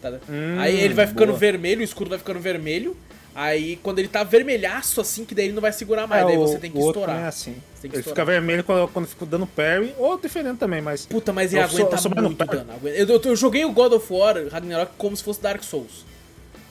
Tá? 0.00 0.10
Hum, 0.28 0.56
aí 0.58 0.78
ele 0.80 0.94
vai 0.94 1.06
ficando 1.06 1.28
boa. 1.28 1.38
vermelho, 1.38 1.80
o 1.80 1.84
escudo 1.84 2.10
vai 2.10 2.18
ficando 2.18 2.38
vermelho. 2.40 2.96
Aí 3.34 3.76
quando 3.82 4.00
ele 4.00 4.08
tá 4.08 4.24
vermelhaço 4.24 5.00
assim, 5.00 5.24
que 5.24 5.32
daí 5.34 5.44
ele 5.46 5.54
não 5.54 5.62
vai 5.62 5.72
segurar 5.72 6.06
mais. 6.08 6.24
daí 6.26 6.34
É, 6.34 6.38
o- 6.38 6.46
você 6.46 6.58
tem 6.58 6.70
que 6.72 6.78
estourar. 6.78 7.20
é 7.20 7.26
assim. 7.28 7.52
Que 7.80 7.86
ele 7.86 7.96
estourar. 7.98 8.04
fica 8.04 8.24
vermelho 8.24 8.64
quando, 8.64 8.88
quando 8.88 9.06
fica 9.06 9.24
dando 9.24 9.46
parry, 9.46 9.94
ou 9.96 10.18
defendendo 10.18 10.58
também, 10.58 10.80
mas. 10.80 11.06
Puta, 11.06 11.32
mas 11.32 11.52
ele 11.52 11.62
Eu 11.62 11.68
sou- 11.68 11.78
aguenta 11.80 11.94
eu 11.94 11.98
sou 11.98 12.10
muito 12.10 12.44
dano. 12.44 12.66
Eu, 12.82 13.06
eu, 13.06 13.22
eu 13.24 13.36
joguei 13.36 13.64
o 13.64 13.70
God 13.72 13.92
of 13.92 14.12
War 14.12 14.34
Ragnarok 14.50 14.92
como 14.98 15.16
se 15.16 15.22
fosse 15.22 15.40
Dark 15.40 15.62
Souls. 15.62 16.04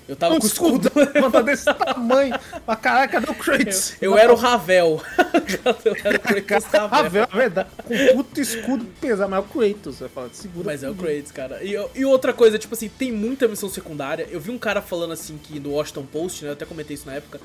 Eu 0.07 0.15
tava 0.15 0.35
Um 0.35 0.39
com 0.39 0.45
o 0.45 0.47
escudo. 0.47 0.91
levanta 0.95 1.43
desse 1.43 1.65
tamanho. 1.65 2.33
Mas 2.65 2.79
caraca, 2.79 3.19
cadê 3.19 3.29
o 3.31 3.35
Kratos? 3.35 3.93
Eu 4.01 4.17
era 4.17 4.31
o 4.31 4.35
Ravel. 4.35 5.01
eu 5.83 5.95
era 6.03 6.17
o 6.17 6.43
Kratos 6.43 6.69
Ravel. 6.71 7.23
é 7.23 7.35
verdade. 7.35 7.69
Com 7.83 8.15
puto 8.15 8.39
escudo 8.39 8.85
pesado, 9.01 9.29
mas 9.29 9.39
é 9.39 9.41
o 9.41 9.45
Kratos. 9.49 9.95
Você 9.97 10.07
fala, 10.09 10.29
segura. 10.31 10.65
Mas 10.65 10.83
é 10.83 10.89
o 10.89 10.95
Kratos, 10.95 11.31
cara. 11.31 11.63
E, 11.63 11.75
e 11.95 12.05
outra 12.05 12.31
coisa, 12.33 12.57
tipo 12.57 12.73
assim, 12.73 12.87
tem 12.87 13.11
muita 13.11 13.47
missão 13.47 13.69
secundária. 13.69 14.27
Eu 14.31 14.39
vi 14.39 14.49
um 14.51 14.57
cara 14.57 14.81
falando 14.81 15.11
assim 15.13 15.37
que 15.37 15.59
no 15.59 15.71
Washington 15.71 16.05
Post, 16.05 16.43
né? 16.43 16.49
Eu 16.51 16.53
até 16.53 16.65
comentei 16.65 16.93
isso 16.95 17.05
na 17.05 17.13
época. 17.15 17.39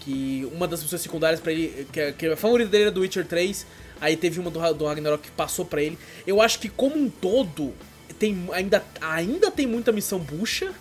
Que 0.00 0.46
uma 0.52 0.66
das 0.68 0.82
missões 0.82 1.00
secundárias 1.00 1.40
pra 1.40 1.52
ele, 1.52 1.86
que, 1.92 2.00
a- 2.00 2.12
que 2.12 2.26
a 2.26 2.36
favorita 2.36 2.68
dele 2.70 2.84
era 2.84 2.90
do 2.92 3.00
Witcher 3.00 3.24
3. 3.24 3.64
Aí 4.00 4.16
teve 4.16 4.40
uma 4.40 4.50
do, 4.50 4.74
do 4.74 4.84
Ragnarok 4.84 5.22
que 5.22 5.30
passou 5.30 5.64
pra 5.64 5.80
ele. 5.80 5.96
Eu 6.26 6.42
acho 6.42 6.58
que 6.58 6.68
como 6.68 6.96
um 6.98 7.08
todo, 7.08 7.72
tem, 8.18 8.48
ainda, 8.52 8.82
ainda 9.00 9.50
tem 9.50 9.66
muita 9.66 9.92
missão 9.92 10.18
bucha. 10.18 10.72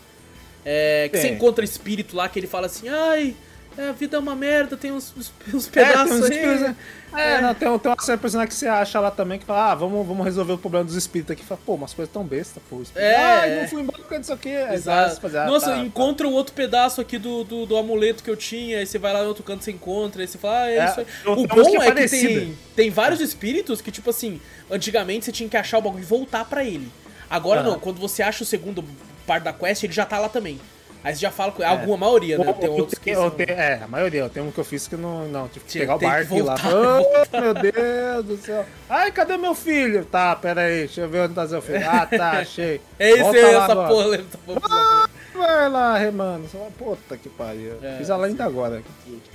É, 0.66 1.09
que 1.09 1.18
você 1.18 1.28
Tem. 1.28 1.34
encontra 1.36 1.64
espírito 1.66 2.16
lá 2.16 2.30
que 2.30 2.39
ele 2.39 2.47
fala 2.47 2.68
assim, 2.68 2.88
ai, 2.88 3.36
é, 3.78 3.88
a 3.88 3.91
vida 3.93 4.18
é 4.18 4.20
uma 4.20 4.36
merda, 4.36 4.76
tem 4.76 4.91
uns, 4.91 5.14
uns, 5.18 5.34
uns 5.53 5.68
É, 5.68 5.72
tem 5.72 5.86
pedaços 5.86 6.12
uns 6.20 6.26
aí. 6.26 6.32
espíritos, 6.32 6.62
né? 6.62 6.76
É, 7.14 7.41
não, 7.41 7.53
tem, 7.53 7.80
tem 7.80 7.91
uma 7.91 8.01
série 8.01 8.18
de 8.18 8.22
personagem 8.22 8.47
que 8.49 8.55
você 8.55 8.68
acha 8.68 8.99
lá 8.99 9.09
também 9.12 9.39
que 9.39 9.45
fala, 9.45 9.72
ah, 9.72 9.76
vamos, 9.76 10.05
vamos 10.05 10.24
resolver 10.26 10.53
o 10.53 10.57
problema 10.57 10.86
dos 10.86 10.95
espíritos 10.95 11.32
aqui. 11.32 11.43
Fala, 11.43 11.59
pô, 11.66 11.76
umas 11.76 11.93
coisas 11.93 12.12
tão 12.14 12.24
bestas, 12.24 12.62
pô. 12.70 12.82
É, 12.95 13.16
ah, 13.16 13.47
é. 13.47 13.57
eu 13.57 13.62
não 13.62 13.68
fui 13.70 13.82
embora 13.82 13.97
porque 13.99 14.20
disso 14.20 14.34
aqui. 14.34 14.55
Aí 14.55 14.76
Exato. 14.76 15.16
você 15.16 15.22
faz, 15.22 15.36
ah, 15.36 15.45
Nossa, 15.45 15.72
tá, 15.72 15.78
encontra 15.78 16.28
o 16.28 16.32
outro 16.32 16.53
pedaço 16.53 17.01
aqui 17.01 17.18
do, 17.18 17.43
do, 17.43 17.66
do 17.66 17.78
amuleto 17.78 18.24
que 18.24 18.30
eu 18.30 18.38
tinha, 18.38 18.80
aí 18.80 18.86
você 18.86 18.97
vai 18.97 19.14
lá 19.14 19.22
no 19.24 19.30
outro 19.30 19.43
canto, 19.43 19.64
você 19.64 19.72
encontra, 19.72 20.22
aí 20.22 20.28
você 20.28 20.38
fala, 20.38 20.64
ah, 20.64 20.70
é, 20.70 20.78
É, 20.78 20.86
isso 20.86 20.99
aí. 20.99 21.05
O 21.28 21.47
bom 21.47 21.62
é 21.62 21.72
que 21.72 21.78
parecida. 21.78 22.39
tem, 22.41 22.57
tem 22.76 22.89
vários 22.89 23.20
espíritos 23.22 23.82
que, 23.82 23.91
tipo 23.91 24.09
assim, 24.09 24.39
antigamente 24.70 25.26
você 25.26 25.32
tinha 25.32 25.49
que 25.49 25.57
achar 25.57 25.78
o 25.78 25.82
bagulho 25.82 26.03
e 26.03 26.05
voltar 26.05 26.45
pra 26.45 26.64
ele. 26.64 26.89
Agora 27.30 27.64
não, 27.64 27.80
quando 27.80 27.97
você 27.99 28.22
acha 28.22 28.43
o 28.43 28.45
segundo 28.45 28.84
parte 29.26 29.43
da 29.43 29.53
quest, 29.53 29.84
ele 29.84 29.93
já 29.93 30.05
tá 30.05 30.19
lá 30.19 30.30
também. 30.30 30.59
Aí 31.03 31.15
você 31.15 31.22
já 31.22 31.32
fala 31.32 31.51
com 31.51 31.63
alguma 31.63 31.97
maioria, 31.97 32.38
né? 32.38 32.53
Tem 32.53 32.69
outros 32.69 32.99
que 32.99 33.11
são... 33.15 33.34
É, 33.47 33.80
a 33.84 33.88
maioria. 33.88 34.30
Tenho 34.30 34.45
um 34.45 34.51
que 34.51 34.59
eu 34.59 34.63
fiz 34.63 34.88
que 34.88 34.95
não. 34.95 35.28
Não, 35.30 35.47
tive 35.47 35.65
que 35.65 35.72
Tinha- 35.72 35.82
pegar 35.84 35.95
o 35.95 35.99
tem 35.99 36.07
barco 36.07 36.36
e 36.36 36.41
lá. 36.43 36.55
Oh, 37.34 37.41
meu 37.41 37.53
Deus 37.55 38.26
do 38.26 38.38
céu. 38.38 38.63
Ai, 38.88 39.11
cadê 39.11 39.36
meu 39.36 39.55
filho? 39.55 40.05
Tá, 40.05 40.36
pera 40.36 40.61
aí, 40.61 40.80
deixa 40.82 41.01
eu 41.01 41.09
ver 41.09 41.22
onde 41.22 41.34
tá 41.34 41.47
seu 41.47 41.59
filho. 41.59 41.82
Ah, 41.89 42.05
tá, 42.05 42.32
achei. 42.34 42.80
É 42.99 43.13
é 43.17 43.24
lá 43.24 43.30
essa 43.63 43.72
agora. 43.72 43.88
porra? 43.89 44.15
Essa 44.15 44.38
porra. 44.45 45.09
Vai 45.34 45.69
lá, 45.69 45.97
remando. 45.97 46.47
Puta 46.78 47.17
que 47.17 47.30
pariu. 47.30 47.74
É, 47.82 47.97
Fiz 47.97 48.09
ela 48.11 48.28
ainda 48.28 48.45
agora. 48.45 48.84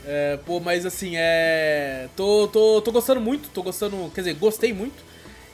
É, 0.06 0.38
pô, 0.46 0.60
mas 0.60 0.86
assim, 0.86 1.14
é. 1.16 2.06
Tô, 2.14 2.46
tô, 2.46 2.80
tô 2.80 2.92
gostando 2.92 3.20
muito, 3.20 3.48
tô 3.48 3.64
gostando. 3.64 4.08
Quer 4.14 4.20
dizer, 4.20 4.34
gostei 4.34 4.72
muito. 4.72 5.02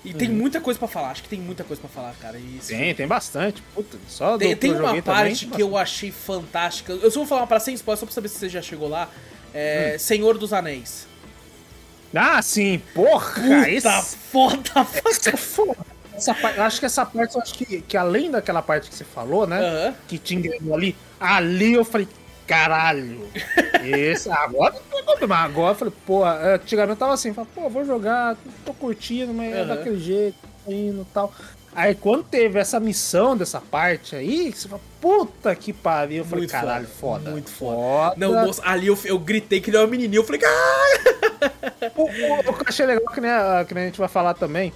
E 0.04 0.12
tem 0.12 0.28
muita 0.28 0.60
coisa 0.60 0.78
pra 0.78 0.88
falar, 0.88 1.10
acho 1.10 1.22
que 1.22 1.28
tem 1.28 1.38
muita 1.38 1.62
coisa 1.62 1.80
pra 1.80 1.88
falar, 1.88 2.12
cara. 2.20 2.36
Isso- 2.38 2.72
Uhum. 2.72 2.78
Tem, 2.78 2.94
tem 2.94 3.06
bastante. 3.06 3.62
Puta, 3.74 3.96
só 4.08 4.36
Tem, 4.36 4.54
do 4.54 4.58
tem 4.58 4.72
uma 4.72 5.00
parte 5.02 5.44
também, 5.46 5.56
que 5.56 5.62
eu 5.62 5.76
achei 5.76 6.10
fantástica. 6.10 6.92
Eu 6.94 7.10
só 7.10 7.20
vou 7.20 7.26
falar 7.26 7.42
uma 7.42 7.46
para 7.46 7.60
sem 7.60 7.74
spoiler, 7.74 8.00
só 8.00 8.06
pra 8.06 8.14
saber 8.14 8.28
se 8.28 8.38
você 8.38 8.48
já 8.48 8.60
chegou 8.60 8.88
lá. 8.88 9.08
É, 9.54 9.96
Senhor 9.98 10.36
dos 10.38 10.52
Anéis. 10.52 11.06
Ah, 12.14 12.42
sim, 12.42 12.82
porra! 12.94 13.68
esse, 13.70 13.86
Tá 13.86 14.02
foda 14.02 14.86
esse 15.08 15.28
é 15.30 15.36
foda. 15.36 15.76
Essa 16.14 16.34
parte, 16.34 16.58
eu 16.58 16.64
acho 16.64 16.78
que 16.80 16.86
essa 16.86 17.06
parte, 17.06 17.34
eu 17.36 17.40
acho 17.40 17.54
que, 17.54 17.80
que 17.80 17.96
além 17.96 18.30
daquela 18.30 18.60
parte 18.60 18.90
que 18.90 18.94
você 18.94 19.04
falou, 19.04 19.46
né? 19.46 19.60
Aham. 19.60 19.94
Que 20.06 20.18
te 20.18 20.34
engrenou 20.34 20.74
ali, 20.74 20.94
ali 21.18 21.72
eu 21.72 21.84
falei, 21.84 22.06
caralho. 22.46 23.28
Esse, 23.84 24.30
agora 24.30 24.74
não 24.74 24.80
tem 24.96 25.04
problema. 25.04 25.36
Agora 25.36 25.72
eu 25.72 25.74
falei, 25.76 25.94
pô, 26.06 26.24
antigamente 26.24 26.90
eu 26.92 26.96
tava 26.96 27.12
assim, 27.14 27.32
falei, 27.32 27.50
pô, 27.54 27.68
vou 27.68 27.84
jogar, 27.84 28.36
tô 28.64 28.72
curtindo, 28.74 29.32
mas 29.32 29.52
é 29.52 29.58
Aham. 29.60 29.66
daquele 29.68 29.98
jeito, 29.98 30.36
indo 30.66 31.02
e 31.02 31.06
tal. 31.12 31.32
Aí 31.74 31.94
quando 31.94 32.22
teve 32.24 32.58
essa 32.58 32.78
missão 32.78 33.34
dessa 33.34 33.58
parte 33.58 34.14
aí, 34.14 34.52
você 34.52 34.68
fala, 34.68 34.82
puta 35.00 35.54
que 35.56 35.72
pariu. 35.72 36.18
Eu 36.18 36.24
falei, 36.24 36.40
Muito 36.42 36.50
caralho, 36.50 36.86
foda, 36.86 37.18
foda. 37.20 37.30
muito 37.30 37.50
foda. 37.50 38.14
Não, 38.18 38.28
Foda. 38.34 38.46
moço, 38.46 38.60
ali 38.64 38.86
eu, 38.88 38.98
eu 39.06 39.18
gritei 39.18 39.58
que 39.60 39.70
ele 39.70 39.78
é 39.78 39.80
uma 39.80 39.86
menininha. 39.86 40.18
Eu 40.20 40.24
falei, 40.24 40.40
caralho! 40.40 41.92
O, 41.96 42.02
o, 42.02 42.38
o 42.50 42.52
que 42.54 42.62
eu 42.62 42.66
achei 42.68 42.84
legal, 42.86 43.06
que 43.12 43.20
nem, 43.20 43.30
a, 43.30 43.64
que 43.66 43.74
nem 43.74 43.84
a 43.84 43.86
gente 43.86 43.98
vai 43.98 44.08
falar 44.08 44.34
também, 44.34 44.70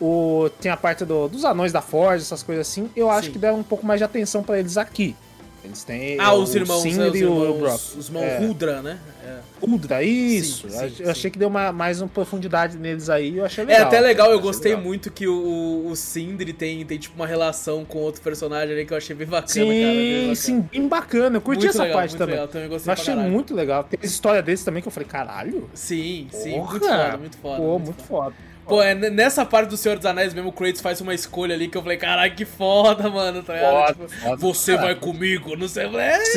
o, 0.00 0.50
tem 0.60 0.70
a 0.70 0.76
parte 0.76 1.04
do- 1.04 1.26
dos 1.28 1.44
anões 1.44 1.72
da 1.72 1.80
Forge, 1.80 2.22
essas 2.22 2.42
coisas 2.42 2.68
assim, 2.68 2.90
eu 2.94 3.10
acho 3.10 3.26
Sim. 3.28 3.32
que 3.32 3.38
deram 3.38 3.58
um 3.58 3.62
pouco 3.62 3.84
mais 3.86 3.98
de 3.98 4.04
atenção 4.04 4.42
pra 4.42 4.58
eles 4.58 4.76
aqui. 4.76 5.16
Eles 5.64 5.84
têm 5.84 6.18
Ah, 6.18 6.34
os 6.34 6.54
irmãos, 6.56 6.82
Sindri 6.82 6.98
né, 6.98 7.08
os 7.10 7.20
e 7.20 7.24
o 7.24 7.54
Brock. 7.54 7.74
os 7.96 8.06
irmãos 8.08 8.22
É. 8.24 8.38
Rudra, 8.38 8.82
né? 8.82 8.98
É. 9.24 9.38
Udra, 9.64 10.02
isso. 10.02 10.68
Sim, 10.68 10.76
eu 10.82 10.90
sim, 10.90 11.02
eu 11.04 11.10
achei 11.12 11.30
que 11.30 11.38
deu 11.38 11.46
uma, 11.46 11.70
mais 11.70 12.00
uma 12.00 12.08
profundidade 12.08 12.76
neles 12.76 13.08
aí, 13.08 13.38
eu 13.38 13.44
achei 13.44 13.62
É 13.62 13.66
legal. 13.68 13.86
até 13.86 14.00
legal, 14.00 14.26
eu 14.26 14.32
achei 14.34 14.42
gostei 14.42 14.72
legal. 14.72 14.84
muito 14.84 15.08
que 15.12 15.28
o, 15.28 15.86
o 15.86 15.94
Sindri 15.94 16.52
tem, 16.52 16.84
tem 16.84 16.98
tipo 16.98 17.14
uma 17.14 17.28
relação 17.28 17.84
com 17.84 17.98
outro 17.98 18.20
personagem 18.22 18.74
ali 18.74 18.84
que 18.84 18.92
eu 18.92 18.96
achei 18.96 19.14
bem 19.14 19.26
bacana, 19.28 19.48
Sim, 19.48 19.60
cara. 19.60 19.70
bem 19.92 20.16
bacana. 20.18 20.34
sim, 20.34 20.60
bem 20.62 20.88
bacana. 20.88 21.36
Eu 21.36 21.40
curti 21.40 21.60
Muito 21.60 21.70
essa 21.70 21.82
legal, 21.84 21.98
parte 21.98 22.16
também. 22.16 22.34
legal, 22.34 22.48
também 22.48 22.68
gostei 22.68 22.90
Eu 22.90 22.92
achei 22.92 23.14
muito 23.14 23.54
legal. 23.54 23.84
Tem 23.84 24.00
história 24.02 24.42
deles 24.42 24.64
também 24.64 24.82
que 24.82 24.88
eu 24.88 24.92
falei, 24.92 25.08
caralho. 25.08 25.70
Sim, 25.74 26.26
sim, 26.32 26.50
porra. 26.54 26.70
muito 26.72 26.86
foda, 26.88 27.16
muito 27.18 27.36
foda. 27.38 27.56
Pô, 27.56 27.62
muito 27.78 27.84
muito 27.84 28.02
foda. 28.02 28.24
foda. 28.24 28.51
Pô, 28.66 28.82
é 28.82 28.94
nessa 28.94 29.44
parte 29.44 29.68
do 29.70 29.76
Senhor 29.76 29.96
dos 29.96 30.06
Anéis 30.06 30.32
mesmo, 30.32 30.48
o 30.50 30.52
Kratos 30.52 30.80
faz 30.80 31.00
uma 31.00 31.12
escolha 31.12 31.54
ali 31.54 31.68
que 31.68 31.76
eu 31.76 31.82
falei, 31.82 31.98
caralho, 31.98 32.34
que 32.34 32.44
foda, 32.44 33.10
mano, 33.10 33.42
tá 33.42 33.54
ligado? 33.54 33.72
Foda, 33.72 33.92
Tipo, 34.08 34.20
foda. 34.20 34.36
você 34.36 34.74
Cara. 34.74 34.86
vai 34.86 34.94
comigo, 34.94 35.56
não 35.56 35.66
sei. 35.68 35.86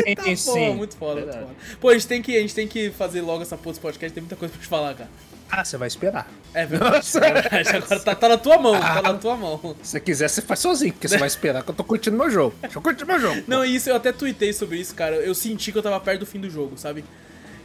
Eita, 0.06 0.24
Sim, 0.24 0.30
pô, 0.32 0.36
sim. 0.54 0.74
muito 0.76 0.98
foda, 0.98 1.22
muito 1.22 1.34
foda. 1.34 1.48
Pô, 1.80 1.90
a 1.90 1.94
gente, 1.94 2.08
tem 2.08 2.22
que, 2.22 2.36
a 2.36 2.42
gente 2.42 2.56
tem 2.56 2.68
que 2.68 2.90
fazer 2.92 3.22
logo 3.22 3.42
essa 3.44 3.56
porra 3.56 3.72
desse 3.74 3.80
podcast, 3.82 4.14
tem 4.14 4.22
muita 4.22 4.36
coisa 4.36 4.52
pra 4.54 4.62
te 4.62 4.68
falar, 4.68 4.94
cara. 4.96 5.10
Ah, 5.52 5.64
você 5.64 5.78
vai 5.78 5.88
esperar. 5.88 6.28
É 6.56 6.66
verdade, 6.66 7.08
é 7.18 7.20
verdade. 7.32 7.70
Agora 7.78 8.00
tá, 8.00 8.16
tá 8.16 8.30
na 8.30 8.38
tua 8.38 8.58
mão, 8.58 8.80
tá 8.80 9.02
na 9.04 9.14
tua 9.14 9.38
mão. 9.38 9.76
Se 9.84 9.92
você 9.92 10.00
quiser, 10.00 10.28
você 10.28 10.42
faz 10.42 10.60
sozinho, 10.60 10.92
porque 10.94 11.08
você 11.08 11.20
vai 11.20 11.28
esperar 11.28 11.62
que 11.64 11.70
eu 11.70 11.76
tô 11.76 11.84
curtindo 11.84 12.18
meu 12.18 12.32
jogo. 12.32 12.56
Deixa 12.62 12.78
eu 12.80 12.82
curtir 12.82 13.06
meu 13.06 13.20
jogo. 13.20 13.44
Não, 13.48 13.64
e 13.64 13.76
isso 13.76 13.88
eu 13.88 13.96
até 13.96 14.12
tuitei 14.12 14.52
sobre 14.52 14.78
isso, 14.80 14.96
cara. 14.96 15.16
Eu 15.18 15.36
senti 15.36 15.72
que 15.72 15.78
eu 15.78 15.84
tava 15.84 16.00
perto 16.00 16.22
do 16.22 16.26
fim 16.26 16.40
do 16.40 16.50
jogo, 16.50 16.76
sabe? 16.78 17.06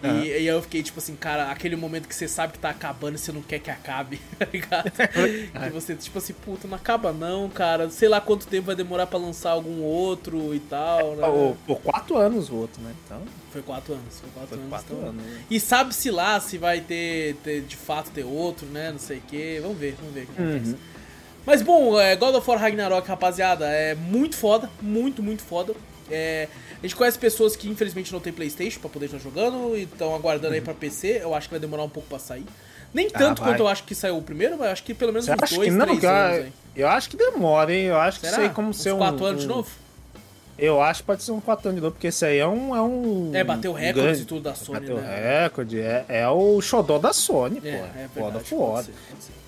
E, 0.02 0.06
Aham. 0.06 0.24
e 0.24 0.32
aí 0.32 0.46
eu 0.46 0.62
fiquei 0.62 0.82
tipo 0.82 0.98
assim, 0.98 1.14
cara, 1.14 1.50
aquele 1.50 1.76
momento 1.76 2.08
que 2.08 2.14
você 2.14 2.26
sabe 2.26 2.54
que 2.54 2.58
tá 2.58 2.70
acabando 2.70 3.16
e 3.16 3.18
você 3.18 3.32
não 3.32 3.42
quer 3.42 3.58
que 3.58 3.70
acabe, 3.70 4.18
tá 4.38 4.46
ligado? 4.50 4.90
que 4.90 5.70
você, 5.70 5.94
tipo 5.94 6.16
assim, 6.18 6.32
puta, 6.32 6.66
não 6.66 6.76
acaba 6.76 7.12
não, 7.12 7.48
cara. 7.50 7.90
Sei 7.90 8.08
lá 8.08 8.20
quanto 8.20 8.46
tempo 8.46 8.66
vai 8.66 8.76
demorar 8.76 9.06
pra 9.06 9.18
lançar 9.18 9.50
algum 9.50 9.82
outro 9.82 10.54
e 10.54 10.60
tal, 10.60 11.16
né? 11.16 11.26
Pô, 11.26 11.56
pô, 11.66 11.76
quatro 11.76 12.16
anos 12.16 12.48
o 12.48 12.54
outro, 12.56 12.80
né? 12.82 12.94
Então, 13.04 13.22
Foi 13.52 13.60
quatro 13.62 13.92
anos, 13.92 14.20
foi 14.20 14.30
quatro 14.30 14.48
foi 14.48 14.58
anos. 14.58 14.70
quatro 14.70 14.96
então. 14.96 15.08
anos. 15.10 15.22
né? 15.22 15.40
E 15.50 15.60
sabe-se 15.60 16.10
lá 16.10 16.40
se 16.40 16.56
vai 16.56 16.80
ter, 16.80 17.34
ter, 17.44 17.60
de 17.62 17.76
fato, 17.76 18.10
ter 18.10 18.24
outro, 18.24 18.66
né? 18.66 18.90
Não 18.90 18.98
sei 18.98 19.18
o 19.18 19.22
quê. 19.28 19.58
Vamos 19.60 19.76
ver, 19.78 19.96
vamos 19.98 20.14
ver 20.14 20.22
o 20.22 20.26
que 20.26 20.32
acontece. 20.32 20.70
Uhum. 20.72 20.78
Mas 21.44 21.62
bom, 21.62 21.98
é, 22.00 22.14
God 22.16 22.34
of 22.34 22.48
War 22.48 22.58
Ragnarok, 22.58 23.06
rapaziada, 23.08 23.66
é 23.66 23.94
muito 23.94 24.36
foda, 24.36 24.70
muito, 24.80 25.22
muito 25.22 25.42
foda. 25.42 25.74
É, 26.10 26.48
a 26.80 26.86
gente 26.86 26.96
conhece 26.96 27.18
pessoas 27.18 27.54
que 27.56 27.68
infelizmente 27.68 28.12
não 28.12 28.20
tem 28.20 28.32
Playstation 28.32 28.80
pra 28.80 28.88
poder 28.88 29.06
estar 29.06 29.18
jogando 29.18 29.76
e 29.76 29.82
estão 29.82 30.14
aguardando 30.14 30.54
aí 30.54 30.60
pra 30.60 30.72
PC. 30.74 31.20
Eu 31.22 31.34
acho 31.34 31.48
que 31.48 31.52
vai 31.54 31.60
demorar 31.60 31.82
um 31.84 31.88
pouco 31.88 32.08
pra 32.08 32.18
sair. 32.18 32.44
Nem 32.92 33.08
tanto 33.08 33.40
Uhum. 33.40 33.46
Ah, 33.46 33.50
quanto 33.50 33.60
eu 33.60 33.68
acho 33.68 33.84
que 33.84 33.94
saiu 33.94 34.16
o 34.18 34.22
primeiro, 34.22 34.56
mas 34.58 34.68
acho 34.70 34.82
que 34.82 34.92
pelo 34.94 35.12
menos 35.12 35.26
Você 35.26 35.32
uns 35.32 35.50
dois, 35.50 35.68
que 35.68 35.70
não? 35.70 35.86
três 35.86 36.00
Que 36.00 36.06
eu, 36.06 36.10
anos 36.10 36.38
aí. 36.46 36.52
eu 36.76 36.88
acho 36.88 37.08
que 37.10 37.16
demora, 37.16 37.72
hein? 37.74 37.84
Eu 37.84 37.96
acho 37.98 38.18
que 38.18 38.26
Será? 38.26 38.38
isso 38.38 38.48
aí 38.48 38.54
como 38.54 38.70
Uns 38.70 38.82
ser 38.82 38.92
um... 38.94 38.98
quatro 38.98 39.24
anos 39.24 39.42
de 39.42 39.46
um- 39.46 39.56
novo? 39.56 39.70
Eu 40.58 40.82
acho 40.82 41.00
que 41.00 41.06
pode 41.06 41.22
ser 41.22 41.32
um 41.32 41.40
4 41.40 41.70
anos 41.70 41.80
de 41.80 41.82
novo, 41.82 41.94
porque 41.94 42.08
esse 42.08 42.22
aí 42.22 42.36
é 42.36 42.46
um. 42.46 42.76
É, 42.76 42.82
um 42.82 43.30
É, 43.32 43.42
bateu 43.42 43.72
recordes 43.72 44.02
grande- 44.04 44.22
e 44.22 44.24
tudo 44.26 44.42
da 44.42 44.54
Sony, 44.54 44.80
Bateu 44.80 44.96
né? 44.98 45.40
recorde, 45.44 45.80
é, 45.80 46.04
é 46.06 46.28
o 46.28 46.60
xodó 46.60 46.98
da 46.98 47.14
Sony, 47.14 47.62
pô. 47.62 47.66
É, 47.66 47.70
É, 47.70 47.74
é 47.76 48.08
foda, 48.14 48.24
verdade. 48.32 48.44
foda. 48.50 48.82
ser. 48.82 48.92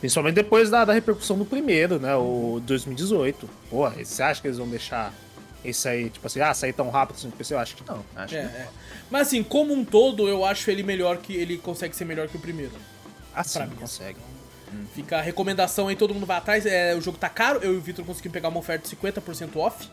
Principalmente 0.01 0.35
depois 0.37 0.70
da, 0.70 0.87
da 0.87 0.95
repercussão 0.95 1.37
do 1.37 1.45
primeiro, 1.45 1.99
né? 1.99 2.16
O 2.16 2.62
2018. 2.64 3.47
Pô, 3.68 3.91
você 3.91 4.22
acha 4.22 4.41
que 4.41 4.47
eles 4.47 4.57
vão 4.57 4.66
deixar 4.68 5.12
esse 5.64 5.88
aí, 5.88 6.10
tipo 6.10 6.26
assim, 6.26 6.40
ah, 6.40 6.52
sair 6.54 6.72
tão 6.72 6.90
rápido 6.90 7.16
assim 7.16 7.26
no 7.26 7.32
PC? 7.32 7.54
Eu 7.54 7.58
acho 7.58 7.76
que 7.76 7.84
não. 7.88 8.04
Acho 8.16 8.34
É, 8.36 8.40
que 8.40 8.56
é. 8.56 8.68
Mas 9.10 9.28
assim, 9.28 9.42
como 9.42 9.72
um 9.72 9.84
todo, 9.84 10.28
eu 10.28 10.44
acho 10.44 10.70
ele 10.70 10.82
melhor 10.82 11.18
que. 11.18 11.34
Ele 11.34 11.58
consegue 11.58 11.94
ser 11.94 12.04
melhor 12.04 12.28
que 12.28 12.36
o 12.36 12.40
primeiro. 12.40 12.72
assim 13.34 13.58
pra 13.58 13.66
mim, 13.68 13.76
consegue. 13.76 14.18
Fica 14.94 15.18
a 15.18 15.20
recomendação 15.20 15.88
aí, 15.88 15.96
todo 15.96 16.14
mundo 16.14 16.24
vai 16.24 16.38
atrás. 16.38 16.64
É, 16.64 16.94
o 16.94 17.00
jogo 17.00 17.18
tá 17.18 17.28
caro, 17.28 17.60
eu 17.62 17.74
e 17.74 17.76
o 17.76 17.80
Victor 17.80 18.04
conseguimos 18.06 18.32
pegar 18.32 18.48
uma 18.48 18.58
oferta 18.58 18.88
de 18.88 18.96
50% 18.96 19.56
off. 19.56 19.88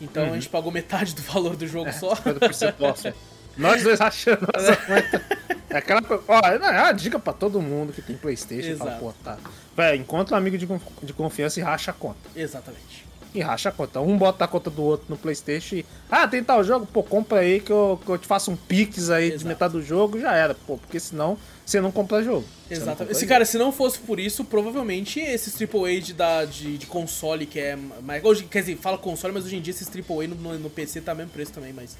Então 0.00 0.30
a 0.32 0.34
gente 0.34 0.48
pagou 0.48 0.70
metade 0.70 1.14
do 1.14 1.22
valor 1.22 1.56
do 1.56 1.66
jogo 1.66 1.92
só. 1.92 2.14
50% 2.14 2.74
off. 2.82 3.12
Nós 3.56 3.82
dois 3.82 4.00
achando 4.00 4.46
essa 4.54 4.76
conta. 4.76 5.22
É 5.70 5.78
aquela. 5.78 6.02
Ó, 6.28 6.38
é 6.46 6.82
uma 6.82 6.92
dica 6.92 7.18
pra 7.18 7.32
todo 7.32 7.60
mundo 7.60 7.92
que 7.92 8.02
tem 8.02 8.14
Playstation. 8.14 8.76
Fala, 8.76 8.90
Exato. 8.90 9.04
pô, 9.04 9.12
tá. 9.24 9.38
Véi, 9.74 9.96
encontra 9.96 10.34
um 10.34 10.38
amigo 10.38 10.58
de, 10.58 10.68
de 11.02 11.12
confiança 11.14 11.58
e 11.58 11.62
racha 11.62 11.90
a 11.90 11.94
conta. 11.94 12.18
Exatamente. 12.36 13.05
E 13.36 13.42
racha 13.42 13.68
a 13.68 13.72
conta. 13.72 14.00
Um 14.00 14.16
bota 14.16 14.44
a 14.44 14.48
conta 14.48 14.70
do 14.70 14.82
outro 14.82 15.06
no 15.08 15.16
Playstation 15.16 15.76
e. 15.76 15.86
Ah, 16.10 16.26
tem 16.26 16.42
tal 16.42 16.64
jogo? 16.64 16.86
Pô, 16.86 17.02
compra 17.02 17.40
aí 17.40 17.60
que 17.60 17.70
eu, 17.70 18.00
que 18.04 18.10
eu 18.10 18.18
te 18.18 18.26
faço 18.26 18.50
um 18.50 18.56
pix 18.56 19.10
aí 19.10 19.26
Exato. 19.26 19.38
de 19.38 19.46
metade 19.46 19.72
do 19.74 19.82
jogo, 19.82 20.18
já 20.18 20.32
era, 20.32 20.54
pô, 20.54 20.78
porque 20.78 20.98
senão 20.98 21.36
você 21.66 21.80
não 21.80 21.90
compra 21.90 22.22
jogo. 22.22 22.44
Exatamente. 22.70 23.16
Se, 23.18 23.26
cara, 23.26 23.44
se 23.44 23.58
não 23.58 23.70
fosse 23.72 23.98
por 23.98 24.18
isso, 24.20 24.44
provavelmente 24.44 25.20
esses 25.20 25.54
AAA 25.60 26.00
de, 26.00 26.12
da, 26.14 26.44
de, 26.44 26.78
de 26.78 26.86
console 26.86 27.44
que 27.44 27.58
é 27.60 27.76
mais. 27.76 28.24
Hoje, 28.24 28.44
quer 28.44 28.60
dizer, 28.60 28.76
fala 28.76 28.96
console, 28.96 29.34
mas 29.34 29.44
hoje 29.44 29.56
em 29.56 29.60
dia 29.60 29.72
esses 29.72 29.88
AAA 29.88 30.28
no, 30.28 30.34
no, 30.36 30.58
no 30.60 30.70
PC 30.70 31.00
tá 31.00 31.14
mesmo 31.14 31.30
preço 31.32 31.52
também, 31.52 31.72
mas. 31.72 31.96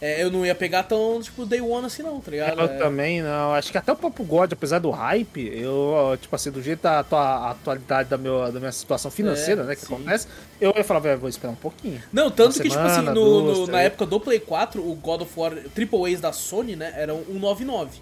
É, 0.00 0.22
eu 0.22 0.30
não 0.30 0.44
ia 0.44 0.54
pegar 0.56 0.82
tão, 0.82 1.20
tipo, 1.22 1.46
day 1.46 1.60
one 1.60 1.86
assim, 1.86 2.02
não, 2.02 2.20
tá 2.20 2.30
ligado? 2.30 2.58
Eu 2.60 2.64
É, 2.66 2.78
também 2.78 3.22
não. 3.22 3.54
Acho 3.54 3.70
que 3.72 3.78
até 3.78 3.92
o 3.92 3.96
próprio 3.96 4.24
God, 4.24 4.52
apesar 4.52 4.80
do 4.80 4.90
hype, 4.90 5.40
eu, 5.56 6.16
tipo 6.20 6.34
assim, 6.34 6.50
do 6.50 6.60
jeito 6.60 6.82
da 6.82 7.00
atua- 7.00 7.20
a 7.20 7.50
atualidade 7.52 8.08
da, 8.08 8.18
meu, 8.18 8.50
da 8.52 8.58
minha 8.58 8.72
situação 8.72 9.10
financeira, 9.10 9.62
É, 9.62 9.66
né, 9.66 9.74
que 9.76 9.86
sim. 9.86 9.94
acontece, 9.94 10.26
eu 10.60 10.72
ia 10.76 10.82
falar, 10.84 11.00
velho, 11.00 11.20
vou 11.20 11.28
esperar 11.28 11.52
um 11.52 11.56
pouquinho. 11.56 12.02
Não, 12.12 12.28
tanto 12.30 12.56
Uma 12.56 12.62
que, 12.62 12.68
tipo 12.70 12.80
assim, 12.82 12.94
semana, 12.96 13.14
no, 13.14 13.42
duas, 13.42 13.58
no- 13.58 13.66
na 13.68 13.82
época 13.82 14.04
do 14.04 14.18
Play 14.20 14.40
4, 14.40 14.82
o 14.88 14.94
God 14.96 15.22
of 15.22 15.32
War 15.38 15.52
AAAs 15.74 16.20
da 16.20 16.32
Sony, 16.32 16.74
né, 16.76 16.92
eram 16.96 17.22
199. 17.24 18.00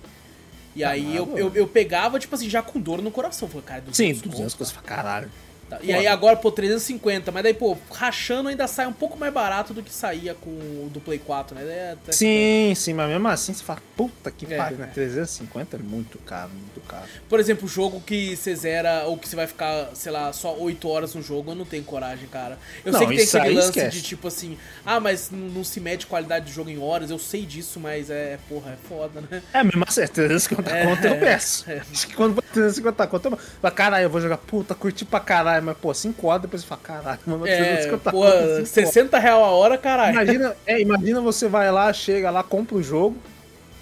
E 0.75 0.83
aí 0.83 1.15
eu, 1.17 1.39
eu, 1.39 1.53
eu 1.55 1.67
pegava, 1.69 2.19
tipo 2.19 2.35
assim, 2.35 2.49
já 2.49 2.63
com 2.63 2.81
dor 2.81 3.01
no 3.01 3.11
coração. 3.11 3.49
Falei, 3.49 3.65
cara, 3.65 3.81
200 3.83 3.97
Sim, 3.97 4.15
conto, 4.15 4.33
200 4.33 4.55
coisas 4.55 4.73
pra 4.73 4.83
caralho. 4.83 5.31
Tá, 5.69 5.79
E 5.83 5.93
aí 5.93 6.07
agora, 6.07 6.37
pô, 6.37 6.51
350, 6.53 7.33
mas 7.33 7.43
daí, 7.43 7.55
pô, 7.55 7.77
rachando 7.93 8.49
ainda 8.49 8.67
sai 8.67 8.87
um 8.87 8.93
pouco 8.93 9.19
mais 9.19 9.33
barato 9.33 9.73
do 9.73 9.83
que 9.83 9.93
saía 9.93 10.35
com 10.35 10.51
o 10.51 10.91
do 10.93 11.01
Play 11.01 11.19
4, 11.19 11.55
né? 11.55 11.63
É 11.63 12.13
Sim, 12.13 12.73
sim, 12.77 12.93
mas 12.93 13.09
mesmo 13.09 13.27
assim 13.29 13.53
você 13.55 13.65
fala, 13.65 13.81
puta 13.97 14.31
que 14.31 14.53
É, 14.53 14.57
pariu, 14.57 14.79
né? 14.79 14.87
é. 14.91 14.95
350 14.95 15.77
é 15.77 15.79
muito 15.79 16.19
caro, 16.19 16.51
muito 16.51 16.81
caro. 16.87 17.05
Por 17.29 17.41
exemplo, 17.41 17.67
jogo 17.67 18.01
que 18.01 18.37
você 18.37 18.55
zera 18.55 19.05
ou 19.07 19.17
que 19.19 19.29
você 19.29 19.37
vai 19.37 19.47
ficar, 19.47 19.91
sei 19.95 20.13
lá, 20.13 20.33
só 20.33 20.55
8 20.57 20.89
horas 20.89 21.15
no 21.15 21.23
jogo, 21.23 21.51
eu 21.53 21.55
não 21.55 21.65
tenho 21.65 21.85
coragem, 21.85 22.29
cara. 22.29 22.59
Eu 22.85 22.93
Não, 22.93 22.99
sei 22.99 23.09
que 23.09 23.17
tem 23.17 23.41
aquele 23.41 23.55
lance 23.55 23.69
esquece. 23.69 23.97
de 23.97 24.03
tipo 24.03 24.29
assim, 24.29 24.59
ah, 24.85 25.01
mas 25.01 25.31
não, 25.31 25.65
se 25.65 25.81
mede 25.81 26.07
qualidade 26.07 26.47
de 26.47 26.53
jogo 26.53 26.71
em 26.71 26.79
horas, 26.79 27.11
eu 27.11 27.19
sei 27.19 27.45
disso, 27.47 27.81
mas 27.81 28.11
é, 28.11 28.39
porra, 28.49 28.73
é 28.73 28.77
foda, 28.89 29.21
né? 29.31 29.43
É, 29.53 29.63
mesmo 29.65 29.85
assim, 29.87 30.07
350 30.07 30.71
É, 30.71 30.85
conto 30.87 31.07
eu 31.07 31.15
é, 31.15 31.19
peço. 31.19 31.71
é. 31.71 31.79
Acho 31.93 32.07
que 32.07 32.15
quando 32.15 32.35
for 32.35 32.43
350 32.43 33.07
conto 33.07 33.29
eu 33.63 33.71
caralho, 33.73 34.05
eu 34.05 34.11
vou 34.11 34.21
jogar, 34.21 34.39
puta, 34.39 34.75
curti 34.75 35.05
pra 35.05 35.21
caralho, 35.21 35.54
mas 35.63 35.77
pô, 35.77 35.93
5 35.95 36.27
horas 36.27 36.43
depois 36.43 36.63
você 36.63 36.69
fala, 36.69 36.81
caralho, 36.83 37.19
mano, 37.27 37.47
É, 37.47 37.57
350 37.57 38.11
porra, 38.11 38.31
conto, 38.33 38.41
cinco 38.45 38.55
horas. 38.57 38.69
60 38.69 39.19
real 39.19 39.45
a 39.45 39.49
hora, 39.51 39.77
caralho. 39.79 40.15
Imagina, 40.15 40.57
é, 40.67 40.81
imagina 40.81 41.21
você 41.21 41.49
vai 41.49 41.71
lá, 41.71 41.93
chega 41.93 42.31
lá, 42.31 42.43
compra 42.43 42.77
o 42.77 42.83
jogo. 42.83 43.17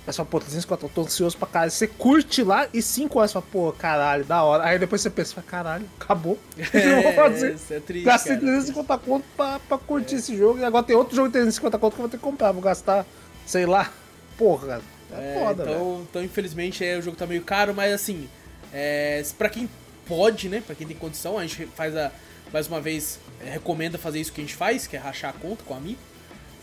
Aí 0.05 0.13
você 0.13 0.17
fala, 0.17 0.29
pô, 0.29 0.41
350, 0.41 0.85
eu 0.85 0.89
tô 0.89 1.03
ansioso 1.03 1.37
pra 1.39 1.47
caralho. 1.47 1.71
Você 1.71 1.87
curte 1.87 2.43
lá 2.43 2.67
e 2.75 2.83
5 2.83 3.19
horas 3.19 3.31
você 3.31 3.35
fala, 3.35 3.47
pô, 3.53 3.73
caralho, 3.73 4.25
da 4.25 4.43
hora. 4.43 4.65
Aí 4.65 4.77
depois 4.79 5.01
você 5.01 5.09
pensa, 5.11 5.35
fala, 5.35 5.47
caralho, 5.47 5.87
acabou. 6.01 6.37
Que 6.57 6.77
eu 6.79 7.03
vou 7.03 7.13
fazer? 7.13 7.55
isso 7.55 7.73
é 7.73 7.79
triste, 7.79 8.05
Gastei 8.05 8.33
cara. 8.35 8.47
350 8.47 8.99
conto 8.99 9.25
pra, 9.37 9.61
pra 9.61 9.79
curtir 9.79 10.17
esse 10.17 10.37
jogo. 10.37 10.59
E 10.59 10.65
agora 10.65 10.85
tem 10.85 10.97
outro 10.97 11.15
jogo 11.15 11.29
de 11.29 11.33
350 11.35 11.79
conto 11.79 11.93
que 11.95 12.01
eu 12.01 12.03
vou 12.03 12.11
ter 12.11 12.17
que 12.17 12.23
comprar. 12.23 12.51
Vou 12.51 12.61
gastar, 12.63 13.07
sei 13.47 13.65
lá. 13.65 13.93
Porra, 14.37 14.81
é, 15.13 15.37
É, 15.37 15.39
foda, 15.39 15.63
velho. 15.65 15.77
então, 15.77 16.07
então, 16.11 16.25
infelizmente, 16.25 16.85
é, 16.85 16.99
o 16.99 17.03
jogo 17.03 17.17
tá 17.17 17.25
meio 17.27 17.43
caro, 17.43 17.73
mas 17.73 17.93
assim, 17.93 18.29
é, 18.73 19.23
pra 19.39 19.49
quem 19.49 19.69
pode, 20.07 20.49
né? 20.49 20.63
Pra 20.65 20.75
quem 20.75 20.87
tem 20.87 20.97
condição, 20.97 21.39
a 21.39 21.47
gente 21.47 21.67
faz 21.75 21.97
a. 21.97 22.11
Mais 22.53 22.69
uma 22.69 22.81
vez, 22.81 23.19
é, 23.41 23.49
recomenda 23.51 23.97
fazer 23.97 24.21
isso 24.21 24.31
que 24.33 24.41
a 24.41 24.45
gente 24.45 24.55
faz, 24.55 24.87
que 24.87 24.95
é 24.95 24.99
rachar 24.99 25.31
a 25.31 25.33
conta 25.33 25.63
com 25.65 25.73
o 25.73 25.77
amigo. 25.77 25.99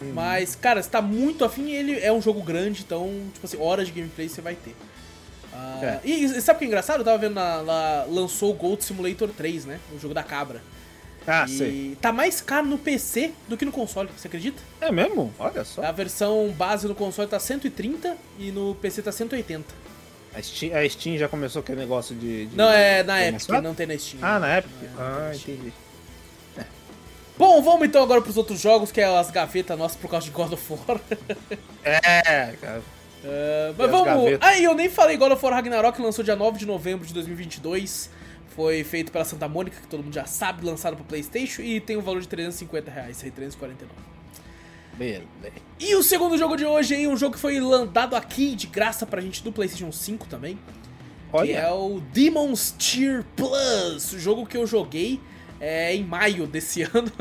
Uhum. 0.01 0.11
Mas, 0.13 0.53
cara, 0.55 0.81
se 0.83 0.89
tá 0.89 1.01
muito 1.01 1.43
afim, 1.43 1.71
ele 1.71 1.99
é 1.99 2.11
um 2.13 2.21
jogo 2.21 2.43
grande, 2.43 2.83
então, 2.85 3.09
tipo 3.33 3.45
assim, 3.45 3.57
horas 3.59 3.87
de 3.87 3.93
gameplay 3.93 4.29
você 4.29 4.39
vai 4.39 4.53
ter. 4.55 4.75
Ah, 5.51 5.79
É. 5.81 5.99
e, 6.07 6.23
e 6.25 6.41
sabe 6.41 6.57
o 6.57 6.59
que 6.59 6.65
é 6.65 6.67
engraçado? 6.67 6.99
Eu 6.99 7.05
tava 7.05 7.17
vendo 7.17 7.33
na, 7.33 7.55
lá, 7.61 8.05
lançou 8.07 8.51
o 8.51 8.53
Gold 8.53 8.83
Simulator 8.83 9.29
3, 9.29 9.65
né? 9.65 9.79
O 9.91 9.99
jogo 9.99 10.13
da 10.13 10.21
cabra. 10.21 10.61
Ah, 11.27 11.45
e 11.49 11.57
sei. 11.57 11.97
tá 11.99 12.11
mais 12.11 12.39
caro 12.39 12.67
no 12.67 12.77
PC 12.77 13.31
do 13.47 13.57
que 13.57 13.65
no 13.65 13.71
console, 13.71 14.09
você 14.15 14.27
acredita? 14.27 14.61
É 14.79 14.91
mesmo? 14.91 15.33
Olha 15.39 15.63
só. 15.65 15.83
A 15.83 15.91
versão 15.91 16.53
base 16.57 16.87
no 16.87 16.93
console 16.95 17.27
tá 17.27 17.39
130 17.39 18.15
e 18.37 18.51
no 18.51 18.75
PC 18.75 19.01
tá 19.01 19.11
180. 19.11 19.65
A 20.39 20.43
Steam, 20.43 20.75
a 20.77 20.89
Steam 20.89 21.17
já 21.17 21.27
começou 21.27 21.59
aquele 21.61 21.79
negócio 21.79 22.15
de. 22.15 22.45
de- 22.47 22.55
Não, 22.55 22.69
é 22.69 23.03
na 23.03 23.15
mensurar? 23.31 23.61
não 23.61 23.75
tem 23.75 23.85
na 23.87 23.97
Steam. 23.97 24.19
Ah, 24.23 24.39
na? 24.39 24.47
É, 24.55 24.61
tem 24.61 24.69
ah, 24.97 25.31
entendi. 25.35 25.73
Bom, 27.37 27.61
vamos 27.61 27.87
então 27.87 28.03
agora 28.03 28.21
pros 28.21 28.35
outros 28.35 28.59
jogos, 28.59 28.91
que 28.91 28.99
é 28.99 29.05
as 29.05 29.31
gavetas 29.31 29.77
nossas 29.77 29.97
por 29.97 30.09
causa 30.09 30.25
de 30.25 30.31
God 30.31 30.51
of 30.53 30.73
War. 30.73 30.99
É, 31.83 32.53
cara. 32.59 32.81
É, 33.23 33.69
E 33.71 33.75
mas 33.77 33.85
as 33.85 33.91
vamos. 33.91 34.05
gavetas? 34.23 34.39
Ah, 34.41 34.59
eu 34.59 34.73
nem 34.75 34.89
falei 34.89 35.15
God 35.17 35.31
of 35.31 35.43
War 35.45 35.53
Ragnarok, 35.55 36.01
lançou 36.01 36.23
dia 36.23 36.35
9 36.35 36.59
de 36.59 36.65
novembro 36.65 37.05
de 37.07 37.13
2022. 37.13 38.09
Foi 38.55 38.83
feito 38.83 39.09
pela 39.11 39.23
Santa 39.23 39.47
Mônica, 39.47 39.79
que 39.79 39.87
todo 39.87 40.03
mundo 40.03 40.13
já 40.13 40.25
sabe, 40.25 40.65
lançado 40.65 40.95
pro 40.97 41.05
PlayStation 41.05 41.61
e 41.61 41.79
tem 41.79 41.95
o 41.95 42.01
valor 42.01 42.19
de 42.21 42.27
350 42.27 42.91
reais, 42.91 43.21
aí 43.23 43.31
349. 43.31 43.89
Beleza. 44.97 45.23
E 45.79 45.95
o 45.95 46.03
segundo 46.03 46.37
jogo 46.37 46.57
de 46.57 46.65
hoje 46.65 46.93
aí, 46.95 47.07
um 47.07 47.15
jogo 47.15 47.35
que 47.35 47.39
foi 47.39 47.57
dado 47.91 48.15
aqui 48.15 48.53
de 48.53 48.67
graça 48.67 49.05
pra 49.05 49.21
gente 49.21 49.41
do 49.41 49.51
PlayStation 49.51 49.91
5 49.91 50.27
também. 50.27 50.55
Que 50.55 51.37
Olha. 51.37 51.57
é 51.57 51.71
o 51.71 52.01
Demon's 52.11 52.73
Tier 52.77 53.23
Plus, 53.35 54.11
o 54.13 54.19
jogo 54.19 54.45
que 54.45 54.57
eu 54.57 54.65
joguei 54.67 55.21
é, 55.61 55.95
em 55.95 56.03
maio 56.03 56.45
desse 56.47 56.81
ano. 56.91 57.11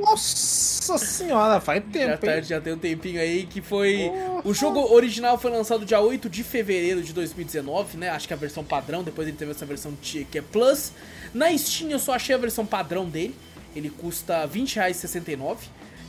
Nossa 0.00 0.98
senhora, 0.98 1.60
faz 1.60 1.82
já, 1.84 1.90
tempo, 1.90 2.26
tá- 2.26 2.36
hein? 2.36 2.42
já 2.42 2.60
tem 2.60 2.72
um 2.72 2.78
tempinho 2.78 3.20
aí 3.20 3.46
que 3.46 3.60
foi. 3.60 4.10
O 4.42 4.52
jogo 4.54 4.80
original 4.92 5.38
foi 5.38 5.50
lançado 5.50 5.84
dia 5.84 6.00
8 6.00 6.28
de 6.28 6.42
fevereiro 6.42 7.02
de 7.02 7.12
2019, 7.12 7.98
né? 7.98 8.08
Acho 8.10 8.26
que 8.26 8.32
é 8.32 8.36
a 8.36 8.40
versão 8.40 8.64
padrão, 8.64 9.02
depois 9.04 9.28
ele 9.28 9.36
teve 9.36 9.50
essa 9.52 9.66
versão 9.66 9.92
que 10.02 10.26
é 10.36 10.42
Plus. 10.42 10.92
Na 11.32 11.56
Steam 11.56 11.90
eu 11.90 11.98
só 11.98 12.14
achei 12.14 12.34
a 12.34 12.38
versão 12.38 12.64
padrão 12.66 13.08
dele, 13.08 13.34
ele 13.76 13.90
custa 13.90 14.40
R$ 14.46 14.60
20,69. 14.60 15.56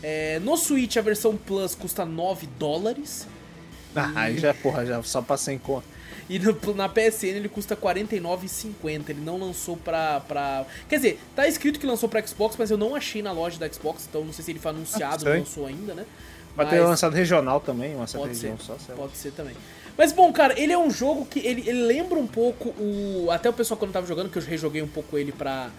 É, 0.07 0.39
no 0.43 0.55
Switch 0.55 0.97
a 0.97 1.01
versão 1.01 1.35
Plus 1.35 1.73
custa 1.73 2.05
9 2.05 2.45
dólares. 2.59 3.25
Ah, 3.95 4.11
aí 4.15 4.37
já, 4.37 4.53
porra, 4.53 4.85
já 4.85 5.01
só 5.01 5.19
pra 5.19 5.35
100 5.35 5.57
conto. 5.57 5.83
E 6.29 6.37
no- 6.37 6.55
na 6.75 6.87
PSN 6.87 7.37
ele 7.37 7.49
custa 7.49 7.73
R$ 7.73 7.81
49,50. 7.81 9.09
Ele 9.09 9.21
não 9.21 9.39
lançou 9.39 9.75
pra, 9.77 10.19
pra. 10.19 10.63
Quer 10.87 10.97
dizer, 10.97 11.19
tá 11.35 11.47
escrito 11.47 11.79
que 11.79 11.87
lançou 11.87 12.07
pra 12.07 12.21
Xbox, 12.25 12.55
mas 12.59 12.69
eu 12.69 12.77
não 12.77 12.93
achei 12.95 13.23
na 13.23 13.31
loja 13.31 13.57
da 13.57 13.67
Xbox, 13.67 14.05
então 14.07 14.23
não 14.23 14.31
sei 14.33 14.45
se 14.45 14.51
ele 14.51 14.59
foi 14.59 14.71
anunciado 14.71 15.27
Ah, 15.27 15.31
ou 15.31 15.37
lançou 15.39 15.65
ainda, 15.65 15.95
né? 15.95 16.05
Vai 16.55 16.69
ter 16.69 16.79
Mas- 16.79 16.89
lançado 16.89 17.13
regional 17.13 17.59
também, 17.59 17.95
uma 17.95 18.05
certa 18.05 18.27
Pode 18.27 18.37
ser, 18.39 18.49
região 18.51 18.65
só. 18.65 18.77
sei 18.77 18.95
pode 18.95 19.17
ser 19.17 19.31
também. 19.31 19.55
Mas 19.97 20.11
bom, 20.11 20.31
cara, 20.31 20.59
ele 20.59 20.71
é 20.71 20.77
um 20.77 20.91
jogo 20.91 21.25
que 21.25 21.39
ele, 21.39 21.61
ele 21.67 21.81
lembra 21.83 22.19
um 22.19 22.27
pouco 22.27 22.69
o. 22.79 23.27
Até 23.31 23.49
o 23.49 23.53
pessoal 23.53 23.77
quando 23.77 23.91
tava 23.91 24.05
jogando, 24.05 24.29
que 24.29 24.37
eu 24.37 24.41
rejoguei 24.43 24.81
um 24.81 24.87
pouco 24.87 25.17
ele 25.17 25.31
pra, 25.31 25.69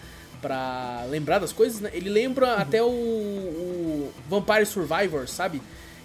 pra 0.41 1.05
lembrar 1.09 1.39
das 1.39 1.53
coisas, 1.53 1.81
né? 1.81 1.91
Ele 1.93 2.09
lembra 2.11 2.55
Uhum. 2.55 2.61
até 2.63 2.83
o, 2.83 2.87
o 2.89 4.13
Vampire 4.29 4.67
Survivor, 4.67 5.29
sabe? 5.29 5.61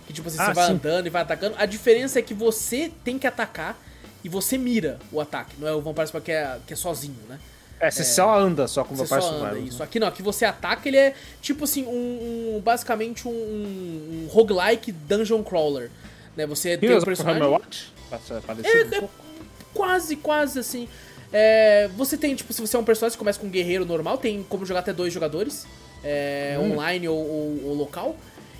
Que 0.08 0.14
tipo 0.14 0.28
assim, 0.28 0.38
Ah, 0.40 0.48
você 0.48 0.54
vai 0.54 0.66
sim. 0.68 0.74
andando 0.74 1.08
e 1.08 1.10
vai 1.10 1.22
atacando. 1.22 1.56
A 1.58 1.66
diferença 1.66 2.20
é 2.20 2.22
que 2.22 2.34
você 2.34 2.92
tem 3.04 3.18
que 3.20 3.28
atacar 3.28 3.78
e 4.24 4.30
você 4.30 4.58
mira 4.58 5.00
o 5.12 5.20
ataque. 5.22 5.56
Não 5.60 5.68
é 5.68 5.74
o 5.74 5.82
Vampire 5.82 6.08
Survivor 6.08 6.22
que 6.26 6.32
é, 6.32 6.58
que 6.68 6.74
é 6.74 6.76
sozinho, 6.76 7.18
né? 7.30 7.40
É, 7.80 7.90
você 7.90 8.04
só 8.04 8.38
anda 8.38 8.68
só 8.68 8.84
com 8.84 8.94
o 8.94 8.98
Vampire 8.98 9.22
Survivor. 9.22 9.48
anda, 9.48 9.56
né? 9.60 9.62
isso. 9.62 9.82
Aqui 9.82 10.00
não, 10.00 10.08
aqui 10.08 10.22
você 10.22 10.46
ataca, 10.46 10.88
ele 10.88 10.98
é 10.98 11.16
tipo 11.42 11.64
assim, 11.64 11.84
um, 11.86 12.56
um- 12.58 12.62
basicamente 12.64 13.28
um, 13.28 13.32
um 13.32 14.28
roguelike 14.30 14.92
dungeon 14.92 15.42
crawler. 15.44 15.90
Né? 16.38 16.46
Você 16.46 16.78
tem 16.78 16.90
Heroes 16.90 17.04
o 17.04 17.06
personagem. 17.08 17.42
Parecido 18.46 18.96
É, 18.96 18.98
é 19.00 19.10
quase, 19.74 20.16
quase 20.18 20.60
assim. 20.60 20.88
É, 21.34 21.90
você 21.96 22.18
tem, 22.18 22.36
tipo, 22.36 22.52
se 22.54 22.60
você 22.62 22.76
é 22.76 22.80
um 22.80 22.84
personagem, 22.84 23.14
você 23.14 23.20
começa 23.20 23.40
com 23.40 23.48
um 23.48 23.50
guerreiro 23.50 23.86
normal, 23.86 24.18
tem 24.18 24.44
como 24.44 24.66
jogar 24.66 24.82
até 24.82 24.92
dois 24.94 25.14
jogadores, 25.14 25.66
é, 26.04 26.58
Hum. 26.60 26.74
online 26.74 27.08
ou, 27.08 27.18
ou- 27.18 27.62
ou 27.68 27.74
local. 27.74 28.16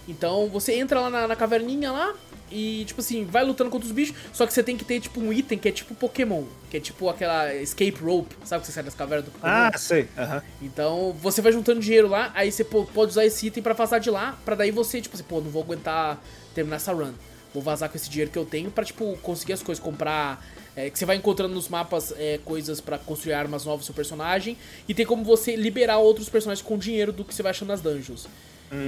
Então 0.08 0.48
você 0.48 0.74
entra 0.74 1.00
lá 1.00 1.10
na, 1.10 1.28
na 1.28 1.36
caverninha 1.36 1.92
lá 1.92 2.14
e, 2.52 2.84
tipo 2.86 3.02
assim, 3.02 3.24
vai 3.26 3.44
lutando 3.44 3.70
contra 3.70 3.86
os 3.86 3.92
bichos, 3.94 4.16
só 4.34 4.46
que 4.48 4.54
você 4.54 4.64
tem 4.64 4.76
que 4.76 4.84
ter, 4.84 5.00
tipo, 5.00 5.20
um 5.22 5.32
item 5.32 5.58
que 5.58 5.70
é 5.70 5.72
tipo 5.72 5.94
Pokémon, 5.94 6.44
que 6.70 6.78
é 6.78 6.80
tipo 6.80 7.08
aquela 7.08 7.54
escape 7.56 7.98
rope, 8.02 8.36
sabe 8.44 8.62
que 8.62 8.68
você 8.68 8.74
sai 8.74 8.84
das 8.84 8.96
cavernas 8.96 9.26
do 9.26 9.32
Pokémon? 9.32 9.54
Ah, 9.54 9.78
sei. 9.78 10.08
aham. 10.18 10.42
Então 10.62 11.14
você 11.22 11.42
vai 11.42 11.52
juntando 11.52 11.80
dinheiro 11.80 12.08
lá, 12.08 12.32
aí 12.34 12.52
você 12.52 12.64
pô, 12.64 12.84
pode 12.86 13.12
usar 13.12 13.26
esse 13.26 13.48
item 13.48 13.62
pra 13.62 13.74
vazar 13.74 14.00
de 14.00 14.10
lá, 14.10 14.38
pra 14.44 14.56
daí 14.56 14.72
você, 14.72 15.00
tipo 15.02 15.16
assim, 15.16 15.24
pô, 15.24 15.40
não 15.40 15.50
vou 15.52 15.62
aguentar 15.64 16.22
terminar 16.56 16.78
essa 16.78 16.92
run. 16.94 17.14
Vou 17.54 17.62
vazar 17.62 17.90
com 17.90 17.98
esse 17.98 18.10
dinheiro 18.10 18.32
que 18.32 18.40
eu 18.40 18.46
tenho 18.46 18.72
pra, 18.72 18.84
tipo, 18.86 19.18
conseguir 19.22 19.54
as 19.54 19.62
coisas, 19.62 19.84
comprar. 19.84 20.42
É, 20.76 20.90
que 20.90 20.98
você 20.98 21.06
vai 21.06 21.16
encontrando 21.18 21.54
nos 21.54 21.68
mapas 21.68 22.14
é, 22.18 22.40
coisas 22.46 22.80
pra 22.80 22.98
construir 22.98 23.34
armas 23.34 23.66
novas 23.66 23.80
pro 23.82 23.86
seu 23.88 23.96
personagem. 23.96 24.58
E 24.88 24.94
tem 24.94 25.06
como 25.06 25.24
você 25.24 25.56
liberar 25.56 25.98
outros 25.98 26.30
personagens 26.30 26.66
com 26.66 26.78
dinheiro 26.78 27.12
do 27.12 27.26
que 27.26 27.34
você 27.34 27.44
vai 27.44 27.50
achando 27.52 27.70
nas 27.70 27.82
dungeons. 27.82 28.28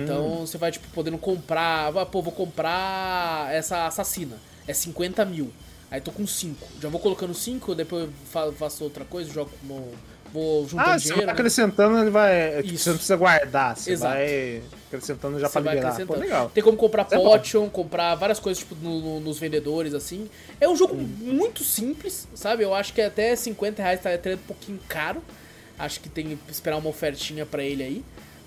Então 0.04 0.46
você 0.48 0.58
vai, 0.58 0.72
tipo, 0.72 0.88
podendo 0.94 1.18
comprar. 1.18 1.96
ah, 1.98 2.06
Pô, 2.06 2.22
vou 2.22 2.32
comprar 2.32 3.54
essa 3.54 3.86
assassina. 3.86 4.38
É 4.66 4.74
50 4.74 5.26
mil. 5.26 5.52
Aí 5.92 6.00
tô 6.00 6.12
com 6.12 6.26
5. 6.26 6.68
Já 6.82 6.90
vou 6.90 7.00
colocando 7.00 7.34
5, 7.34 7.76
depois 7.76 8.10
faço 8.58 8.84
outra 8.84 9.04
coisa, 9.04 9.32
jogo 9.32 9.52
como. 9.60 9.92
Vou 10.34 10.68
juntando 10.68 10.90
Ah, 10.90 10.98
você 10.98 11.04
dinheiro. 11.04 11.18
vai 11.18 11.26
né? 11.28 11.32
acrescentando, 11.34 11.98
ele 12.00 12.10
vai. 12.10 12.62
tipo, 12.64 12.74
Isso. 12.74 12.84
Você 12.86 12.90
não 12.90 12.96
precisa 12.98 13.16
guardar, 13.16 13.78
você 13.78 13.92
Exato. 13.92 14.14
vai 14.16 14.62
acrescentando 14.88 15.40
já 15.40 15.48
Você 15.48 15.62
pra 15.62 15.74
liberar. 15.74 16.06
Pô, 16.08 16.16
legal. 16.16 16.50
Tem 16.54 16.64
como 16.64 16.76
comprar 16.76 17.08
é 17.12 17.16
potion, 17.16 17.70
comprar 17.70 18.16
várias 18.16 18.40
coisas 18.40 18.64
tipo, 18.64 18.76
no- 18.82 19.00
no- 19.00 19.20
nos 19.20 19.38
vendedores, 19.38 19.94
assim. 19.94 20.28
É 20.60 20.68
um 20.68 20.76
jogo 20.76 20.96
muito 20.96 21.64
simples, 21.64 22.28
sabe? 22.34 22.64
Eu 22.64 22.74
acho 22.74 22.94
que 22.94 23.02
até 23.02 23.36
50 23.36 23.82
reais 23.84 24.02
tá 24.02 24.12
até 24.12 24.34
um 24.34 24.38
pouquinho 24.40 24.80
caro. 24.88 25.22
Acho 25.78 26.00
que 26.00 26.10
tem 26.10 26.36
que 26.38 26.52
esperar 26.52 26.78
uma 26.78 26.90
ofertinha 26.90 27.46
pra 27.46 27.64
ele 27.64 27.84
aí. 27.84 28.04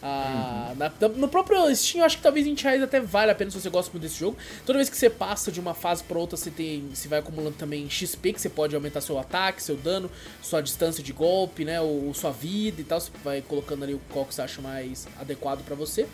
Ah, 0.08 0.72
na- 0.76 0.92
na- 1.00 1.08
no 1.08 1.26
próprio 1.28 1.74
Steam, 1.74 2.00
eu 2.02 2.06
acho 2.06 2.16
que 2.18 2.22
talvez 2.22 2.46
20 2.46 2.62
reais 2.62 2.80
até 2.80 3.00
vale 3.00 3.32
a 3.32 3.34
pena 3.34 3.50
se 3.50 3.60
você 3.60 3.68
gosta 3.68 3.90
muito 3.90 4.02
desse 4.04 4.16
jogo. 4.20 4.36
Toda 4.64 4.78
vez 4.78 4.88
que 4.88 4.96
você 4.96 5.10
passa 5.10 5.50
de 5.50 5.58
uma 5.58 5.74
fase 5.74 6.04
pra 6.04 6.16
outra, 6.16 6.36
você 6.36 6.50
tem. 6.50 6.88
Você 6.94 7.08
vai 7.08 7.18
acumulando 7.18 7.56
também 7.56 7.90
XP, 7.90 8.32
que 8.32 8.40
você 8.40 8.48
pode 8.48 8.74
aumentar 8.76 9.00
seu 9.00 9.18
ataque, 9.18 9.60
seu 9.62 9.76
dano, 9.76 10.08
sua 10.40 10.60
distância 10.60 11.02
de 11.02 11.12
golpe, 11.12 11.64
né? 11.64 11.80
Ou, 11.80 12.14
sua 12.14 12.30
vida 12.30 12.80
e 12.80 12.84
tal. 12.84 13.00
Você 13.00 13.10
vai 13.24 13.42
colocando 13.42 13.82
ali 13.82 13.94
o 13.94 14.00
qual 14.12 14.24
que 14.24 14.32
você 14.34 14.42
acha 14.42 14.62
mais 14.62 15.08
adequado 15.18 15.64
pra 15.64 15.74
você. 15.74 16.06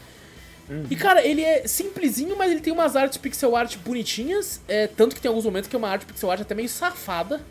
E 0.90 0.96
cara, 0.96 1.22
ele 1.26 1.42
é 1.42 1.66
simplesinho, 1.68 2.34
mas 2.36 2.50
ele 2.50 2.60
tem 2.60 2.72
umas 2.72 2.96
artes 2.96 3.18
pixel 3.18 3.54
art 3.54 3.76
bonitinhas. 3.78 4.60
É, 4.66 4.86
tanto 4.86 5.14
que 5.14 5.20
tem 5.20 5.28
alguns 5.28 5.44
momentos 5.44 5.68
que 5.68 5.76
é 5.76 5.78
uma 5.78 5.88
arte 5.90 6.06
pixel 6.06 6.30
art 6.30 6.40
até 6.40 6.54
meio 6.54 6.68
safada. 6.68 7.42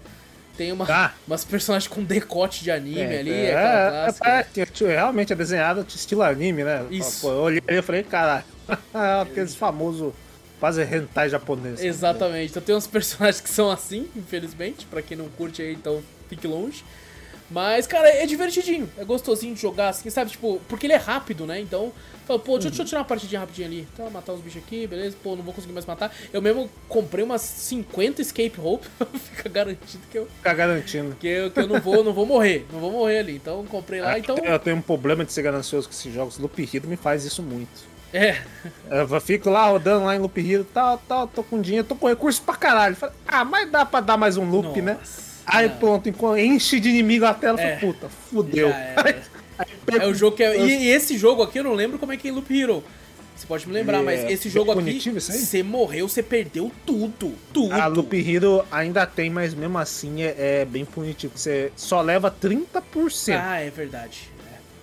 Tem 0.62 0.72
uma, 0.72 0.86
Tá. 0.86 1.16
umas 1.28 1.44
personagens 1.44 1.92
com 1.92 2.04
decote 2.04 2.64
de 2.64 2.70
anime 2.70 3.02
ali, 3.18 3.32
é, 3.34 3.50
é, 3.50 3.90
clássica. 3.90 4.30
é, 4.30 4.44
que, 4.44 4.64
tipo, 4.68 4.88
realmente 4.88 5.34
é 5.34 5.36
desenhado 5.36 5.84
de 5.84 5.96
estilo 5.96 6.22
anime, 6.22 6.64
né? 6.64 6.86
Isso. 6.92 7.22
Pô, 7.22 7.32
eu 7.32 7.40
olhei 7.42 7.62
e 7.68 7.82
falei, 7.82 8.04
caralho, 8.04 8.44
aqueles 9.24 9.56
famosos 9.56 10.14
quase 10.60 10.84
hentai 10.84 11.30
japonês. 11.30 11.84
Exatamente. 11.84 12.52
Então 12.52 12.62
tem 12.62 12.76
uns 12.76 12.86
personagens 12.86 13.42
que 13.42 13.50
são 13.50 13.72
assim, 13.72 14.08
infelizmente. 14.16 14.86
Pra 14.86 15.02
quem 15.02 15.18
não 15.18 15.30
curte 15.30 15.64
aí, 15.64 15.74
então 15.74 16.00
fique 16.30 16.46
longe. 16.46 16.86
Mas, 17.52 17.86
cara, 17.86 18.08
é 18.08 18.26
divertidinho. 18.26 18.90
É 18.98 19.04
gostosinho 19.04 19.54
de 19.54 19.62
jogar, 19.62 19.90
assim, 19.90 20.10
sabe? 20.10 20.32
Tipo, 20.32 20.62
porque 20.70 20.86
ele 20.88 20.94
é 20.94 20.98
rápido, 20.98 21.46
né? 21.46 21.60
Então, 21.60 21.92
fala, 22.26 22.40
pô, 22.40 22.54
deixa, 22.54 22.68
eu- 22.68 22.72
deixa 22.72 22.82
eu 22.84 22.86
tirar 22.86 23.00
uma 23.00 23.06
partidinha 23.06 23.42
rapidinho 23.42 23.68
ali. 23.68 23.88
Então, 23.94 24.10
matar 24.10 24.32
uns 24.34 24.40
bichos 24.42 24.64
aqui, 24.64 24.88
beleza? 24.88 25.18
Pô, 25.22 25.36
não 25.36 25.44
vou 25.44 25.54
conseguir 25.54 25.74
mais 25.74 25.86
matar. 25.86 26.16
Eu 26.32 26.42
mesmo 26.42 26.70
comprei 26.88 27.26
umas 27.26 27.42
50 27.42 28.22
escape 28.22 28.54
rope. 28.58 28.88
Fica 29.36 29.50
garantido 29.50 30.04
que 30.10 30.18
eu, 30.18 30.28
Fica 30.38 30.54
garantindo. 30.54 31.16
que 31.20 31.28
eu, 31.28 31.52
que 31.52 31.60
eu 31.60 31.68
não, 31.68 31.82
vou, 31.82 32.04
não 32.04 32.14
vou 32.14 32.26
morrer. 32.26 32.66
Não 32.72 32.80
vou 32.80 32.92
morrer 32.92 33.20
ali. 33.20 33.36
Então, 33.36 33.66
comprei 33.66 34.00
lá. 34.02 34.18
Então, 34.18 34.38
Eu 34.38 34.58
tenho 34.58 34.78
um 34.78 34.82
problema 34.82 35.26
de 35.26 35.34
ser 35.34 35.42
ganancioso 35.42 35.88
com 35.90 35.94
esses 35.94 36.14
jogos. 36.14 36.38
Loop 36.38 36.58
Hero 36.74 36.88
me 36.88 36.96
faz 36.96 37.26
isso 37.26 37.44
muito. 37.44 37.92
é. 38.14 38.42
Eu 38.90 39.20
fico 39.20 39.50
lá 39.50 39.66
rodando 39.68 40.06
lá 40.06 40.16
em 40.16 40.20
Loop 40.20 40.38
Hero, 40.40 40.64
tal, 40.74 40.98
tal, 41.00 41.28
tô 41.28 41.44
com 41.44 41.60
dinheiro, 41.62 41.86
tô 41.88 41.96
com 41.96 42.08
recurso 42.08 42.42
pra 42.42 42.56
caralho. 42.56 42.96
Falei, 42.96 43.16
ah, 43.28 43.44
mas 43.44 43.70
dá 43.70 43.86
pra 43.86 44.00
dar 44.00 44.16
mais 44.18 44.38
um 44.38 44.50
loop, 44.50 44.82
né? 44.82 44.98
Aí 45.52 45.68
não. 45.70 45.78
pronto, 45.78 46.10
enquanto 46.10 46.38
enche 46.40 46.80
de 46.80 46.90
inimigo 46.90 47.26
a 47.26 47.34
tela, 47.34 47.60
É. 47.62 47.78
fala, 47.78 47.94
puta, 47.94 48.10
fudeu. 48.30 48.70
Aí 48.70 49.16
É 50.00 50.08
o 50.08 50.14
jogo 50.14 50.36
que 50.38 50.44
é. 50.44 50.58
E, 50.60 50.84
e 50.86 50.88
esse 50.90 51.18
jogo 51.18 51.44
aqui 51.44 51.60
eu 51.60 51.64
não 51.64 51.74
lembro 51.74 52.00
como 52.00 52.12
é 52.12 52.18
que 52.18 52.28
é 52.28 52.32
em 52.32 52.34
Loop 52.34 52.50
Hero. 52.58 52.84
Você 53.36 53.48
pode 53.48 53.68
me 53.68 53.74
lembrar, 53.74 54.02
E 54.02 54.04
mas 54.06 54.20
é 54.22 54.32
esse 54.32 54.50
jogo 54.50 54.72
aqui, 54.72 54.82
punitivo 54.82 55.18
isso 55.18 55.32
aí? 55.32 55.38
você 55.40 55.64
morreu, 55.64 56.08
você 56.08 56.22
perdeu 56.22 56.72
tudo. 56.86 57.34
Tudo. 57.52 57.74
A 57.74 57.88
Loop 57.88 58.14
Hero 58.16 58.64
ainda 58.72 59.06
tem, 59.06 59.30
mas 59.32 59.54
mesmo 59.54 59.78
assim 59.80 60.22
é, 60.22 60.36
é 60.62 60.66
bem 60.66 60.86
punitivo. 60.86 61.34
Você 61.36 61.72
só 61.76 62.02
leva 62.02 62.32
30%. 62.32 63.36
Ah, 63.40 63.60
é 63.60 63.70
verdade. 63.70 64.30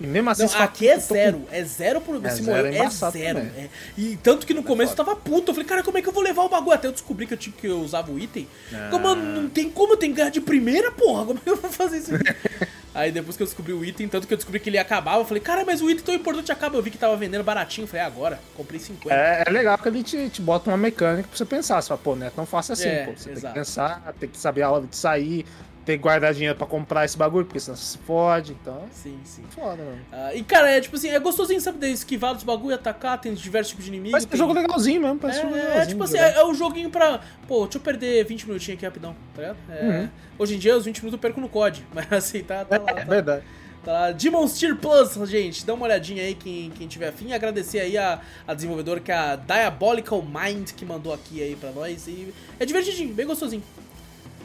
E 0.01 0.07
mesmo 0.07 0.31
assim 0.31 0.45
Não, 0.45 0.63
aqui 0.63 0.89
é 0.89 0.95
"Puta, 0.95 1.03
tô 1.03 1.09
com 1.09 1.15
zero, 1.15 1.43
é 1.51 1.65
zero 1.65 2.01
por 2.01 2.15
É 2.25 2.31
zero, 2.31 2.67
é 2.67 2.77
é 2.79 2.89
zero. 2.91 3.39
é. 3.39 3.69
E 3.97 4.17
tanto 4.23 4.47
que 4.47 4.55
no 4.55 4.63
começo 4.63 4.93
eu 4.93 4.97
tava 4.97 5.17
puto, 5.17 5.51
eu 5.51 5.55
falei, 5.55 5.69
cara, 5.69 5.83
como 5.83 5.99
é 5.99 6.03
que 6.03 6.09
eu 6.09 6.13
vou 6.13 6.23
levar 6.23 6.43
o 6.43 6.49
bagulho? 6.49 6.75
Até 6.75 6.87
eu 6.89 6.93
descobri 6.93 7.27
que 7.27 7.35
eu 7.35 7.39
tinha 7.39 7.55
que 7.57 7.67
eu 7.67 7.81
usava 7.81 8.11
o 8.13 8.19
item. 8.19 8.47
Ah. 8.73 8.89
Como 8.91 9.15
não 9.15 9.49
tem 9.49 9.69
como, 9.71 9.97
tem 9.97 10.11
que 10.11 10.17
ganhar 10.19 10.31
de 10.31 10.41
primeira, 10.41 10.91
porra, 10.93 11.25
como 11.27 11.39
é 11.39 11.43
que 11.43 11.51
eu 11.51 11.57
vou 11.57 11.71
fazer 11.71 11.99
isso 11.99 12.15
aqui? 12.15 12.25
Aí 12.95 13.13
depois 13.13 13.37
que 13.37 13.43
eu 13.43 13.47
descobri 13.47 13.73
o 13.73 13.85
item, 13.85 14.09
tanto 14.09 14.27
que 14.27 14.33
eu 14.35 14.37
descobri 14.37 14.59
que 14.59 14.69
ele 14.71 14.79
acabava, 14.79 15.21
eu 15.21 15.25
falei, 15.25 15.41
cara, 15.41 15.65
mas 15.65 15.81
o 15.81 15.89
item 15.89 16.05
tão 16.05 16.15
importante 16.15 16.51
acaba. 16.51 16.77
Eu 16.77 16.83
vi 16.83 16.91
que 16.91 16.99
tava 16.99 17.17
vendendo 17.17 17.45
baratinho, 17.45 17.85
eu 17.85 17.89
falei, 17.89 18.03
ah, 18.03 18.07
agora, 18.07 18.41
comprei 18.57 18.81
50. 18.81 19.15
É, 19.15 19.45
é 19.47 19.51
legal 19.51 19.79
que 19.79 19.87
ele 19.89 20.03
te, 20.03 20.29
te 20.31 20.43
bota 20.43 20.69
uma 20.71 20.77
mecânica 20.77 21.29
pra 21.29 21.37
você 21.37 21.45
pensar. 21.45 21.81
Você 21.81 21.89
fala, 21.89 22.01
pô, 22.03 22.17
não 22.17 22.27
é 22.27 22.31
fácil 22.47 22.73
assim, 22.73 22.89
É, 22.89 23.05
pô. 23.05 23.13
Você 23.13 23.25
tem 23.29 23.33
exato. 23.35 23.55
que 23.55 23.61
pensar, 23.61 24.15
tem 24.19 24.29
que 24.29 24.39
saber 24.39 24.63
a 24.63 24.71
hora 24.71 24.85
de 24.85 24.97
sair, 24.97 25.47
tem 25.89 25.97
que 25.97 26.03
guardar 26.03 26.35
dinheiro 26.35 26.55
pra 26.55 26.67
comprar 26.67 27.05
esse 27.07 27.17
bagulho, 27.17 27.47
porque 27.47 27.59
senão 27.59 27.75
você 27.77 27.85
se 27.93 27.99
fode, 27.99 28.53
então. 28.53 28.83
Sim, 28.93 29.19
sim. 29.25 29.43
Foda, 29.49 29.83
mano. 29.83 29.99
Ah, 30.13 30.35
e 30.35 30.43
cara, 30.43 30.71
é 30.71 30.81
tipo 30.83 30.97
assim, 30.97 31.09
é 31.09 31.19
gostosinho, 31.19 31.61
sabe, 31.63 31.79
de 31.79 31.91
esquivar 31.91 32.35
dos 32.35 32.45
bagulho, 32.45 32.75
atacar, 32.75 33.19
tem 33.19 33.33
diversos 33.33 33.71
tipos 33.71 33.85
de 33.87 33.91
inimigos. 33.91 34.13
Mas 34.13 34.25
é 34.25 34.27
tem- 34.27 34.37
jogo 34.39 34.53
legalzinho 34.53 35.01
mesmo, 35.01 35.19
parece 35.19 35.39
um 35.41 35.43
jogo 35.45 35.55
É, 35.55 35.59
legalzinho. 35.61 35.83
é 35.83 35.87
tipo 35.87 36.05
assim, 36.05 36.19
jogar. 36.19 36.29
é, 36.31 36.39
é 36.41 36.45
um 36.45 36.55
joguinho 36.55 36.91
pra. 36.91 37.21
Pô, 37.47 37.63
deixa 37.65 37.79
eu 37.79 37.83
perder 37.83 38.25
20 38.27 38.47
minutinhos 38.47 38.77
aqui 38.77 38.85
rapidão, 38.85 39.17
tá 39.35 39.41
ligado? 39.41 39.57
É, 39.71 39.83
Uhum. 39.83 40.09
Hoje 40.39 40.55
em 40.57 40.59
dia, 40.59 40.77
os 40.77 40.85
20 40.85 40.99
minutos 40.99 41.15
eu 41.15 41.19
perco 41.19 41.41
no 41.41 41.49
COD, 41.49 41.87
mas 41.95 42.13
assim, 42.13 42.43
tá, 42.45 42.65
tá 42.67 42.77
lá. 42.79 42.91
É 42.91 42.95
Tá, 42.95 43.05
verdade. 43.05 43.43
tá 43.85 43.93
lá. 43.93 44.13
Demon's 44.13 44.59
Tier 44.59 44.77
Plus, 44.77 45.15
gente, 45.31 45.65
dá 45.65 45.73
uma 45.73 45.87
olhadinha 45.87 46.23
aí 46.23 46.35
quem, 46.35 46.71
quem 46.71 46.87
tiver 46.87 47.09
afim. 47.09 47.33
Agradecer 47.33 47.81
aí 47.81 47.97
a, 47.97 48.21
a 48.47 48.53
desenvolvedora 48.53 49.01
que 49.01 49.11
é 49.11 49.17
a 49.17 49.37
Diabolical 49.37 50.23
Mind 50.23 50.73
que 50.73 50.85
mandou 50.85 51.15
aqui 51.15 51.43
aí 51.43 51.57
pra 51.57 51.71
nós. 51.73 52.07
E 52.07 52.33
é 52.61 52.67
divertidinho, 52.67 53.15
bem 53.15 53.27
gostosinho. 53.27 53.63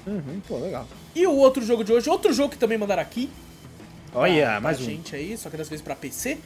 Uhum, 0.05 0.41
pô, 0.47 0.57
legal. 0.57 0.87
E 1.15 1.25
o 1.25 1.33
outro 1.35 1.63
jogo 1.65 1.83
de 1.83 1.93
hoje, 1.93 2.09
outro 2.09 2.33
jogo 2.33 2.49
que 2.51 2.57
também 2.57 2.77
mandaram 2.77 3.01
aqui, 3.01 3.29
Olha, 4.13 4.45
pra 4.51 4.61
mais 4.61 4.79
um. 4.81 4.83
gente 4.83 5.15
aí, 5.15 5.37
só 5.37 5.49
que 5.49 5.57
dessa 5.57 5.69
vez 5.69 5.81
pra 5.81 5.95
PC, 5.95 6.37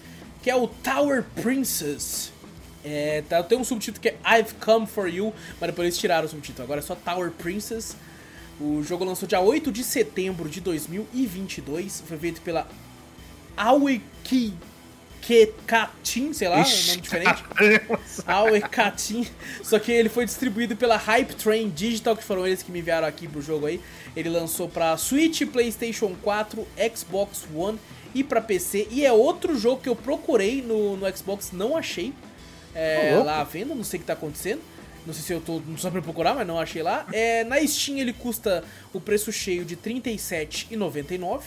que 0.42 0.50
é 0.50 0.56
o 0.56 0.68
Tower 0.68 1.24
Princess. 1.42 2.32
É, 2.86 3.24
tá, 3.28 3.44
tem 3.44 3.58
um 3.58 3.64
subtítulo 3.64 4.02
que 4.02 4.10
é 4.10 4.18
I've 4.40 4.54
Come 4.64 4.86
For 4.88 5.08
You, 5.10 5.34
mas 5.60 5.70
depois 5.72 5.88
eles 5.88 5.98
tiraram 5.98 6.26
o 6.26 6.30
subtítulo, 6.30 6.64
agora 6.64 6.80
é 6.80 6.84
só 6.84 6.96
Tower 6.96 7.32
Princess. 7.32 7.96
O 8.62 8.82
jogo 8.82 9.04
lançou 9.04 9.28
dia 9.28 9.40
8 9.40 9.72
de 9.72 9.84
setembro 9.84 10.48
de 10.50 10.62
2022, 10.62 12.04
foi 12.08 12.18
feito 12.18 12.42
pela 12.42 12.68
Aoki 13.56 14.54
Kekatin, 15.28 16.32
sei 16.32 16.48
lá, 16.48 16.60
um 16.60 16.88
nome 16.88 17.02
diferente. 17.02 17.44
Aue 18.26 18.62
Katin. 18.62 19.28
Só 19.62 19.78
que 19.78 19.92
ele 19.92 20.08
foi 20.08 20.24
distribuído 20.24 20.74
pela 20.78 20.96
Hype 20.96 21.36
Train 21.36 21.70
Digital, 21.70 22.16
que 22.16 22.24
foram 22.24 22.48
eles 22.48 22.64
que 22.64 22.72
me 22.72 22.80
enviaram 22.80 23.06
aqui 23.06 23.28
pro 23.28 23.42
jogo 23.42 23.66
aí. 23.66 23.82
Ele 24.16 24.30
lançou 24.30 24.70
pra 24.70 24.96
Switch, 24.96 25.42
PlayStation 25.52 26.16
4, 26.24 26.66
Xbox 26.96 27.46
One 27.54 27.78
e 28.16 28.24
pra 28.24 28.40
PC. 28.40 28.88
E 28.90 29.06
é 29.06 29.12
outro 29.12 29.58
jogo 29.60 29.82
que 29.82 29.90
eu 29.90 29.98
procurei 29.98 30.62
no, 30.62 30.96
no 30.96 31.18
Xbox, 31.18 31.52
não 31.52 31.76
achei. 31.76 32.14
É, 32.74 33.22
lá 33.22 33.42
à 33.42 33.44
venda, 33.44 33.76
não 33.76 33.84
sei 33.84 33.98
o 33.98 34.02
que 34.02 34.08
tá 34.08 34.14
acontecendo. 34.14 34.62
Não 35.06 35.14
sei 35.14 35.24
se 35.24 35.34
eu 35.34 35.42
tô 35.42 35.62
não 35.68 35.78
só 35.78 35.92
pra 35.92 36.02
procurar, 36.02 36.36
mas 36.36 36.48
não 36.48 36.58
achei 36.58 36.82
lá. 36.82 37.06
É, 37.12 37.44
na 37.44 37.60
Steam 37.68 37.98
ele 37.98 38.14
custa 38.14 38.64
o 38.94 39.02
preço 39.02 39.30
cheio 39.34 39.66
de 39.66 39.76
R$ 39.76 39.82
37,99. 40.02 41.42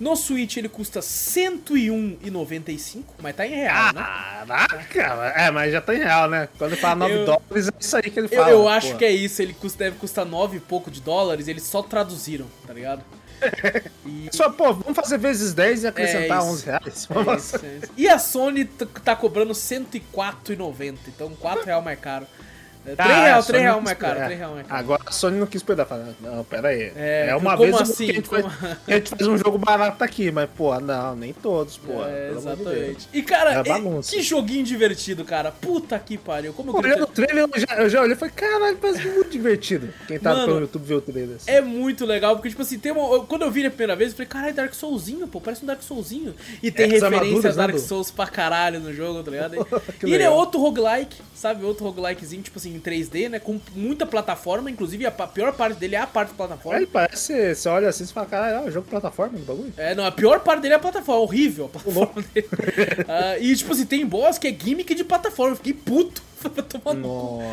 No 0.00 0.16
Switch 0.16 0.56
ele 0.56 0.68
custa 0.68 0.98
R$ 1.00 1.06
101,95, 1.06 3.02
mas 3.20 3.36
tá 3.36 3.46
em 3.46 3.50
real, 3.50 3.92
né? 3.94 4.02
Caraca, 4.46 5.32
é, 5.36 5.50
mas 5.50 5.72
já 5.72 5.80
tá 5.80 5.94
em 5.94 5.98
real, 5.98 6.28
né? 6.28 6.48
Quando 6.58 6.72
ele 6.72 6.80
fala 6.80 6.96
9 6.96 7.14
Eu- 7.14 7.24
dólares, 7.26 7.68
é 7.68 7.72
isso 7.78 7.96
aí 7.96 8.02
que 8.10 8.18
ele 8.18 8.28
Eu, 8.30 8.36
fala. 8.38 8.50
eu 8.50 8.68
acho 8.68 8.86
porra. 8.88 8.98
que 8.98 9.04
é 9.04 9.12
isso, 9.12 9.40
ele 9.42 9.54
custa, 9.54 9.84
deve 9.84 9.96
custar 9.98 10.24
9 10.26 10.56
e 10.56 10.60
pouco 10.60 10.90
de 10.90 11.00
dólares, 11.00 11.46
eles 11.48 11.62
só 11.62 11.82
traduziram, 11.82 12.46
tá 12.66 12.72
ligado? 12.72 13.02
E, 14.06 14.28
Só, 14.32 14.50
pô, 14.50 14.72
vamos 14.72 14.94
fazer 14.94 15.18
vezes 15.18 15.52
10 15.52 15.82
e 15.84 15.86
acrescentar 15.88 16.38
É 16.38 16.40
isso. 16.40 16.48
11 16.50 16.64
reais. 16.66 16.84
é 16.86 17.36
isso, 17.36 17.56
é 17.66 17.68
isso. 17.76 17.92
E 17.96 18.08
a 18.08 18.18
Sony 18.18 18.64
tá 18.64 19.16
cobrando 19.16 19.52
R$ 19.52 19.58
104,90, 19.58 20.96
então 21.08 21.30
4 21.36 21.64
real 21.64 21.82
mais 21.82 21.98
caro. 21.98 22.26
É, 22.84 22.94
3 22.96 22.98
Ah, 22.98 23.24
real, 23.24 23.38
a 23.38 23.42
3 23.42 23.46
Sony 23.46 23.58
real 23.60 23.80
mais 23.80 23.98
caro, 23.98 24.14
pegar. 24.14 24.26
3 24.26 24.38
real 24.40 24.54
mais 24.54 24.66
caro. 24.66 24.80
Agora 24.80 25.02
a 25.06 25.12
Sony 25.12 25.38
não 25.38 25.46
quis 25.46 25.62
perder. 25.62 25.86
Fala, 25.86 26.14
não, 26.20 26.44
pera 26.44 26.68
aí. 26.68 26.92
É, 26.96 27.26
É, 27.28 27.36
uma 27.36 27.56
como 27.56 27.62
vez 27.70 27.80
assim? 27.80 28.06
que 28.06 28.10
a 28.10 28.14
gente, 28.14 28.28
Como- 28.28 28.50
faz, 28.50 28.78
que 28.86 28.92
a 28.92 28.96
gente 28.96 29.10
faz 29.10 29.26
um 29.26 29.38
jogo 29.38 29.58
barato 29.58 30.02
aqui, 30.02 30.30
mas, 30.32 30.48
pô, 30.56 30.78
não, 30.80 31.14
nem 31.14 31.32
todos, 31.32 31.76
pô. 31.78 32.02
É, 32.04 32.28
amor 32.28 32.32
de 32.32 32.38
exatamente. 32.38 33.08
E 33.12 33.22
cara, 33.22 33.52
É 33.54 33.62
bagunça. 33.62 34.10
que 34.10 34.20
joguinho 34.22 34.64
divertido, 34.64 35.24
cara. 35.24 35.50
Puta 35.52 35.98
que 35.98 36.18
pariu. 36.18 36.52
Como 36.52 36.70
eu 36.70 36.74
Olhando 36.76 37.04
o 37.04 37.06
trailer, 37.06 37.48
eu 37.54 37.60
já, 37.60 37.76
eu 37.82 37.88
já 37.88 38.00
olhei 38.02 38.14
e 38.14 38.18
falei, 38.18 38.34
caralho, 38.34 38.76
parece 38.78 39.06
muito 39.08 39.30
divertido. 39.30 39.88
Quem 40.08 40.18
tá 40.18 40.30
Mano, 40.34 40.46
pelo 40.46 40.60
YouTube 40.60 40.84
vê 40.84 40.94
o 40.94 41.00
trailer. 41.00 41.36
assim. 41.36 41.50
É 41.50 41.60
muito 41.60 42.04
legal, 42.04 42.34
porque, 42.36 42.48
tipo 42.48 42.62
assim, 42.62 42.78
tem 42.78 42.90
uma... 42.92 43.14
eu- 43.14 43.22
quando 43.24 43.42
eu 43.42 43.50
vi 43.50 43.60
ele 43.60 43.68
a 43.68 43.70
primeira 43.70 43.94
vez, 43.94 44.10
eu 44.10 44.16
falei, 44.16 44.28
caralho, 44.28 44.54
Dark 44.54 44.74
Soulzinho, 44.74 45.26
pô, 45.28 45.40
parece 45.40 45.62
um 45.62 45.66
Dark 45.66 45.82
Soulzinho. 45.82 46.34
E 46.62 46.70
tem 46.70 46.86
as 46.86 47.02
referência 47.02 47.50
a 47.50 47.52
né, 47.52 47.56
Dark 47.58 47.78
Souls 47.78 48.10
pra 48.10 48.26
caralho 48.26 48.80
no 48.80 48.92
jogo, 48.92 49.22
tá 49.22 49.30
ligado? 49.30 49.52
E 50.04 50.12
ele 50.12 50.22
é 50.24 50.30
outro 50.30 50.60
roguelike, 50.60 51.16
sabe? 51.42 51.64
Outro 51.64 51.84
roguelikezinho, 51.84 52.40
tipo 52.40 52.56
assim, 52.58 52.72
em 52.74 52.78
3D, 52.80 53.28
né? 53.28 53.40
Com 53.40 53.60
muita 53.74 54.06
plataforma, 54.06 54.70
inclusive 54.70 55.04
a 55.04 55.10
pior 55.10 55.52
parte 55.52 55.76
dele 55.76 55.96
é 55.96 55.98
a 56.00 56.06
parte 56.06 56.28
de 56.28 56.34
plataforma. 56.36 56.78
Ele 56.78 56.86
parece, 56.86 57.54
você 57.54 57.68
olha 57.68 57.88
assim 57.88 58.04
e 58.04 58.06
fala, 58.06 58.26
caralho, 58.28 58.56
é 58.64 58.68
um 58.68 58.70
jogo 58.70 58.84
de 58.84 58.90
plataforma 58.90 59.36
do 59.36 59.44
bagulho. 59.44 59.72
É, 59.76 59.92
não, 59.92 60.06
a 60.06 60.12
pior 60.12 60.38
parte 60.40 60.62
dele 60.62 60.74
é 60.74 60.76
a 60.76 60.80
plataforma, 60.80 61.20
é 61.20 61.24
horrível 61.24 61.64
a 61.66 61.68
plataforma 61.68 62.22
dele. 62.32 62.48
Ah, 63.08 63.38
e, 63.38 63.54
tipo 63.56 63.72
assim, 63.72 63.84
tem 63.84 64.06
boss 64.06 64.38
que 64.38 64.46
é 64.46 64.52
gimmick 64.56 64.94
de 64.94 65.02
plataforma, 65.02 65.52
eu 65.52 65.56
fiquei 65.56 65.74
puto. 65.74 66.22
Tomando 66.68 67.08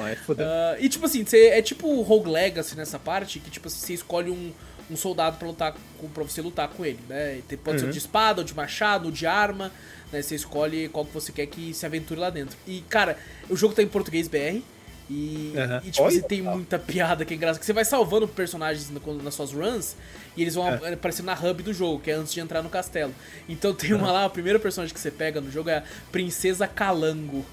é. 0.07 0.17
Ah, 0.43 0.77
e 0.79 0.87
tipo 0.89 1.05
assim, 1.05 1.25
você, 1.25 1.47
é 1.47 1.61
tipo 1.61 2.01
Rogue 2.01 2.29
Legacy 2.29 2.75
nessa 2.75 2.97
parte, 2.99 3.39
que 3.39 3.49
tipo 3.49 3.67
assim, 3.67 3.85
você 3.85 3.93
escolhe 3.93 4.31
um, 4.31 4.51
um 4.89 4.95
soldado 4.95 5.37
pra, 5.37 5.47
lutar 5.47 5.75
com, 5.99 6.07
pra 6.09 6.23
você 6.23 6.41
lutar 6.41 6.67
com 6.69 6.85
ele, 6.85 6.99
né? 7.07 7.39
Pode 7.63 7.79
ser 7.79 7.85
Uhum. 7.85 7.91
de 7.91 7.97
espada, 7.97 8.41
ou 8.41 8.45
de 8.45 8.55
machado, 8.55 9.05
ou 9.05 9.11
de 9.11 9.25
arma, 9.27 9.71
né? 10.11 10.21
Você 10.21 10.35
escolhe 10.35 10.89
qual 10.89 11.05
que 11.05 11.13
você 11.13 11.31
quer 11.31 11.45
que 11.47 11.73
se 11.73 11.85
aventure 11.85 12.19
lá 12.19 12.29
dentro. 12.29 12.57
E, 12.67 12.81
cara, 12.89 13.17
o 13.49 13.55
jogo 13.55 13.73
tá 13.73 13.81
em 13.83 13.87
português 13.87 14.27
BR. 14.27 14.61
E, 15.11 15.53
Aham. 15.57 15.81
e, 15.83 15.89
tipo 15.89 16.03
Olha 16.05 16.17
assim, 16.19 16.27
tem 16.27 16.41
muita 16.41 16.77
piada 16.79 17.25
que 17.25 17.33
é 17.33 17.37
engraçada. 17.37 17.59
Que 17.59 17.65
você 17.65 17.73
vai 17.73 17.83
salvando 17.83 18.27
personagens 18.27 18.91
nas 19.23 19.33
suas 19.33 19.51
runs 19.51 19.95
e 20.37 20.41
eles 20.43 20.53
vão 20.53 20.67
É. 20.67 20.93
aparecendo 20.93 21.25
na 21.25 21.33
hub 21.33 21.63
do 21.63 21.73
jogo, 21.73 21.99
que 21.99 22.11
é 22.11 22.13
antes 22.13 22.31
de 22.31 22.39
entrar 22.39 22.61
no 22.61 22.69
castelo. 22.69 23.13
Então 23.47 23.73
tem 23.73 23.91
uma 23.93 24.11
lá, 24.11 24.25
a 24.25 24.29
primeira 24.29 24.59
personagem 24.59 24.93
que 24.93 24.99
você 24.99 25.09
pega 25.09 25.41
no 25.41 25.49
jogo 25.51 25.69
é 25.69 25.77
a 25.77 25.83
Princesa 26.11 26.67
Calango. 26.67 27.43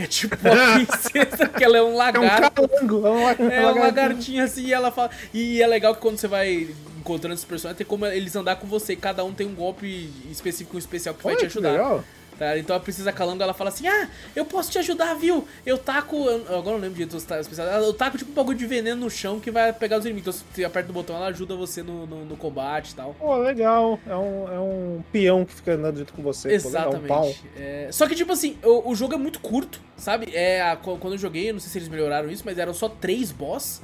Que 0.00 0.04
é 0.04 0.06
tipo 0.06 0.34
a 0.34 0.40
princesa, 0.86 1.48
que 1.48 1.62
ela 1.62 1.76
é 1.76 1.82
um 1.82 1.88
É 1.88 1.90
um 1.92 1.96
lagarto. 1.96 2.68
calango, 2.68 3.06
é 3.06 3.10
um, 3.10 3.18
É 3.18 3.22
um 3.22 3.26
lagartinho. 3.28 3.80
lagartinho 3.82 4.44
assim 4.44 4.66
e 4.66 4.72
ela 4.72 4.90
fala. 4.90 5.10
E 5.34 5.60
é 5.60 5.66
legal 5.66 5.94
que 5.94 6.00
quando 6.00 6.16
você 6.18 6.26
vai 6.26 6.68
encontrando 6.98 7.34
esses 7.34 7.44
personagens, 7.44 7.76
tem 7.78 7.86
como 7.86 8.06
eles 8.06 8.34
andar 8.34 8.56
com 8.56 8.66
você. 8.66 8.96
Cada 8.96 9.22
um 9.24 9.32
tem 9.32 9.46
um 9.46 9.54
golpe 9.54 10.10
específico, 10.30 10.76
um 10.76 10.78
especial 10.78 11.14
que 11.14 11.22
vai 11.24 11.34
te 11.36 11.40
que 11.40 11.46
ajudar. 11.46 11.72
legal. 11.72 12.04
Tá? 12.40 12.56
Então 12.56 12.74
a 12.74 12.80
Princesa 12.80 13.12
Calango 13.12 13.42
ela 13.42 13.52
fala 13.52 13.68
assim: 13.68 13.86
Ah, 13.86 14.08
eu 14.34 14.46
posso 14.46 14.70
te 14.70 14.78
ajudar, 14.78 15.12
viu? 15.12 15.46
Eu 15.66 15.76
taco. 15.76 16.16
Eu, 16.24 16.58
agora 16.58 16.76
não 16.76 16.78
lembro 16.78 16.96
de 16.96 17.04
dos 17.04 17.22
especiais. 17.22 17.58
Eu 17.84 17.92
taco 17.92 18.16
tipo 18.16 18.30
um 18.30 18.34
bagulho 18.34 18.56
de 18.56 18.64
veneno 18.64 18.98
no 18.98 19.10
chão 19.10 19.38
que 19.38 19.50
vai 19.50 19.74
pegar 19.74 19.98
os 19.98 20.06
inimigos. 20.06 20.36
Então 20.36 20.54
você 20.54 20.64
aperta 20.64 20.88
o 20.88 20.94
botão, 20.94 21.16
ela 21.16 21.26
ajuda 21.26 21.54
você 21.54 21.82
no, 21.82 22.06
no, 22.06 22.24
no 22.24 22.36
combate 22.38 22.92
e 22.92 22.94
tal. 22.94 23.12
Pô, 23.12 23.36
legal. 23.36 24.00
É 24.06 24.16
um, 24.16 24.48
é 24.48 24.58
um 24.58 25.04
peão 25.12 25.44
que 25.44 25.52
fica 25.52 25.74
andando 25.74 25.98
junto 25.98 26.14
com 26.14 26.22
você. 26.22 26.50
Exatamente. 26.50 27.08
Pô, 27.08 27.26
um 27.26 27.34
é... 27.58 27.92
Só 27.92 28.08
que, 28.08 28.14
tipo 28.14 28.32
assim, 28.32 28.56
o, 28.64 28.88
o, 28.90 28.94
jogo 28.94 29.12
é 29.12 29.18
muito 29.18 29.38
curto, 29.40 29.78
sabe? 29.94 30.34
É, 30.34 30.62
a, 30.62 30.76
quando 30.76 31.12
eu 31.12 31.18
joguei, 31.18 31.52
não 31.52 31.60
sei 31.60 31.70
se 31.70 31.76
eles 31.76 31.88
melhoraram 31.88 32.30
isso, 32.30 32.42
mas 32.46 32.56
eram 32.56 32.72
só 32.72 32.88
três 32.88 33.30
boss 33.30 33.82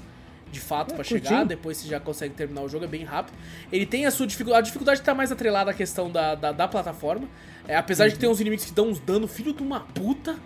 de 0.51 0.61
fato 0.61 0.93
é, 0.93 0.95
para 0.95 1.05
chegar, 1.05 1.45
depois 1.45 1.77
você 1.77 1.89
já 1.89 2.01
consegue 2.01 2.35
terminar 2.35 2.63
o 2.63 2.69
jogo, 2.69 2.85
é 2.85 2.89
bem 2.89 3.05
rápido. 3.05 3.37
Ele 3.71 3.85
tem 3.85 4.07
a 4.07 4.11
sua 4.11 4.27
dificuldade, 4.27 4.61
a 4.61 4.65
dificuldade 4.67 5.03
tá 5.03 5.15
mais 5.15 5.33
atrelada 5.33 5.71
à 5.71 5.75
questão 5.75 6.11
da, 6.11 6.35
da, 6.35 6.53
da 6.53 6.69
plataforma, 6.69 7.29
é, 7.67 7.77
apesar 7.77 8.05
uhum. 8.05 8.11
de 8.11 8.19
ter 8.19 8.29
uns 8.29 8.41
inimigos 8.41 8.65
que 8.65 8.73
dão 8.73 8.89
uns 8.89 8.99
dano 8.99 9.27
filho 9.27 9.53
de 9.53 9.63
uma 9.63 9.81
puta, 9.81 10.37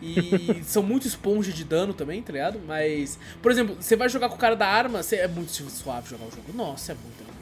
e 0.00 0.62
são 0.66 0.82
muito 0.82 1.06
esponja 1.06 1.52
de 1.52 1.64
dano 1.64 1.94
também, 1.94 2.20
tá 2.20 2.32
ligado? 2.32 2.60
Mas, 2.66 3.18
por 3.40 3.52
exemplo, 3.52 3.76
você 3.78 3.94
vai 3.94 4.08
jogar 4.08 4.28
com 4.28 4.34
o 4.34 4.38
cara 4.38 4.56
da 4.56 4.66
arma, 4.66 5.02
você, 5.02 5.16
é 5.16 5.28
muito 5.28 5.52
suave 5.52 6.10
jogar 6.10 6.26
o 6.26 6.30
jogo. 6.30 6.52
Nossa, 6.52 6.92
é 6.92 6.94
muito 6.94 7.16
tranquilo. 7.16 7.32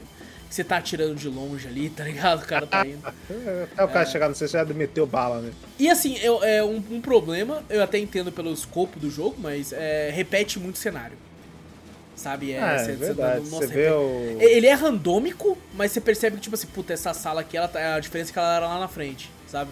Você 0.47 0.65
tá 0.65 0.77
atirando 0.77 1.15
de 1.15 1.29
longe 1.29 1.65
ali, 1.67 1.89
tá 1.89 2.03
ligado? 2.03 2.43
O 2.43 2.45
cara 2.45 2.67
tá 2.67 2.85
indo. 2.85 3.01
Até 3.07 3.83
o 3.83 3.87
cara 3.87 4.01
é... 4.01 4.05
chegar 4.05 4.29
no 4.29 4.35
você 4.35 4.47
já 4.47 4.63
meteu 4.65 5.07
bala, 5.07 5.41
né? 5.41 5.51
E 5.79 5.89
assim, 5.89 6.17
eu, 6.17 6.43
é 6.43 6.63
um, 6.63 6.83
um, 6.91 7.01
problema, 7.01 7.63
eu 7.69 7.81
até 7.81 7.97
entendo 7.97 8.31
pelo 8.31 8.53
escopo 8.53 8.99
do 8.99 9.09
jogo, 9.09 9.37
mas 9.39 9.73
é, 9.73 10.11
repete 10.11 10.59
muito 10.59 10.77
cenário 10.77 11.17
sabe? 12.21 12.53
É, 12.53 12.57
é 12.57 12.79
cê, 12.79 12.91
verdade. 12.93 13.45
Cê, 13.45 13.51
nossa, 13.51 13.67
vê 13.67 13.89
o... 13.89 14.37
Ele 14.39 14.67
é 14.67 14.73
randômico, 14.73 15.57
mas 15.73 15.91
você 15.91 15.99
percebe 15.99 16.37
que, 16.37 16.43
tipo 16.43 16.55
assim, 16.55 16.67
puta, 16.67 16.93
essa 16.93 17.13
sala 17.13 17.41
aqui, 17.41 17.57
ela, 17.57 17.67
tá, 17.67 17.95
a 17.95 17.99
diferença 17.99 18.31
é 18.31 18.33
que 18.33 18.39
ela 18.39 18.55
era 18.55 18.67
lá 18.67 18.79
na 18.79 18.87
frente, 18.87 19.31
sabe? 19.47 19.71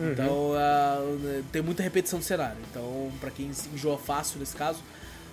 Uhum. 0.00 0.12
Então, 0.12 0.50
uh, 0.50 1.44
tem 1.52 1.62
muita 1.62 1.82
repetição 1.82 2.18
de 2.18 2.24
cenário. 2.24 2.56
Então, 2.70 3.10
pra 3.20 3.30
quem 3.30 3.50
enjoa 3.72 3.98
fácil 3.98 4.40
nesse 4.40 4.56
caso. 4.56 4.80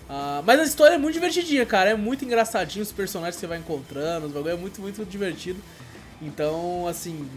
Uh, 0.08 0.42
mas 0.44 0.60
a 0.60 0.64
história 0.64 0.94
é 0.94 0.98
muito 0.98 1.14
divertidinha, 1.14 1.64
cara. 1.64 1.90
É 1.90 1.94
muito 1.94 2.24
engraçadinho 2.24 2.82
os 2.82 2.92
personagens 2.92 3.36
que 3.36 3.40
você 3.40 3.46
vai 3.46 3.58
encontrando. 3.58 4.26
Os 4.26 4.32
bagulho 4.32 4.52
é 4.52 4.56
muito, 4.56 4.80
muito 4.80 5.04
divertido. 5.04 5.60
Então, 6.20 6.86
assim, 6.86 7.28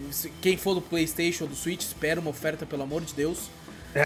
quem 0.41 0.57
for 0.57 0.76
do 0.76 0.82
PlayStation 0.82 1.45
ou 1.45 1.49
do 1.49 1.55
Switch, 1.55 1.82
espera 1.82 2.19
uma 2.19 2.30
oferta, 2.30 2.65
pelo 2.65 2.84
amor 2.84 3.01
de 3.01 3.13
Deus. 3.13 3.49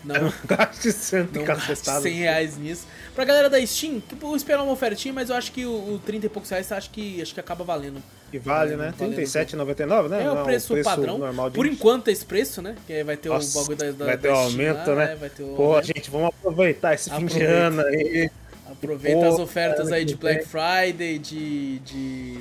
Não 0.03 0.33
gaste 0.45 0.91
100, 0.91 1.29
não 1.33 1.43
gaste 1.43 1.75
100 1.75 2.13
reais 2.13 2.57
nisso. 2.57 2.85
Pra 3.15 3.23
galera 3.25 3.49
da 3.49 3.65
Steam, 3.65 4.01
vou 4.19 4.35
esperar 4.35 4.61
uma 4.63 4.71
ofertinha, 4.71 5.13
mas 5.13 5.29
eu 5.29 5.35
acho 5.35 5.51
que 5.51 5.65
o, 5.65 5.93
o 5.93 5.99
30 6.05 6.25
e 6.25 6.29
poucos 6.29 6.49
reais 6.49 6.71
acho 6.71 6.89
que, 6.89 7.21
acho 7.21 7.33
que 7.33 7.39
acaba 7.39 7.63
valendo. 7.63 8.01
E 8.31 8.37
vale, 8.37 8.75
né? 8.75 8.93
R$37,99, 8.99 10.09
né? 10.09 10.23
É 10.23 10.31
o 10.31 10.43
preço, 10.43 10.73
preço 10.73 10.89
padrão. 10.89 11.17
Normal 11.17 11.49
Por 11.51 11.65
enquanto 11.65 12.09
é 12.09 12.11
esse 12.11 12.25
preço, 12.25 12.61
né? 12.61 12.75
Que 12.85 13.03
vai 13.03 13.15
ter 13.15 13.29
Nossa, 13.29 13.57
o 13.57 13.61
bagulho 13.61 13.77
da, 13.77 13.91
da 13.91 14.05
Vai 14.05 14.17
ter 14.17 14.27
o 14.27 14.33
um 14.33 14.35
aumento, 14.35 14.89
lá, 14.89 14.95
né? 14.95 15.15
Vai 15.15 15.29
ter 15.29 15.43
o 15.43 15.55
Pô, 15.55 15.63
aumento. 15.63 15.85
gente, 15.87 16.09
vamos 16.11 16.27
aproveitar 16.27 16.93
esse 16.93 17.09
Aproveita. 17.09 17.33
fim 17.33 17.39
de 17.39 17.45
ano 17.45 17.81
aí. 17.81 18.29
Aproveita 18.69 19.21
Pô, 19.21 19.33
as 19.33 19.39
ofertas 19.39 19.91
aí 19.91 20.03
de 20.03 20.15
Black 20.15 20.45
Friday, 20.45 21.17
de, 21.17 21.79
de 21.79 22.37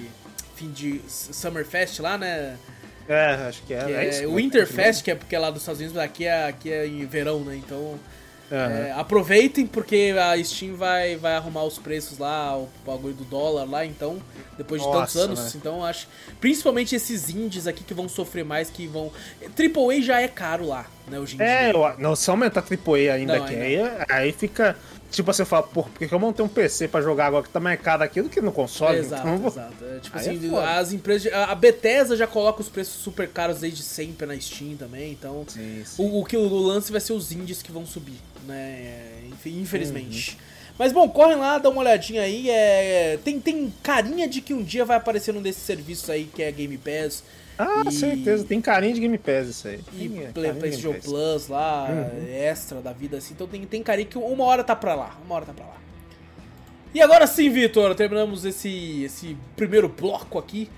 fim 0.56 0.72
de 0.72 1.00
Summerfest 1.06 2.00
lá, 2.00 2.18
né? 2.18 2.56
É, 3.08 3.34
acho 3.48 3.62
que 3.62 3.74
é. 3.74 3.84
Que 3.84 3.92
é, 3.92 4.22
é 4.22 4.26
o 4.26 4.34
Winterfest, 4.34 5.02
que 5.02 5.10
é 5.10 5.14
porque 5.14 5.34
é 5.34 5.38
lá 5.38 5.50
dos 5.50 5.62
Estados 5.62 5.80
Unidos, 5.80 5.96
aqui 5.98 6.24
é, 6.24 6.48
aqui 6.48 6.72
é 6.72 6.86
em 6.86 7.04
verão, 7.06 7.40
né? 7.40 7.56
Então. 7.56 7.98
Uhum. 8.48 8.56
É, 8.56 8.92
aproveitem 8.92 9.66
porque 9.66 10.14
a 10.16 10.40
Steam 10.44 10.76
vai, 10.76 11.16
vai 11.16 11.34
arrumar 11.34 11.64
os 11.64 11.78
preços 11.78 12.16
lá, 12.16 12.56
o 12.56 12.68
bagulho 12.86 13.14
do 13.14 13.24
dólar 13.24 13.68
lá, 13.68 13.84
então, 13.84 14.22
depois 14.56 14.80
de 14.80 14.86
Nossa, 14.86 15.00
tantos 15.00 15.16
anos, 15.16 15.40
né? 15.40 15.50
então 15.56 15.84
acho. 15.84 16.06
Principalmente 16.40 16.94
esses 16.94 17.28
indies 17.28 17.66
aqui 17.66 17.82
que 17.82 17.92
vão 17.92 18.08
sofrer 18.08 18.44
mais, 18.44 18.70
que 18.70 18.86
vão. 18.86 19.10
Triple 19.56 19.96
A 19.96 20.00
já 20.00 20.20
é 20.20 20.28
caro 20.28 20.64
lá, 20.64 20.86
né, 21.08 21.18
hoje 21.18 21.34
em 21.36 21.42
é, 21.42 21.72
dia. 21.72 21.86
É, 21.88 21.94
não, 21.98 22.14
se 22.14 22.30
aumentar 22.30 22.62
Triple 22.62 23.08
A 23.08 23.14
ainda 23.14 23.36
não, 23.36 23.44
aqui, 23.44 23.56
aí, 23.56 23.78
aí 24.08 24.30
fica 24.30 24.76
Tipo 25.10 25.30
assim, 25.30 25.42
eu 25.42 25.46
falo, 25.46 25.68
por 25.68 25.88
que 25.90 26.12
eu 26.12 26.18
montei 26.18 26.44
um 26.44 26.48
PC 26.48 26.88
pra 26.88 27.00
jogar 27.00 27.26
agora 27.26 27.42
que 27.42 27.48
tá 27.48 27.60
mais 27.60 27.80
caro 27.80 28.02
aqui 28.02 28.20
do 28.20 28.28
que 28.28 28.40
no 28.40 28.52
console? 28.52 28.98
exato, 28.98 29.28
então, 29.28 29.46
exato. 29.46 29.84
É, 29.84 29.98
tipo 30.00 30.18
Aí 30.18 30.28
assim, 30.28 30.54
é 30.54 30.78
as 30.78 30.92
empresas. 30.92 31.32
A 31.32 31.54
Bethesda 31.54 32.16
já 32.16 32.26
coloca 32.26 32.60
os 32.60 32.68
preços 32.68 32.94
super 32.94 33.28
caros 33.28 33.60
desde 33.60 33.82
sempre 33.82 34.26
na 34.26 34.38
Steam 34.38 34.76
também, 34.76 35.12
então. 35.12 35.44
Sim, 35.48 35.82
sim. 35.84 36.02
O, 36.02 36.20
o, 36.20 36.24
que 36.24 36.36
o 36.36 36.48
lance 36.58 36.90
vai 36.90 37.00
ser 37.00 37.12
os 37.12 37.32
indies 37.32 37.62
que 37.62 37.72
vão 37.72 37.86
subir, 37.86 38.18
né? 38.46 39.22
Infelizmente. 39.44 40.32
Uhum. 40.32 40.56
Mas 40.78 40.92
bom, 40.92 41.08
correm 41.08 41.38
lá, 41.38 41.58
dá 41.58 41.70
uma 41.70 41.80
olhadinha 41.80 42.22
aí. 42.22 42.50
É... 42.50 43.18
Tem, 43.24 43.40
tem 43.40 43.72
carinha 43.82 44.28
de 44.28 44.40
que 44.40 44.52
um 44.52 44.62
dia 44.62 44.84
vai 44.84 44.96
aparecer 44.96 45.32
num 45.32 45.40
desses 45.40 45.62
serviços 45.62 46.10
aí 46.10 46.24
que 46.24 46.42
é 46.42 46.52
Game 46.52 46.76
Pass. 46.78 47.22
Ah, 47.58 47.84
e... 47.86 47.92
certeza, 47.92 48.44
tem 48.44 48.60
carinho 48.60 48.94
de 48.94 49.00
Game 49.00 49.18
Pass 49.18 49.48
isso 49.48 49.68
aí. 49.68 49.80
E 49.94 50.08
tem, 50.08 50.32
Play, 50.32 50.52
PlayStation 50.52 50.94
Plus 50.94 51.48
lá, 51.48 51.88
uhum. 51.88 52.28
extra 52.28 52.80
da 52.80 52.92
vida 52.92 53.16
assim. 53.16 53.34
Então 53.34 53.46
tem, 53.46 53.64
tem 53.64 53.82
carinho 53.82 54.08
que 54.08 54.18
uma 54.18 54.44
hora 54.44 54.62
tá 54.62 54.76
pra 54.76 54.94
lá. 54.94 55.16
Uma 55.24 55.36
hora 55.36 55.46
tá 55.46 55.52
pra 55.52 55.64
lá. 55.64 55.76
E 56.94 57.02
agora 57.02 57.26
sim, 57.26 57.50
Vitor, 57.50 57.94
terminamos 57.94 58.44
esse, 58.44 59.04
esse 59.04 59.36
primeiro 59.54 59.88
bloco 59.88 60.38
aqui. 60.38 60.70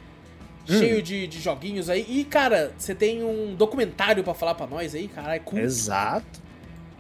Hum. 0.69 0.79
Cheio 0.79 1.03
de, 1.03 1.27
de 1.27 1.41
joguinhos 1.41 1.89
aí. 1.89 2.05
E, 2.09 2.25
cara, 2.25 2.73
você 2.77 2.95
tem 2.95 3.25
um 3.25 3.55
documentário 3.55 4.23
para 4.23 4.35
falar 4.35 4.55
para 4.55 4.67
nós 4.67 4.95
aí, 4.95 5.09
cara. 5.09 5.37
É 5.37 5.39
culto. 5.39 5.65
Exato. 5.65 6.49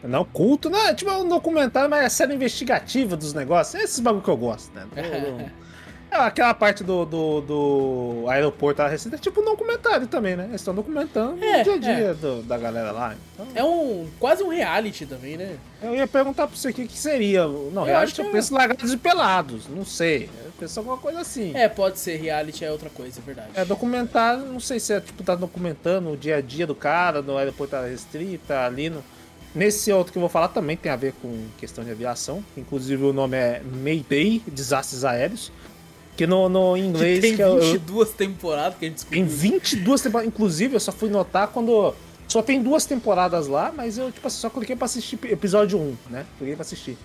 Não, 0.02 0.24
culto, 0.24 0.70
não, 0.70 0.86
é 0.86 0.94
tipo 0.94 1.10
um 1.10 1.28
documentário, 1.28 1.90
mas 1.90 2.04
é 2.04 2.08
série 2.08 2.34
investigativa 2.34 3.16
dos 3.16 3.34
negócios. 3.34 3.74
É 3.74 3.84
esses 3.84 3.98
bagulho 3.98 4.22
que 4.22 4.30
eu 4.30 4.36
gosto, 4.36 4.72
né? 4.72 4.86
É, 4.96 5.67
aquela 6.10 6.54
parte 6.54 6.82
do, 6.82 7.04
do, 7.04 7.40
do 7.40 8.24
aeroporto 8.28 8.82
recente 8.82 9.14
é 9.14 9.18
tipo 9.18 9.40
um 9.40 9.44
documentário 9.44 10.06
também, 10.06 10.36
né? 10.36 10.44
Eles 10.44 10.60
estão 10.60 10.74
documentando 10.74 11.42
é, 11.44 11.60
o 11.60 11.64
dia 11.64 11.74
a 11.74 11.78
dia 11.78 12.10
é. 12.10 12.14
do, 12.14 12.42
da 12.42 12.56
galera 12.56 12.92
lá. 12.92 13.14
Então... 13.34 13.46
É 13.54 13.62
um 13.62 14.08
quase 14.18 14.42
um 14.42 14.48
reality 14.48 15.06
também, 15.06 15.36
né? 15.36 15.56
Eu 15.82 15.94
ia 15.94 16.06
perguntar 16.06 16.46
pra 16.46 16.56
você 16.56 16.70
o 16.70 16.74
que, 16.74 16.86
que 16.86 16.98
seria. 16.98 17.46
Não, 17.46 17.82
eu 17.82 17.84
reality 17.84 18.20
eu 18.20 18.28
é 18.28 18.32
penso 18.32 18.54
largados 18.54 18.92
e 18.92 18.96
pelados, 18.96 19.68
não 19.68 19.84
sei. 19.84 20.30
Eu 20.44 20.52
penso 20.58 20.80
alguma 20.80 20.96
coisa 20.96 21.20
assim. 21.20 21.54
É, 21.54 21.68
pode 21.68 21.98
ser, 21.98 22.16
reality 22.16 22.64
é 22.64 22.72
outra 22.72 22.90
coisa, 22.90 23.20
é 23.20 23.22
verdade. 23.22 23.48
É, 23.54 23.64
documentário, 23.64 24.44
não 24.46 24.60
sei 24.60 24.80
se 24.80 24.92
é 24.92 25.00
tipo, 25.00 25.22
tá 25.22 25.34
documentando 25.34 26.10
o 26.10 26.16
dia 26.16 26.36
a 26.36 26.40
dia 26.40 26.66
do 26.66 26.74
cara, 26.74 27.22
no 27.22 27.36
aeroporto 27.36 27.76
restrita, 27.76 28.64
ali 28.64 28.90
no. 28.90 29.04
Nesse 29.54 29.90
outro 29.90 30.12
que 30.12 30.18
eu 30.18 30.20
vou 30.20 30.28
falar 30.28 30.48
também 30.48 30.76
tem 30.76 30.92
a 30.92 30.96
ver 30.96 31.14
com 31.22 31.46
questão 31.56 31.82
de 31.82 31.90
aviação. 31.90 32.44
Inclusive 32.56 33.02
o 33.02 33.12
nome 33.12 33.36
é 33.36 33.62
Mayday, 33.64 34.42
Desastres 34.46 35.04
Aéreos. 35.04 35.50
Que 36.18 36.26
no, 36.26 36.48
no 36.48 36.76
inglês. 36.76 37.20
Que 37.20 37.36
tem 37.36 37.36
22 37.36 38.08
eu, 38.08 38.14
temporadas 38.14 38.76
que 38.76 38.84
a 38.84 38.88
gente 38.88 38.96
descobriu. 38.96 39.24
Tem 39.24 39.36
22 39.36 40.00
temporadas. 40.00 40.34
Inclusive, 40.34 40.74
eu 40.74 40.80
só 40.80 40.90
fui 40.90 41.08
notar 41.08 41.46
quando. 41.46 41.94
Só 42.26 42.42
tem 42.42 42.60
duas 42.60 42.84
temporadas 42.84 43.46
lá, 43.46 43.72
mas 43.74 43.96
eu, 43.96 44.10
tipo 44.10 44.26
assim, 44.26 44.38
só 44.38 44.50
cliquei 44.50 44.74
pra 44.74 44.86
assistir 44.86 45.16
episódio 45.30 45.78
1, 45.78 45.96
né? 46.10 46.26
Cliquei 46.36 46.56
pra 46.56 46.62
assistir. 46.62 46.98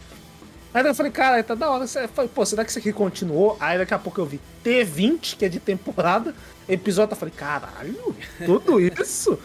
Aí 0.74 0.84
eu 0.84 0.95
falei, 0.95 1.11
cara, 1.11 1.43
tá 1.43 1.53
da 1.53 1.70
hora. 1.70 1.84
Eu 1.84 2.09
falei, 2.09 2.32
pô, 2.34 2.43
será 2.43 2.66
que 2.66 2.72
isso 2.72 2.80
aqui 2.80 2.91
continuou? 2.91 3.55
Aí 3.59 3.78
daqui 3.78 3.93
a 3.93 3.99
pouco 3.99 4.20
eu 4.20 4.26
vi 4.26 4.39
T20, 4.66 5.38
que 5.38 5.45
é 5.45 5.49
de 5.49 5.59
temporada, 5.59 6.34
episódio. 6.68 7.14
Eu 7.14 7.18
falei, 7.18 7.34
caralho, 7.38 8.16
tudo 8.43 8.82
isso? 8.82 9.38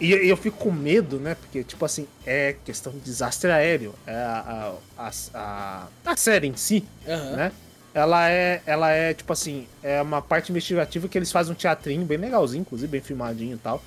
E 0.00 0.10
eu 0.10 0.36
fico 0.36 0.58
com 0.58 0.72
medo, 0.72 1.20
né? 1.20 1.36
Porque, 1.36 1.62
tipo 1.62 1.84
assim, 1.84 2.08
é 2.26 2.56
questão 2.64 2.92
de 2.92 2.98
desastre 2.98 3.52
aéreo. 3.52 3.94
É 4.04 4.16
a, 4.16 4.74
a, 4.98 5.10
a, 5.32 5.86
a 6.04 6.16
série 6.16 6.48
em 6.48 6.56
si, 6.56 6.84
uhum. 7.06 7.36
né? 7.36 7.52
Ela 7.94 8.28
é, 8.30 8.62
ela 8.66 8.90
é 8.90 9.12
tipo 9.12 9.32
assim, 9.32 9.66
é 9.82 10.00
uma 10.00 10.22
parte 10.22 10.50
investigativa 10.50 11.08
que 11.08 11.18
eles 11.18 11.30
fazem 11.30 11.52
um 11.52 11.56
teatrinho 11.56 12.04
bem 12.04 12.18
legalzinho, 12.18 12.62
inclusive 12.62 12.88
bem 12.88 13.00
filmadinho 13.00 13.54
e 13.54 13.58
tal. 13.58 13.82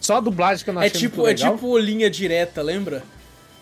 Só 0.00 0.16
a 0.16 0.20
dublagem 0.20 0.64
que 0.64 0.70
eu 0.70 0.74
não 0.74 0.82
é 0.82 0.90
tipo, 0.90 1.26
É 1.26 1.34
tipo 1.34 1.78
linha 1.78 2.10
direta, 2.10 2.60
lembra? 2.62 3.02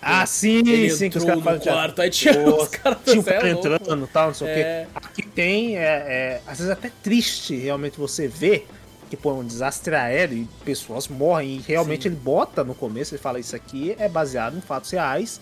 Ah, 0.00 0.26
sim, 0.26 0.58
Ele 0.58 0.90
sim, 0.90 1.08
que 1.08 1.16
os 1.16 1.24
caras 1.24 1.44
fazem 1.44 1.60
quarto, 1.60 2.02
aí 2.02 2.10
tinha 2.10 2.32
os 2.44 2.68
caras 2.68 2.98
é 3.06 3.50
entrando 3.50 4.04
e 4.04 4.08
tal, 4.08 4.26
não 4.28 4.34
sei 4.34 4.48
é... 4.48 4.50
o 4.50 4.54
quê. 4.54 4.60
É. 4.60 4.86
Aqui 4.96 5.22
tem, 5.22 5.76
é, 5.76 5.82
é, 5.82 6.40
às 6.44 6.58
vezes 6.58 6.72
até 6.72 6.90
triste 7.02 7.54
realmente 7.54 7.96
você 7.96 8.26
ver 8.26 8.66
que 9.08 9.16
pô, 9.16 9.30
é 9.30 9.34
um 9.34 9.44
desastre 9.44 9.94
aéreo 9.94 10.38
e 10.38 10.48
pessoas 10.64 11.06
morrem 11.06 11.56
e 11.56 11.64
realmente 11.68 12.04
sim. 12.04 12.08
ele 12.08 12.16
bota 12.16 12.64
no 12.64 12.74
começo, 12.74 13.14
ele 13.14 13.22
fala 13.22 13.38
isso 13.38 13.54
aqui 13.54 13.94
é 13.98 14.08
baseado 14.08 14.56
em 14.56 14.60
fatos 14.60 14.90
reais 14.90 15.38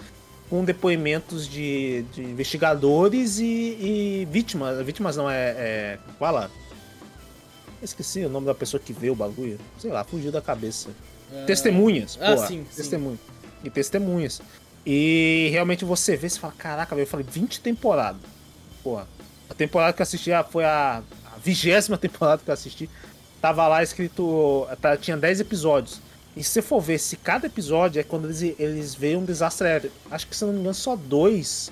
com 0.51 0.65
depoimentos 0.65 1.49
de, 1.49 2.03
de 2.13 2.23
investigadores 2.23 3.39
e, 3.39 3.45
e, 3.45 4.29
vítimas. 4.31 4.85
Vítimas 4.85 5.17
não, 5.17 5.31
é. 5.31 5.55
é 5.57 5.99
fala? 6.19 6.51
Esqueci 7.81 8.25
o 8.25 8.29
nome 8.29 8.47
da 8.47 8.55
pessoa 8.55 8.81
que 8.85 8.93
vê 8.93 9.09
o 9.09 9.15
bagulho. 9.15 9.59
Sei 9.79 9.91
lá, 9.91 10.03
fugiu 10.03 10.33
da 10.33 10.43
cabeça. 10.43 10.91
É... 11.33 11.45
Testemunhas. 11.45 12.19
Ah, 12.21 12.35
porra, 12.35 12.49
sim, 12.49 12.67
testemunhas. 12.75 13.21
Sim. 13.21 13.27
E 13.65 13.71
testemunhas. 13.71 14.43
E 14.85 15.49
realmente 15.53 15.85
você 15.85 16.17
vê 16.17 16.27
e 16.27 16.31
fala: 16.31 16.53
caraca, 16.59 16.95
eu 16.97 17.07
falei 17.07 17.25
20 17.31 17.61
temporadas. 17.61 18.21
Porra. 18.83 19.07
A 19.49 19.55
temporada 19.55 19.93
que 19.93 20.03
eu 20.03 20.05
assisti 20.05 20.33
ah, 20.33 20.43
foi 20.43 20.65
a 20.65 21.03
vigésima 21.43 21.97
temporada 21.99 22.43
que 22.45 22.51
eu 22.51 22.55
assisti. 22.55 22.91
Tava 23.41 23.67
lá 23.69 23.83
escrito. 23.85 24.67
Tá, 24.81 24.97
tinha 24.97 25.17
10 25.17 25.41
episódios. 25.41 26.01
E 26.37 26.45
se 26.45 26.51
você 26.51 26.62
for 26.62 26.81
ver, 26.81 26.99
se 26.99 27.16
cada 27.16 27.47
episódio 27.47 28.01
é 28.01 28.03
quando 28.03 28.26
eles, 28.26 28.43
eles 28.59 28.95
veem 28.95 29.16
um 29.16 29.24
desastre 29.24 29.66
aéreo. 29.66 29.93
Acho 30.11 30.26
que 30.26 30.37
se 30.37 30.45
não 30.45 30.53
me 30.53 30.61
engano, 30.61 30.74
só 30.74 30.95
dois 30.95 31.70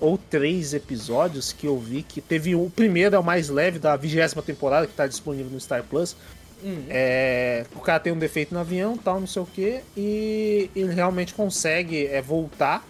ou 0.00 0.18
três 0.18 0.72
episódios 0.74 1.52
que 1.52 1.66
eu 1.66 1.78
vi 1.78 2.02
que 2.02 2.20
teve 2.20 2.54
o 2.54 2.70
primeiro 2.70 3.14
é 3.14 3.18
o 3.18 3.22
mais 3.22 3.48
leve 3.48 3.78
da 3.78 3.96
vigésima 3.96 4.42
temporada 4.42 4.86
que 4.86 4.92
está 4.92 5.06
disponível 5.06 5.52
no 5.52 5.60
Star 5.60 5.84
Plus 5.84 6.16
Uhum. 6.62 6.84
É, 6.88 7.64
o 7.74 7.80
cara 7.80 8.00
tem 8.00 8.12
um 8.12 8.18
defeito 8.18 8.52
no 8.52 8.60
avião, 8.60 8.96
tal, 8.96 9.20
não 9.20 9.26
sei 9.26 9.42
o 9.42 9.46
que, 9.46 9.80
e 9.96 10.70
ele 10.76 10.92
realmente 10.92 11.34
consegue 11.34 12.06
é, 12.06 12.20
voltar, 12.20 12.86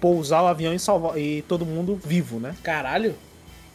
pousar 0.00 0.42
o 0.42 0.46
avião 0.46 0.74
e 0.74 0.78
salvar 0.78 1.18
e 1.18 1.42
todo 1.42 1.64
mundo 1.64 1.98
vivo, 2.04 2.38
né? 2.38 2.54
Caralho, 2.62 3.14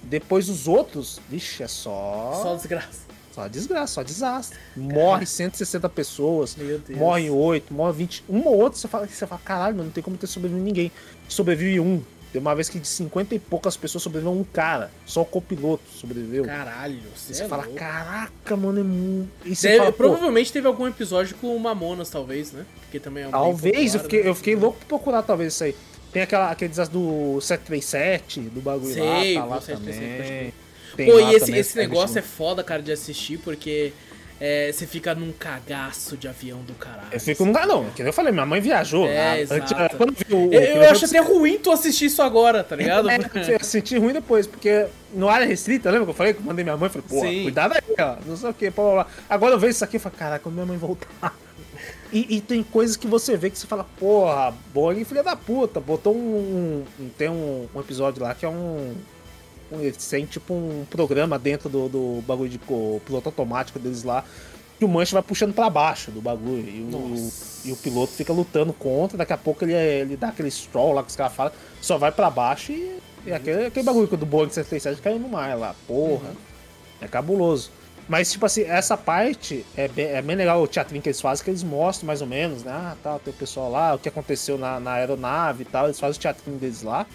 Depois 0.03 0.49
os 0.49 0.67
outros, 0.67 1.19
vixe, 1.29 1.63
é 1.63 1.67
só 1.67 2.39
só 2.43 2.55
desgraça. 2.55 3.08
Só 3.33 3.47
desgraça, 3.47 3.93
só 3.93 4.03
desastre. 4.03 4.57
Morre 4.75 5.25
160 5.25 5.87
pessoas, 5.89 6.55
morre 6.97 7.29
8, 7.29 7.73
morre 7.73 7.93
20. 7.93 8.23
Um 8.29 8.39
ou 8.47 8.57
outro, 8.57 8.79
você 8.79 8.87
fala, 8.87 9.07
você 9.07 9.25
fala 9.27 9.41
caralho, 9.43 9.75
mano, 9.75 9.85
não 9.87 9.91
tem 9.93 10.03
como 10.03 10.17
ter 10.17 10.27
sobrevivido 10.27 10.65
ninguém. 10.65 10.91
Sobrevive 11.27 11.79
um. 11.79 12.01
Tem 12.31 12.39
uma 12.39 12.53
vez 12.53 12.69
que 12.69 12.79
de 12.79 12.87
50 12.87 13.33
e 13.33 13.39
poucas 13.39 13.75
pessoas 13.75 14.03
sobreviveu 14.03 14.31
um 14.31 14.43
cara. 14.43 14.91
Só 15.03 15.21
o 15.21 15.25
copiloto 15.25 15.81
sobreviveu. 15.89 16.45
Caralho, 16.45 16.99
Você 17.15 17.33
você 17.33 17.43
é 17.43 17.47
fala, 17.47 17.63
louco. 17.63 17.79
caraca, 17.79 18.55
mano, 18.55 18.79
é 18.81 18.83
muito. 18.83 19.29
E 19.43 19.55
você 19.55 19.67
Deve- 19.69 19.79
fala, 19.79 19.91
provavelmente 19.93 20.53
teve 20.53 20.67
algum 20.67 20.87
episódio 20.87 21.35
com 21.37 21.55
o 21.55 21.59
Mamonas, 21.59 22.07
talvez, 22.11 22.51
né? 22.51 22.65
Porque 22.81 22.99
também 22.99 23.23
é 23.23 23.27
um 23.27 23.31
Talvez, 23.31 23.95
eu 23.95 24.01
fiquei, 24.01 24.21
né? 24.23 24.29
eu 24.29 24.35
fiquei 24.35 24.55
louco 24.55 24.77
pra 24.77 24.87
procurar 24.87 25.23
talvez 25.23 25.53
isso 25.53 25.63
aí. 25.63 25.75
Tem 26.13 26.21
aquela, 26.21 26.51
aquele 26.51 26.69
desastre 26.69 26.95
do 26.99 27.39
737, 27.41 28.41
do 28.41 28.61
bagulho 28.61 28.93
Sei, 28.93 29.35
lá, 29.35 29.41
tá 29.41 29.45
lá 29.47 29.61
737, 29.61 29.99
pode 29.99 30.17
também. 30.17 30.27
crer. 30.27 30.53
Tem 30.95 31.09
Pô, 31.11 31.19
e 31.19 31.33
esse, 31.35 31.45
também, 31.45 31.59
esse 31.61 31.77
negócio 31.77 32.17
é 32.19 32.21
foda, 32.21 32.63
cara, 32.63 32.81
de 32.81 32.91
assistir, 32.91 33.37
porque 33.39 33.93
é, 34.41 34.71
você 34.71 34.87
fica 34.87 35.13
num 35.13 35.31
cagaço 35.31 36.15
de 36.17 36.27
avião 36.27 36.59
do 36.61 36.73
caralho. 36.73 37.09
Eu 37.11 37.19
fico 37.19 37.43
num 37.43 37.51
lugar, 37.51 37.67
não, 37.67 37.85
que 37.91 38.01
eu 38.01 38.13
falei, 38.13 38.31
minha 38.31 38.45
mãe 38.45 38.61
viajou. 38.61 39.07
É, 39.07 39.41
exato. 39.41 39.61
antes- 39.61 39.97
quando 39.97 40.13
viu 40.27 40.51
Eu, 40.53 40.61
o- 40.61 40.83
eu 40.83 40.89
acho 40.89 41.05
até 41.05 41.19
ruim 41.19 41.57
tu 41.57 41.71
assistir 41.71 42.05
isso 42.05 42.21
agora, 42.21 42.63
tá 42.63 42.75
ligado? 42.75 43.09
É, 43.09 43.17
eu 43.55 43.63
senti 43.63 43.97
ruim 43.97 44.13
depois, 44.13 44.47
porque 44.47 44.87
no 45.13 45.27
área 45.29 45.45
restrita, 45.45 45.89
lembra 45.91 46.05
que 46.05 46.11
eu 46.11 46.15
falei 46.15 46.33
que 46.33 46.39
eu 46.39 46.45
mandei 46.45 46.63
minha 46.63 46.77
mãe? 46.77 46.89
Falei, 46.89 47.05
pô, 47.07 47.19
Sim. 47.21 47.43
cuidado 47.43 47.73
aí, 47.73 47.95
ó, 47.99 48.15
não 48.25 48.37
sei 48.37 48.49
o 48.49 48.53
que, 48.53 48.69
blá, 48.69 48.83
blá, 48.85 48.93
blá. 49.03 49.07
Agora 49.29 49.55
eu 49.55 49.59
vejo 49.59 49.71
isso 49.71 49.83
aqui 49.83 49.97
e 49.97 49.99
falo, 49.99 50.15
caraca, 50.17 50.43
quando 50.43 50.55
minha 50.55 50.65
mãe 50.65 50.77
voltar. 50.77 51.35
E, 52.11 52.37
e 52.37 52.41
tem 52.41 52.63
coisas 52.63 52.95
que 52.97 53.05
você 53.07 53.37
vê 53.37 53.49
que 53.51 53.57
você 53.59 53.67
fala, 53.67 53.85
porra, 53.99 54.51
Boeing, 54.73 55.03
filha 55.05 55.21
da 55.21 55.35
puta, 55.35 55.79
botou 55.79 56.15
um. 56.15 56.83
um- 56.99 57.09
tem 57.17 57.29
um, 57.29 57.67
um 57.75 57.79
episódio 57.79 58.23
lá 58.23 58.33
que 58.33 58.45
é 58.45 58.49
um. 58.49 58.95
Eles 59.71 60.07
têm 60.07 60.25
tipo 60.25 60.53
um 60.53 60.85
programa 60.89 61.37
dentro 61.39 61.69
do, 61.69 61.87
do 61.89 62.23
bagulho 62.27 62.49
de 62.49 62.57
co- 62.59 63.01
piloto 63.05 63.29
automático 63.29 63.77
deles 63.79 64.03
lá. 64.03 64.23
Que 64.77 64.85
o 64.85 64.87
manche 64.87 65.11
vai 65.13 65.21
puxando 65.21 65.53
pra 65.53 65.69
baixo 65.69 66.09
do 66.09 66.21
bagulho. 66.21 66.65
E 66.67 66.81
o, 66.93 67.31
e 67.65 67.71
o 67.73 67.75
piloto 67.75 68.13
fica 68.13 68.31
lutando 68.31 68.71
contra, 68.71 69.17
daqui 69.17 69.33
a 69.33 69.37
pouco 69.37 69.65
ele, 69.65 69.73
ele 69.73 70.15
dá 70.15 70.29
aquele 70.29 70.49
stroll 70.49 70.93
lá 70.93 71.03
que 71.03 71.09
os 71.09 71.15
caras 71.17 71.33
falam, 71.33 71.51
só 71.81 71.97
vai 71.97 72.11
pra 72.13 72.29
baixo 72.29 72.71
e, 72.71 72.97
e 73.25 73.33
aquele, 73.33 73.65
aquele 73.65 73.85
bagulho 73.85 74.07
do 74.07 74.25
Boeing 74.25 74.49
737 74.49 75.01
caiu 75.01 75.19
no 75.19 75.27
mar 75.27 75.57
lá, 75.57 75.75
porra. 75.85 76.31
É 77.01 77.07
cabuloso. 77.07 77.71
Mas, 78.07 78.31
tipo 78.31 78.45
assim, 78.45 78.61
essa 78.63 78.97
parte 78.97 79.63
é 79.77 79.87
bem, 79.87 80.05
é 80.07 80.21
bem 80.21 80.35
legal 80.35 80.61
o 80.63 80.67
teatrinho 80.67 81.01
que 81.01 81.09
eles 81.09 81.21
fazem, 81.21 81.43
que 81.43 81.51
eles 81.51 81.61
mostram 81.61 82.07
mais 82.07 82.21
ou 82.21 82.27
menos, 82.27 82.63
né? 82.63 82.71
Ah, 82.71 82.95
tá, 83.03 83.19
tem 83.19 83.31
o 83.31 83.37
pessoal 83.37 83.69
lá, 83.69 83.93
o 83.93 83.99
que 83.99 84.09
aconteceu 84.09 84.57
na, 84.57 84.79
na 84.79 84.93
aeronave 84.93 85.61
e 85.61 85.65
tal, 85.65 85.85
eles 85.85 85.99
fazem 85.99 86.17
o 86.17 86.21
teatrinho 86.21 86.57
deles 86.57 86.81
lá. 86.81 87.05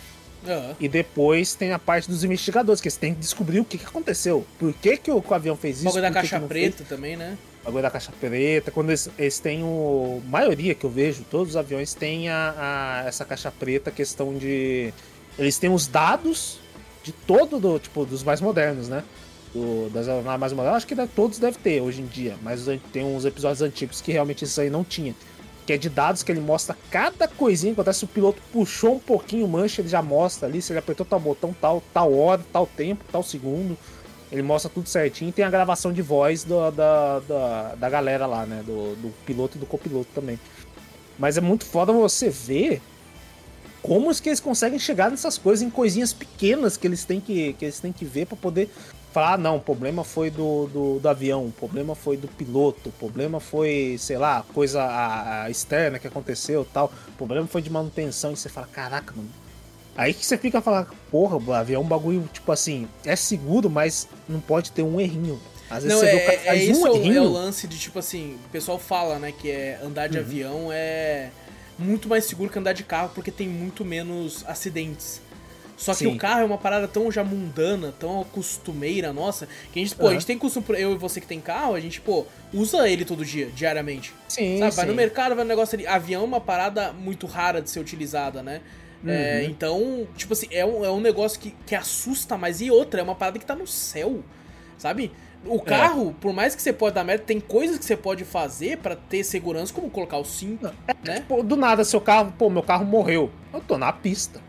Aham. 0.46 0.76
E 0.78 0.88
depois 0.88 1.54
tem 1.54 1.72
a 1.72 1.78
parte 1.78 2.08
dos 2.08 2.22
investigadores, 2.24 2.80
que 2.80 2.88
eles 2.88 2.96
têm 2.96 3.14
que 3.14 3.20
descobrir 3.20 3.60
o 3.60 3.64
que, 3.64 3.78
que 3.78 3.84
aconteceu. 3.86 4.46
Por 4.58 4.72
que, 4.74 4.96
que 4.96 5.10
o, 5.10 5.20
que 5.22 5.30
o 5.32 5.34
avião 5.34 5.56
fez 5.56 5.76
O 5.76 5.78
isso? 5.78 5.84
bagulho 5.86 6.02
da 6.02 6.10
caixa 6.10 6.38
não 6.38 6.48
fez? 6.48 6.74
preta 6.74 6.84
também, 6.88 7.16
né? 7.16 7.36
bagulho 7.64 7.82
da 7.82 7.90
caixa 7.90 8.12
preta, 8.20 8.70
quando 8.70 8.90
eles, 8.90 9.08
eles 9.18 9.38
têm 9.38 9.62
o. 9.62 10.20
maioria 10.28 10.74
que 10.74 10.84
eu 10.84 10.90
vejo, 10.90 11.24
todos 11.30 11.50
os 11.50 11.56
aviões 11.56 11.94
têm 11.94 12.28
a, 12.28 12.54
a- 13.04 13.08
essa 13.08 13.24
caixa 13.24 13.50
preta, 13.50 13.90
questão 13.90 14.36
de. 14.36 14.92
Eles 15.38 15.56
têm 15.58 15.70
os 15.70 15.86
dados 15.86 16.58
de 17.02 17.10
todo, 17.12 17.58
do, 17.58 17.78
tipo, 17.78 18.04
dos 18.04 18.22
mais 18.22 18.40
modernos, 18.42 18.88
né? 18.88 19.02
Do- 19.54 19.88
das 19.90 20.06
aeronaves 20.08 20.40
mais 20.40 20.52
modernas, 20.52 20.76
acho 20.78 20.86
que 20.86 20.94
todos 21.08 21.38
devem 21.38 21.58
ter 21.58 21.80
hoje 21.80 22.02
em 22.02 22.06
dia, 22.06 22.34
mas 22.42 22.66
tem 22.92 23.02
uns 23.02 23.24
episódios 23.24 23.62
antigos 23.62 24.00
que 24.02 24.12
realmente 24.12 24.44
isso 24.44 24.60
aí 24.60 24.68
não 24.68 24.84
tinha. 24.84 25.14
Que 25.66 25.72
é 25.72 25.78
de 25.78 25.88
dados 25.88 26.22
que 26.22 26.30
ele 26.30 26.40
mostra 26.40 26.76
cada 26.90 27.26
coisinha 27.26 27.72
acontece. 27.72 28.04
O 28.04 28.08
piloto 28.08 28.40
puxou 28.52 28.96
um 28.96 28.98
pouquinho 28.98 29.46
o 29.46 29.48
manche, 29.48 29.80
ele 29.80 29.88
já 29.88 30.02
mostra 30.02 30.46
ali. 30.48 30.60
Se 30.60 30.72
ele 30.72 30.78
apertou 30.78 31.06
tal 31.06 31.18
botão, 31.18 31.54
tal, 31.58 31.82
tal 31.92 32.12
hora, 32.14 32.42
tal 32.52 32.66
tempo, 32.66 33.04
tal 33.10 33.22
segundo. 33.22 33.76
Ele 34.30 34.42
mostra 34.42 34.70
tudo 34.70 34.88
certinho. 34.88 35.32
Tem 35.32 35.44
a 35.44 35.50
gravação 35.50 35.92
de 35.92 36.02
voz 36.02 36.44
do- 36.44 36.70
da, 36.70 37.20
da, 37.20 37.74
da 37.76 37.90
galera 37.90 38.26
lá, 38.26 38.44
né? 38.44 38.62
Do, 38.66 38.94
do 38.96 39.14
piloto 39.24 39.56
e 39.56 39.60
do 39.60 39.66
copiloto 39.66 40.08
também. 40.14 40.38
Mas 41.18 41.36
é 41.38 41.40
muito 41.40 41.64
foda 41.64 41.92
você 41.92 42.28
ver 42.28 42.82
como 43.80 44.10
é 44.10 44.14
que 44.14 44.28
eles 44.28 44.40
conseguem 44.40 44.78
chegar 44.78 45.10
nessas 45.10 45.36
coisas, 45.38 45.62
em 45.62 45.70
coisinhas 45.70 46.12
pequenas 46.12 46.76
que 46.76 46.86
eles 46.86 47.04
têm 47.04 47.20
que, 47.20 47.52
que, 47.52 47.66
eles 47.66 47.78
têm 47.78 47.92
que 47.92 48.04
ver 48.04 48.26
pra 48.26 48.36
poder 48.36 48.68
falar, 49.14 49.34
ah, 49.34 49.38
não, 49.38 49.56
o 49.56 49.60
problema 49.60 50.02
foi 50.04 50.28
do, 50.28 50.66
do, 50.66 50.98
do 50.98 51.08
avião, 51.08 51.46
o 51.46 51.52
problema 51.52 51.94
foi 51.94 52.16
do 52.16 52.28
piloto, 52.28 52.88
o 52.88 52.92
problema 52.92 53.38
foi, 53.40 53.96
sei 53.98 54.18
lá, 54.18 54.44
coisa 54.52 54.82
a- 54.82 55.44
a 55.44 55.50
externa 55.50 55.98
que 55.98 56.06
aconteceu 56.06 56.66
tal, 56.70 56.92
o 57.08 57.12
problema 57.12 57.46
foi 57.46 57.62
de 57.62 57.70
manutenção, 57.70 58.32
e 58.32 58.36
você 58.36 58.48
fala, 58.48 58.66
caraca, 58.66 59.14
mano. 59.16 59.28
Aí 59.96 60.12
que 60.12 60.26
você 60.26 60.36
fica 60.36 60.60
falando, 60.60 60.88
porra, 61.10 61.36
o 61.36 61.52
avião 61.52 61.80
é 61.80 61.84
um 61.84 61.88
bagulho, 61.88 62.28
tipo 62.32 62.50
assim, 62.50 62.88
é 63.04 63.14
seguro, 63.14 63.70
mas 63.70 64.08
não 64.28 64.40
pode 64.40 64.72
ter 64.72 64.82
um 64.82 65.00
errinho. 65.00 65.40
Às 65.70 65.84
vezes 65.84 65.92
Não, 65.94 66.00
você 66.00 66.06
é, 66.06 66.10
vê 66.10 66.16
o 66.16 66.26
cara 66.26 66.38
é, 66.40 66.44
faz 66.46 66.62
isso 66.64 66.80
um 66.82 66.86
é 66.86 66.90
o, 66.90 66.94
é 66.94 66.98
errinho. 66.98 67.22
o 67.22 67.32
lance 67.32 67.68
de, 67.68 67.78
tipo 67.78 67.98
assim, 68.00 68.36
o 68.44 68.48
pessoal 68.50 68.78
fala, 68.80 69.18
né, 69.20 69.30
que 69.32 69.48
é 69.50 69.78
andar 69.82 70.06
Uhum. 70.06 70.12
de 70.12 70.18
avião 70.18 70.68
é 70.72 71.30
muito 71.78 72.08
mais 72.08 72.24
seguro 72.24 72.50
que 72.50 72.58
andar 72.58 72.72
de 72.72 72.82
carro, 72.82 73.10
porque 73.14 73.30
tem 73.30 73.48
muito 73.48 73.84
menos 73.84 74.44
acidentes. 74.48 75.20
Só 75.76 75.92
que 75.92 75.98
Sim. 76.04 76.06
o 76.14 76.16
carro 76.16 76.40
é 76.40 76.44
uma 76.44 76.56
parada 76.58 76.86
tão 76.86 77.10
já 77.10 77.24
mundana, 77.24 77.92
tão 77.98 78.24
costumeira 78.32 79.12
nossa, 79.12 79.48
que 79.72 79.80
a 79.80 79.82
gente, 79.82 79.94
pô, 79.96 80.04
a 80.04 80.06
Aham. 80.10 80.14
gente 80.14 80.26
tem 80.26 80.38
costume, 80.38 80.64
eu 80.80 80.92
e 80.92 80.96
você 80.96 81.20
que 81.20 81.26
tem 81.26 81.40
carro, 81.40 81.74
a 81.74 81.80
gente, 81.80 82.00
pô, 82.00 82.24
usa 82.52 82.88
ele 82.88 83.04
todo 83.04 83.24
dia, 83.24 83.46
diariamente. 83.46 84.14
Sim, 84.28 84.58
Sabe, 84.58 84.76
vai 84.76 84.84
sim. 84.84 84.90
no 84.90 84.96
mercado, 84.96 85.34
vai 85.34 85.44
no 85.44 85.48
negócio 85.48 85.74
ali. 85.76 85.86
Avião 85.86 86.22
é 86.22 86.24
uma 86.24 86.40
parada 86.40 86.92
muito 86.92 87.26
rara 87.26 87.60
de 87.60 87.68
ser 87.70 87.80
utilizada, 87.80 88.42
né? 88.42 88.60
É, 89.06 89.42
Uhum. 89.42 89.50
então, 89.50 90.08
tipo 90.16 90.32
assim, 90.32 90.46
é 90.50 90.64
um, 90.64 90.84
é 90.84 90.90
um 90.90 91.00
negócio 91.00 91.38
que, 91.38 91.50
que 91.66 91.74
assusta 91.74 92.38
mais. 92.38 92.60
E 92.60 92.70
outra, 92.70 93.00
é 93.00 93.02
uma 93.04 93.14
parada 93.14 93.38
que 93.38 93.44
tá 93.44 93.54
no 93.54 93.66
céu, 93.66 94.22
sabe? 94.78 95.10
É. 95.44 95.48
O 95.48 95.60
carro, 95.60 96.14
por 96.20 96.32
mais 96.32 96.54
que 96.54 96.62
você 96.62 96.72
pode 96.72 96.94
dar 96.94 97.04
merda, 97.04 97.22
tem 97.24 97.38
coisas 97.38 97.76
que 97.78 97.84
você 97.84 97.96
pode 97.96 98.24
fazer 98.24 98.78
pra 98.78 98.96
ter 98.96 99.22
segurança, 99.24 99.74
como 99.74 99.90
colocar 99.90 100.16
o 100.16 100.24
cinto, 100.24 100.72
né? 101.02 101.16
Tipo, 101.16 101.42
do 101.42 101.54
nada, 101.56 101.84
seu 101.84 102.00
carro, 102.00 102.32
pô, 102.38 102.48
meu 102.48 102.62
carro 102.62 102.86
morreu. 102.86 103.30
Eu 103.52 103.60
tô 103.60 103.76
na 103.76 103.92
pista. 103.92 104.40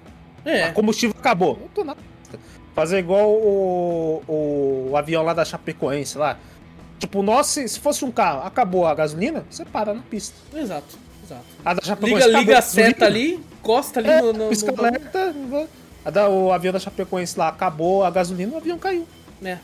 É, 0.46 0.70
O 0.70 0.74
combustível 0.74 1.16
acabou. 1.20 1.58
Eu 1.62 1.70
tô 1.74 1.84
na. 1.84 1.96
Fazer 2.76 3.00
igual 3.00 3.30
o, 3.30 4.22
o, 4.28 4.90
o 4.92 4.98
avião 4.98 5.24
lá 5.24 5.34
da 5.34 5.44
Chapecoense 5.46 6.18
lá. 6.18 6.38
Tipo, 7.00 7.22
nossa, 7.24 7.66
se 7.68 7.80
fosse 7.80 8.04
um 8.06 8.12
carro, 8.12 8.46
acabou 8.46 8.86
a 8.86 8.94
gasolina, 8.94 9.46
você 9.50 9.64
para 9.66 9.94
na 9.94 10.02
pista. 10.02 10.36
exato, 10.58 10.98
exato. 11.26 11.42
A 11.64 11.74
da 11.74 11.82
Chapecoense 11.84 12.16
Liga, 12.16 12.26
acabou 12.28 12.40
liga 12.42 12.60
a 12.60 12.62
seta 12.62 13.06
ali, 13.06 13.40
encosta 13.60 14.00
ali 14.00 14.10
É, 14.10 14.22
no, 14.22 14.34
no, 14.34 14.50
pisca 14.50 14.72
no- 14.72 14.80
alerta, 14.80 15.34
a 16.04 16.10
da- 16.10 16.30
o 16.30 16.52
avião 16.52 16.72
da 16.74 16.80
Chapecoense 16.80 17.38
lá 17.40 17.48
acabou 17.50 18.04
a 18.04 18.10
gasolina, 18.12 18.54
o 18.54 18.58
avião 18.58 18.78
caiu. 18.78 19.08
É, 19.44 19.58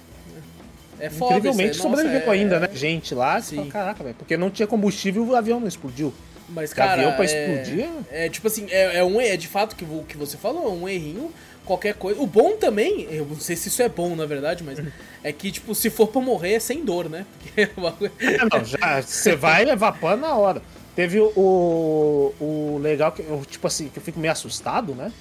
é 1.00 1.10
foda 1.10 1.38
Incrivelmente 1.38 1.78
sobreviveu 1.78 2.20
é- 2.22 2.30
ainda, 2.30 2.60
né? 2.60 2.70
Gente 2.74 3.14
lá, 3.16 3.42
Sim. 3.42 3.58
fala, 3.58 3.68
caraca, 3.70 4.04
velho, 4.04 4.16
porque 4.16 4.36
não 4.38 4.50
tinha 4.50 4.68
combustível 4.68 5.26
o 5.26 5.36
avião 5.36 5.60
não 5.60 5.68
explodiu. 5.68 6.14
Mas, 6.54 6.74
cara, 6.74 6.94
avião 6.94 7.14
pra 7.14 7.24
é- 7.26 7.26
explodir. 7.26 7.90
É 8.12 8.30
tipo 8.30 8.48
assim, 8.48 8.68
é, 8.70 8.98
é 8.98 9.04
um 9.04 9.20
é 9.20 9.36
de 9.38 9.48
fato 9.48 9.76
que 9.76 9.84
o 9.84 10.04
que 10.08 10.18
você 10.18 10.38
falou, 10.38 10.74
um 10.74 10.88
errinho, 10.88 11.32
qualquer 11.66 11.94
coisa. 11.96 12.20
O 12.22 12.28
bom 12.28 12.58
também, 12.58 13.08
eu 13.10 13.26
não 13.26 13.40
sei 13.40 13.56
se 13.56 13.70
isso 13.70 13.82
é 13.82 13.90
bom 13.90 14.16
na 14.16 14.26
verdade, 14.26 14.64
mas 14.64 14.80
é 15.24 15.32
que 15.32 15.52
tipo, 15.52 15.74
se 15.74 15.90
for 15.90 16.08
pra 16.08 16.22
morrer 16.22 16.54
é 16.54 16.60
sem 16.60 16.84
dor, 16.84 17.10
né? 17.10 17.26
Porque 17.42 17.70
bagulho- 17.80 18.12
É, 18.20 18.38
não, 18.52 18.66
já, 18.66 19.02
você 19.02 19.36
vai 19.36 19.64
levar 19.66 19.94
pano 20.00 20.22
na 20.22 20.36
hora. 20.36 20.62
Teve 20.96 21.20
o, 21.22 22.34
o, 22.40 22.80
legal, 22.82 23.12
que 23.14 23.22
eu, 23.22 23.42
tipo 23.50 23.66
assim, 23.66 23.88
que 23.88 23.98
eu 23.98 24.04
fico 24.04 24.20
meio 24.20 24.34
assustado, 24.34 24.94
né? 24.94 25.12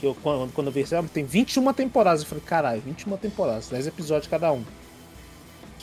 Que 0.00 0.06
eu, 0.06 0.16
quando, 0.20 0.52
quando 0.52 0.66
eu 0.66 0.72
vi, 0.72 0.84
tem 1.14 1.24
21 1.24 1.72
temporadas. 1.72 2.22
Eu 2.22 2.26
falei, 2.26 2.42
caralho, 2.44 2.82
21 2.84 3.16
temporadas, 3.16 3.68
10 3.68 3.86
episódios 3.86 4.28
cada 4.28 4.52
um. 4.52 4.64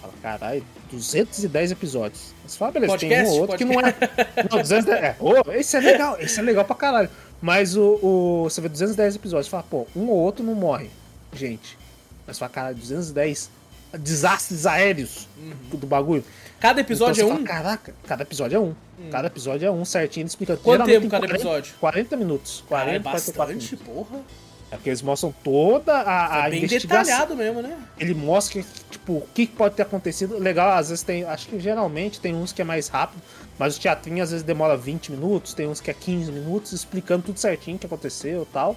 Fala, 0.01 0.13
caralho, 0.21 0.63
210 0.91 1.71
episódios. 1.71 2.33
Você 2.47 2.57
fala, 2.57 2.71
beleza, 2.71 2.97
tem 2.97 3.09
um 3.09 3.11
Podcast? 3.11 3.33
ou 3.33 3.41
outro 3.41 3.57
que 3.57 3.65
não 3.65 3.81
é. 3.81 3.95
Não, 4.49 4.61
210, 4.61 5.03
é, 5.03 5.15
ô, 5.19 5.51
esse 5.51 5.75
é 5.75 5.79
legal, 5.79 6.17
esse 6.19 6.39
é 6.39 6.43
legal 6.43 6.65
pra 6.65 6.75
caralho. 6.75 7.09
Mas 7.41 7.75
o, 7.75 7.99
o, 8.01 8.43
você 8.45 8.61
vê 8.61 8.69
210 8.69 9.15
episódios, 9.15 9.47
você 9.47 9.51
fala, 9.51 9.63
pô, 9.63 9.87
um 9.95 10.09
ou 10.09 10.17
outro 10.17 10.43
não 10.43 10.55
morre, 10.55 10.89
gente. 11.33 11.77
Mas 12.25 12.37
você 12.37 12.39
fala, 12.39 12.51
caralho, 12.51 12.75
210 12.75 13.49
desastres 13.97 14.65
aéreos 14.65 15.27
do 15.71 15.85
bagulho. 15.87 16.23
Cada 16.59 16.81
episódio 16.81 17.23
Então 17.23 17.29
é 17.29 17.33
um. 17.33 17.45
fala, 17.45 17.47
Caraca, 17.47 17.95
cada 18.05 18.23
episódio 18.23 18.55
é 18.55 18.59
um. 18.59 18.73
Cada 19.09 19.27
episódio 19.27 19.65
é 19.65 19.71
um 19.71 19.85
certinho, 19.85 20.23
ele 20.23 20.27
explica. 20.27 20.57
Quanto 20.57 20.85
tempo 20.85 21.01
tem 21.01 21.09
cada 21.09 21.27
40 21.27 21.35
episódio? 21.35 21.73
40 21.79 22.17
minutos. 22.17 22.63
40, 22.67 22.85
Cara, 22.85 22.97
é 22.97 22.99
44 22.99 23.55
bastante, 23.55 23.75
minutos. 23.75 23.93
porra. 23.93 24.23
É 24.71 24.75
porque 24.75 24.89
eles 24.89 25.01
mostram 25.01 25.33
toda 25.43 25.93
a, 25.95 26.43
a 26.43 26.47
É 26.47 26.51
bem 26.51 26.61
detalhado 26.67 27.35
mesmo, 27.35 27.61
né? 27.61 27.75
Ele 27.99 28.13
mostra, 28.13 28.63
tipo, 28.91 29.13
o 29.13 29.27
que 29.33 29.47
pode 29.47 29.73
ter 29.75 29.81
acontecido. 29.81 30.37
Legal, 30.37 30.69
às 30.77 30.89
vezes 30.89 31.03
tem. 31.03 31.23
Acho 31.23 31.47
que 31.47 31.59
geralmente 31.59 32.19
tem 32.19 32.35
uns 32.35 32.53
que 32.53 32.61
é 32.61 32.65
mais 32.65 32.87
rápido, 32.87 33.19
mas 33.57 33.77
o 33.77 33.79
teatrinho 33.79 34.21
às 34.23 34.29
vezes 34.29 34.43
demora 34.45 34.77
20 34.77 35.11
minutos, 35.11 35.55
tem 35.55 35.67
uns 35.67 35.81
que 35.81 35.89
é 35.89 35.93
15 35.93 36.31
minutos, 36.31 36.71
explicando 36.71 37.23
tudo 37.23 37.39
certinho 37.39 37.77
o 37.77 37.79
que 37.79 37.87
aconteceu 37.87 38.43
e 38.43 38.53
tal. 38.53 38.75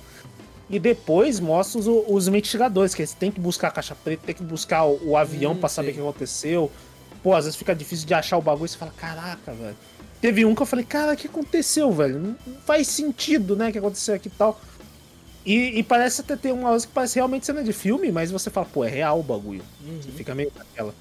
E 0.71 0.79
depois 0.79 1.39
mostra 1.39 1.79
os, 1.81 1.87
os 1.87 2.27
investigadores, 2.29 2.95
que 2.95 3.03
eles 3.03 3.13
têm 3.13 3.31
que 3.31 3.39
buscar 3.41 3.69
a 3.69 3.71
caixa 3.73 3.95
preta, 3.95 4.23
tem 4.25 4.35
que 4.35 4.43
buscar 4.43 4.85
o, 4.85 5.11
o 5.11 5.17
avião 5.19 5.53
Hum, 5.53 5.59
pra 5.59 5.69
saber 5.69 5.91
o 5.91 5.95
que 5.95 6.01
aconteceu. 6.01 6.73
pô, 7.23 7.35
às 7.35 7.45
vezes 7.45 7.59
fica 7.59 7.75
difícil 7.75 8.07
de 8.07 8.15
achar 8.15 8.39
o 8.39 8.43
bagulho 8.43 8.65
e 8.65 8.69
você 8.71 8.79
fala, 8.79 8.93
caraca, 8.97 9.53
velho. 9.53 9.77
Teve 10.23 10.45
um 10.47 10.55
que 10.55 10.63
eu 10.63 10.67
falei, 10.67 10.85
cara, 10.85 11.13
o 11.13 11.17
que 11.17 11.27
aconteceu, 11.27 11.93
velho? 11.93 12.19
Não 12.19 12.37
faz 12.65 12.87
sentido, 12.87 13.57
né, 13.57 13.73
que 13.73 13.79
aconteceu 13.79 14.15
aqui 14.15 14.29
e 14.29 14.31
tal. 14.31 14.59
E, 15.45 15.79
e, 15.79 15.83
parece 15.83 16.21
até 16.21 16.37
ter 16.37 16.53
uma 16.53 16.69
coisa 16.71 16.87
que 16.87 16.93
parece 16.93 17.17
realmente 17.17 17.45
cena 17.45 17.65
de 17.65 17.73
filme, 17.73 18.13
mas 18.13 18.31
você 18.31 18.49
fala, 18.49 18.67
pô, 18.67 18.85
é 18.85 18.89
real 18.89 19.19
o 19.19 19.23
bagulho. 19.23 19.63
Uhum. 19.85 20.01
Você 20.01 20.13
fica 20.13 20.35
meio 20.35 20.53
naquela. 20.57 20.95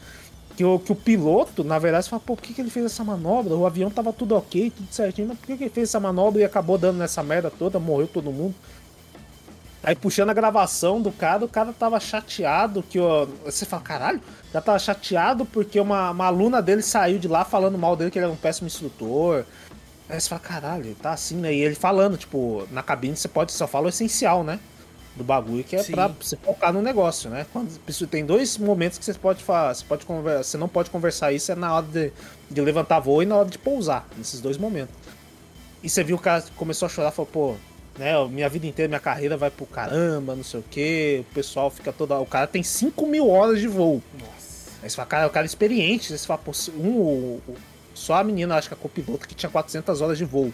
Que 0.57 0.65
o, 0.65 0.79
que 0.79 0.91
o 0.91 0.95
piloto, 0.95 1.63
na 1.63 1.77
verdade, 1.77 2.05
você 2.05 2.09
fala, 2.09 2.23
pô, 2.25 2.35
por 2.35 2.41
que, 2.41 2.53
que 2.53 2.61
ele 2.61 2.71
fez 2.71 2.87
essa 2.87 3.03
manobra? 3.03 3.55
O 3.55 3.65
avião 3.65 3.91
tava 3.91 4.11
tudo 4.11 4.35
ok, 4.35 4.71
tudo 4.75 4.91
certinho, 4.91 5.27
mas 5.27 5.37
por 5.37 5.45
que, 5.45 5.57
que 5.57 5.63
ele 5.65 5.69
fez 5.69 5.89
essa 5.89 5.99
manobra 5.99 6.41
e 6.41 6.45
acabou 6.45 6.77
dando 6.77 6.97
nessa 6.97 7.21
merda 7.21 7.51
toda, 7.51 7.79
morreu 7.79 8.07
todo 8.07 8.31
mundo? 8.31 8.55
Aí 9.83 9.95
puxando 9.95 10.29
a 10.29 10.33
gravação 10.33 11.01
do 11.01 11.11
cara, 11.11 11.43
o 11.43 11.47
cara 11.47 11.73
tava 11.73 11.99
chateado 11.99 12.83
que 12.83 12.99
ó, 12.99 13.27
você 13.43 13.65
fala, 13.65 13.81
caralho, 13.81 14.21
já 14.53 14.61
tava 14.61 14.77
chateado 14.77 15.43
porque 15.43 15.79
uma, 15.79 16.11
uma 16.11 16.25
aluna 16.25 16.61
dele 16.61 16.83
saiu 16.83 17.17
de 17.17 17.27
lá 17.27 17.43
falando 17.43 17.79
mal 17.79 17.95
dele 17.95 18.11
que 18.11 18.19
ele 18.19 18.25
era 18.25 18.33
um 18.33 18.37
péssimo 18.37 18.67
instrutor. 18.67 19.43
Aí 20.11 20.19
você 20.19 20.27
fala, 20.27 20.41
caralho, 20.41 20.93
tá 20.95 21.13
assim, 21.13 21.37
né? 21.37 21.53
E 21.53 21.61
ele 21.61 21.73
falando, 21.73 22.17
tipo, 22.17 22.67
na 22.69 22.83
cabine 22.83 23.15
você 23.15 23.29
pode 23.29 23.53
só 23.53 23.65
falar 23.65 23.85
o 23.85 23.89
essencial, 23.89 24.43
né? 24.43 24.59
Do 25.15 25.23
bagulho 25.23 25.63
que 25.63 25.73
é 25.73 25.83
Sim. 25.83 25.93
pra 25.93 26.07
você 26.07 26.35
focar 26.35 26.73
no 26.73 26.81
negócio, 26.81 27.29
né? 27.29 27.45
Quando 27.53 27.79
tem 28.07 28.25
dois 28.25 28.57
momentos 28.57 28.97
que 28.97 29.05
você 29.05 29.13
pode 29.13 29.41
falar, 29.41 29.73
você 29.73 29.85
pode 29.85 30.05
conversar, 30.05 30.43
você 30.43 30.57
não 30.57 30.67
pode 30.67 30.89
conversar 30.89 31.31
isso 31.31 31.49
é 31.53 31.55
na 31.55 31.73
hora 31.73 31.85
de, 31.85 32.11
de 32.49 32.61
levantar 32.61 32.99
voo 32.99 33.23
e 33.23 33.25
na 33.25 33.37
hora 33.37 33.47
de 33.47 33.57
pousar, 33.57 34.05
nesses 34.17 34.41
dois 34.41 34.57
momentos. 34.57 34.93
E 35.81 35.89
você 35.89 36.03
viu 36.03 36.17
o 36.17 36.19
cara 36.19 36.43
começou 36.57 36.87
a 36.87 36.89
chorar, 36.89 37.11
falou, 37.11 37.31
pô, 37.31 37.55
né? 37.97 38.13
Minha 38.27 38.49
vida 38.49 38.67
inteira, 38.67 38.89
minha 38.89 38.99
carreira 38.99 39.37
vai 39.37 39.49
pro 39.49 39.65
caramba, 39.65 40.35
não 40.35 40.43
sei 40.43 40.59
o 40.59 40.63
que. 40.63 41.23
O 41.31 41.33
pessoal 41.33 41.69
fica 41.71 41.93
toda. 41.93 42.19
O 42.19 42.25
cara 42.25 42.47
tem 42.47 42.63
5 42.63 43.07
mil 43.07 43.29
horas 43.29 43.61
de 43.61 43.67
voo. 43.67 44.03
Nossa. 44.13 44.71
Aí 44.83 44.89
você 44.89 44.95
fala, 44.97 45.07
cara, 45.07 45.23
é 45.23 45.27
o 45.27 45.29
cara 45.29 45.45
experiente. 45.45 46.11
Aí 46.11 46.19
você 46.19 46.27
fala, 46.27 46.41
pô, 46.43 46.51
um, 46.75 47.39
só 48.01 48.15
a 48.15 48.23
menina, 48.23 48.55
acho 48.55 48.67
que 48.67 48.73
a 48.73 48.77
copiloto, 48.77 49.27
que 49.27 49.35
tinha 49.35 49.49
400 49.49 50.01
horas 50.01 50.17
de 50.17 50.25
voo. 50.25 50.51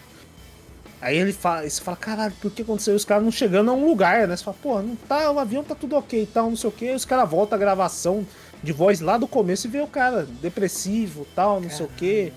Aí 1.00 1.16
ele 1.18 1.32
fala, 1.32 1.68
você 1.70 1.82
fala, 1.82 1.96
caralho, 1.96 2.34
por 2.42 2.52
que 2.52 2.64
aconteceu? 2.64 2.96
Os 2.96 3.06
caras 3.06 3.24
não 3.24 3.32
chegando 3.32 3.70
a 3.70 3.74
um 3.74 3.86
lugar, 3.86 4.28
né? 4.28 4.36
Você 4.36 4.44
fala, 4.44 4.58
pô, 4.62 4.82
não 4.82 4.96
tá, 4.96 5.32
o 5.32 5.40
avião 5.40 5.64
tá 5.64 5.76
tudo 5.76 5.96
ok 5.96 6.24
e 6.24 6.26
tal, 6.26 6.50
não 6.50 6.58
sei 6.58 6.70
o 6.70 6.74
que. 6.74 6.92
Os 6.92 7.06
caras 7.06 7.30
voltam 7.30 7.56
a 7.56 7.60
gravação 7.60 8.26
de 8.64 8.74
voz 8.74 9.00
lá 9.00 9.18
do 9.18 9.28
começo 9.28 9.68
e 9.68 9.70
vê 9.70 9.80
o 9.80 9.88
cara 9.88 10.28
depressivo 10.42 11.28
tal, 11.36 11.62
não 11.62 11.70
Caramba. 11.70 11.78
sei 11.78 11.86
o 11.86 11.90
que. 11.90 12.34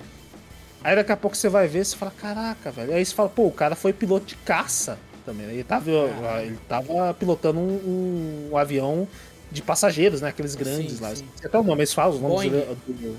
Aí 0.85 0.95
daqui 0.95 1.13
a 1.13 1.17
pouco 1.17 1.37
você 1.37 1.49
vai 1.49 1.67
ver 1.67 1.85
você 1.85 1.97
fala, 1.97 2.13
caraca, 2.13 2.71
velho. 2.71 2.93
Aí 2.93 3.05
você 3.05 3.15
fala, 3.15 3.29
pô, 3.31 3.47
o 3.47 3.53
cara 3.53 3.75
foi 3.75 3.93
piloto 3.93 4.27
de 4.27 4.37
caça 4.37 4.99
também. 5.25 5.47
Né? 5.47 5.55
Ele 5.55 5.65
tava, 5.65 5.91
ele 6.43 6.59
tava 6.69 7.15
pilotando 7.15 7.59
um, 7.59 8.51
um, 8.53 8.57
avião 8.57 9.09
de 9.51 9.63
passageiros, 9.63 10.21
né? 10.21 10.29
Aqueles 10.29 10.55
grandes 10.55 10.99
sim, 10.99 11.03
lá. 11.03 11.17
Sim. 11.17 11.25
Até 11.43 11.59
o 11.59 11.63
nome, 11.63 11.81
eles 11.81 11.95
falam 11.95 12.15
os 12.15 12.21
nomes 12.21 12.53
do, 12.53 12.75
do, 12.87 13.17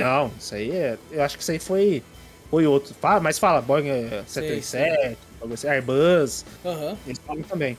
Não, 0.00 0.30
isso 0.38 0.54
aí 0.54 0.70
é. 0.70 0.98
Eu 1.10 1.22
acho 1.22 1.36
que 1.36 1.42
isso 1.42 1.52
aí 1.52 1.58
foi. 1.58 2.02
Foi 2.50 2.66
outro. 2.66 2.94
Fala, 3.00 3.20
mas 3.20 3.38
fala, 3.38 3.60
Boeing 3.60 3.86
737, 4.26 5.16
sim, 5.56 5.68
Airbus. 5.68 6.44
Uhum. 6.64 6.96
Eles 7.06 7.20
falam 7.24 7.42
também. 7.44 7.78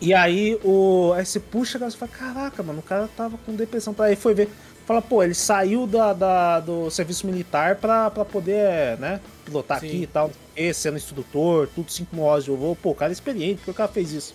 E 0.00 0.14
aí 0.14 0.58
o. 0.64 1.12
Aí 1.14 1.24
você 1.24 1.40
puxa, 1.40 1.78
você 1.78 1.96
fala, 1.96 2.10
caraca, 2.10 2.62
mano, 2.62 2.78
o 2.78 2.82
cara 2.82 3.08
tava 3.16 3.38
com 3.44 3.54
depressão. 3.54 3.94
Aí 3.98 4.16
foi 4.16 4.34
ver. 4.34 4.48
Fala, 4.86 5.02
pô, 5.02 5.20
ele 5.20 5.34
saiu 5.34 5.84
da, 5.84 6.12
da 6.12 6.60
do 6.60 6.88
serviço 6.90 7.26
militar 7.26 7.74
pra, 7.74 8.08
pra 8.08 8.24
poder, 8.24 8.96
né, 8.98 9.20
pilotar 9.44 9.80
Sim. 9.80 9.88
aqui 9.88 10.02
e 10.02 10.06
tal, 10.06 10.30
sendo 10.72 10.96
instrutor, 10.96 11.68
tudo 11.74 11.90
5 11.90 12.20
horas 12.20 12.44
de 12.44 12.52
voo. 12.52 12.76
Pô, 12.76 12.90
o 12.90 12.94
cara 12.94 13.10
é 13.10 13.12
experiente, 13.12 13.56
por 13.56 13.64
que 13.64 13.70
o 13.72 13.74
cara 13.74 13.90
fez 13.90 14.12
isso? 14.12 14.34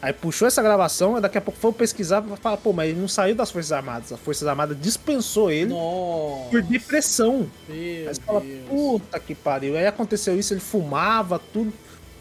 Aí 0.00 0.12
puxou 0.12 0.46
essa 0.46 0.62
gravação, 0.62 1.18
e 1.18 1.20
daqui 1.20 1.38
a 1.38 1.40
pouco 1.40 1.58
foi 1.58 1.72
pesquisar 1.72 2.22
pra 2.22 2.36
falar, 2.36 2.56
pô, 2.58 2.72
mas 2.72 2.90
ele 2.90 3.00
não 3.00 3.08
saiu 3.08 3.34
das 3.34 3.50
Forças 3.50 3.72
Armadas. 3.72 4.12
As 4.12 4.20
Forças 4.20 4.46
Armadas 4.46 4.76
dispensou 4.80 5.50
ele 5.50 5.72
Nossa. 5.72 6.50
por 6.50 6.62
depressão. 6.62 7.50
Meu 7.68 7.76
aí 7.76 8.14
você 8.14 8.20
fala, 8.20 8.42
puta 8.68 9.18
que 9.18 9.34
pariu. 9.34 9.76
Aí 9.76 9.86
aconteceu 9.86 10.38
isso, 10.38 10.54
ele 10.54 10.60
fumava, 10.60 11.40
tudo. 11.52 11.72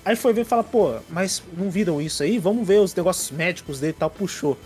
Aí 0.04 0.16
foi 0.16 0.34
ver 0.34 0.42
e 0.42 0.46
fala, 0.46 0.64
pô, 0.64 0.96
mas 1.10 1.44
não 1.56 1.70
viram 1.70 2.02
isso 2.02 2.24
aí? 2.24 2.40
Vamos 2.40 2.68
ver 2.68 2.80
os 2.80 2.96
negócios 2.96 3.30
médicos 3.30 3.80
dele 3.80 3.94
e 3.96 4.00
tal, 4.00 4.10
puxou. 4.10 4.58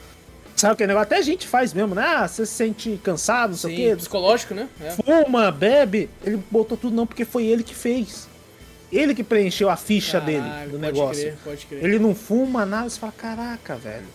Sabe 0.55 0.73
aquele 0.73 0.87
negócio? 0.87 1.07
Até 1.07 1.17
a 1.17 1.21
gente 1.21 1.47
faz 1.47 1.73
mesmo, 1.73 1.95
né? 1.95 2.03
Ah, 2.05 2.27
você 2.27 2.45
se 2.45 2.53
sente 2.53 2.99
cansado, 3.03 3.51
não 3.51 3.57
sei 3.57 3.73
o 3.73 3.75
quê. 3.75 3.95
psicológico, 3.95 4.53
né? 4.53 4.69
É. 4.79 4.91
Fuma, 4.91 5.51
bebe. 5.51 6.09
Ele 6.23 6.39
botou 6.49 6.77
tudo 6.77 6.95
não, 6.95 7.07
porque 7.07 7.25
foi 7.25 7.45
ele 7.45 7.63
que 7.63 7.73
fez. 7.73 8.29
Ele 8.91 9.15
que 9.15 9.23
preencheu 9.23 9.69
a 9.69 9.77
ficha 9.77 10.19
Caralho, 10.19 10.41
dele 10.41 10.71
do 10.71 10.79
negócio. 10.79 11.23
Crer, 11.23 11.37
pode 11.43 11.65
crer. 11.65 11.83
Ele 11.83 11.97
não 11.97 12.13
fuma 12.13 12.65
nada, 12.65 12.89
você 12.89 12.99
fala, 12.99 13.13
caraca, 13.13 13.75
velho. 13.75 14.07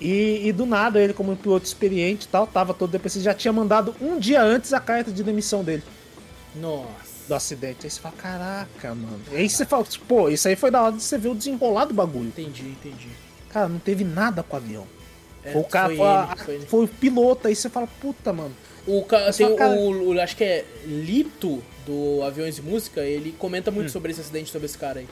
E, 0.00 0.48
e, 0.48 0.52
do 0.52 0.64
nada, 0.64 1.00
ele, 1.00 1.12
como 1.12 1.32
um 1.32 1.36
piloto 1.36 1.66
experiente 1.66 2.26
e 2.26 2.28
tal, 2.28 2.46
tava 2.46 2.72
todo 2.72 2.90
depressivo, 2.90 3.24
já 3.24 3.34
tinha 3.34 3.52
mandado 3.52 3.94
um 4.00 4.18
dia 4.18 4.42
antes 4.42 4.72
a 4.72 4.80
carta 4.80 5.10
de 5.10 5.22
demissão 5.22 5.64
dele. 5.64 5.82
Nossa. 6.54 6.88
Do 7.28 7.34
acidente. 7.34 7.84
Aí 7.84 7.90
você 7.90 8.00
fala, 8.00 8.14
caraca, 8.16 8.94
mano. 8.94 9.20
E 9.32 9.36
aí 9.36 9.48
você 9.48 9.66
fala, 9.66 9.84
pô, 10.06 10.28
isso 10.28 10.48
aí 10.48 10.56
foi 10.56 10.70
da 10.70 10.82
hora 10.82 10.92
de 10.92 11.02
você 11.02 11.18
ver 11.18 11.28
o 11.28 11.34
desenrolar 11.34 11.84
do 11.84 11.94
bagulho. 11.94 12.28
Entendi, 12.28 12.68
entendi. 12.68 13.08
Cara, 13.50 13.68
não 13.68 13.78
teve 13.78 14.04
nada 14.04 14.42
com 14.42 14.56
o 14.56 14.58
avião. 14.58 14.86
É, 15.42 15.52
foi 15.52 15.60
o 15.60 15.64
cara, 15.64 15.94
foi, 15.94 16.06
a, 16.06 16.36
foi, 16.36 16.60
foi, 16.60 16.84
o 16.84 16.88
piloto, 16.88 17.48
aí 17.48 17.54
você 17.54 17.68
fala, 17.68 17.88
puta, 18.00 18.32
mano. 18.32 18.54
O, 18.86 19.02
ca, 19.02 19.30
tem 19.32 19.54
cara... 19.56 19.72
o, 19.72 20.14
o, 20.14 20.20
acho 20.20 20.36
que 20.36 20.44
é 20.44 20.64
Lito, 20.86 21.62
do 21.88 22.22
Aviões 22.22 22.56
de 22.56 22.62
Música, 22.62 23.00
ele 23.00 23.32
comenta 23.32 23.70
muito 23.70 23.86
hum. 23.86 23.92
sobre 23.92 24.12
esse 24.12 24.20
acidente, 24.20 24.50
sobre 24.50 24.66
esse 24.66 24.76
cara 24.76 25.00
aí. 25.00 25.08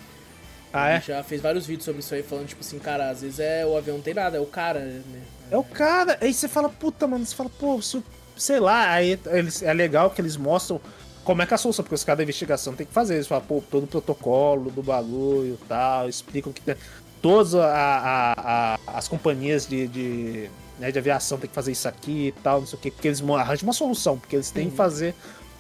Ah, 0.73 0.91
ele 0.91 0.99
é? 0.99 1.01
já 1.01 1.23
fez 1.23 1.41
vários 1.41 1.67
vídeos 1.67 1.87
sobre 1.87 2.01
isso 2.01 2.15
aí, 2.15 2.23
falando, 2.23 2.47
tipo 2.47 2.61
assim, 2.61 2.79
cara, 2.79 3.09
às 3.09 3.23
vezes 3.23 3.41
é 3.41 3.65
o 3.65 3.77
avião 3.77 3.97
não 3.97 4.03
tem 4.03 4.13
nada, 4.13 4.37
é 4.37 4.41
o 4.41 4.47
cara, 4.47 4.81
né? 4.81 5.23
É 5.51 5.57
o 5.57 5.65
cara, 5.65 6.19
aí 6.21 6.35
você 6.35 6.49
fala, 6.49 6.69
puta, 6.69 7.07
mano, 7.07 7.25
você 7.25 7.35
fala, 7.35 7.49
pô, 7.49 7.81
se, 7.81 8.03
sei 8.37 8.61
lá, 8.61 8.91
aí 8.91 9.19
eles, 9.27 9.63
é 9.63 9.73
legal 9.73 10.11
que 10.11 10.21
eles 10.21 10.37
mostram 10.37 10.81
como 11.25 11.41
é 11.41 11.47
que 11.47 11.55
é 11.55 11.57
a 11.57 11.59
solução, 11.59 11.83
porque 11.83 11.95
os 11.95 12.05
caras 12.05 12.19
da 12.19 12.25
investigação 12.25 12.75
tem 12.75 12.87
que 12.87 12.93
fazer, 12.93 13.15
eles 13.15 13.27
falam, 13.27 13.45
pô, 13.45 13.63
todo 13.71 13.85
o 13.85 13.87
protocolo 13.87 14.71
do 14.71 14.83
bagulho 14.83 15.59
e 15.61 15.67
tal, 15.67 16.09
explicam 16.09 16.53
que 16.53 16.61
tem 16.61 16.77
todas 17.23 17.55
a, 17.55 17.67
a, 17.67 18.35
a, 18.37 18.79
as 18.99 19.09
companhias 19.09 19.67
de, 19.67 19.89
de, 19.89 20.51
né, 20.79 20.93
de, 20.93 20.99
aviação 20.99 21.39
têm 21.39 21.49
que 21.49 21.55
fazer 21.55 21.73
isso 21.73 21.89
aqui 21.89 22.29
e 22.29 22.33
tal, 22.43 22.61
não 22.61 22.67
sei 22.67 22.79
o 22.79 22.83
que, 22.83 22.91
porque 22.91 23.09
eles 23.09 23.23
arranjam 23.23 23.67
uma 23.67 23.73
solução, 23.73 24.19
porque 24.19 24.37
eles 24.37 24.51
têm 24.51 24.65
uhum. 24.65 24.71
que 24.71 24.77
fazer 24.77 25.15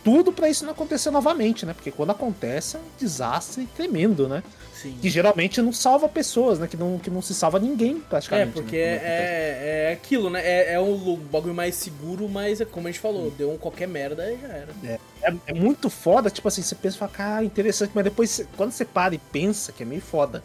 tudo 0.07 0.31
para 0.31 0.49
isso 0.49 0.65
não 0.65 0.70
acontecer 0.70 1.11
novamente, 1.11 1.66
né? 1.66 1.74
Porque 1.74 1.91
quando 1.91 2.11
acontece 2.11 2.77
é 2.77 2.78
um 2.78 2.85
desastre 2.97 3.66
tremendo, 3.74 4.28
né? 4.28 4.41
Sim. 4.73 4.97
Que 5.03 5.11
geralmente 5.11 5.61
não 5.61 5.73
salva 5.73 6.09
pessoas, 6.09 6.61
né? 6.61 6.69
Que 6.69 6.77
não, 6.77 6.97
que 6.97 7.11
não 7.11 7.20
se 7.20 7.35
salva 7.35 7.59
ninguém, 7.59 7.99
praticamente. 7.99 8.51
É, 8.51 8.53
porque 8.53 8.77
né? 8.77 9.01
é, 9.03 9.89
é 9.89 9.93
aquilo, 9.93 10.31
né? 10.31 10.41
É, 10.45 10.74
é 10.74 10.78
o 10.78 11.16
bagulho 11.16 11.53
mais 11.53 11.74
seguro, 11.74 12.28
mas 12.28 12.61
é 12.61 12.65
como 12.65 12.87
a 12.87 12.91
gente 12.93 13.01
falou, 13.01 13.33
deu 13.33 13.51
um 13.51 13.59
qualquer 13.59 13.89
merda 13.89 14.33
e 14.33 14.39
já 14.41 14.47
era. 14.47 14.69
É, 14.85 15.01
é, 15.23 15.35
é, 15.49 15.53
muito 15.53 15.91
foda, 15.91 16.31
tipo 16.31 16.47
assim, 16.47 16.62
você 16.62 16.77
pensa 16.77 16.95
e 16.95 16.99
fala, 17.01 17.11
cara, 17.11 17.45
interessante, 17.45 17.91
mas 17.93 18.05
depois, 18.05 18.47
quando 18.57 18.70
você 18.70 18.85
para 18.85 19.12
e 19.12 19.19
pensa, 19.19 19.73
que 19.73 19.83
é 19.83 19.87
meio 19.87 20.01
foda, 20.01 20.41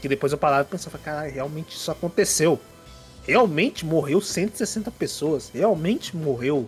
que 0.00 0.08
depois 0.08 0.32
eu 0.32 0.38
parava 0.38 0.62
e 0.62 0.70
pensava, 0.70 0.96
caralho, 0.96 1.30
realmente 1.30 1.76
isso 1.76 1.90
aconteceu. 1.90 2.58
Realmente 3.26 3.84
morreu 3.84 4.22
160 4.22 4.90
pessoas. 4.90 5.50
Realmente 5.52 6.16
morreu 6.16 6.66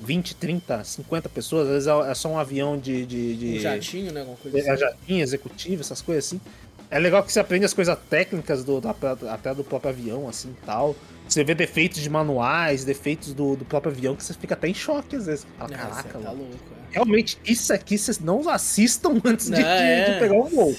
20, 0.00 0.34
30, 0.36 0.84
50 0.84 1.28
pessoas. 1.28 1.66
Às 1.66 1.72
vezes 1.72 1.88
é, 1.88 2.10
é 2.10 2.14
só 2.14 2.28
um 2.28 2.38
avião 2.38 2.78
de. 2.78 3.04
de, 3.06 3.36
de 3.36 3.58
um 3.58 3.60
jatinho, 3.60 4.12
né? 4.12 4.20
Alguma 4.20 4.36
coisa 4.36 4.58
é, 4.58 4.60
assim. 4.60 4.80
jatinho, 4.80 5.22
executivo, 5.22 5.80
essas 5.80 6.00
coisas 6.00 6.26
assim. 6.26 6.40
É 6.90 6.98
legal 6.98 7.22
que 7.22 7.30
você 7.30 7.40
aprende 7.40 7.66
as 7.66 7.74
coisas 7.74 7.96
técnicas 8.08 8.64
do, 8.64 8.80
até 9.30 9.54
do 9.54 9.62
próprio 9.62 9.90
avião, 9.90 10.28
assim 10.28 10.54
tal. 10.64 10.96
Você 11.28 11.44
vê 11.44 11.54
defeitos 11.54 12.00
de 12.00 12.08
manuais, 12.08 12.84
defeitos 12.84 13.34
do, 13.34 13.54
do 13.54 13.64
próprio 13.64 13.92
avião, 13.92 14.16
que 14.16 14.24
você 14.24 14.32
fica 14.32 14.54
até 14.54 14.68
em 14.68 14.74
choque 14.74 15.16
às 15.16 15.26
vezes. 15.26 15.46
Fala, 15.58 15.70
caraca, 15.70 16.18
tá 16.18 16.30
louco, 16.30 16.54
é. 16.72 16.94
Realmente, 16.94 17.38
isso 17.44 17.72
aqui 17.74 17.98
vocês 17.98 18.18
não 18.18 18.48
assistam 18.48 19.20
antes 19.24 19.50
de, 19.50 19.62
é. 19.62 20.12
de 20.14 20.20
pegar 20.20 20.34
um 20.34 20.44
voo. 20.44 20.74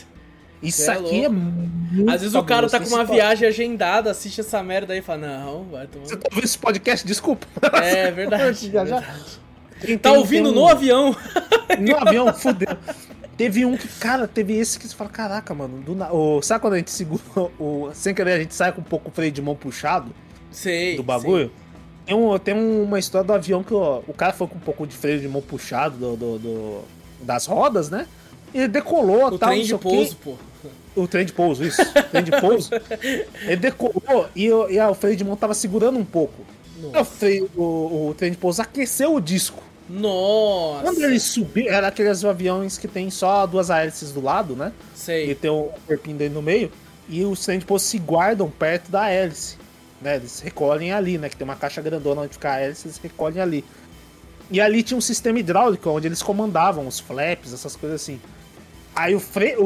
Isso 0.61 0.89
é 0.89 0.93
aqui 0.93 1.25
é 1.25 1.29
muito. 1.29 2.09
Às 2.09 2.21
vezes 2.21 2.35
o 2.35 2.43
cara 2.43 2.69
tá 2.69 2.79
com 2.79 2.89
uma 2.89 3.03
viagem 3.03 3.47
agendada, 3.47 4.11
assiste 4.11 4.41
essa 4.41 4.61
merda 4.61 4.93
aí 4.93 4.99
e 4.99 5.01
fala, 5.01 5.27
não, 5.27 5.63
vai 5.65 5.87
tomar. 5.87 6.05
Você 6.05 6.17
tá 6.17 6.27
ouvindo 6.29 6.45
esse 6.45 6.57
podcast? 6.57 7.07
Desculpa. 7.07 7.47
É 7.81 8.11
verdade. 8.11 8.71
já, 8.71 8.85
já. 8.85 9.03
Tem, 9.81 9.97
tá 9.97 10.11
ouvindo 10.11 10.49
um... 10.49 10.53
no 10.53 10.67
avião. 10.67 11.15
No 11.79 11.95
avião, 11.95 12.33
fudeu. 12.33 12.75
Teve 13.37 13.63
um 13.63 13.77
que, 13.77 13.87
cara, 13.87 14.27
teve 14.27 14.57
esse 14.57 14.79
que 14.79 14.87
você 14.87 14.95
fala, 14.95 15.09
caraca, 15.09 15.53
mano. 15.53 15.81
Do 15.81 15.95
na... 15.95 16.11
o... 16.11 16.41
Sabe 16.41 16.61
quando 16.61 16.73
a 16.73 16.77
gente 16.77 16.89
segura 16.89 17.21
o. 17.59 17.89
Sem 17.93 18.13
querer, 18.13 18.33
a 18.33 18.39
gente 18.39 18.55
sai 18.55 18.71
com 18.71 18.81
um 18.81 18.83
pouco 18.83 19.09
o 19.09 19.11
freio 19.11 19.31
de 19.31 19.41
mão 19.41 19.55
puxado? 19.55 20.11
Sei. 20.51 20.97
Do 20.97 21.03
bagulho? 21.03 21.45
Sei. 21.45 21.69
Tem, 22.07 22.15
um, 22.15 22.39
tem 22.39 22.55
uma 22.55 22.97
história 22.97 23.25
do 23.25 23.31
avião 23.31 23.63
que 23.63 23.73
ó, 23.73 24.01
o 24.07 24.13
cara 24.13 24.33
foi 24.33 24.47
com 24.47 24.55
um 24.55 24.59
pouco 24.59 24.87
de 24.87 24.97
freio 24.97 25.19
de 25.19 25.27
mão 25.27 25.43
puxado 25.43 25.95
do, 25.95 26.17
do, 26.17 26.39
do 26.39 26.81
das 27.21 27.45
rodas, 27.45 27.89
né? 27.89 28.07
Ele 28.53 28.67
decolou, 28.67 29.27
o 29.27 29.37
tal, 29.37 29.49
trem 29.49 29.63
de 29.63 29.77
pouso, 29.77 30.15
pô. 30.17 30.35
O 30.95 31.07
trem 31.07 31.25
de 31.25 31.33
pouso, 31.33 31.63
isso. 31.63 31.81
O 31.81 32.03
trem 32.03 32.23
de 32.23 32.31
pouso. 32.31 32.69
ele 33.43 33.55
decolou 33.57 34.27
e, 34.35 34.45
e 34.45 34.79
o 34.79 34.93
freio 34.95 35.15
de 35.15 35.23
mão 35.23 35.35
tava 35.35 35.53
segurando 35.53 35.97
um 35.97 36.05
pouco. 36.05 36.43
O, 36.83 37.03
freio, 37.03 37.49
o, 37.55 38.09
o 38.09 38.15
trem 38.17 38.31
de 38.31 38.37
pouso 38.37 38.61
aqueceu 38.61 39.13
o 39.13 39.21
disco. 39.21 39.61
Nossa! 39.89 40.83
Quando 40.83 41.03
ele 41.03 41.19
subiu, 41.19 41.67
era 41.67 41.87
aqueles 41.87 42.23
aviões 42.23 42.77
que 42.77 42.87
tem 42.87 43.09
só 43.09 43.45
duas 43.47 43.69
hélices 43.69 44.11
do 44.11 44.21
lado, 44.21 44.55
né? 44.55 44.71
Sei. 44.93 45.31
E 45.31 45.35
tem 45.35 45.49
um 45.49 45.69
corpinho 45.87 46.17
dele 46.17 46.33
no 46.33 46.41
meio. 46.41 46.71
E 47.07 47.25
os 47.25 47.43
trem 47.43 47.57
de 47.57 47.65
pouso 47.65 47.85
se 47.85 47.97
guardam 47.97 48.49
perto 48.49 48.91
da 48.91 49.09
hélice. 49.09 49.57
Né? 49.99 50.17
Eles 50.17 50.39
recolhem 50.39 50.91
ali, 50.91 51.17
né? 51.17 51.27
Que 51.27 51.35
tem 51.35 51.45
uma 51.45 51.55
caixa 51.55 51.81
grandona 51.81 52.21
onde 52.21 52.33
fica 52.33 52.51
a 52.51 52.59
hélice, 52.59 52.87
eles 52.87 52.97
recolhem 52.97 53.41
ali. 53.41 53.65
E 54.51 54.61
ali 54.61 54.83
tinha 54.83 54.97
um 54.97 55.01
sistema 55.01 55.39
hidráulico 55.39 55.89
onde 55.89 56.07
eles 56.07 56.21
comandavam 56.21 56.87
os 56.87 56.99
flaps, 56.99 57.53
essas 57.53 57.75
coisas 57.75 58.01
assim. 58.01 58.19
Aí 58.95 59.15
o, 59.15 59.19
fre 59.19 59.55
o, 59.57 59.63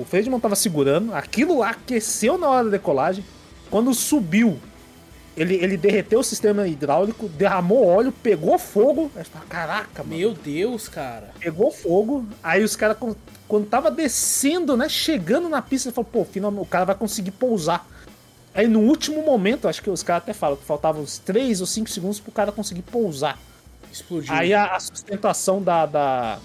o 0.00 0.06
freio 0.08 0.24
de 0.24 0.30
mão 0.30 0.40
tava 0.40 0.56
segurando, 0.56 1.14
aquilo 1.14 1.58
lá 1.58 1.70
aqueceu 1.70 2.36
na 2.36 2.48
hora 2.48 2.64
da 2.64 2.70
decolagem. 2.70 3.24
Quando 3.70 3.92
subiu, 3.94 4.58
ele, 5.36 5.54
ele 5.56 5.76
derreteu 5.76 6.20
o 6.20 6.24
sistema 6.24 6.66
hidráulico, 6.66 7.28
derramou 7.28 7.86
óleo, 7.86 8.10
pegou 8.10 8.58
fogo. 8.58 9.10
Aí 9.14 9.24
fala, 9.24 9.44
caraca, 9.46 10.02
mano. 10.02 10.16
Meu 10.16 10.32
Deus, 10.32 10.88
cara. 10.88 11.30
Pegou 11.38 11.70
fogo. 11.70 12.24
Aí 12.42 12.64
os 12.64 12.74
caras, 12.74 12.96
quando 13.46 13.66
tava 13.66 13.90
descendo, 13.90 14.76
né? 14.76 14.88
Chegando 14.88 15.48
na 15.48 15.60
pista, 15.60 15.92
falou, 15.92 16.10
pô, 16.10 16.24
finalmente 16.24 16.62
o 16.62 16.66
cara 16.66 16.86
vai 16.86 16.94
conseguir 16.94 17.32
pousar. 17.32 17.86
Aí 18.54 18.66
no 18.66 18.80
último 18.80 19.22
momento, 19.22 19.68
acho 19.68 19.82
que 19.82 19.90
os 19.90 20.02
caras 20.02 20.22
até 20.22 20.32
falam 20.32 20.56
que 20.56 20.64
faltavam 20.64 21.02
uns 21.02 21.18
3 21.18 21.60
ou 21.60 21.66
5 21.66 21.90
segundos 21.90 22.18
pro 22.18 22.32
cara 22.32 22.50
conseguir 22.50 22.82
pousar. 22.82 23.38
Explodiu. 23.92 24.32
Aí 24.34 24.54
a, 24.54 24.74
a 24.74 24.80
sustentação 24.80 25.62
da, 25.62 25.84
da. 25.84 26.38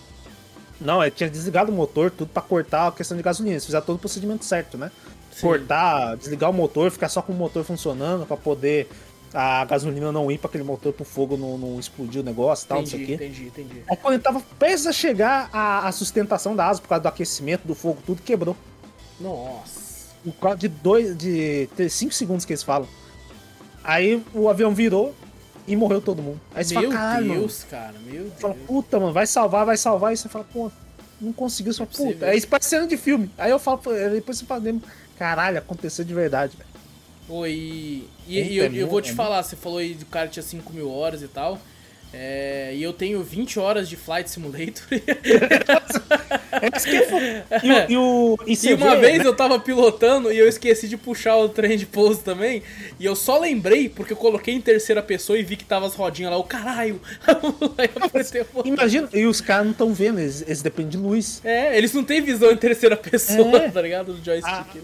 Não, 0.81 1.01
é, 1.01 1.09
tinha 1.09 1.29
desligado 1.29 1.71
o 1.71 1.75
motor, 1.75 2.11
tudo 2.11 2.29
pra 2.29 2.41
cortar 2.41 2.87
a 2.87 2.91
questão 2.91 3.15
de 3.15 3.23
gasolina. 3.23 3.53
Eles 3.53 3.65
fizeram 3.65 3.85
todo 3.85 3.95
o 3.95 3.99
procedimento 3.99 4.43
certo, 4.43 4.77
né? 4.77 4.91
Sim. 5.31 5.41
Cortar, 5.41 6.17
desligar 6.17 6.49
o 6.49 6.53
motor, 6.53 6.91
ficar 6.91 7.07
só 7.07 7.21
com 7.21 7.31
o 7.31 7.35
motor 7.35 7.63
funcionando 7.63 8.25
pra 8.25 8.35
poder 8.35 8.87
a 9.33 9.63
gasolina 9.63 10.11
não 10.11 10.29
ir 10.29 10.37
pra 10.37 10.49
aquele 10.49 10.63
motor 10.63 10.91
pro 10.91 11.05
fogo 11.05 11.37
não, 11.37 11.57
não 11.57 11.79
explodir 11.79 12.21
o 12.21 12.23
negócio 12.23 12.65
e 12.65 12.67
tal, 12.67 12.81
entendi, 12.81 12.97
não 12.97 13.05
sei 13.07 13.15
o 13.15 13.17
quê. 13.17 13.25
entendi, 13.25 13.47
entendi. 13.47 13.83
Aí 13.89 13.97
quando 13.97 14.15
ele 14.15 14.23
tava 14.23 14.41
prestes 14.59 14.87
a 14.87 14.91
chegar, 14.91 15.49
a, 15.53 15.87
a 15.87 15.91
sustentação 15.91 16.55
da 16.55 16.67
asa, 16.67 16.81
por 16.81 16.89
causa 16.89 17.03
do 17.03 17.07
aquecimento, 17.07 17.65
do 17.65 17.73
fogo, 17.73 18.01
tudo 18.05 18.21
quebrou. 18.21 18.55
Nossa. 19.19 20.11
Por 20.23 20.33
causa 20.33 20.57
de 20.57 20.67
dois. 20.67 21.17
de 21.17 21.69
5 21.89 22.13
segundos 22.13 22.45
que 22.45 22.51
eles 22.51 22.63
falam. 22.63 22.87
Aí 23.83 24.23
o 24.33 24.49
avião 24.49 24.73
virou 24.75 25.15
e 25.67 25.75
morreu 25.75 26.01
todo 26.01 26.21
mundo. 26.21 26.39
Aí 26.53 26.63
você 26.63 26.73
Meu 26.73 26.91
fala, 26.91 26.93
caralho, 26.93 27.27
mano. 27.27 27.39
Deus, 27.41 27.63
cara. 27.69 27.95
Meu 28.05 28.23
Deus. 28.23 28.33
Fala, 28.39 28.55
puta, 28.67 28.99
mano, 28.99 29.13
vai 29.13 29.27
salvar, 29.27 29.65
vai 29.65 29.77
salvar. 29.77 30.13
E 30.13 30.17
você 30.17 30.29
fala, 30.29 30.45
pô, 30.51 30.71
não 31.19 31.31
conseguiu. 31.33 31.73
Você 31.73 31.77
fala, 31.77 31.89
possível. 31.89 32.13
puta, 32.13 32.25
é 32.27 32.35
isso 32.35 32.47
parece 32.47 32.69
cena 32.69 32.87
de 32.87 32.97
filme. 32.97 33.29
Aí 33.37 33.51
eu 33.51 33.59
falo, 33.59 33.81
depois 34.13 34.37
você 34.37 34.45
fala, 34.45 34.63
caralho, 35.17 35.57
aconteceu 35.57 36.03
de 36.03 36.13
verdade, 36.13 36.57
velho. 36.57 36.69
Oi, 37.29 37.51
e, 37.51 38.07
e, 38.27 38.41
Puta, 38.41 38.53
e 38.53 38.57
eu, 38.57 38.65
é 38.65 38.69
eu 38.73 38.87
vou 38.87 39.01
te 39.01 39.11
é 39.11 39.13
falar, 39.15 39.41
você 39.41 39.55
falou 39.55 39.77
aí 39.77 39.93
do 39.93 40.05
cara 40.05 40.27
que 40.27 40.33
tinha 40.33 40.43
5 40.43 40.73
mil 40.73 40.91
horas 40.91 41.21
e 41.21 41.27
tal. 41.27 41.59
É, 42.13 42.71
e 42.75 42.83
eu 42.83 42.91
tenho 42.91 43.23
20 43.23 43.57
horas 43.59 43.87
de 43.87 43.95
Flight 43.95 44.29
Simulator. 44.29 44.83
É 46.51 47.87
e, 47.87 47.93
e, 47.93 47.97
o, 47.97 48.37
e, 48.45 48.53
e 48.67 48.73
uma 48.73 48.95
vê, 48.95 49.01
vez 49.01 49.17
né? 49.19 49.25
eu 49.25 49.35
tava 49.35 49.57
pilotando 49.59 50.31
e 50.31 50.37
eu 50.37 50.47
esqueci 50.47 50.87
de 50.87 50.97
puxar 50.97 51.37
o 51.37 51.49
trem 51.49 51.77
de 51.77 51.85
pouso 51.85 52.21
também. 52.21 52.61
E 52.99 53.05
eu 53.05 53.15
só 53.15 53.39
lembrei 53.39 53.89
porque 53.89 54.13
eu 54.13 54.17
coloquei 54.17 54.53
em 54.53 54.61
terceira 54.61 55.01
pessoa 55.01 55.39
e 55.39 55.43
vi 55.43 55.55
que 55.55 55.63
tava 55.63 55.85
as 55.87 55.95
rodinhas 55.95 56.31
lá. 56.31 56.37
O 56.37 56.43
caralho! 56.43 57.01
Imagina, 58.65 59.09
e 59.13 59.25
os 59.25 59.41
caras 59.41 59.65
não 59.65 59.71
estão 59.71 59.93
vendo, 59.93 60.19
eles, 60.19 60.41
eles 60.41 60.61
dependem 60.61 60.91
de 60.91 60.97
luz. 60.97 61.41
É, 61.43 61.75
eles 61.77 61.93
não 61.93 62.03
têm 62.03 62.21
visão 62.21 62.51
em 62.51 62.57
terceira 62.57 62.97
pessoa, 62.97 63.57
É. 63.57 63.69
tá 63.69 63.81
ligado? 63.81 64.13
Do 64.13 64.23
joystick. 64.23 64.51
Ah. 64.51 64.67
né? 64.75 64.81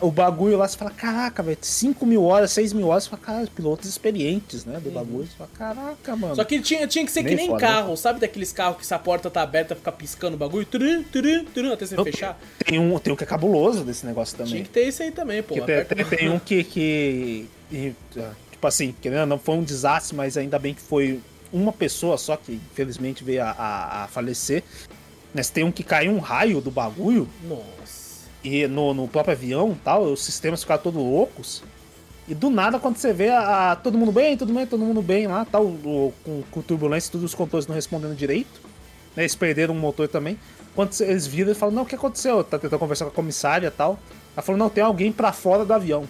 O 0.00 0.10
bagulho 0.10 0.56
lá, 0.56 0.66
você 0.66 0.76
fala, 0.78 0.90
caraca, 0.90 1.42
velho, 1.42 1.58
5 1.60 2.06
mil 2.06 2.24
horas, 2.24 2.50
6 2.52 2.72
mil 2.72 2.88
horas, 2.88 3.04
você 3.04 3.10
fala, 3.10 3.22
caralho, 3.22 3.48
pilotos 3.50 3.88
experientes, 3.88 4.64
né, 4.64 4.80
do 4.80 4.90
bagulho. 4.90 5.26
Você 5.26 5.36
fala, 5.36 5.50
caraca, 5.56 6.16
mano. 6.16 6.28
Uhum. 6.28 6.36
Só 6.36 6.44
que 6.44 6.60
tinha, 6.60 6.86
tinha 6.86 7.04
que 7.04 7.12
ser 7.12 7.22
que 7.22 7.34
nem 7.34 7.48
foda, 7.48 7.60
né? 7.60 7.72
carro, 7.72 7.96
sabe 7.96 8.18
daqueles 8.20 8.50
carros 8.52 8.78
que 8.78 8.86
se 8.86 8.94
a 8.94 8.98
porta 8.98 9.30
tá 9.30 9.42
aberta 9.42 9.74
fica 9.76 9.92
piscando 9.92 10.36
o 10.36 10.38
bagulho? 10.38 10.64
Turum, 10.64 11.02
turum, 11.02 11.44
turum, 11.44 11.72
até 11.72 11.84
você 11.86 11.98
Eu- 11.98 12.04
fechar. 12.04 12.38
Tem 12.64 12.78
um, 12.78 12.98
tem 12.98 13.12
um 13.12 13.16
que 13.16 13.24
é 13.24 13.26
cabuloso 13.26 13.84
desse 13.84 14.06
negócio 14.06 14.36
também. 14.36 14.52
Tinha 14.52 14.64
que 14.64 14.70
ter 14.70 14.88
isso 14.88 15.02
aí 15.02 15.10
também, 15.10 15.42
pô. 15.42 15.54
Tem, 15.54 15.84
tem- 15.84 16.04
tem 16.06 16.28
um 16.30 16.38
que, 16.38 16.64
que. 16.64 17.46
e, 17.70 17.92
ah, 18.16 18.30
Tipo 18.52 18.66
assim, 18.66 18.94
querendo 19.00 19.26
não, 19.26 19.38
foi 19.38 19.54
um 19.56 19.62
desastre, 19.62 20.14
mas 20.14 20.36
ainda 20.36 20.58
bem 20.58 20.74
que 20.74 20.82
foi 20.82 21.18
uma 21.52 21.72
pessoa 21.72 22.18
só 22.18 22.36
que 22.36 22.52
infelizmente 22.72 23.24
veio 23.24 23.42
a, 23.42 23.50
a- 23.50 24.04
a 24.04 24.08
falecer. 24.08 24.62
Mas 25.32 25.48
tem 25.48 25.62
um 25.64 25.70
que 25.70 25.82
caiu 25.84 26.12
um 26.12 26.18
raio 26.18 26.60
do 26.60 26.70
bagulho 26.70 27.28
Nossa. 27.48 27.62
E 28.42 28.66
no, 28.66 28.94
no 28.94 29.06
próprio 29.08 29.34
avião 29.34 29.72
e 29.72 29.84
tal, 29.84 30.02
os 30.04 30.22
sistemas 30.24 30.62
ficaram 30.62 30.82
todos 30.82 31.00
loucos. 31.02 31.62
E 32.28 32.34
do 32.34 32.48
nada, 32.48 32.78
quando 32.78 32.96
você 32.96 33.12
vê 33.12 33.28
a, 33.28 33.72
a- 33.72 33.76
todo 33.76 33.98
mundo 33.98 34.12
bem, 34.12 34.36
todo 34.36 34.52
mundo, 34.52 34.68
todo 34.68 34.84
mundo 34.84 35.02
bem 35.02 35.26
lá, 35.26 35.44
tal, 35.44 35.64
o- 35.64 36.14
com, 36.24 36.42
com 36.50 36.62
turbulência, 36.62 37.10
todos 37.10 37.24
os 37.24 37.34
controles 37.34 37.66
não 37.66 37.74
respondendo 37.74 38.14
direito. 38.14 38.60
Né, 39.16 39.22
eles 39.22 39.34
perderam 39.34 39.74
o 39.74 39.76
motor 39.76 40.06
também. 40.08 40.38
Quando 40.74 40.92
eles 41.00 41.26
viram, 41.26 41.48
eles 41.48 41.58
falam, 41.58 41.74
não, 41.74 41.82
o 41.82 41.86
que 41.86 41.96
aconteceu? 41.96 42.44
Tá 42.44 42.58
tentando 42.58 42.78
conversar 42.78 43.04
com 43.06 43.10
a 43.10 43.14
comissária 43.14 43.66
e 43.66 43.70
tal. 43.70 43.98
Ela 44.36 44.42
falou, 44.42 44.58
não, 44.58 44.68
tem 44.70 44.84
alguém 44.84 45.10
pra 45.10 45.32
fora 45.32 45.64
do 45.64 45.72
avião. 45.74 46.04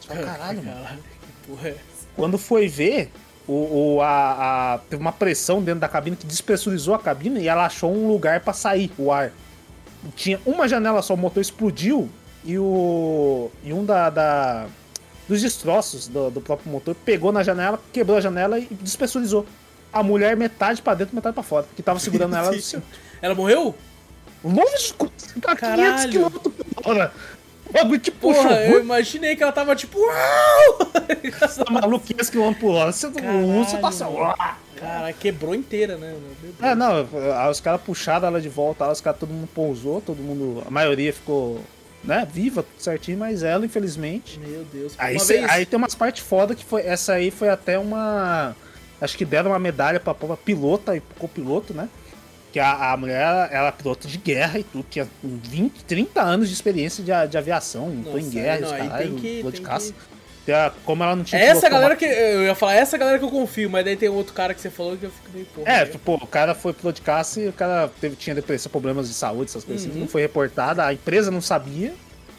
Você 0.00 0.08
fala, 0.08 0.22
caralho, 0.24 0.62
mano. 0.62 0.80
Caralho, 0.82 0.98
que 1.02 1.48
porra 1.50 1.68
é 1.68 1.70
essa? 1.72 2.06
Quando 2.14 2.38
foi 2.38 2.68
ver, 2.68 3.10
o, 3.48 3.96
o- 3.96 4.00
a, 4.00 4.74
a- 4.74 4.78
teve 4.88 5.02
uma 5.02 5.10
pressão 5.12 5.60
dentro 5.60 5.80
da 5.80 5.88
cabine 5.88 6.14
que 6.16 6.26
despressurizou 6.26 6.94
a 6.94 6.98
cabine 7.00 7.40
e 7.40 7.48
ela 7.48 7.66
achou 7.66 7.92
um 7.92 8.06
lugar 8.06 8.38
pra 8.40 8.52
sair 8.52 8.92
o 8.96 9.10
ar. 9.10 9.32
Tinha 10.14 10.40
uma 10.46 10.68
janela 10.68 11.02
só, 11.02 11.14
o 11.14 11.16
motor 11.16 11.40
explodiu 11.40 12.08
e 12.44 12.58
o. 12.58 13.50
E 13.64 13.72
um 13.72 13.84
da. 13.84 14.10
da- 14.10 14.66
dos 15.28 15.42
destroços 15.42 16.08
do, 16.08 16.30
do 16.30 16.40
próprio 16.40 16.72
motor 16.72 16.94
pegou 17.04 17.30
na 17.30 17.42
janela, 17.42 17.78
quebrou 17.92 18.16
a 18.16 18.20
janela 18.20 18.58
e 18.58 18.66
despressurizou. 18.80 19.44
A 19.92 20.02
mulher, 20.02 20.34
metade 20.36 20.80
pra 20.80 20.94
dentro, 20.94 21.14
metade 21.14 21.34
pra 21.34 21.42
fora, 21.42 21.66
que 21.76 21.82
tava 21.82 21.98
segurando 21.98 22.34
ela 22.36 22.50
cinto. 22.58 22.82
Ela 23.20 23.34
morreu? 23.34 23.74
Lógico! 24.42 25.10
Tá 25.42 25.54
500 25.56 25.60
Caralho. 25.60 26.30
km 26.30 26.38
por 26.38 26.52
hora. 26.88 27.12
O 27.68 27.72
bagulho 27.72 27.98
te 28.00 28.10
puxou. 28.10 28.42
Porra, 28.42 28.64
eu 28.64 28.80
imaginei 28.80 29.36
que 29.36 29.42
ela 29.42 29.52
tava 29.52 29.76
tipo. 29.76 29.98
"Uau!" 29.98 30.78
Tá 31.64 31.70
maluco 31.70 32.06
500 32.06 32.30
km 32.30 32.52
por 32.54 32.70
hora. 32.72 32.92
Você, 32.92 33.08
você 33.08 33.76
tá 33.78 33.88
assim. 33.88 34.04
Cara, 34.78 35.12
quebrou 35.12 35.54
inteira, 35.54 35.96
né? 35.96 36.14
É, 36.62 36.74
não, 36.74 37.06
os 37.50 37.60
caras 37.60 37.80
puxaram 37.80 38.28
ela 38.28 38.40
de 38.40 38.48
volta, 38.48 38.88
os 38.90 39.00
caras, 39.00 39.18
todo 39.18 39.30
mundo 39.30 39.48
pousou, 39.52 40.00
todo 40.00 40.18
mundo, 40.18 40.62
a 40.66 40.70
maioria 40.70 41.12
ficou, 41.12 41.60
né, 42.04 42.26
viva, 42.32 42.62
tudo 42.62 42.80
certinho, 42.80 43.18
mas 43.18 43.42
ela, 43.42 43.66
infelizmente. 43.66 44.38
Meu 44.38 44.64
Deus. 44.72 44.94
Aí, 44.96 45.18
cê- 45.18 45.38
vez. 45.40 45.50
aí 45.50 45.66
tem 45.66 45.76
umas 45.76 45.96
partes 45.96 46.22
foda 46.24 46.54
que 46.54 46.64
foi, 46.64 46.82
essa 46.82 47.14
aí 47.14 47.32
foi 47.32 47.48
até 47.48 47.76
uma, 47.76 48.54
acho 49.00 49.18
que 49.18 49.24
deram 49.24 49.50
uma 49.50 49.58
medalha 49.58 49.98
pra, 49.98 50.14
pra 50.14 50.36
pilota 50.36 50.96
e 50.96 51.02
copiloto, 51.18 51.74
né, 51.74 51.88
que 52.52 52.58
a, 52.58 52.92
a 52.92 52.96
mulher, 52.96 53.20
ela 53.20 53.46
era 53.50 53.72
pilota 53.72 54.08
de 54.08 54.16
guerra 54.18 54.58
e 54.58 54.64
tudo, 54.64 54.84
tinha 54.88 55.06
20, 55.22 55.84
30 55.84 56.20
anos 56.22 56.48
de 56.48 56.54
experiência 56.54 57.04
de, 57.04 57.12
de 57.28 57.36
aviação, 57.38 57.88
não 57.90 58.02
tô 58.04 58.18
em 58.18 58.22
Nossa, 58.22 58.30
guerra, 58.30 58.60
não, 58.60 58.66
os 58.68 58.72
aí 58.72 58.88
caralho, 58.88 59.06
tem 59.10 59.16
que- 59.18 59.36
piloto 59.38 59.56
de 59.56 59.62
caça. 59.62 59.92
que- 59.92 60.72
Como 60.84 61.02
ela 61.04 61.14
não 61.14 61.24
tinha 61.24 61.38
Essa 61.38 61.60
piloto 61.66 61.72
galera 61.74 61.96
que. 61.96 62.06
Eu 62.06 62.42
ia 62.44 62.54
falar, 62.54 62.74
essa 62.74 62.96
galera 62.96 63.18
que 63.18 63.24
eu 63.24 63.30
confio, 63.30 63.68
mas 63.68 63.84
daí 63.84 63.96
tem 63.96 64.08
outro 64.08 64.32
cara 64.32 64.54
que 64.54 64.60
você 64.62 64.70
falou 64.70 64.96
que 64.96 65.04
eu 65.04 65.10
fico 65.10 65.28
meio 65.34 65.44
porra. 65.46 65.70
É, 65.70 65.80
né? 65.80 65.86
tipo, 65.86 66.14
o 66.14 66.26
cara 66.26 66.54
foi 66.54 66.72
piloto 66.72 66.96
de 66.96 67.02
caça 67.02 67.38
e 67.40 67.48
o 67.48 67.52
cara 67.52 67.90
teve, 68.00 68.16
tinha 68.16 68.34
depressão, 68.34 68.72
problemas 68.72 69.08
de 69.08 69.14
saúde, 69.14 69.50
essas 69.50 69.62
coisas 69.62 69.84
assim, 69.84 69.94
Uhum. 69.94 70.00
não 70.02 70.08
foi 70.08 70.22
reportada, 70.22 70.84
a 70.86 70.92
empresa 70.94 71.30
não 71.30 71.42
sabia 71.42 71.92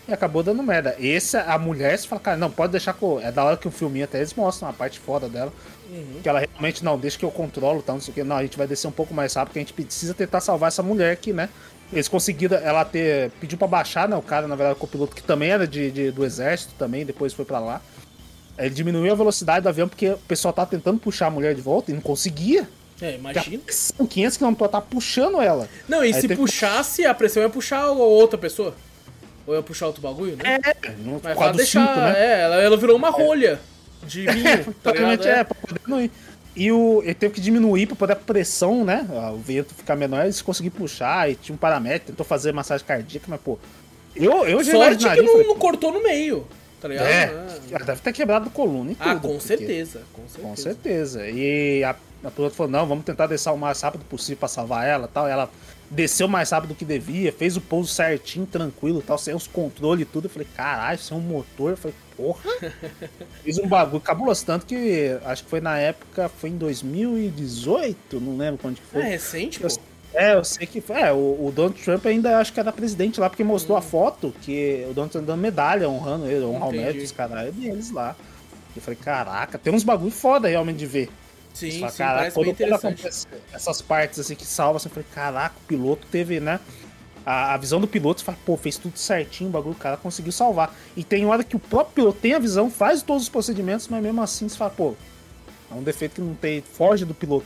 e 0.08 0.12
acabou 0.12 0.42
dando 0.42 0.64
merda. 0.64 0.96
Esse, 1.00 1.38
a 1.38 1.56
mulher, 1.60 1.96
você 2.00 2.08
fala, 2.08 2.20
cara, 2.20 2.38
não, 2.38 2.50
pode 2.50 2.72
deixar 2.72 2.94
com. 2.94 3.20
É 3.22 3.32
da 3.32 3.44
hora 3.44 3.56
que 3.58 3.68
o 3.68 3.72
filminho 3.72 4.06
até 4.06 4.18
eles 4.18 4.34
mostram 4.34 4.68
a 4.70 4.74
parte 4.74 4.98
foda 5.00 5.30
dela. 5.30 5.54
Uhum. 5.90 6.20
Que 6.22 6.30
ela 6.30 6.40
realmente, 6.40 6.84
não, 6.86 6.98
deixa 6.98 7.18
que 7.18 7.26
eu 7.26 7.32
controlo, 7.32 7.82
tal, 7.82 7.96
não 7.96 8.02
sei 8.02 8.12
o 8.12 8.16
que. 8.16 8.24
Não, 8.24 8.36
a 8.38 8.44
gente 8.44 8.58
vai 8.58 8.68
descer 8.68 8.88
um 8.88 8.92
pouco 8.92 9.14
mais 9.14 9.34
rápido, 9.34 9.50
porque 9.50 9.60
a 9.60 9.62
gente 9.64 9.74
precisa 9.74 10.14
tentar 10.14 10.40
salvar 10.40 10.68
essa 10.68 10.84
mulher 10.84 11.12
aqui, 11.12 11.34
né? 11.34 11.50
Eles 11.92 12.08
conseguiram, 12.08 12.58
ela 12.58 12.86
ter. 12.86 13.32
Pediu 13.42 13.58
pra 13.58 13.68
baixar, 13.68 14.08
né? 14.08 14.16
O 14.16 14.22
cara, 14.22 14.48
na 14.48 14.56
verdade, 14.56 14.78
o 14.78 14.80
copiloto, 14.80 15.16
que 15.16 15.24
também 15.24 15.50
era 15.50 15.66
de, 15.68 15.90
de- 15.90 16.12
do 16.12 16.24
exército 16.24 16.74
também, 16.78 17.04
depois 17.06 17.34
foi 17.34 17.46
pra 17.46 17.58
lá. 17.60 17.82
Ele 18.58 18.70
diminuiu 18.70 19.12
a 19.12 19.16
velocidade 19.16 19.64
do 19.64 19.70
avião 19.70 19.88
porque 19.88 20.10
o 20.10 20.18
pessoal 20.20 20.54
tava 20.54 20.70
tentando 20.70 21.00
puxar 21.00 21.28
a 21.28 21.32
mulher 21.32 21.56
de 21.56 21.62
volta 21.62 21.90
e 21.90 21.94
não 21.94 22.02
conseguia. 22.02 22.68
É, 23.02 23.16
imagina. 23.16 23.64
São 23.70 24.06
500 24.06 24.38
km 24.38 24.54
tá 24.70 24.82
puxando 24.82 25.42
ela. 25.42 25.68
Não, 25.88 26.04
e 26.04 26.08
Aí 26.08 26.14
se 26.14 26.22
teve- 26.22 26.36
puxasse, 26.36 27.06
a 27.06 27.14
pressão 27.14 27.42
ia 27.42 27.50
puxar 27.50 27.90
outra 27.92 28.38
pessoa. 28.38 28.76
Ou 29.48 29.56
ia 29.56 29.64
puxar 29.64 29.88
outro 29.88 30.02
bagulho, 30.02 30.36
né? 30.36 30.60
No 31.00 31.14
Mas 31.14 31.34
quadro 31.36 31.36
pra 31.38 31.52
deixar. 31.54 31.88
cinto, 31.88 32.00
né? 32.02 32.14
É, 32.18 32.42
ela, 32.42 32.56
ela 32.62 32.78
virou 32.78 32.96
uma 32.98 33.10
rolha 33.10 33.60
de 34.04 34.22
vinho, 34.22 34.34
tá 34.34 34.40
ligado? 34.40 34.76
Provavelmente 34.84 35.28
é, 35.28 35.44
pra 35.44 35.56
poder. 35.56 36.12
E 36.56 36.72
o, 36.72 37.02
ele 37.04 37.14
teve 37.14 37.36
que 37.36 37.42
diminuir 37.42 37.86
pra 37.88 37.96
poder 37.96 38.14
a 38.14 38.16
pressão, 38.18 38.84
né? 38.84 39.06
O 39.34 39.38
vento 39.38 39.74
ficar 39.74 39.96
menor, 39.96 40.24
eles 40.24 40.42
conseguiram 40.42 40.76
puxar. 40.76 41.30
E 41.30 41.36
tinha 41.36 41.54
um 41.54 41.58
paramétrico, 41.58 42.08
tentou 42.08 42.26
fazer 42.26 42.52
massagem 42.54 42.86
cardíaca, 42.86 43.26
mas, 43.30 43.40
pô. 43.40 43.58
Eu, 44.16 44.46
eu 44.46 44.64
já 44.64 44.72
Sorte 44.74 45.08
que 45.08 45.22
não, 45.22 45.32
falei, 45.32 45.48
não 45.48 45.56
cortou 45.56 45.94
no 45.94 46.02
meio, 46.04 46.46
tá 46.82 46.88
ligado? 46.88 47.06
é, 47.08 47.26
Ah. 47.74 47.84
deve 47.86 48.02
ter 48.02 48.12
quebrado 48.12 48.50
coluna 48.50 48.92
e 48.92 48.96
tudo. 48.96 49.08
Ah, 49.10 49.16
com 49.16 49.22
porque- 49.30 49.40
certeza, 49.48 50.02
com 50.12 50.22
certeza. 50.28 50.48
Com 50.50 50.56
certeza. 50.58 51.30
E 51.30 51.84
a, 51.84 51.96
a 52.26 52.32
piloto 52.32 52.56
falou: 52.56 52.72
não, 52.72 52.86
vamos 52.88 53.06
tentar 53.06 53.28
descer 53.28 53.52
o 53.52 53.56
mais 53.58 53.80
rápido 53.80 54.04
possível 54.06 54.38
pra 54.38 54.48
salvar 54.50 54.86
ela 54.86 55.08
tal. 55.08 55.28
Ela 55.28 55.50
desceu 55.90 56.28
mais 56.28 56.50
rápido 56.50 56.76
que 56.76 56.84
devia, 56.84 57.32
fez 57.32 57.56
o 57.56 57.62
pouso 57.62 57.94
certinho, 57.94 58.46
tranquilo 58.48 59.02
tal, 59.06 59.18
sem 59.18 59.34
os 59.34 59.48
controles 59.48 60.02
e 60.02 60.06
tudo. 60.06 60.26
Eu 60.26 60.30
falei: 60.32 60.48
caralho, 60.58 61.00
isso 61.00 61.14
é 61.14 61.18
um 61.18 61.22
motor. 61.22 61.70
Eu 61.72 61.78
falei: 61.78 61.96
porra. 62.20 62.42
Fiz 63.44 63.58
um 63.58 63.68
bagulho 63.68 64.02
cabuloso. 64.02 64.46
Tanto 64.46 64.66
que 64.66 65.18
acho 65.26 65.44
que 65.44 65.50
foi 65.50 65.62
na 65.62 65.78
época, 65.80 66.28
foi 66.30 66.50
em 66.50 66.58
2018, 66.58 68.20
não 68.20 68.38
lembro 68.38 68.60
quando 68.62 68.76
que 68.76 68.82
É 68.82 69.02
foi. 69.02 69.04
recente, 69.04 69.60
pô. 69.60 69.68
Eu- 69.68 69.78
É, 70.12 70.34
eu 70.34 70.44
sei 70.44 70.66
que 70.66 70.82
foi. 70.82 71.00
É, 71.00 71.12
o, 71.14 71.18
o 71.18 71.52
Donald 71.56 71.80
Trump 71.82 72.04
ainda 72.08 72.40
acho 72.40 72.52
que 72.52 72.60
era 72.60 72.72
presidente 72.72 73.20
lá, 73.20 73.30
porque 73.30 73.44
mostrou 73.44 73.78
a 73.78 73.82
foto 73.82 74.34
que 74.42 74.84
o 74.90 74.94
Donald 74.94 75.12
Trump 75.12 75.26
dando 75.26 75.40
medalha, 75.40 75.88
honrando 75.88 76.26
ele, 76.28 76.44
honrar 76.44 76.70
o 76.70 76.72
mérito 76.72 77.02
dos 77.04 77.12
caras 77.12 77.54
deles 77.54 77.92
lá. 77.92 78.16
Eu 78.76 78.82
falei, 78.82 79.00
caraca, 79.02 79.58
tem 79.60 79.72
uns 79.74 79.84
bagulho 79.84 80.10
foda 80.12 80.48
realmente 80.48 80.78
de 80.78 80.86
ver. 80.88 81.10
Sim, 81.54 81.72
sim, 81.72 81.88
caraca, 81.96 82.32
quando, 82.32 82.56
quando 82.56 82.74
acontece 82.74 83.28
essas 83.54 83.82
partes 83.82 84.20
assim 84.20 84.34
que 84.36 84.46
salva, 84.46 84.80
você 84.80 84.90
fala, 84.90 85.06
caraca, 85.14 85.56
o 85.64 85.68
piloto 85.68 86.08
teve, 86.12 86.40
né? 86.40 86.60
A, 87.26 87.54
a 87.54 87.58
visão 87.58 87.80
do 87.80 87.88
piloto, 87.88 88.22
você 88.22 88.26
fala, 88.26 88.38
pô, 88.46 88.58
fez 88.58 88.78
tudo 88.78 88.98
certinho, 88.98 89.50
o 89.50 89.54
bagulho, 89.54 89.76
o 89.76 89.80
cara 89.80 89.98
conseguiu 89.98 90.32
salvar. 90.32 90.76
E 90.96 91.04
tem 91.04 91.26
hora 91.26 91.44
que 91.44 91.56
o 91.56 91.60
próprio 91.60 91.94
piloto 91.96 92.20
tem 92.20 92.34
a 92.34 92.40
visão, 92.40 92.70
faz 92.70 93.02
todos 93.02 93.24
os 93.24 93.30
procedimentos, 93.30 93.88
mas 93.88 94.02
mesmo 94.02 94.22
assim 94.22 94.48
você 94.48 94.58
fala, 94.58 94.72
pô, 94.72 94.96
é 95.72 95.76
um 95.76 95.84
defeito 95.84 96.16
que 96.16 96.22
não 96.22 96.34
tem, 96.34 96.62
foge 96.62 97.06
do 97.06 97.14
piloto. 97.14 97.46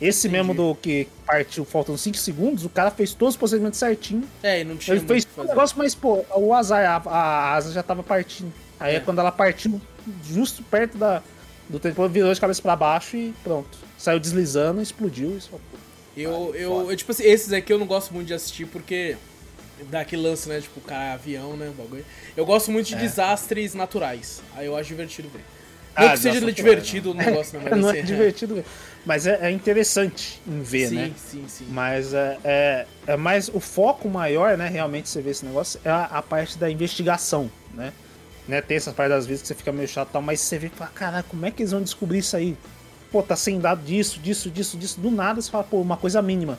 Esse 0.00 0.26
Entendi. 0.26 0.42
mesmo 0.42 0.54
do 0.54 0.74
que 0.74 1.06
partiu 1.24 1.64
faltando 1.64 1.96
5 1.96 2.16
segundos, 2.16 2.64
o 2.64 2.68
cara 2.68 2.90
fez 2.90 3.14
todos 3.14 3.34
os 3.34 3.38
procedimentos 3.38 3.78
certinho. 3.78 4.24
É, 4.42 4.60
e 4.60 4.64
não 4.64 4.76
tinha 4.76 4.96
Ele 4.96 5.06
fez 5.06 5.26
o 5.36 5.44
negócio, 5.44 5.78
mas, 5.78 5.94
pô, 5.94 6.24
o 6.34 6.52
azar, 6.52 6.84
a, 7.06 7.08
a 7.08 7.54
asa 7.54 7.72
já 7.72 7.84
tava 7.84 8.02
partindo. 8.02 8.52
Aí 8.80 8.94
é. 8.94 8.96
É. 8.96 9.00
quando 9.00 9.20
ela 9.20 9.30
partiu, 9.30 9.80
justo 10.24 10.64
perto 10.64 10.98
da, 10.98 11.22
do 11.68 11.78
tempo, 11.78 12.06
virou 12.08 12.34
de 12.34 12.40
cabeça 12.40 12.60
pra 12.60 12.74
baixo 12.74 13.16
e 13.16 13.32
pronto. 13.44 13.78
Saiu 13.96 14.18
deslizando, 14.18 14.82
explodiu. 14.82 15.36
Isso, 15.36 15.50
Eu, 16.16 16.54
eu, 16.54 16.90
eu, 16.90 16.96
tipo 16.96 17.10
assim, 17.10 17.24
esses 17.24 17.52
aqui 17.52 17.72
eu 17.72 17.78
não 17.78 17.86
gosto 17.86 18.12
muito 18.12 18.28
de 18.28 18.34
assistir 18.34 18.66
porque 18.66 19.16
dá 19.90 20.00
aquele 20.00 20.22
lance, 20.22 20.48
né? 20.48 20.60
Tipo, 20.60 20.80
cara, 20.80 21.14
avião, 21.14 21.56
né? 21.56 21.72
Bagulho. 21.76 22.04
Eu 22.36 22.44
gosto 22.44 22.70
muito 22.70 22.86
de 22.86 22.96
desastres 22.96 23.74
naturais. 23.74 24.42
Aí 24.54 24.66
eu 24.66 24.76
acho 24.76 24.88
divertido 24.88 25.28
ver. 25.28 25.40
Não 25.96 26.04
É. 26.04 26.08
Ah, 26.08 26.12
que 26.12 26.18
seja 26.18 26.52
divertido 26.52 27.10
o 27.10 27.14
negócio, 27.14 27.58
né? 27.58 27.66
Mas 27.70 27.80
não 27.80 27.88
assim, 27.88 27.98
é 27.98 28.02
divertido, 28.02 28.54
ver. 28.56 28.64
mas 29.04 29.26
é, 29.26 29.48
é 29.48 29.50
interessante 29.50 30.40
em 30.46 30.62
ver, 30.62 30.88
sim, 30.88 30.94
né? 30.94 31.12
sim, 31.16 31.44
sim. 31.48 31.66
Mas 31.68 32.14
é, 32.14 32.38
é, 32.44 32.86
é 33.08 33.16
mais 33.16 33.48
o 33.48 33.60
foco 33.60 34.08
maior, 34.08 34.56
né? 34.56 34.68
Realmente 34.68 35.08
você 35.08 35.20
vê 35.20 35.30
esse 35.30 35.44
negócio 35.44 35.78
é 35.84 35.90
a, 35.90 36.04
a 36.04 36.22
parte 36.22 36.56
da 36.56 36.70
investigação, 36.70 37.50
né? 37.74 37.92
né? 38.48 38.60
Tem 38.60 38.76
essa 38.76 38.92
parte 38.92 39.10
das 39.10 39.26
vezes 39.26 39.42
que 39.42 39.48
você 39.48 39.54
fica 39.54 39.72
meio 39.72 39.88
chato, 39.88 40.08
e 40.08 40.12
tal, 40.12 40.22
mas 40.22 40.40
você 40.40 40.58
vê 40.58 40.68
e 40.68 40.70
fala, 40.70 40.90
caralho, 40.94 41.24
como 41.24 41.44
é 41.44 41.50
que 41.50 41.62
eles 41.62 41.72
vão 41.72 41.82
descobrir 41.82 42.18
isso 42.18 42.36
aí? 42.36 42.56
Pô, 43.12 43.22
tá 43.22 43.36
sem 43.36 43.60
dado 43.60 43.84
disso, 43.84 44.18
disso, 44.18 44.50
disso, 44.50 44.78
disso. 44.78 44.98
Do 44.98 45.10
nada 45.10 45.40
você 45.40 45.50
fala, 45.50 45.64
pô, 45.64 45.82
uma 45.82 45.98
coisa 45.98 46.22
mínima. 46.22 46.58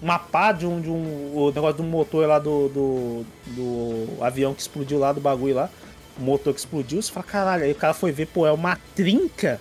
Uma 0.00 0.18
pá 0.18 0.50
de 0.50 0.66
um, 0.66 0.80
de 0.80 0.88
um 0.88 1.36
o 1.36 1.52
negócio 1.54 1.76
do 1.76 1.82
motor 1.82 2.26
lá 2.26 2.38
do, 2.38 2.68
do, 2.68 3.26
do 3.48 4.24
avião 4.24 4.54
que 4.54 4.62
explodiu 4.62 4.98
lá, 4.98 5.12
do 5.12 5.20
bagulho 5.20 5.54
lá. 5.54 5.70
O 6.18 6.22
motor 6.22 6.54
que 6.54 6.60
explodiu, 6.60 7.00
você 7.00 7.12
fala, 7.12 7.26
caralho, 7.26 7.64
aí 7.64 7.72
o 7.72 7.74
cara 7.74 7.92
foi 7.92 8.10
ver, 8.10 8.26
pô, 8.26 8.46
é 8.46 8.52
uma 8.52 8.78
trinca 8.94 9.60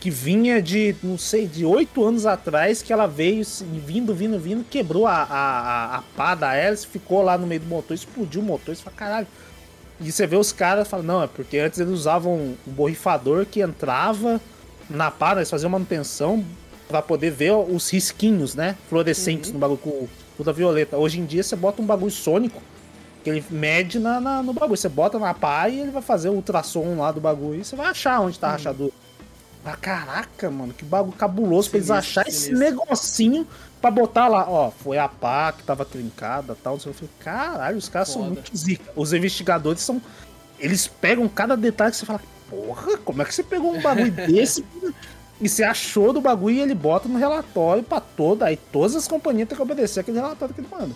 que 0.00 0.10
vinha 0.10 0.60
de, 0.60 0.96
não 1.02 1.18
sei, 1.18 1.46
de 1.46 1.64
oito 1.64 2.02
anos 2.02 2.24
atrás, 2.24 2.82
que 2.82 2.92
ela 2.92 3.06
veio 3.06 3.44
vindo, 3.86 4.14
vindo, 4.14 4.38
vindo, 4.38 4.64
quebrou 4.64 5.06
a, 5.06 5.22
a, 5.22 5.60
a, 5.60 5.96
a 5.98 6.02
pá 6.16 6.34
da 6.34 6.54
hélice, 6.54 6.86
ficou 6.86 7.22
lá 7.22 7.36
no 7.36 7.46
meio 7.46 7.60
do 7.60 7.68
motor, 7.68 7.94
explodiu 7.94 8.40
o 8.40 8.44
motor, 8.44 8.74
você 8.74 8.82
fala, 8.82 8.96
caralho. 8.96 9.26
E 10.00 10.10
você 10.10 10.26
vê 10.26 10.36
os 10.36 10.50
caras 10.50 10.88
falando, 10.88 11.06
não, 11.06 11.22
é 11.22 11.26
porque 11.26 11.58
antes 11.58 11.78
eles 11.78 11.92
usavam 11.92 12.32
um 12.32 12.56
borrifador 12.66 13.46
que 13.46 13.60
entrava 13.60 14.40
na 14.88 15.10
pá, 15.10 15.34
né, 15.34 15.40
eles 15.40 15.50
faziam 15.50 15.70
manutenção 15.70 16.44
pra 16.88 17.00
poder 17.02 17.30
ver 17.30 17.52
os 17.52 17.88
risquinhos, 17.90 18.54
né, 18.54 18.76
fluorescentes 18.88 19.50
no 19.52 19.58
bagulho 19.58 19.78
com 19.78 20.08
violeta. 20.52 20.96
Hoje 20.96 21.20
em 21.20 21.24
dia 21.24 21.42
você 21.42 21.54
bota 21.56 21.80
um 21.80 21.86
bagulho 21.86 22.10
sônico, 22.10 22.60
que 23.22 23.30
ele 23.30 23.44
mede 23.50 23.98
na, 24.00 24.20
na- 24.20 24.42
no 24.42 24.52
bagulho. 24.52 24.76
Você 24.76 24.88
bota 24.88 25.18
na 25.18 25.32
pá 25.32 25.68
e 25.68 25.78
ele 25.80 25.90
vai 25.92 26.02
fazer 26.02 26.28
o 26.28 26.32
ultrassom 26.32 26.96
lá 26.98 27.12
do 27.12 27.20
bagulho 27.20 27.60
e 27.60 27.64
você 27.64 27.76
vai 27.76 27.86
achar 27.86 28.20
onde 28.20 28.38
tá 28.38 28.48
a 28.48 28.52
rachadura. 28.52 28.92
Ah, 29.64 29.76
caraca, 29.76 30.50
mano, 30.50 30.72
que 30.72 30.84
bagulho 30.84 31.16
cabuloso 31.16 31.70
pra 31.70 31.78
eles 31.78 31.90
acharem 31.90 32.32
esse 32.32 32.52
negocinho 32.52 33.46
pra 33.80 33.92
botar 33.92 34.26
lá. 34.26 34.44
Ó, 34.50 34.72
foi 34.72 34.98
a 34.98 35.06
pá 35.08 35.52
que 35.52 35.62
tava 35.62 35.84
trincada 35.84 36.54
e 36.58 36.62
tal. 36.62 36.74
Eu 36.74 36.80
falei, 36.92 37.10
Caralho, 37.20 37.76
os 37.78 37.88
caras 37.88 38.08
são 38.08 38.22
Foda. 38.22 38.34
muito 38.34 38.56
zica. 38.56 38.90
Os 38.96 39.12
investigadores 39.12 39.80
são. 39.82 40.02
Eles 40.58 40.88
pegam 40.88 41.28
cada 41.28 41.56
detalhe 41.56 41.92
que 41.92 41.96
você 41.98 42.04
fala, 42.06 42.20
porra, 42.52 42.98
como 42.98 43.22
é 43.22 43.24
que 43.24 43.34
você 43.34 43.42
pegou 43.42 43.74
um 43.74 43.80
bagulho 43.80 44.10
desse 44.12 44.64
e 45.40 45.48
você 45.48 45.64
achou 45.64 46.12
do 46.12 46.20
bagulho 46.20 46.56
e 46.56 46.60
ele 46.60 46.74
bota 46.74 47.08
no 47.08 47.18
relatório 47.18 47.82
pra 47.82 48.00
toda. 48.00 48.46
Aí 48.46 48.56
todas 48.56 48.94
as 48.94 49.08
companhias 49.08 49.48
têm 49.48 49.56
que 49.56 49.62
obedecer 49.62 50.00
aquele 50.00 50.18
relatório 50.18 50.54
que 50.54 50.60
ele 50.60 50.68
manda. 50.70 50.94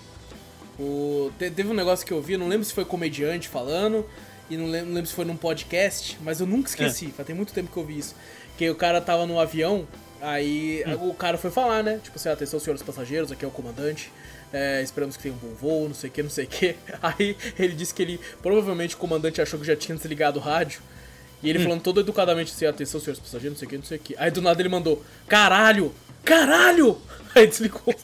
O, 0.78 1.31
te- 1.39 1.51
teve 1.51 1.69
um 1.70 1.74
negócio 1.74 2.07
que 2.07 2.12
eu 2.12 2.20
vi, 2.20 2.37
não 2.37 2.49
lembro 2.49 2.65
se 2.65 2.73
foi 2.73 2.85
comediante 2.85 3.49
falando, 3.49 4.05
e 4.51 4.57
não 4.57 4.66
lembro, 4.66 4.87
não 4.89 4.95
lembro 4.95 5.09
se 5.09 5.15
foi 5.16 5.24
num 5.24 5.37
podcast, 5.37 6.19
mas 6.23 6.39
eu 6.41 6.47
nunca 6.47 6.69
esqueci, 6.69 7.07
faz 7.09 7.27
tem 7.27 7.35
muito 7.35 7.53
tempo 7.53 7.73
que 7.73 7.77
eu 7.77 7.85
vi 7.85 7.99
isso. 7.99 8.15
Que 8.59 8.69
o 8.70 8.74
cara 8.74 9.01
tava 9.01 9.27
no 9.27 9.41
avião, 9.41 9.87
aí 10.20 10.85
o 11.01 11.15
cara 11.15 11.37
foi 11.39 11.51
falar, 11.51 11.83
né? 11.83 11.99
Tipo 12.03 12.16
assim, 12.16 12.28
atenção 12.28 12.61
senhores 12.61 12.83
passageiros, 12.83 13.33
aqui 13.33 13.45
é 13.45 13.49
o 13.49 13.51
comandante. 13.51 14.12
é, 14.53 14.81
esperamos 14.83 15.16
que 15.16 15.23
tenham 15.24 15.37
um 15.37 15.49
bom 15.49 15.55
voo, 15.55 15.89
não 15.89 15.95
sei 15.95 16.09
o 16.09 16.12
que, 16.12 16.23
não 16.23 16.31
sei 16.31 16.45
o 16.45 16.49
que. 16.49 16.77
Aí 17.03 17.37
ele 17.59 17.74
disse 17.74 17.93
que 17.93 18.03
ele, 18.03 18.20
provavelmente 18.43 18.95
o 18.95 18.99
comandante 18.99 19.41
achou 19.43 19.59
que 19.59 19.66
já 19.66 19.74
tinha 19.74 19.97
desligado 19.97 20.39
o 20.39 20.43
rádio. 20.43 20.81
E 21.43 21.51
ele 21.51 21.59
falando 21.59 21.83
todo 21.83 22.01
educadamente 22.01 22.53
assim, 22.53 22.67
atenção 22.67 23.01
senhores 23.01 23.21
passageiros, 23.21 23.55
não 23.55 23.59
sei 23.59 23.67
o 23.67 23.71
que, 23.71 23.77
não 23.77 23.85
sei 23.85 23.97
o 23.99 24.01
que. 24.01 24.15
Aí 24.19 24.31
do 24.31 24.43
nada 24.43 24.61
ele 24.61 24.69
mandou, 24.69 25.05
caralho, 25.29 25.93
caralho! 26.25 26.99
Aí 27.35 27.47
desligou. 27.47 27.95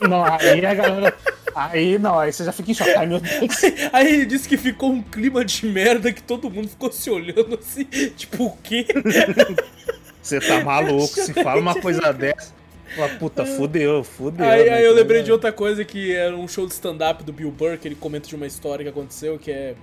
Não, 0.00 0.24
aí 0.24 0.64
a 0.64 0.74
galera. 0.74 1.16
Aí 1.52 1.98
não, 1.98 2.16
aí 2.16 2.32
você 2.32 2.44
já 2.44 2.52
fica 2.52 2.70
em 2.70 2.74
choque. 2.74 2.90
Ai 2.90 3.06
meu 3.06 3.18
Deus. 3.18 3.60
Aí 3.92 4.14
ele 4.14 4.26
disse 4.26 4.48
que 4.48 4.56
ficou 4.56 4.92
um 4.92 5.02
clima 5.02 5.44
de 5.44 5.66
merda 5.66 6.12
que 6.12 6.22
todo 6.22 6.48
mundo 6.48 6.68
ficou 6.68 6.92
se 6.92 7.10
olhando 7.10 7.58
assim, 7.60 7.84
tipo, 8.16 8.44
o 8.44 8.56
quê? 8.58 8.86
Você 10.22 10.38
tá 10.40 10.62
maluco, 10.62 11.08
se 11.08 11.32
fala 11.32 11.60
uma 11.60 11.74
coisa 11.80 12.12
dessa. 12.12 12.52
Fala, 12.94 13.08
puta, 13.16 13.44
fudeu, 13.44 14.04
fudeu. 14.04 14.46
Aí, 14.46 14.64
né? 14.64 14.76
aí 14.76 14.84
eu 14.84 14.94
lembrei 14.94 15.22
de 15.22 15.32
outra 15.32 15.50
coisa 15.50 15.84
que 15.84 16.14
era 16.14 16.36
um 16.36 16.46
show 16.46 16.66
de 16.66 16.72
stand-up 16.72 17.24
do 17.24 17.32
Bill 17.32 17.50
Burr, 17.50 17.78
que 17.78 17.88
ele 17.88 17.94
comenta 17.94 18.28
de 18.28 18.36
uma 18.36 18.46
história 18.46 18.84
que 18.84 18.90
aconteceu, 18.90 19.38
que 19.38 19.50
é. 19.50 19.74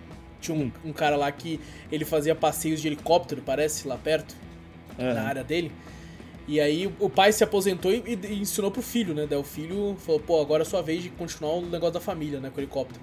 Tinha 0.45 0.57
um, 0.57 0.71
um 0.83 0.93
cara 0.93 1.15
lá 1.15 1.31
que 1.31 1.59
ele 1.91 2.05
fazia 2.05 2.35
passeios 2.35 2.81
de 2.81 2.87
helicóptero, 2.87 3.41
parece, 3.45 3.87
lá 3.87 3.97
perto, 3.97 4.35
É. 4.97 5.13
na 5.13 5.23
área 5.23 5.43
dele. 5.43 5.71
E 6.47 6.59
aí 6.59 6.87
o 6.99 7.09
pai 7.09 7.31
se 7.31 7.43
aposentou 7.43 7.91
e, 7.91 8.03
e 8.29 8.39
ensinou 8.39 8.69
pro 8.69 8.81
filho, 8.81 9.15
né? 9.15 9.25
Daí 9.27 9.39
o 9.39 9.43
filho 9.43 9.97
falou, 10.05 10.19
pô, 10.21 10.39
agora 10.39 10.61
é 10.61 10.65
sua 10.65 10.81
vez 10.83 11.01
de 11.01 11.09
continuar 11.09 11.53
o 11.55 11.61
negócio 11.65 11.95
da 11.95 11.99
família, 11.99 12.39
né? 12.39 12.51
Com 12.53 12.57
o 12.57 12.59
helicóptero. 12.61 12.99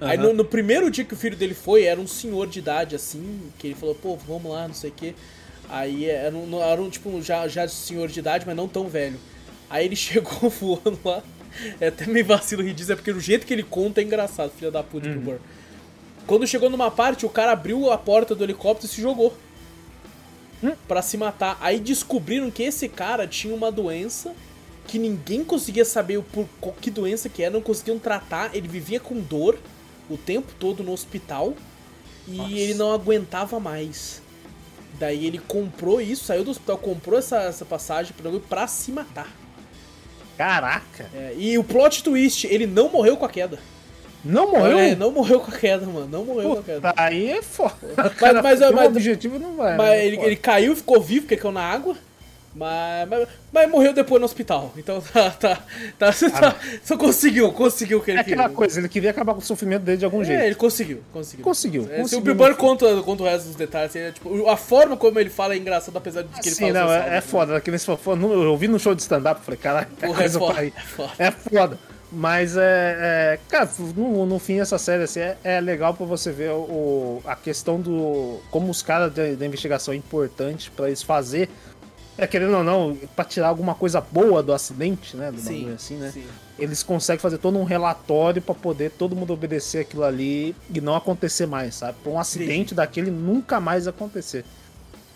Aí 0.00 0.16
Aham. 0.16 0.28
no, 0.28 0.32
no 0.34 0.44
primeiro 0.44 0.88
dia 0.88 1.04
que 1.04 1.12
o 1.12 1.16
filho 1.16 1.36
dele 1.36 1.54
foi, 1.54 1.82
era 1.82 1.98
um 2.00 2.06
senhor 2.06 2.46
de 2.46 2.60
idade, 2.60 2.94
assim, 2.94 3.50
que 3.58 3.66
ele 3.66 3.74
falou, 3.74 3.96
pô, 3.96 4.16
vamos 4.16 4.52
lá, 4.52 4.68
não 4.68 4.74
sei 4.74 4.90
o 4.90 4.92
quê. 4.92 5.12
Aí 5.68 6.06
era 6.06 6.34
um, 6.36 6.62
era 6.62 6.80
um 6.80 6.88
tipo, 6.88 7.20
já, 7.20 7.48
já 7.48 7.66
senhor 7.66 8.08
de 8.08 8.20
idade, 8.20 8.44
mas 8.46 8.54
não 8.56 8.68
tão 8.68 8.86
velho. 8.88 9.18
Aí 9.68 9.84
ele 9.84 9.96
chegou 9.96 10.48
voando 10.48 11.00
lá. 11.04 11.20
É 11.80 11.88
até 11.88 12.06
meio 12.06 12.24
vacilo 12.24 12.62
rir 12.62 12.74
disso, 12.74 12.92
é 12.92 12.94
porque 12.94 13.10
o 13.10 13.20
jeito 13.20 13.44
que 13.44 13.52
ele 13.52 13.64
conta 13.64 14.00
é 14.00 14.04
engraçado, 14.04 14.52
filha 14.56 14.70
da 14.70 14.84
puta 14.84 15.08
do 15.08 15.18
Burr. 15.18 15.38
Quando 16.28 16.46
chegou 16.46 16.68
numa 16.68 16.90
parte, 16.90 17.24
o 17.24 17.30
cara 17.30 17.52
abriu 17.52 17.90
a 17.90 17.96
porta 17.96 18.34
do 18.34 18.44
helicóptero 18.44 18.86
e 18.86 18.94
se 18.94 19.00
jogou. 19.00 19.34
Pra 20.86 21.00
se 21.00 21.16
matar. 21.16 21.56
Aí 21.58 21.80
descobriram 21.80 22.50
que 22.50 22.62
esse 22.62 22.86
cara 22.86 23.26
tinha 23.26 23.54
uma 23.54 23.72
doença 23.72 24.34
que 24.86 24.98
ninguém 24.98 25.42
conseguia 25.42 25.86
saber 25.86 26.18
o 26.18 26.22
por 26.22 26.46
que 26.82 26.90
doença 26.90 27.30
que 27.30 27.42
era, 27.42 27.54
não 27.54 27.62
conseguiam 27.62 27.98
tratar. 27.98 28.54
Ele 28.54 28.68
vivia 28.68 29.00
com 29.00 29.18
dor 29.18 29.58
o 30.10 30.18
tempo 30.18 30.52
todo 30.60 30.82
no 30.82 30.92
hospital 30.92 31.54
e 32.26 32.32
Nossa. 32.32 32.52
ele 32.52 32.74
não 32.74 32.92
aguentava 32.92 33.58
mais. 33.58 34.20
Daí 34.98 35.26
ele 35.26 35.38
comprou 35.38 35.98
isso, 35.98 36.26
saiu 36.26 36.44
do 36.44 36.50
hospital, 36.50 36.76
comprou 36.76 37.18
essa, 37.18 37.38
essa 37.44 37.64
passagem 37.64 38.12
pra, 38.14 38.30
pra 38.40 38.66
se 38.66 38.92
matar. 38.92 39.34
Caraca. 40.36 41.08
É, 41.14 41.34
e 41.38 41.56
o 41.56 41.64
plot 41.64 42.02
twist, 42.02 42.46
ele 42.46 42.66
não 42.66 42.90
morreu 42.90 43.16
com 43.16 43.24
a 43.24 43.30
queda. 43.30 43.58
Não 44.24 44.50
morreu? 44.50 44.78
É, 44.78 44.94
não 44.96 45.10
morreu 45.12 45.40
com 45.40 45.50
a 45.50 45.54
queda, 45.56 45.86
mano. 45.86 46.08
Não 46.10 46.24
morreu 46.24 46.50
com 46.54 46.58
a 46.58 46.62
queda. 46.62 46.92
Aí 46.96 47.30
é 47.30 47.42
foda. 47.42 47.74
Mas- 47.96 48.42
mas- 48.42 48.60
o 48.60 48.74
mas- 48.74 48.86
objetivo 48.88 49.38
não 49.38 49.56
vai. 49.56 49.76
Mas 49.76 49.88
né? 49.90 50.06
ele, 50.06 50.16
ele 50.20 50.36
caiu, 50.36 50.74
ficou 50.76 51.00
vivo, 51.00 51.22
porque 51.22 51.36
caiu 51.36 51.52
na 51.52 51.62
água. 51.62 51.96
Mas, 52.54 53.08
mas, 53.08 53.28
mas 53.52 53.70
morreu 53.70 53.92
depois 53.92 54.18
no 54.20 54.24
hospital. 54.24 54.72
Então 54.76 55.00
tá. 55.12 55.30
tá, 55.30 55.58
tá, 55.98 56.12
tá 56.12 56.56
só 56.82 56.96
conseguiu, 56.96 57.52
conseguiu 57.52 57.98
o 57.98 58.02
que 58.02 58.10
ele 58.10 58.18
É 58.18 58.22
aquela 58.22 58.42
queria. 58.44 58.56
coisa, 58.56 58.80
ele 58.80 58.88
queria 58.88 59.10
acabar 59.10 59.34
com 59.34 59.38
o 59.40 59.44
sofrimento 59.44 59.82
dele 59.82 59.98
de 59.98 60.04
algum 60.04 60.22
É, 60.22 60.24
jeito. 60.24 60.42
ele 60.42 60.54
conseguiu, 60.56 61.00
conseguiu. 61.12 61.44
Conseguiu, 61.44 61.82
É, 61.82 61.96
se 61.96 62.00
conseguiu 62.02 62.18
o 62.18 62.24
Bill 62.24 62.34
Burr 62.34 62.56
conta, 62.56 63.02
conta 63.02 63.22
o 63.22 63.26
resto 63.26 63.46
dos 63.46 63.54
detalhes, 63.54 63.94
é, 63.94 64.10
tipo, 64.10 64.48
a 64.48 64.56
forma 64.56 64.96
como 64.96 65.20
ele 65.20 65.30
fala 65.30 65.54
é 65.54 65.58
engraçada, 65.58 65.98
apesar 65.98 66.22
de 66.22 66.28
que 66.40 66.48
ele 66.48 66.54
Sim, 66.56 66.72
fala 66.72 66.84
não, 66.86 66.92
é, 66.92 66.98
sal, 66.98 67.06
é 67.06 67.10
né? 67.10 67.20
foda. 67.20 67.62
Se 67.78 67.88
eu 67.88 68.50
ouvi 68.50 68.66
no 68.66 68.78
show 68.80 68.94
de 68.94 69.02
stand-up, 69.02 69.40
falei, 69.44 69.60
caralho, 69.60 69.86
é 70.02 70.06
é 70.24 70.28
foda, 70.28 70.64
é 71.18 71.30
foda. 71.30 71.78
É. 72.10 72.14
Mas 72.16 72.56
é. 72.56 72.60
é 72.62 73.38
cara, 73.48 73.68
no, 73.96 74.24
no 74.26 74.38
fim, 74.38 74.60
essa 74.60 74.78
série 74.78 75.02
assim, 75.02 75.20
é, 75.20 75.36
é 75.44 75.60
legal 75.60 75.94
pra 75.94 76.06
você 76.06 76.32
ver 76.32 76.50
o, 76.50 77.22
a 77.24 77.36
questão 77.36 77.80
do. 77.80 78.40
Como 78.50 78.70
os 78.70 78.82
caras 78.82 79.12
da, 79.12 79.46
investigação 79.46 79.92
é 79.94 79.96
importante 79.96 80.70
pra 80.70 80.86
eles 80.86 81.02
fazer. 81.02 81.48
É, 82.16 82.26
querendo 82.26 82.56
ou 82.56 82.64
não, 82.64 82.98
pra 83.14 83.24
tirar 83.24 83.46
alguma 83.46 83.76
coisa 83.76 84.00
boa 84.00 84.42
do 84.42 84.52
acidente, 84.52 85.16
né? 85.16 85.30
Do 85.30 85.40
Sim, 85.40 85.72
assim, 85.72 85.94
né? 85.94 86.10
sim. 86.12 86.24
Eles 86.58 86.82
conseguem 86.82 87.20
fazer 87.20 87.38
todo 87.38 87.56
um 87.56 87.62
relatório 87.62 88.42
pra 88.42 88.56
poder 88.56 88.90
todo 88.90 89.14
mundo 89.14 89.32
obedecer 89.32 89.82
aquilo 89.82 90.02
ali 90.02 90.56
e 90.74 90.80
não 90.80 90.96
acontecer 90.96 91.46
mais, 91.46 91.76
sabe? 91.76 91.96
Pra 92.02 92.10
um 92.10 92.18
acidente 92.18 92.74
daquele 92.74 93.12
nunca 93.12 93.60
mais 93.60 93.86
acontecer. 93.86 94.44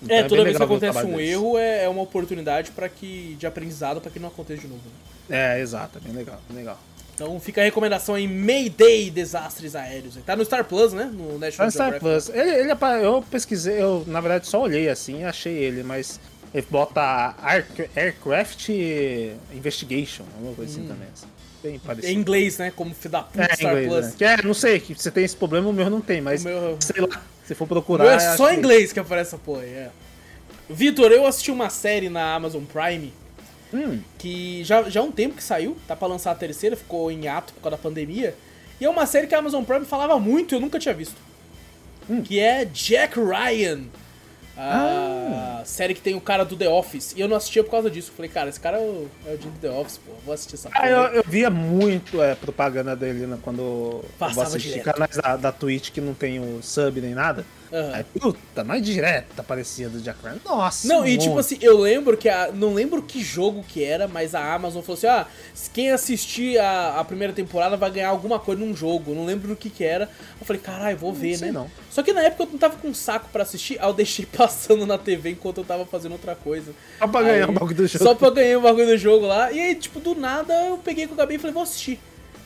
Então 0.00 0.16
É, 0.16 0.22
toda 0.22 0.44
vez 0.44 0.56
que 0.56 0.62
acontece 0.62 0.98
um 1.00 1.16
deles. 1.16 1.30
erro 1.30 1.58
é, 1.58 1.84
é 1.84 1.88
uma 1.88 2.02
oportunidade 2.02 2.70
para 2.70 2.88
que 2.88 3.34
de 3.36 3.48
aprendizado 3.48 4.00
para 4.00 4.10
que 4.10 4.20
não 4.20 4.28
aconteça 4.28 4.60
de 4.60 4.68
novo. 4.68 4.82
né? 4.84 5.11
É, 5.30 5.60
exato, 5.60 5.98
é 5.98 6.00
bem 6.00 6.12
legal, 6.12 6.40
bem 6.48 6.58
legal. 6.58 6.78
Então 7.14 7.38
fica 7.38 7.60
a 7.60 7.64
recomendação 7.64 8.14
aí, 8.14 8.26
Mayday 8.26 9.10
Desastres 9.10 9.76
Aéreos. 9.76 10.16
Tá 10.26 10.34
no 10.34 10.44
Star 10.44 10.64
Plus, 10.64 10.92
né? 10.92 11.04
No 11.12 11.34
Tá 11.34 11.46
National 11.46 11.66
no 11.66 11.72
Star 11.72 11.90
Geographic. 11.90 12.00
Plus. 12.00 12.28
Ele, 12.34 12.50
ele 12.50 13.04
eu 13.04 13.22
pesquisei, 13.30 13.80
eu 13.82 14.02
na 14.06 14.20
verdade 14.20 14.46
só 14.46 14.60
olhei 14.62 14.88
assim 14.88 15.20
e 15.20 15.24
achei 15.24 15.52
ele, 15.54 15.82
mas 15.82 16.18
Ele 16.54 16.66
bota 16.70 17.34
Air- 17.42 17.66
Aircraft 17.96 18.68
Investigation, 19.54 20.24
alguma 20.36 20.54
coisa 20.54 20.70
assim 20.72 20.86
também. 20.86 21.08
assim. 21.12 21.26
Bem 21.62 21.74
Em 21.76 21.78
parecido. 21.78 22.12
inglês, 22.12 22.58
né? 22.58 22.72
Como 22.74 22.94
da 23.08 23.22
puta 23.22 23.42
É, 23.42 23.52
em 23.52 23.56
Star 23.56 23.70
inglês, 23.72 23.88
Plus. 23.88 24.06
né? 24.06 24.12
Que 24.18 24.24
é, 24.24 24.42
não 24.42 24.54
sei, 24.54 24.80
que 24.80 24.94
você 24.94 25.10
tem 25.10 25.24
esse 25.24 25.36
problema, 25.36 25.68
o 25.68 25.72
meu 25.72 25.88
não 25.88 26.00
tem, 26.00 26.20
mas 26.20 26.44
meu- 26.44 26.76
sei 26.80 27.00
lá, 27.02 27.22
se 27.46 27.54
for 27.54 27.64
O 27.64 27.68
procurar. 27.68 28.04
meu 28.04 28.12
é 28.14 28.36
só 28.36 28.48
que- 28.48 28.54
em 28.54 28.58
inglês 28.58 28.92
que 28.92 28.98
aparece 29.00 29.28
essa 29.34 29.38
porra 29.38 29.62
aí, 29.62 29.70
é. 29.70 29.90
Vitor, 30.68 31.12
eu 31.12 31.26
assisti 31.26 31.50
uma 31.50 31.70
série 31.70 32.08
na 32.08 32.34
Amazon 32.34 32.64
Prime 32.64 33.12
Hum, 33.72 34.00
que 34.18 34.62
já, 34.64 34.82
já 34.90 35.00
há 35.00 35.02
um 35.02 35.12
tempo 35.12 35.36
que 35.36 35.42
saiu, 35.42 35.76
tá 35.88 35.96
pra 35.96 36.06
lançar 36.08 36.30
a 36.30 36.34
terceira, 36.34 36.76
ficou 36.76 37.10
em 37.10 37.26
ato 37.28 37.52
por 37.54 37.62
causa 37.62 37.76
da 37.76 37.82
pandemia. 37.82 38.34
E 38.80 38.84
é 38.84 38.88
uma 38.90 39.06
série 39.06 39.26
que 39.26 39.34
a 39.34 39.38
Amazon 39.38 39.64
Prime 39.64 39.84
falava 39.84 40.18
muito 40.18 40.54
e 40.54 40.56
eu 40.56 40.60
nunca 40.60 40.78
tinha 40.78 40.92
visto. 40.94 41.16
Hum. 42.10 42.20
Que 42.22 42.38
é 42.40 42.64
Jack 42.64 43.18
Ryan. 43.18 43.82
A 44.56 45.62
série 45.64 45.94
que 45.94 46.00
tem 46.00 46.14
o 46.14 46.20
cara 46.20 46.44
do 46.44 46.56
The 46.56 46.68
Office. 46.68 47.14
E 47.16 47.20
eu 47.20 47.28
não 47.28 47.36
assistia 47.36 47.64
por 47.64 47.70
causa 47.70 47.90
disso. 47.90 48.10
Eu 48.10 48.14
Falei, 48.16 48.30
cara, 48.30 48.50
esse 48.50 48.60
cara 48.60 48.76
é 48.76 48.80
o, 48.80 49.08
é 49.26 49.34
o 49.34 49.40
Jim 49.40 49.50
do 49.50 49.58
The 49.58 49.70
Office, 49.70 49.98
pô. 49.98 50.12
Vou 50.24 50.34
assistir 50.34 50.54
essa 50.56 50.68
Ah, 50.74 50.88
eu, 50.88 50.98
eu 51.14 51.24
via 51.26 51.48
muito 51.48 52.22
é, 52.22 52.34
propaganda 52.34 52.94
dele 52.94 53.26
né, 53.26 53.38
quando 53.42 53.60
eu 53.62 54.04
Passava 54.18 54.34
vou 54.34 54.44
assistir 54.44 54.68
direto. 54.70 54.92
canais 54.92 55.16
da, 55.16 55.36
da 55.36 55.52
Twitch 55.52 55.90
que 55.90 56.00
não 56.00 56.12
tem 56.12 56.38
o 56.38 56.62
sub 56.62 57.00
nem 57.00 57.14
nada. 57.14 57.46
Aham. 57.72 57.94
Aí, 57.94 58.04
puta, 58.20 58.62
mais 58.62 58.84
direto 58.84 59.40
aparecia 59.40 59.88
do 59.88 59.98
Jack 60.00 60.18
Ryan. 60.22 60.36
Nossa, 60.44 60.86
Não, 60.86 61.06
e 61.06 61.16
tipo 61.16 61.38
assim, 61.38 61.56
eu 61.62 61.78
lembro 61.78 62.16
que 62.18 62.28
a. 62.28 62.52
Não 62.52 62.74
lembro 62.74 63.02
que 63.02 63.22
jogo 63.22 63.64
que 63.66 63.82
era, 63.82 64.06
mas 64.06 64.34
a 64.34 64.52
Amazon 64.54 64.82
falou 64.82 64.98
assim: 64.98 65.06
ah, 65.06 65.26
quem 65.72 65.90
assistir 65.90 66.58
a, 66.58 67.00
a 67.00 67.04
primeira 67.04 67.32
temporada 67.32 67.74
vai 67.76 67.90
ganhar 67.90 68.10
alguma 68.10 68.38
coisa 68.38 68.60
num 68.60 68.76
jogo. 68.76 69.14
Não 69.14 69.24
lembro 69.24 69.48
do 69.48 69.56
que 69.56 69.70
que 69.70 69.84
era. 69.84 70.08
Eu 70.38 70.44
falei, 70.44 70.60
caralho, 70.60 70.98
vou 70.98 71.14
ver, 71.14 71.36
sei 71.38 71.46
né? 71.48 71.54
não. 71.54 71.70
Só 71.90 72.02
que 72.02 72.12
na 72.12 72.22
época 72.22 72.42
eu 72.42 72.48
não 72.52 72.58
tava 72.58 72.76
com 72.76 72.92
saco 72.92 73.28
pra 73.32 73.42
assistir, 73.42 73.78
aí 73.80 73.88
eu 73.88 73.94
deixei 73.94 74.26
passando 74.36 74.86
na 74.86 74.98
TV 74.98 75.30
enquanto 75.30 75.58
eu 75.58 75.64
tava 75.64 75.86
fazendo 75.86 76.12
outra 76.12 76.34
coisa. 76.34 76.72
Só 76.98 77.06
pra 77.08 77.22
ganhar 77.22 77.44
Aí- 77.46 77.50
o 77.50 77.52
bagulho 77.52 77.74
do 77.74 77.86
jogo. 77.86 78.04
Só 78.04 78.14
pra 78.14 78.30
ganhar 78.30 78.58
o 78.58 78.62
bagulho 78.62 78.86
do 78.86 78.98
jogo 78.98 79.24
lá. 79.26 79.50
E 79.50 79.58
aí, 79.58 79.74
tipo, 79.74 79.98
do 79.98 80.14
nada 80.14 80.52
eu 80.66 80.76
peguei 80.76 81.06
com 81.06 81.14
o 81.14 81.16
Gabi 81.16 81.36
e 81.36 81.38
falei, 81.38 81.54
vou 81.54 81.62
assistir. 81.62 81.98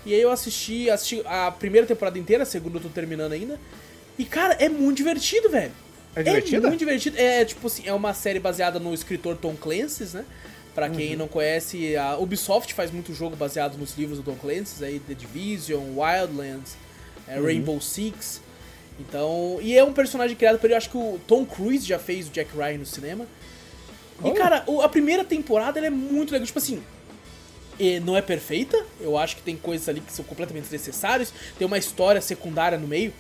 E 0.05 0.15
aí 0.15 0.21
eu 0.23 0.31
assisti, 0.31 0.89
assisti 0.89 1.21
a 1.27 1.51
primeira 1.51 1.85
temporada 1.85 2.17
inteira, 2.17 2.45
a 2.45 2.47
segunda 2.47 2.77
eu 2.79 2.83
tô 2.83 2.89
terminando 2.89 3.33
ainda. 3.33 3.59
E, 4.19 4.25
cara, 4.25 4.55
é 4.55 4.69
muito 4.69 4.97
divertido, 4.99 5.49
velho. 5.51 5.73
É 6.15 6.23
divertida? 6.23 6.69
muito 6.69 6.79
divertido. 6.79 7.19
É, 7.19 7.45
tipo 7.45 7.67
assim, 7.67 7.83
é 7.87 7.93
uma 7.93 8.15
série 8.15 8.41
baseada 8.41 8.79
no 8.79 8.95
escritor 8.95 9.37
Tom 9.37 9.55
Clancy, 9.55 10.05
né? 10.17 10.25
Pra 10.75 10.89
quem 10.91 11.13
Uhum. 11.13 11.19
não 11.19 11.29
conhece, 11.29 11.97
a 11.97 12.17
Ubisoft 12.19 12.73
faz 12.75 12.91
muito 12.91 13.13
jogo 13.15 13.35
baseado 13.37 13.77
nos 13.79 13.97
livros 13.97 14.19
do 14.19 14.25
Tom 14.25 14.37
Clancy, 14.37 14.85
aí 14.85 15.01
The 15.01 15.15
Division, 15.15 15.83
Wildlands, 15.99 16.77
é, 17.29 17.39
Uhum. 17.39 17.45
Rainbow 17.47 17.81
Six. 17.81 18.41
Então, 18.99 19.59
e 19.61 19.77
é 19.77 19.85
um 19.85 19.93
personagem 19.93 20.37
criado 20.37 20.59
por 20.59 20.67
ele, 20.67 20.75
eu 20.75 20.79
acho 20.79 20.89
que 20.91 20.97
o 20.97 21.21
Tom 21.27 21.45
Cruise 21.45 21.87
já 21.87 21.99
fez 21.99 22.29
o 22.29 22.31
Jack 22.31 22.51
Ryan 22.57 22.79
no 22.79 22.87
cinema. 22.87 23.27
E, 24.25 24.29
Oh. 24.29 24.33
cara, 24.33 24.65
o- 24.67 24.81
a 24.81 24.89
primeira 24.89 25.23
temporada 25.25 25.79
é 25.79 25.91
muito 25.91 26.33
legal. 26.33 26.47
Tipo 26.47 26.59
assim, 26.59 26.83
e 27.79 28.01
não 28.01 28.17
é 28.17 28.23
perfeita. 28.23 28.83
Eu 28.99 29.19
acho 29.19 29.37
que 29.37 29.43
tem 29.43 29.55
coisas 29.57 29.87
ali 29.89 30.01
que 30.01 30.11
são 30.11 30.25
completamente 30.25 30.63
desnecessárias. 30.65 31.31
Tem 31.59 31.67
uma 31.67 31.77
história 31.77 32.21
secundária 32.23 32.79
no 32.79 32.87
meio. 32.89 33.13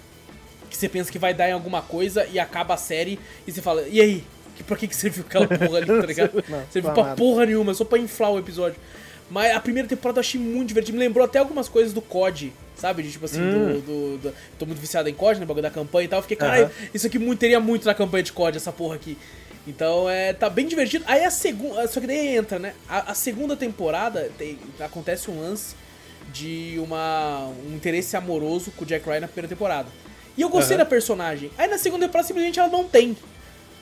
Que 0.70 0.76
você 0.76 0.88
pensa 0.88 1.10
que 1.12 1.18
vai 1.18 1.32
dar 1.32 1.48
em 1.48 1.52
alguma 1.52 1.80
coisa 1.82 2.26
e 2.26 2.38
acaba 2.38 2.74
a 2.74 2.76
série 2.76 3.18
e 3.46 3.52
você 3.52 3.62
fala, 3.62 3.82
e 3.88 4.00
aí? 4.00 4.24
Que, 4.56 4.62
pra 4.64 4.76
que, 4.76 4.88
que 4.88 4.96
serviu 4.96 5.24
aquela 5.26 5.46
porra 5.58 5.78
ali, 5.78 5.86
tá 5.86 6.06
ligado? 6.06 6.44
Não, 6.48 6.64
serviu 6.70 6.92
pra 6.92 7.02
nada. 7.04 7.16
porra 7.16 7.46
nenhuma, 7.46 7.74
só 7.74 7.84
pra 7.84 7.98
inflar 7.98 8.32
o 8.32 8.38
episódio. 8.38 8.78
Mas 9.30 9.54
a 9.54 9.60
primeira 9.60 9.88
temporada 9.88 10.18
eu 10.18 10.20
achei 10.20 10.40
muito 10.40 10.68
divertido. 10.68 10.96
Me 10.96 11.04
lembrou 11.04 11.24
até 11.24 11.38
algumas 11.38 11.68
coisas 11.68 11.92
do 11.92 12.00
COD, 12.00 12.52
sabe? 12.76 13.02
De, 13.02 13.10
tipo 13.10 13.24
assim, 13.24 13.40
Hum. 13.40 13.72
do, 13.74 13.80
do- 13.80 14.18
do- 14.18 14.34
Tô 14.58 14.64
muito 14.66 14.78
viciado 14.80 15.08
em 15.08 15.14
COD, 15.14 15.40
né? 15.40 15.46
Bagulho 15.46 15.62
da 15.62 15.70
campanha 15.70 16.04
e 16.04 16.08
tal. 16.08 16.18
Eu 16.20 16.22
fiquei, 16.22 16.36
caralho, 16.36 16.64
Aham. 16.66 16.72
isso 16.94 17.06
aqui 17.06 17.18
muito, 17.18 17.38
teria 17.40 17.58
muito 17.60 17.84
na 17.84 17.92
campanha 17.94 18.22
de 18.22 18.32
COD, 18.32 18.56
essa 18.56 18.72
porra 18.72 18.94
aqui. 18.94 19.18
Então, 19.66 20.08
é, 20.08 20.32
tá 20.32 20.48
bem 20.48 20.64
divertido. 20.66 21.04
Aí 21.08 21.24
a 21.24 21.30
segunda. 21.30 21.86
Só 21.88 22.00
que 22.00 22.06
daí 22.06 22.36
entra, 22.36 22.58
né? 22.58 22.72
A, 22.88 23.10
a 23.10 23.14
segunda 23.14 23.56
temporada 23.56 24.30
tem- 24.38 24.58
acontece 24.78 25.28
um 25.28 25.40
lance 25.40 25.74
de 26.32 26.76
uma, 26.78 27.48
um 27.68 27.74
interesse 27.74 28.16
amoroso 28.16 28.70
com 28.76 28.84
o 28.84 28.86
Jack 28.86 29.04
Ryan 29.08 29.20
na 29.20 29.26
primeira 29.28 29.48
temporada. 29.48 29.88
E 30.36 30.42
eu 30.42 30.48
gostei 30.48 30.76
Aham. 30.76 30.84
da 30.84 30.88
personagem. 30.90 31.50
Aí 31.56 31.66
na 31.68 31.78
segunda 31.78 32.06
temporada 32.06 32.26
simplesmente 32.28 32.58
ela 32.58 32.68
não 32.68 32.84
tem. 32.84 33.16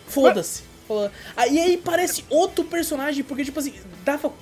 Foda-se. 0.07 0.63
Fala- 0.87 1.11
Aí 1.37 1.59
aí 1.59 1.77
parece 1.77 2.25
outro 2.29 2.65
personagem, 2.65 3.25
porque, 3.25 3.45
tipo 3.45 3.59
assim, 3.59 3.75
dava, 4.05 4.33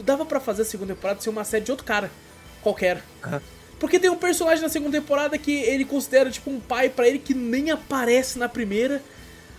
dava 0.00 0.24
pra 0.24 0.40
fazer 0.40 0.62
a 0.62 0.64
segunda 0.64 0.94
temporada 0.94 1.20
ser 1.20 1.30
uma 1.30 1.44
série 1.44 1.64
de 1.64 1.70
outro 1.70 1.86
cara. 1.86 2.10
Qualquer. 2.60 3.02
Aham. 3.24 3.40
Porque 3.78 3.98
tem 3.98 4.10
um 4.10 4.16
personagem 4.16 4.62
na 4.62 4.68
segunda 4.68 5.00
temporada 5.00 5.36
que 5.38 5.50
ele 5.52 5.84
considera, 5.84 6.30
tipo, 6.30 6.50
um 6.50 6.60
pai 6.60 6.88
pra 6.88 7.08
ele 7.08 7.18
que 7.18 7.34
nem 7.34 7.70
aparece 7.70 8.38
na 8.38 8.48
primeira. 8.48 9.02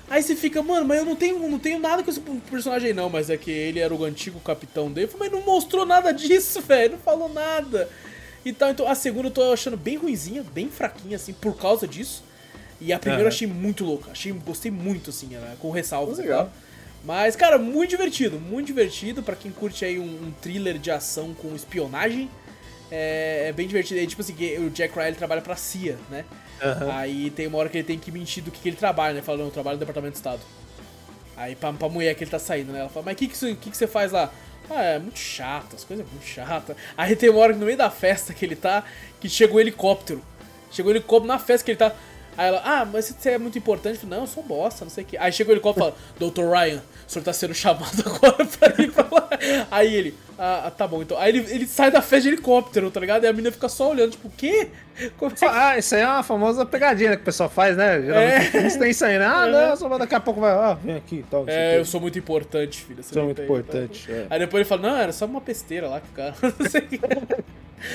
Aí 0.09 0.21
você 0.21 0.35
fica, 0.35 0.61
mano, 0.61 0.85
mas 0.85 0.99
eu 0.99 1.05
não 1.05 1.15
tenho, 1.15 1.39
não 1.49 1.57
tenho 1.59 1.79
nada 1.79 2.03
com 2.03 2.09
esse 2.11 2.19
personagem 2.49 2.89
aí, 2.89 2.93
não. 2.93 3.09
Mas 3.09 3.29
é 3.29 3.35
que 3.37 3.49
ele 3.51 3.79
era 3.79 3.93
o 3.93 4.03
antigo 4.05 4.39
capitão 4.39 4.91
dele. 4.91 5.09
Mas 5.17 5.31
não 5.31 5.41
mostrou 5.41 5.85
nada 5.85 6.11
disso, 6.13 6.61
velho. 6.61 6.93
Não 6.93 6.99
falou 6.99 7.27
nada. 7.27 7.89
Então, 8.45 8.69
então 8.69 8.87
a 8.87 8.95
segunda 8.95 9.27
eu 9.27 9.31
tô 9.31 9.53
achando 9.53 9.77
bem 9.77 9.95
ruinzinha, 9.97 10.43
bem 10.43 10.69
fraquinha, 10.69 11.15
assim, 11.15 11.33
por 11.33 11.55
causa 11.57 11.87
disso. 11.87 12.23
E 12.81 12.91
a 12.91 12.99
primeira 12.99 13.23
eu 13.23 13.27
Aham. 13.27 13.33
achei 13.35 13.47
muito 13.47 13.85
louca. 13.85 14.11
Achei, 14.11 14.31
gostei 14.33 14.69
muito, 14.71 15.09
assim, 15.09 15.27
né, 15.27 15.55
com 15.59 15.71
ressalvas. 15.71 16.17
Legal. 16.17 16.45
tá? 16.45 16.51
Mas, 17.05 17.35
cara, 17.35 17.57
muito 17.57 17.89
divertido. 17.91 18.39
Muito 18.39 18.67
divertido 18.67 19.21
pra 19.23 19.35
quem 19.35 19.51
curte 19.51 19.83
aí 19.85 19.99
um, 19.99 20.03
um 20.03 20.31
thriller 20.41 20.77
de 20.77 20.89
ação 20.91 21.33
com 21.33 21.53
espionagem. 21.55 22.29
É, 22.91 23.47
é 23.49 23.51
bem 23.53 23.67
divertido. 23.67 23.99
Aí, 23.99 24.07
tipo 24.07 24.21
assim, 24.21 24.33
que 24.33 24.57
o 24.57 24.69
Jack 24.69 24.93
Ryan 24.95 25.07
ele 25.07 25.15
trabalha 25.17 25.41
pra 25.41 25.55
CIA, 25.55 25.97
né? 26.09 26.25
Aham. 26.61 26.91
Aí 26.93 27.29
tem 27.31 27.47
uma 27.47 27.57
hora 27.57 27.69
que 27.69 27.77
ele 27.77 27.87
tem 27.87 27.99
que 27.99 28.11
mentir 28.11 28.43
do 28.43 28.51
que, 28.51 28.59
que 28.59 28.69
ele 28.69 28.75
trabalha, 28.77 29.13
né? 29.15 29.21
Fala, 29.21 29.37
não, 29.39 29.45
eu 29.45 29.51
trabalho 29.51 29.75
no 29.75 29.79
Departamento 29.79 30.13
de 30.13 30.17
Estado. 30.19 30.41
Aí 31.35 31.55
pra, 31.55 31.73
pra 31.73 31.89
mulher 31.89 32.13
que 32.15 32.23
ele 32.23 32.31
tá 32.31 32.39
saindo, 32.39 32.71
né? 32.71 32.79
Ela 32.81 32.89
fala, 32.89 33.05
mas 33.07 33.13
o 33.15 33.17
que, 33.17 33.27
que, 33.27 33.55
que, 33.55 33.71
que 33.71 33.77
você 33.77 33.87
faz 33.87 34.11
lá? 34.11 34.31
Ah, 34.69 34.81
é 34.81 34.99
muito 34.99 35.19
chato, 35.19 35.75
as 35.75 35.83
coisas 35.83 36.05
é 36.05 36.09
muito 36.09 36.25
chatas. 36.25 36.75
Aí 36.97 37.15
tem 37.15 37.29
uma 37.29 37.39
hora 37.39 37.53
no 37.53 37.65
meio 37.65 37.77
da 37.77 37.89
festa 37.89 38.33
que 38.33 38.45
ele 38.45 38.55
tá, 38.55 38.83
que 39.19 39.29
chega 39.29 39.53
um 39.53 39.59
helicóptero. 39.59 40.23
Chegou 40.71 40.91
um 40.91 40.95
helicóptero 40.95 41.27
na 41.27 41.39
festa 41.39 41.65
que 41.65 41.71
ele 41.71 41.77
tá. 41.77 41.93
Aí 42.37 42.47
ela, 42.47 42.61
ah, 42.63 42.85
mas 42.85 43.05
você 43.05 43.31
é 43.31 43.37
muito 43.37 43.57
importante. 43.57 43.95
Eu 43.95 44.01
falei, 44.01 44.15
não, 44.17 44.23
eu 44.23 44.27
sou 44.27 44.43
bosta, 44.43 44.85
não 44.85 44.89
sei 44.91 45.03
o 45.03 45.07
que. 45.07 45.17
Aí 45.17 45.31
chega 45.31 45.49
o 45.49 45.53
helicóptero 45.53 45.87
e 45.87 45.91
fala, 46.19 46.31
Dr. 46.31 46.43
Ryan, 46.43 46.81
o 47.07 47.11
senhor 47.11 47.25
tá 47.25 47.33
sendo 47.33 47.53
chamado 47.53 48.03
agora 48.05 48.45
pra 48.45 48.83
ir 48.83 48.91
pra 48.91 49.07
lá. 49.11 49.29
Aí 49.71 49.93
ele, 49.93 50.15
ah, 50.37 50.71
tá 50.75 50.87
bom, 50.87 51.01
então. 51.01 51.17
Aí 51.17 51.29
ele, 51.29 51.45
ele 51.53 51.67
sai 51.67 51.91
da 51.91 52.01
festa 52.01 52.21
de 52.21 52.29
helicóptero, 52.29 52.89
tá 52.89 52.99
ligado? 52.99 53.23
E 53.23 53.27
a 53.27 53.33
menina 53.33 53.51
fica 53.51 53.69
só 53.69 53.91
olhando, 53.91 54.11
tipo, 54.11 54.27
o 54.27 54.31
quê? 54.31 54.69
Como 55.17 55.31
é 55.31 55.35
que 55.35 55.45
Ah, 55.45 55.77
isso 55.77 55.95
aí 55.95 56.01
é 56.01 56.07
uma 56.07 56.23
famosa 56.23 56.65
pegadinha 56.65 57.11
né, 57.11 57.15
que 57.15 57.21
o 57.23 57.25
pessoal 57.25 57.49
faz, 57.49 57.75
né? 57.75 58.01
Geralmente 58.01 58.57
É. 58.57 58.77
têm 58.79 58.89
isso 58.89 59.05
aí, 59.05 59.17
né? 59.17 59.25
Ah, 59.25 59.47
não, 59.47 59.75
só 59.75 59.97
daqui 59.97 60.15
a 60.15 60.19
pouco 60.19 60.39
vai, 60.39 60.51
ah, 60.51 60.77
vem 60.81 60.95
aqui 60.95 61.15
e 61.17 61.23
tal. 61.23 61.45
É, 61.47 61.77
eu 61.79 61.85
sou 61.85 61.99
muito 61.99 62.17
importante, 62.17 62.81
filha. 62.81 63.01
Sou 63.03 63.23
muito 63.23 63.37
tem, 63.37 63.45
importante, 63.45 64.07
tá? 64.07 64.13
é. 64.13 64.27
Aí 64.29 64.39
depois 64.39 64.61
ele 64.61 64.69
fala, 64.69 64.81
não, 64.81 64.97
era 64.97 65.11
só 65.11 65.25
uma 65.25 65.39
besteira 65.39 65.87
lá 65.87 65.99
que 65.99 66.07
o 66.09 66.15
cara. 66.15 66.35
Não 66.59 66.69
sei 66.69 66.81
o 66.81 66.87
que. 66.87 66.99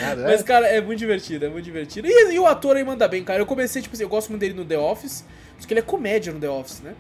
Nada, 0.01 0.23
Mas, 0.25 0.41
é. 0.41 0.45
cara, 0.45 0.67
é 0.67 0.81
muito 0.81 0.99
divertido, 0.99 1.47
é 1.47 1.49
muito 1.49 1.65
divertido. 1.65 2.07
E, 2.09 2.35
e 2.35 2.39
o 2.39 2.47
ator 2.47 2.77
aí 2.77 2.85
manda 2.85 3.07
bem, 3.09 3.25
cara. 3.25 3.41
Eu 3.41 3.47
comecei, 3.47 3.81
tipo 3.83 3.95
assim, 3.95 4.03
eu 4.05 4.09
gosto 4.09 4.29
muito 4.29 4.41
dele 4.41 4.55
no 4.55 4.65
The 4.65 4.79
Office, 4.79 5.25
só 5.59 5.67
que 5.67 5.73
ele 5.73 5.81
é 5.81 5.83
comédia 5.83 6.33
no 6.33 6.39
The 6.41 6.49
Office, 6.51 6.81
né? 6.81 6.95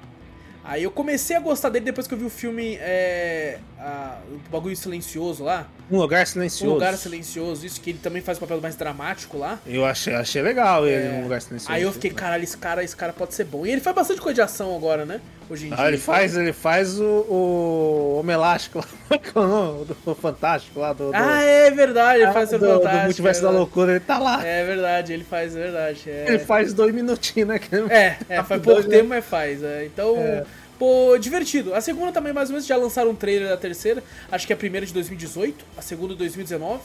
Aí 0.64 0.82
eu 0.82 0.90
comecei 0.90 1.36
a 1.36 1.40
gostar 1.40 1.68
dele 1.70 1.84
depois 1.86 2.06
que 2.06 2.14
eu 2.14 2.18
vi 2.18 2.24
o 2.24 2.30
filme 2.30 2.76
é, 2.80 3.58
a- 3.78 4.18
o 4.30 4.50
bagulho 4.50 4.76
silencioso 4.76 5.44
lá. 5.44 5.66
Um 5.90 5.96
lugar 5.96 6.22
Um 6.22 6.26
silencioso. 6.26 6.74
lugar 6.74 6.94
silencioso, 6.96 7.64
isso 7.64 7.80
que 7.80 7.90
ele 7.90 7.98
também 8.02 8.20
faz 8.20 8.36
o 8.38 8.40
papel 8.42 8.60
mais 8.60 8.76
dramático 8.76 9.38
lá. 9.38 9.58
Eu 9.66 9.84
achei, 9.86 10.14
achei 10.14 10.42
legal 10.42 10.86
ele 10.86 11.06
É. 11.06 11.08
num 11.12 11.22
lugar 11.22 11.40
silencioso. 11.40 11.72
Aí 11.72 11.82
eu 11.82 11.92
fiquei, 11.92 12.10
caralho, 12.10 12.44
esse 12.44 12.56
cara, 12.56 12.84
esse 12.84 12.94
cara 12.94 13.12
pode 13.12 13.34
ser 13.34 13.44
bom. 13.44 13.64
E 13.66 13.70
ele 13.72 13.80
faz 13.80 13.96
bastante 13.96 14.20
coisa 14.20 14.34
de 14.34 14.40
ação 14.42 14.76
agora, 14.76 15.06
né? 15.06 15.20
Hoje 15.48 15.64
em 15.66 15.68
dia. 15.70 15.78
Ah, 15.80 15.88
ele 15.88 15.96
faz, 15.96 16.36
ele 16.36 16.52
faz 16.52 17.00
o, 17.00 17.04
o 17.04 18.16
Homem 18.20 18.34
Elástico 18.34 18.78
lá, 18.80 18.84
é 19.16 19.38
o 19.38 19.46
nome? 19.48 19.84
do 20.04 20.14
Fantástico 20.14 20.78
lá, 20.78 20.92
do, 20.92 21.06
do, 21.10 21.16
Ah, 21.16 21.42
é 21.42 21.70
verdade, 21.70 22.22
ele 22.22 22.32
faz 22.32 22.50
do, 22.50 22.56
o 22.56 22.58
do 22.58 22.66
fantástico. 22.66 23.04
Multiverso 23.04 23.40
é 23.40 23.42
da. 23.44 23.50
Loucura, 23.50 23.90
ele 23.92 24.00
tá 24.00 24.18
lá. 24.18 24.44
É 24.46 24.64
verdade, 24.66 25.12
ele 25.14 25.24
faz, 25.24 25.56
é 25.56 25.58
verdade. 25.62 26.02
É, 26.06 26.24
Ele 26.28 26.38
faz 26.40 26.74
dois 26.74 26.94
minutinhos, 26.94 27.48
né? 27.48 27.58
é, 27.88 28.16
é 28.28 28.42
faz 28.42 28.60
pouco 28.60 28.82
né? 28.82 28.88
tempo, 28.88 29.08
mas 29.08 29.24
faz. 29.24 29.62
é. 29.62 29.86
Então, 29.86 30.16
É. 30.18 30.44
pô, 30.78 31.16
divertido. 31.18 31.74
A 31.74 31.80
segunda 31.80 32.12
também, 32.12 32.32
mais 32.32 32.48
ou 32.48 32.54
menos, 32.54 32.66
já 32.66 32.76
lançaram 32.76 33.10
um 33.10 33.14
trailer 33.14 33.48
da 33.48 33.56
terceira. 33.56 34.02
Acho 34.30 34.46
que 34.46 34.52
é 34.52 34.56
a 34.56 34.58
primeira 34.58 34.86
de 34.86 34.92
2018, 34.92 35.64
a 35.76 35.82
segunda 35.82 36.12
de 36.14 36.18
2019. 36.18 36.80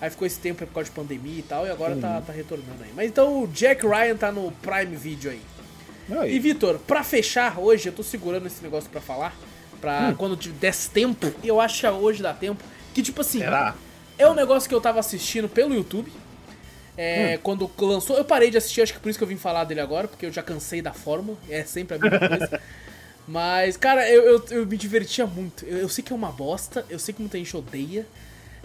Aí 0.00 0.10
ficou 0.10 0.26
esse 0.26 0.38
tempo 0.38 0.66
por 0.66 0.74
causa 0.74 0.90
de 0.90 0.94
pandemia 0.96 1.38
e 1.38 1.42
tal, 1.42 1.66
e 1.66 1.70
agora 1.70 1.96
tá, 1.96 2.20
tá 2.20 2.32
retornando 2.32 2.82
aí. 2.82 2.90
Mas 2.94 3.06
então 3.08 3.42
o 3.42 3.46
Jack 3.46 3.86
Ryan 3.86 4.16
tá 4.16 4.30
no 4.32 4.50
Prime 4.52 4.96
Video 4.96 5.30
aí. 5.30 5.40
E 6.28 6.38
Vitor, 6.38 6.78
pra 6.80 7.02
fechar 7.02 7.58
hoje, 7.58 7.88
eu 7.88 7.92
tô 7.92 8.02
segurando 8.02 8.46
esse 8.46 8.62
negócio 8.62 8.90
pra 8.90 9.00
falar. 9.00 9.34
Pra 9.80 10.08
Hum. 10.10 10.14
quando 10.16 10.36
tiver 10.36 10.56
desse 10.58 10.90
tempo, 10.90 11.32
eu 11.42 11.60
acho 11.60 11.80
que 11.80 11.86
hoje 11.86 12.22
dá 12.22 12.32
tempo. 12.34 12.62
Que 12.92 13.02
tipo 13.02 13.20
assim. 13.20 13.38
Será? 13.38 13.74
É 14.18 14.28
um 14.28 14.34
negócio 14.34 14.68
que 14.68 14.74
eu 14.74 14.80
tava 14.80 15.00
assistindo 15.00 15.48
pelo 15.48 15.74
YouTube. 15.74 16.12
É, 16.96 17.38
Quando 17.42 17.68
lançou, 17.78 18.16
eu 18.16 18.24
parei 18.24 18.50
de 18.50 18.56
assistir, 18.56 18.80
acho 18.82 18.92
que 18.94 19.00
por 19.00 19.08
isso 19.08 19.18
que 19.18 19.24
eu 19.24 19.28
vim 19.28 19.36
falar 19.36 19.64
dele 19.64 19.80
agora, 19.80 20.06
porque 20.06 20.26
eu 20.26 20.32
já 20.32 20.42
cansei 20.42 20.80
da 20.80 20.92
fórmula, 20.92 21.36
é 21.50 21.64
sempre 21.64 21.96
a 21.96 21.98
mesma 21.98 22.28
coisa. 22.28 22.60
Mas, 23.26 23.76
cara, 23.76 24.08
eu, 24.10 24.22
eu, 24.24 24.44
eu 24.50 24.66
me 24.66 24.76
divertia 24.76 25.26
muito. 25.26 25.64
Eu, 25.64 25.78
eu 25.78 25.88
sei 25.88 26.04
que 26.04 26.12
é 26.12 26.16
uma 26.16 26.30
bosta, 26.30 26.84
eu 26.90 26.98
sei 26.98 27.14
que 27.14 27.20
muita 27.20 27.38
gente 27.38 27.56
odeia. 27.56 28.06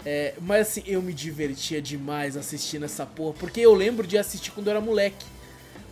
é, 0.04 0.34
mas 0.40 0.68
assim, 0.68 0.82
eu 0.86 1.00
me 1.02 1.12
divertia 1.14 1.80
demais 1.80 2.36
assistindo 2.36 2.84
essa 2.84 3.04
porra, 3.06 3.34
porque 3.38 3.60
eu 3.60 3.74
lembro 3.74 4.06
de 4.06 4.18
assistir 4.18 4.50
quando 4.50 4.66
eu 4.66 4.72
era 4.72 4.80
moleque, 4.80 5.26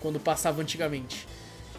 quando 0.00 0.20
passava 0.20 0.60
antigamente. 0.62 1.26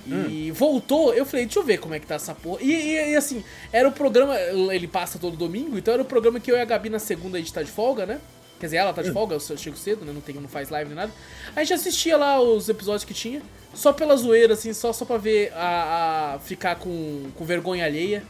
E 0.07 0.49
voltou, 0.51 1.13
eu 1.13 1.23
falei, 1.25 1.45
deixa 1.45 1.59
eu 1.59 1.63
ver 1.63 1.77
como 1.77 1.93
é 1.93 1.99
que 1.99 2.07
tá 2.07 2.15
essa 2.15 2.33
porra. 2.33 2.59
E, 2.63 2.71
e- 2.71 3.11
e, 3.11 3.15
assim, 3.15 3.43
era 3.71 3.87
o 3.87 3.91
programa, 3.91 4.35
ele 4.73 4.87
passa 4.87 5.19
todo 5.19 5.37
domingo, 5.37 5.77
então 5.77 5.93
era 5.93 6.01
o 6.01 6.05
programa 6.05 6.39
que 6.39 6.51
eu 6.51 6.55
e 6.57 6.61
a 6.61 6.65
Gabi 6.65 6.89
na 6.89 6.97
segunda 6.97 7.37
a 7.37 7.39
gente 7.39 7.53
tá 7.53 7.61
de 7.61 7.69
folga, 7.69 8.07
né? 8.07 8.19
Quer 8.59 8.65
dizer, 8.67 8.77
ela 8.77 8.91
tá 8.93 9.01
de 9.01 9.11
folga, 9.13 9.35
eu 9.35 9.57
chego 9.57 9.77
cedo, 9.77 10.03
né? 10.05 10.11
Não, 10.13 10.19
tem, 10.21 10.35
não 10.35 10.49
faz 10.49 10.69
live 10.69 10.89
nem 10.89 10.95
nada. 10.97 11.11
A 11.55 11.59
gente 11.61 11.73
assistia 11.73 12.17
lá 12.17 12.41
os 12.41 12.67
episódios 12.67 13.05
que 13.05 13.13
tinha, 13.13 13.41
só 13.73 13.93
pela 13.93 14.15
zoeira, 14.17 14.53
assim, 14.53 14.73
só, 14.73 14.91
só 14.91 15.05
pra 15.05 15.17
ver 15.17 15.53
a, 15.55 16.33
a- 16.35 16.39
ficar 16.39 16.75
com, 16.75 17.27
com 17.35 17.45
vergonha 17.45 17.85
alheia. 17.85 18.23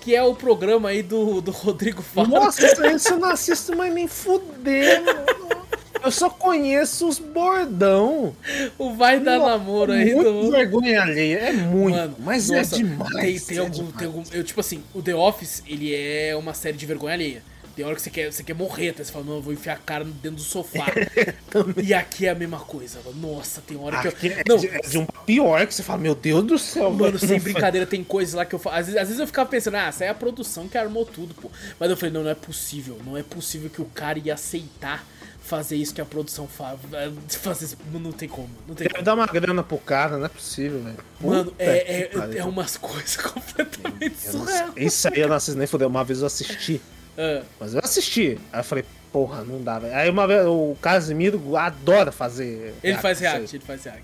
Que 0.00 0.14
é 0.14 0.22
o 0.22 0.34
programa 0.34 0.88
aí 0.90 1.02
do, 1.02 1.40
do 1.40 1.50
Rodrigo 1.50 2.00
Faro. 2.02 2.28
Nossa, 2.28 2.66
isso 2.94 3.12
eu 3.14 3.18
não 3.18 3.30
assisto 3.30 3.76
mais 3.76 3.92
nem 3.92 4.06
fudendo. 4.08 5.10
Eu 6.02 6.10
só 6.12 6.30
conheço 6.30 7.06
os 7.08 7.18
bordão. 7.18 8.34
O 8.78 8.94
Vai 8.94 9.18
Dar 9.20 9.38
Namoro 9.38 9.92
aí 9.92 10.14
muito 10.14 10.32
do. 10.44 10.50
vergonha 10.52 11.02
alheia. 11.02 11.38
É 11.38 11.52
muito, 11.52 11.96
Mano, 11.96 12.16
mas 12.20 12.48
nossa, 12.48 12.76
é 12.76 12.78
demais. 12.78 13.10
Tem, 13.14 13.38
tem 13.40 13.56
é 13.56 13.60
algum, 13.60 13.72
demais. 13.74 13.94
tem 13.96 14.06
algum. 14.06 14.22
Eu, 14.32 14.44
tipo 14.44 14.60
assim, 14.60 14.82
o 14.94 15.02
The 15.02 15.14
Office, 15.14 15.62
ele 15.66 15.92
é 15.94 16.34
uma 16.36 16.54
série 16.54 16.76
de 16.76 16.86
vergonha 16.86 17.14
alheia. 17.14 17.42
Tem 17.78 17.86
hora 17.86 17.94
que 17.94 18.02
você 18.02 18.10
quer, 18.10 18.32
você 18.32 18.42
quer 18.42 18.54
morrer, 18.54 18.88
até 18.88 19.04
você 19.04 19.12
fala, 19.12 19.24
não, 19.24 19.34
eu 19.36 19.40
vou 19.40 19.52
enfiar 19.52 19.74
a 19.74 19.76
cara 19.76 20.02
dentro 20.02 20.32
do 20.32 20.40
sofá. 20.42 20.86
e 21.80 21.94
aqui 21.94 22.26
é 22.26 22.30
a 22.30 22.34
mesma 22.34 22.58
coisa. 22.58 22.98
Nossa, 23.14 23.60
tem 23.60 23.76
hora 23.76 24.00
que 24.02 24.08
Aqui 24.08 24.26
eu. 24.26 24.32
é, 24.32 24.42
Não, 24.48 24.56
de, 24.56 24.66
é 24.66 24.80
de 24.80 24.98
um 24.98 25.06
pior 25.24 25.64
que 25.64 25.72
você 25.72 25.84
fala, 25.84 26.00
meu 26.00 26.16
Deus 26.16 26.42
do 26.42 26.58
céu. 26.58 26.90
Mano, 26.90 27.16
velho. 27.16 27.18
sem 27.20 27.38
brincadeira, 27.38 27.86
tem 27.86 28.02
coisas 28.02 28.34
lá 28.34 28.44
que 28.44 28.52
eu 28.52 28.58
falo. 28.58 28.74
Às 28.74 28.86
vezes, 28.86 29.00
às 29.00 29.06
vezes 29.06 29.20
eu 29.20 29.28
ficava 29.28 29.48
pensando, 29.48 29.76
ah, 29.76 29.86
essa 29.86 30.04
é 30.04 30.08
a 30.08 30.14
produção 30.14 30.66
que 30.66 30.76
armou 30.76 31.06
tudo, 31.06 31.32
pô. 31.34 31.48
Mas 31.78 31.88
eu 31.88 31.96
falei, 31.96 32.12
não, 32.12 32.24
não 32.24 32.30
é 32.30 32.34
possível. 32.34 32.98
Não 33.06 33.16
é 33.16 33.22
possível 33.22 33.70
que 33.70 33.80
o 33.80 33.84
cara 33.84 34.18
ia 34.18 34.34
aceitar 34.34 35.06
fazer 35.40 35.76
isso 35.76 35.94
que 35.94 36.00
a 36.00 36.04
produção 36.04 36.48
faz. 36.48 36.80
Fazer 37.28 37.66
isso. 37.66 37.76
Não 37.92 38.10
tem 38.10 38.28
como. 38.28 38.50
Não 38.66 38.74
tem 38.74 38.88
Deve 38.88 38.94
como. 38.94 39.04
dar 39.04 39.14
uma 39.14 39.26
grana 39.26 39.62
pro 39.62 39.78
cara, 39.78 40.18
não 40.18 40.26
é 40.26 40.28
possível, 40.28 40.82
velho. 40.82 40.98
Mano, 41.20 41.52
Puta 41.52 41.62
é, 41.62 41.78
que 41.78 41.92
é, 41.92 42.06
pariu. 42.08 42.38
é 42.40 42.44
umas 42.44 42.74
coisas 42.76 43.16
completamente 43.16 44.18
surreal. 44.18 44.70
Isso 44.76 45.06
aí 45.06 45.20
eu 45.20 45.28
não 45.28 45.36
assisti 45.36 45.56
nem 45.56 45.68
fudeu. 45.68 45.86
Uma 45.86 46.02
vez 46.02 46.22
eu 46.22 46.26
assisti. 46.26 46.80
Ah, 47.18 47.42
Mas 47.60 47.74
eu 47.74 47.80
assisti. 47.82 48.38
Aí 48.52 48.60
eu 48.60 48.64
falei, 48.64 48.84
porra, 49.12 49.42
não 49.42 49.60
dá, 49.62 49.78
velho. 49.78 49.94
Aí 49.94 50.08
uma 50.08 50.26
vez 50.26 50.46
o 50.46 50.76
Casimiro 50.80 51.56
adora 51.56 52.12
fazer. 52.12 52.74
ele 52.82 52.96
faz 52.98 53.18
isso 53.18 53.26
aí. 53.26 53.32
react, 53.34 53.56
ele 53.56 53.64
faz 53.64 53.84
react. 53.84 54.02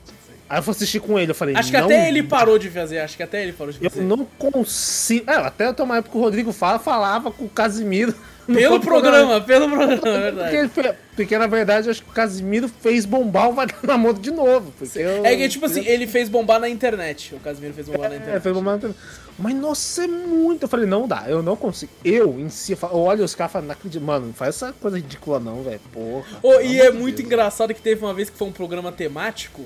aí. 0.50 0.56
Eu 0.58 0.62
fui 0.62 0.72
assistir 0.72 1.00
com 1.00 1.18
ele, 1.18 1.30
eu 1.30 1.34
falei, 1.34 1.56
Acho 1.56 1.70
que 1.70 1.76
até 1.76 2.06
ele 2.08 2.22
parou 2.22 2.58
de 2.58 2.68
fazer, 2.68 2.98
acho 2.98 3.16
que 3.16 3.22
até 3.22 3.42
ele 3.42 3.52
parou 3.52 3.72
de 3.72 3.82
Eu 3.82 3.88
fazer. 3.90 4.02
não 4.04 4.24
consigo. 4.38 5.30
É, 5.30 5.36
até 5.36 5.66
eu 5.68 5.84
uma 5.84 5.96
época 5.98 6.12
que 6.12 6.18
o 6.18 6.20
Rodrigo 6.20 6.52
fala, 6.52 6.78
falava 6.78 7.30
com 7.30 7.44
o 7.44 7.48
Casimiro. 7.48 8.14
Pelo 8.46 8.78
programa, 8.78 9.40
pelo 9.40 9.70
programa, 9.70 9.94
é 9.94 9.96
Porque, 9.96 10.10
verdade. 10.50 10.68
fe- 10.68 10.94
porque 11.16 11.38
na 11.38 11.46
verdade 11.46 11.86
eu 11.86 11.90
acho 11.92 12.02
que 12.02 12.10
o 12.10 12.12
Casimiro 12.12 12.68
fez 12.68 13.06
bombar 13.06 13.48
o 13.48 13.54
Namoro 13.86 14.18
de 14.18 14.30
novo. 14.30 14.70
Porque 14.78 14.98
eu- 14.98 15.24
É 15.24 15.34
que, 15.34 15.48
tipo 15.48 15.64
assim, 15.64 15.82
ele 15.86 16.06
fez 16.06 16.28
bombar 16.28 16.60
na 16.60 16.68
internet. 16.68 17.34
O 17.34 17.40
Casimiro 17.40 17.72
fez 17.72 17.86
bombar 17.88 18.10
na 18.10 18.16
É, 18.16 18.18
internet. 18.18 18.42
fez 18.42 18.54
bombar. 18.54 18.78
na- 18.82 18.90
Mas 19.38 19.54
nossa, 19.54 20.04
é 20.04 20.06
muito. 20.06 20.62
Eu 20.64 20.68
falei, 20.68 20.86
não 20.86 21.08
dá, 21.08 21.24
eu 21.28 21.42
não 21.42 21.56
consigo. 21.56 21.90
Eu 22.04 22.38
em 22.38 22.48
si, 22.48 22.72
eu 22.72 22.98
olho 22.98 23.24
os 23.24 23.34
caras 23.34 23.50
e 23.50 23.54
falo, 23.54 23.66
não 23.66 23.72
acredito. 23.72 24.02
Mano, 24.02 24.26
não 24.26 24.34
faz 24.34 24.56
essa 24.56 24.72
coisa 24.72 24.96
ridícula 24.96 25.40
não, 25.40 25.62
velho. 25.62 25.80
Porra. 25.92 26.40
Pelo 26.40 26.62
e 26.62 26.80
é 26.80 26.90
muito 26.90 27.16
Deus. 27.16 27.26
engraçado 27.26 27.74
que 27.74 27.82
teve 27.82 28.04
uma 28.04 28.14
vez 28.14 28.30
que 28.30 28.36
foi 28.36 28.46
um 28.48 28.52
programa 28.52 28.92
temático 28.92 29.64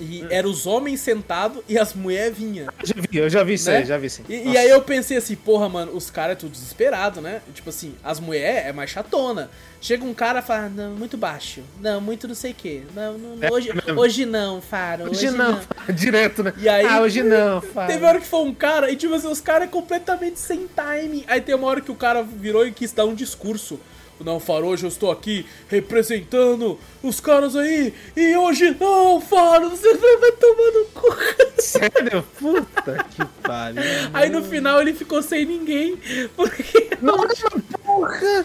e 0.00 0.24
era 0.30 0.48
os 0.48 0.66
homens 0.66 1.00
sentados 1.00 1.62
e 1.68 1.78
as 1.78 1.94
mulheres 1.94 2.36
vinham. 2.36 2.66
Já 2.82 2.94
vi, 2.96 3.18
eu 3.18 3.30
já 3.30 3.42
vi 3.44 3.54
isso 3.54 3.70
né? 3.70 3.78
aí, 3.78 3.84
já 3.84 3.96
vi 3.98 4.10
sim. 4.10 4.22
E, 4.28 4.50
e 4.50 4.56
aí 4.58 4.68
eu 4.68 4.82
pensei 4.82 5.16
assim, 5.16 5.34
porra, 5.36 5.68
mano, 5.68 5.92
os 5.96 6.10
caras 6.10 6.32
é 6.32 6.36
tudo 6.36 6.52
desesperado, 6.52 7.20
né? 7.20 7.40
Tipo 7.54 7.70
assim, 7.70 7.94
as 8.02 8.18
mulheres 8.20 8.66
é 8.66 8.72
mais 8.72 8.90
chatona. 8.90 9.50
Chega 9.80 10.02
um 10.04 10.14
cara 10.14 10.38
e 10.38 10.42
fala, 10.42 10.68
não, 10.68 10.92
muito 10.92 11.16
baixo. 11.16 11.60
Não, 11.80 12.00
muito 12.00 12.26
não 12.26 12.34
sei 12.34 12.52
o 12.52 12.54
quê. 12.54 12.82
Não, 12.94 13.18
não, 13.18 13.36
É 13.42 13.52
hoje, 13.52 13.70
mesmo. 13.74 14.00
hoje 14.00 14.24
não, 14.24 14.60
Faro. 14.62 15.10
Hoje 15.10 15.30
não, 15.30 15.60
direto, 15.94 16.42
né? 16.42 16.54
E 16.56 16.68
aí- 16.68 16.86
ah, 16.86 17.00
hoje 17.02 17.22
não, 17.24 17.60
fala. 17.60 17.86
Teve 17.86 18.04
hora 18.04 18.18
que 18.20 18.26
foi 18.26 18.40
um 18.40 18.54
cara, 18.54 18.90
e 18.90 18.96
tipo 18.96 19.14
assim, 19.14 19.28
os 19.28 19.40
caras 19.40 19.68
é 19.68 19.70
completamente 19.70 20.40
sem 20.40 20.66
time. 20.68 21.24
Aí 21.26 21.40
tem 21.40 21.54
uma 21.54 21.66
hora 21.68 21.80
que 21.82 21.90
o 21.90 21.94
cara 21.94 22.22
virou 22.22 22.66
e 22.66 22.72
quis 22.72 22.92
dar 22.92 23.04
um 23.04 23.14
discurso. 23.14 23.78
Não, 24.20 24.38
Faro, 24.38 24.66
hoje 24.66 24.84
eu 24.84 24.88
estou 24.88 25.10
aqui 25.10 25.44
representando 25.68 26.78
os 27.02 27.20
caras 27.20 27.56
aí. 27.56 27.92
E 28.16 28.36
hoje 28.36 28.76
não, 28.78 29.20
Faro, 29.20 29.70
você 29.70 29.94
vai 29.94 30.32
tomar 30.32 30.70
no 30.72 30.84
cu. 30.94 31.16
Sério? 31.60 32.24
Puta 32.38 33.04
que 33.10 33.24
pariu. 33.42 33.82
Aí 34.12 34.30
no 34.30 34.42
final 34.44 34.80
ele 34.80 34.94
ficou 34.94 35.22
sem 35.22 35.44
ninguém. 35.44 35.98
Porque. 36.36 36.90
Nossa, 37.02 37.50
porra! 37.84 38.44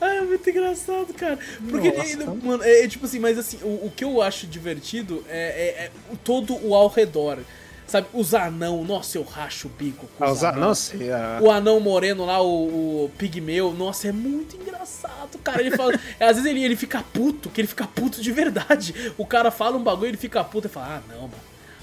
Ai, 0.00 0.18
é 0.18 0.22
muito 0.22 0.48
engraçado, 0.50 1.14
cara. 1.14 1.38
Porque, 1.70 1.90
Nossa. 1.92 2.34
mano, 2.42 2.62
é, 2.62 2.84
é 2.84 2.88
tipo 2.88 3.06
assim, 3.06 3.18
mas 3.18 3.38
assim, 3.38 3.58
o, 3.62 3.86
o 3.86 3.92
que 3.94 4.04
eu 4.04 4.20
acho 4.20 4.46
divertido 4.46 5.24
é, 5.28 5.38
é- 5.38 5.84
é 5.84 5.90
todo 6.24 6.56
o 6.66 6.74
ao 6.74 6.88
redor. 6.88 7.38
Sabe, 7.86 8.08
os 8.12 8.34
anão, 8.34 8.82
nossa, 8.84 9.16
eu 9.16 9.22
racho 9.22 9.68
o 9.68 9.70
bico 9.70 10.08
com 10.18 10.24
Ah, 10.24 10.30
os 10.32 10.38
os 10.38 10.44
a- 10.44 10.48
anão. 10.48 10.60
Não 10.68 10.74
sei. 10.74 11.12
ah, 11.12 11.38
O 11.40 11.50
anão 11.50 11.78
moreno 11.78 12.24
lá, 12.26 12.42
o, 12.42 13.04
o 13.04 13.10
pigmeu, 13.16 13.72
nossa, 13.72 14.08
é 14.08 14.12
muito 14.12 14.56
engraçado, 14.56 15.38
cara. 15.44 15.60
Ele 15.60 15.70
fala. 15.76 15.92
às 16.18 16.36
vezes 16.36 16.44
ele, 16.46 16.64
ele 16.64 16.74
fica 16.76 17.04
puto, 17.12 17.48
que 17.48 17.60
ele 17.60 17.68
fica 17.68 17.86
puto 17.86 18.20
de 18.20 18.32
verdade. 18.32 19.12
O 19.16 19.24
cara 19.24 19.50
fala 19.52 19.76
um 19.76 19.82
bagulho, 19.84 20.08
ele 20.08 20.16
fica 20.16 20.42
puto 20.42 20.66
e 20.66 20.70
fala: 20.70 20.96
Ah, 20.96 21.00
não, 21.12 21.20
mano. 21.22 21.34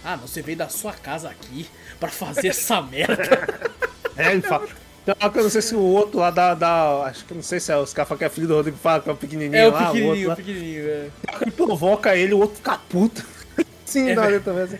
Ah, 0.03 0.17
não, 0.17 0.27
você 0.27 0.41
veio 0.41 0.57
da 0.57 0.67
sua 0.67 0.91
casa 0.91 1.29
aqui 1.29 1.65
pra 1.99 2.09
fazer 2.09 2.49
essa 2.49 2.81
merda. 2.81 3.73
É, 4.15 4.31
ele 4.31 4.41
fala. 4.43 4.67
Que 4.67 5.39
eu 5.39 5.43
não 5.43 5.49
sei 5.49 5.61
se 5.63 5.73
o 5.73 5.79
outro 5.79 6.19
lá 6.19 6.29
da. 6.29 6.53
da 6.53 7.03
acho 7.05 7.25
que 7.25 7.33
não 7.33 7.41
sei 7.41 7.59
se 7.59 7.71
é 7.71 7.77
os 7.77 7.91
caras 7.93 8.15
que 8.15 8.23
é 8.23 8.29
filho 8.29 8.47
do 8.47 8.53
Rodrigo 8.55 8.77
Fala, 8.77 9.01
que 9.01 9.09
é 9.09 9.11
o 9.11 9.15
pequenininho 9.17 9.55
É 9.59 9.67
o 9.67 9.71
lá. 9.71 9.87
pequenininho, 9.87 10.27
o 10.27 10.29
outro 10.29 10.45
pequenininho, 10.45 10.87
é. 10.87 11.09
ele 11.41 11.51
provoca 11.51 12.15
ele, 12.15 12.33
o 12.35 12.39
outro 12.39 12.57
fica 12.57 12.77
puto. 12.89 13.25
Sim, 13.85 14.09
É 14.11 14.13
dá 14.15 14.39
também. 14.39 14.63
assim. 14.63 14.77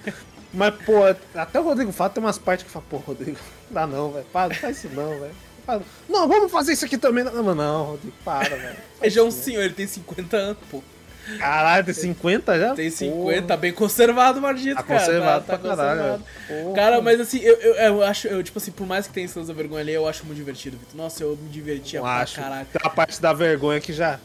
Mas, 0.53 0.73
pô, 0.85 0.93
até 1.35 1.59
o 1.59 1.63
Rodrigo 1.63 1.91
Fala 1.91 2.09
tem 2.11 2.23
umas 2.23 2.37
partes 2.37 2.65
que 2.65 2.71
fala, 2.71 2.85
pô, 2.89 2.97
Rodrigo, 2.97 3.37
não 3.69 3.73
dá 3.73 3.87
não, 3.87 4.11
velho. 4.11 4.25
Para, 4.31 4.49
não 4.53 4.55
faz 4.55 4.77
isso 4.77 4.89
não, 4.93 5.09
velho. 5.19 5.33
Não, 6.09 6.27
vamos 6.27 6.51
fazer 6.51 6.73
isso 6.73 6.85
aqui 6.85 6.97
também. 6.97 7.23
Não, 7.23 7.41
não, 7.41 7.55
não 7.55 7.83
Rodrigo, 7.85 8.15
para, 8.23 8.49
velho. 8.55 8.75
Ele 9.01 9.09
já 9.09 9.21
é 9.21 9.23
um 9.23 9.31
senhor, 9.31 9.63
ele 9.63 9.73
tem 9.73 9.87
50 9.87 10.37
anos, 10.37 10.57
pô. 10.69 10.83
Caralho, 11.39 11.85
tem 11.85 11.93
50 11.93 12.59
já? 12.59 12.75
Tem 12.75 12.89
50, 12.89 13.15
Porra. 13.15 13.41
tá 13.47 13.55
bem 13.57 13.71
conservado 13.71 14.39
o 14.39 14.41
Margito, 14.41 14.75
Tá 14.75 14.83
cara. 14.83 14.99
conservado 14.99 15.45
tá, 15.45 15.57
pra 15.57 15.69
caralho. 15.69 15.99
conservado. 16.01 16.23
Porra. 16.63 16.75
Cara, 16.75 17.01
mas 17.01 17.19
assim, 17.21 17.39
eu, 17.39 17.55
eu, 17.55 17.73
eu 17.75 18.03
acho, 18.03 18.27
eu, 18.27 18.43
tipo 18.43 18.59
assim, 18.59 18.71
por 18.71 18.85
mais 18.85 19.07
que 19.07 19.13
tenha 19.13 19.23
esse 19.25 19.37
lance 19.39 19.47
da 19.47 19.53
vergonha 19.53 19.79
ali, 19.81 19.93
eu 19.93 20.05
acho 20.05 20.25
muito 20.25 20.35
divertido, 20.37 20.77
Vitor. 20.77 20.97
Nossa, 20.97 21.23
eu 21.23 21.37
me 21.41 21.49
divertia 21.49 21.99
Não 22.01 22.05
pra 22.07 22.17
acho. 22.17 22.35
caralho. 22.41 22.67
Tem 22.73 22.81
a 22.83 22.89
parte 22.89 23.21
da 23.21 23.31
vergonha 23.31 23.79
que 23.79 23.93
já. 23.93 24.19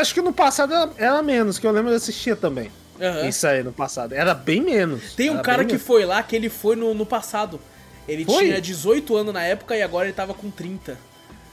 Acho 0.00 0.14
que 0.14 0.22
no 0.22 0.32
passado 0.32 0.72
era, 0.72 0.90
era 0.96 1.22
menos, 1.22 1.58
que 1.58 1.66
eu 1.66 1.70
lembro 1.70 1.90
de 1.90 1.96
assistir 1.96 2.34
também. 2.36 2.70
Aham. 3.00 3.26
Isso 3.26 3.46
aí 3.46 3.62
no 3.62 3.72
passado. 3.72 4.12
Era 4.12 4.34
bem 4.34 4.60
menos. 4.60 5.14
Tem 5.14 5.30
um 5.30 5.34
Era 5.34 5.42
cara 5.42 5.64
que 5.64 5.72
menos. 5.72 5.86
foi 5.86 6.04
lá, 6.04 6.22
que 6.22 6.36
ele 6.36 6.48
foi 6.48 6.76
no, 6.76 6.92
no 6.94 7.06
passado. 7.06 7.60
Ele 8.08 8.24
Foi? 8.24 8.46
tinha 8.46 8.60
18 8.60 9.16
anos 9.16 9.32
na 9.32 9.42
época 9.44 9.76
e 9.76 9.82
agora 9.82 10.06
ele 10.06 10.14
tava 10.14 10.34
com 10.34 10.50
30. 10.50 10.98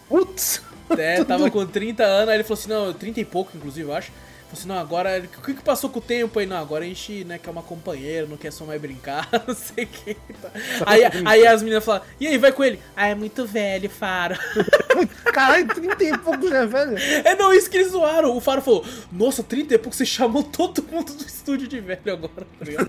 Putz! 0.10 0.62
É, 0.98 1.22
tava 1.26 1.52
com 1.52 1.66
30 1.66 2.02
anos, 2.02 2.30
aí 2.30 2.38
ele 2.38 2.44
falou 2.46 2.58
assim, 2.58 2.70
não, 2.70 2.94
30 2.94 3.20
e 3.20 3.26
pouco, 3.26 3.52
inclusive, 3.58 3.90
eu 3.90 3.94
acho. 3.94 4.10
Falou 4.48 4.60
assim, 4.60 4.68
não, 4.70 4.80
agora, 4.80 5.22
o 5.38 5.42
que 5.42 5.54
que 5.56 5.62
passou 5.62 5.90
com 5.90 6.00
o 6.00 6.02
tempo 6.02 6.40
aí? 6.40 6.46
Não, 6.46 6.56
agora 6.56 6.86
a 6.86 6.88
gente, 6.88 7.26
né, 7.26 7.38
quer 7.38 7.50
uma 7.50 7.62
companheira, 7.62 8.26
não 8.26 8.38
quer 8.38 8.52
só 8.52 8.64
mais 8.64 8.80
brincar, 8.80 9.28
não 9.46 9.54
sei 9.54 9.84
o 9.84 9.88
que. 9.88 10.14
Tá. 10.14 10.52
Aí, 10.86 11.02
aí 11.26 11.46
as 11.46 11.62
meninas 11.62 11.84
falam, 11.84 12.02
e 12.18 12.28
aí, 12.28 12.38
vai 12.38 12.54
com 12.54 12.64
ele? 12.64 12.80
Ah, 12.96 13.08
é 13.08 13.16
muito 13.16 13.46
velho, 13.46 13.90
Faro. 13.90 14.38
Caralho, 15.34 15.68
30 15.68 16.04
e 16.04 16.18
pouco 16.20 16.48
já, 16.48 16.66
velho. 16.66 16.98
É, 16.98 17.36
não, 17.36 17.54
isso 17.54 17.70
que 17.70 17.76
eles 17.76 17.92
zoaram. 17.92 18.36
O 18.36 18.40
Faro 18.40 18.62
falou, 18.62 18.86
nossa, 19.12 19.44
30 19.44 19.76
e 19.76 19.78
pouco, 19.78 19.96
você 19.96 20.06
chamou 20.06 20.44
todo 20.44 20.82
mundo 20.90 21.14
do 21.14 21.26
estúdio 21.26 21.68
de 21.68 21.82
velho 21.82 22.14
agora, 22.14 22.48
tá 22.58 22.66
ligado? 22.66 22.88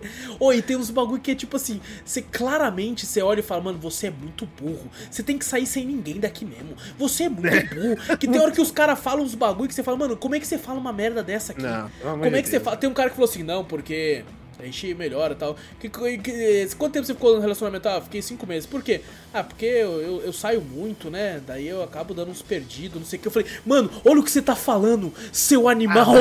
Oi, 0.38 0.56
e 0.58 0.62
tem 0.62 0.76
uns 0.76 0.90
bagulho 0.90 1.20
que 1.20 1.30
é 1.30 1.34
tipo 1.34 1.56
assim, 1.56 1.80
você 2.04 2.22
claramente 2.22 3.06
você 3.06 3.22
olha 3.22 3.40
e 3.40 3.42
fala, 3.42 3.62
mano, 3.62 3.78
você 3.78 4.08
é 4.08 4.10
muito 4.10 4.46
burro. 4.60 4.90
Você 5.10 5.22
tem 5.22 5.38
que 5.38 5.44
sair 5.44 5.66
sem 5.66 5.86
ninguém 5.86 6.18
daqui 6.18 6.44
mesmo. 6.44 6.76
Você 6.98 7.24
é 7.24 7.28
muito 7.28 7.74
burro. 7.74 8.16
Que 8.18 8.26
tem 8.26 8.40
hora 8.40 8.50
que 8.50 8.60
os 8.60 8.70
caras 8.70 8.98
falam 8.98 9.24
uns 9.24 9.34
bagulho 9.34 9.68
que 9.68 9.74
você 9.74 9.82
fala, 9.82 9.96
mano, 9.96 10.16
como 10.16 10.34
é 10.34 10.40
que 10.40 10.46
você 10.46 10.58
fala 10.58 10.78
uma 10.78 10.92
merda 10.92 11.22
dessa 11.22 11.52
aqui? 11.52 11.62
Não, 11.62 11.90
como 12.00 12.24
é 12.24 12.42
que 12.42 12.48
você 12.48 12.52
Deus. 12.52 12.64
fala? 12.64 12.76
Tem 12.76 12.88
um 12.88 12.94
cara 12.94 13.10
que 13.10 13.16
falou 13.16 13.28
assim, 13.28 13.42
não, 13.42 13.64
porque 13.64 14.24
a 14.62 14.66
gente 14.66 14.94
melhora 14.94 15.32
e 15.32 15.36
tal. 15.36 15.56
Que, 15.78 15.88
que- 15.88 16.18
que- 16.18 16.68
quanto 16.76 16.92
tempo 16.92 17.06
você 17.06 17.14
ficou 17.14 17.34
no 17.34 17.40
relacionamento? 17.40 17.88
Ah, 17.88 18.00
fiquei 18.00 18.22
cinco 18.22 18.46
meses. 18.46 18.66
Por 18.66 18.82
quê? 18.82 19.00
Ah, 19.32 19.42
porque 19.44 19.66
eu, 19.66 20.00
eu, 20.00 20.20
eu 20.22 20.32
saio 20.32 20.60
muito, 20.60 21.10
né? 21.10 21.40
Daí 21.46 21.68
eu 21.68 21.82
acabo 21.82 22.14
dando 22.14 22.30
uns 22.30 22.42
perdidos, 22.42 23.00
não 23.00 23.06
sei 23.06 23.18
o 23.18 23.22
que. 23.22 23.28
Eu 23.28 23.32
falei, 23.32 23.48
mano, 23.64 23.90
olha 24.04 24.20
o 24.20 24.24
que 24.24 24.30
você 24.30 24.42
tá 24.42 24.56
falando, 24.56 25.12
seu 25.32 25.68
animal. 25.68 26.14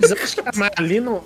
Mas 0.00 0.10
eu 0.12 0.16
acho 0.22 0.36
que 0.36 0.42
mas 0.56 0.70
ali 0.76 1.00
não, 1.00 1.22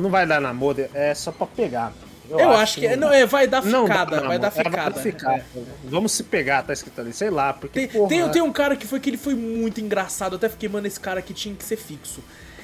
não 0.00 0.10
vai 0.10 0.26
dar 0.26 0.40
namoro, 0.40 0.86
é 0.94 1.14
só 1.14 1.30
pra 1.32 1.46
pegar. 1.46 1.92
Eu, 2.30 2.50
acho 2.52 2.80
que 2.80 2.86
é, 2.86 2.96
não, 2.96 3.12
é, 3.12 3.26
vai 3.26 3.46
dar 3.46 3.62
Não 3.62 3.84
dá 3.84 3.92
ficada, 4.06 4.20
vai 4.22 4.38
dar 4.38 4.46
é, 4.46 4.50
vai 4.50 4.64
ficada. 4.64 4.90
dar 4.90 5.00
ficada. 5.02 5.44
É. 5.54 5.60
Vamos 5.84 6.12
se 6.12 6.22
pegar, 6.24 6.62
tá 6.62 6.72
escrito 6.72 6.98
ali, 7.00 7.12
sei 7.12 7.28
lá, 7.28 7.52
porque 7.52 7.80
Tem, 7.80 7.88
porra, 7.88 8.08
tem, 8.08 8.28
tem 8.30 8.42
um 8.42 8.52
cara 8.52 8.74
que 8.74 8.86
foi 8.86 9.00
que 9.00 9.10
ele 9.10 9.18
foi 9.18 9.34
muito 9.34 9.80
engraçado. 9.82 10.32
Eu 10.32 10.36
até 10.36 10.48
fiquei, 10.48 10.66
mano, 10.68 10.86
esse 10.86 10.98
cara 10.98 11.18
aqui 11.18 11.34
tinha 11.34 11.54
que 11.54 11.64
ser 11.64 11.76
fixo. 11.76 12.22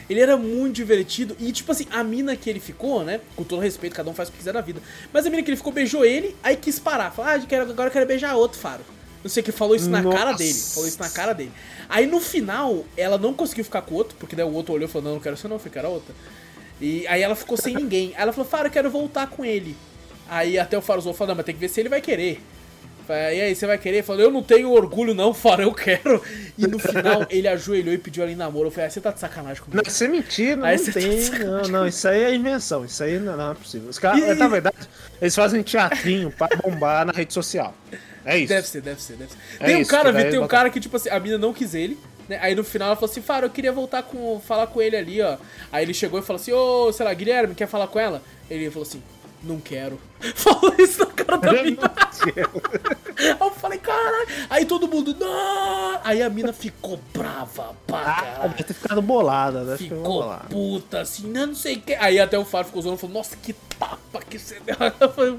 Ele 0.09 0.21
era 0.21 0.37
muito 0.37 0.75
divertido. 0.77 1.37
E, 1.39 1.53
tipo 1.53 1.71
assim, 1.71 1.87
a 1.91 2.03
mina 2.03 2.35
que 2.35 2.49
ele 2.49 2.61
ficou, 2.61 3.05
né? 3.05 3.21
Com 3.37 3.45
todo 3.45 3.61
respeito, 3.61 3.95
cada 3.95 4.11
um 4.11 4.15
faz 4.15 4.29
o 4.29 4.33
que 4.33 4.39
quiser 4.39 4.55
na 4.55 4.61
vida. 4.61 4.81
Mas 5.13 5.27
a 5.27 5.31
mina 5.31 5.43
que 5.43 5.51
ele 5.51 5.57
ficou 5.57 5.73
beijou 5.73 6.05
ele, 6.05 6.35
aí 6.43 6.57
quis 6.57 6.79
parar. 6.79 7.11
Falou, 7.11 7.31
ah, 7.31 7.39
quero, 7.47 7.71
agora 7.71 7.89
eu 7.89 7.93
quero 7.93 8.07
beijar 8.07 8.35
outro, 8.35 8.59
Faro. 8.59 8.83
Não 9.23 9.29
sei 9.29 9.43
o 9.43 9.45
que, 9.45 9.53
falou 9.53 9.75
isso 9.75 9.91
na 9.91 10.01
Nossa. 10.01 10.17
cara 10.17 10.33
dele. 10.33 10.55
Falou 10.55 10.89
isso 10.89 10.99
na 10.99 11.11
cara 11.11 11.33
dele. 11.33 11.53
Aí 11.89 12.07
no 12.07 12.21
final, 12.21 12.85
ela 12.97 13.19
não 13.19 13.35
conseguiu 13.35 13.65
ficar 13.65 13.83
com 13.83 13.95
o 13.95 13.99
outro, 13.99 14.17
porque 14.19 14.37
daí 14.37 14.47
o 14.47 14.53
outro 14.53 14.73
olhou 14.73 14.89
e 14.89 14.91
falou, 14.91 15.09
não, 15.09 15.15
não 15.15 15.21
quero 15.21 15.37
você 15.37 15.49
não, 15.49 15.57
eu 15.57 15.71
quero 15.71 15.89
a 15.89 15.91
outra. 15.91 16.15
E 16.81 17.07
aí 17.09 17.21
ela 17.21 17.35
ficou 17.35 17.57
sem 17.57 17.75
ninguém. 17.75 18.13
Aí 18.15 18.23
ela 18.23 18.33
falou, 18.33 18.49
Faro, 18.49 18.69
eu 18.69 18.71
quero 18.71 18.91
voltar 18.91 19.27
com 19.27 19.45
ele. 19.45 19.77
Aí 20.29 20.59
até 20.59 20.79
o 20.79 20.81
Farozou 20.81 21.13
falou, 21.13 21.29
não, 21.29 21.37
mas 21.37 21.47
tem 21.47 21.55
que 21.55 21.61
ver 21.61 21.69
se 21.69 21.81
ele 21.81 21.89
vai 21.89 22.01
querer. 22.01 22.41
Falei, 23.09 23.39
E 23.39 23.41
aí, 23.41 23.55
você 23.55 23.67
vai 23.67 23.79
querer? 23.79 24.03
Falou, 24.05 24.21
eu 24.21 24.31
não 24.31 24.43
tenho 24.43 24.71
orgulho 24.71 25.15
não, 25.15 25.33
Faro, 25.33 25.63
eu 25.63 25.73
quero. 25.73 26.23
E 26.59 26.67
no 26.67 26.79
final, 26.79 27.27
ele 27.31 27.49
ajoelhou 27.49 27.95
e 27.95 27.97
pediu 27.97 28.29
em 28.29 28.37
namoro. 28.37 28.67
Eu 28.67 28.71
falei, 28.71 28.87
ah, 28.87 28.91
você 28.91 29.01
tá 29.01 29.11
de 29.11 29.19
sacanagem 29.19 29.63
comigo. 29.63 29.83
Não, 29.83 29.91
isso 29.91 30.05
é 30.05 30.09
mentira, 30.09 30.57
não, 30.57 30.65
Aí 30.67 30.77
não 30.77 30.85
tá 30.85 30.93
tem. 30.93 31.09
de 31.17 31.23
sacanagem. 31.23 31.73
Não, 31.73 31.81
não, 31.81 31.89
isso 31.89 32.07
aí 32.07 32.23
é 32.23 32.35
invenção. 32.35 32.85
Isso 32.85 33.03
aí 33.03 33.19
não, 33.19 33.35
não 33.35 33.53
é 33.53 33.55
possível. 33.55 33.89
Os 33.89 33.99
caras, 33.99 34.21
E- 34.21 34.35
na 34.35 34.47
verdade, 34.47 34.77
eles 35.23 35.35
fazem 35.35 35.63
teatrinho 35.63 36.31
pra 36.31 36.49
bombar 36.63 37.07
na 37.07 37.13
rede 37.13 37.33
social. 37.33 37.75
É 38.27 38.37
isso. 38.37 38.49
Deve 38.49 38.69
ser, 38.69 38.83
deve 38.83 39.03
ser, 39.03 39.17
deve 39.17 39.31
ser. 39.33 39.39
É 39.59 39.67
tem 39.67 39.77
um 39.77 39.81
isso, 39.81 39.91
cara, 39.91 40.13
daí 40.13 40.25
Vitor, 40.25 40.31
tem 40.37 40.45
um 40.45 40.49
cara 40.49 40.69
que, 40.69 40.79
tipo 40.79 40.95
assim, 40.97 41.09
a 41.09 41.19
mina 41.19 41.39
não 41.39 41.55
quis 41.55 41.75
ele, 41.75 41.99
né? 42.29 42.39
Aí 42.43 42.55
no 42.55 42.63
final 42.63 42.89
ela 42.89 42.97
falou 42.97 43.11
assim, 43.11 43.23
Faro, 43.23 43.47
eu 43.47 43.51
queria 43.51 43.73
voltar 43.73 44.03
com. 44.03 44.39
falar 44.39 44.67
com 44.67 44.83
ele 44.83 44.97
ali, 44.97 45.23
ó. 45.23 45.39
Aí 45.73 45.83
ele 45.83 45.95
chegou 45.95 46.21
e 46.21 46.23
falou 46.23 46.39
assim, 46.39 46.53
ô, 46.53 46.93
sei 46.93 47.07
lá, 47.07 47.15
Guilherme, 47.15 47.55
quer 47.55 47.67
falar 47.67 47.87
com 47.87 47.99
ela? 47.99 48.21
Ele 48.51 48.69
falou 48.71 48.87
assim, 48.87 49.03
não 49.43 49.59
quero. 49.59 49.99
Falou 50.35 50.75
isso 50.79 50.99
na 51.01 51.07
cara 51.07 51.37
da 51.39 51.53
mina. 51.63 51.93
Aí 53.17 53.37
eu 53.41 53.51
falei, 53.53 53.79
caralho. 53.79 54.29
Aí 54.51 54.65
todo 54.65 54.89
mundo, 54.89 55.15
não! 55.19 56.01
Aí 56.05 56.23
a 56.23 56.29
mina 56.31 56.53
ficou 56.53 56.99
brava 57.13 57.75
pra 57.87 57.99
Ah, 57.99 58.15
caralho. 58.23 58.51
deve 58.51 58.65
ter 58.65 58.75
ficado 58.75 59.03
bolada, 59.03 59.77
ficado 59.77 60.01
Ficou 60.01 60.35
puta 60.51 61.01
assim, 61.01 61.27
não, 61.29 61.49
não 61.49 61.55
sei 61.55 61.77
o 61.77 61.81
que. 61.81 61.95
Aí 61.95 62.19
até 62.19 62.39
o 62.39 62.45
Faro 62.45 62.67
ficou 62.67 62.83
zoando 62.83 62.99
e 62.99 63.01
falou, 63.01 63.15
nossa, 63.17 63.37
que 63.37 63.53
tapa 63.53 64.21
que 64.29 64.39
você 64.39 64.59
deu. 64.61 64.77
Eu 65.01 65.13
falei, 65.13 65.37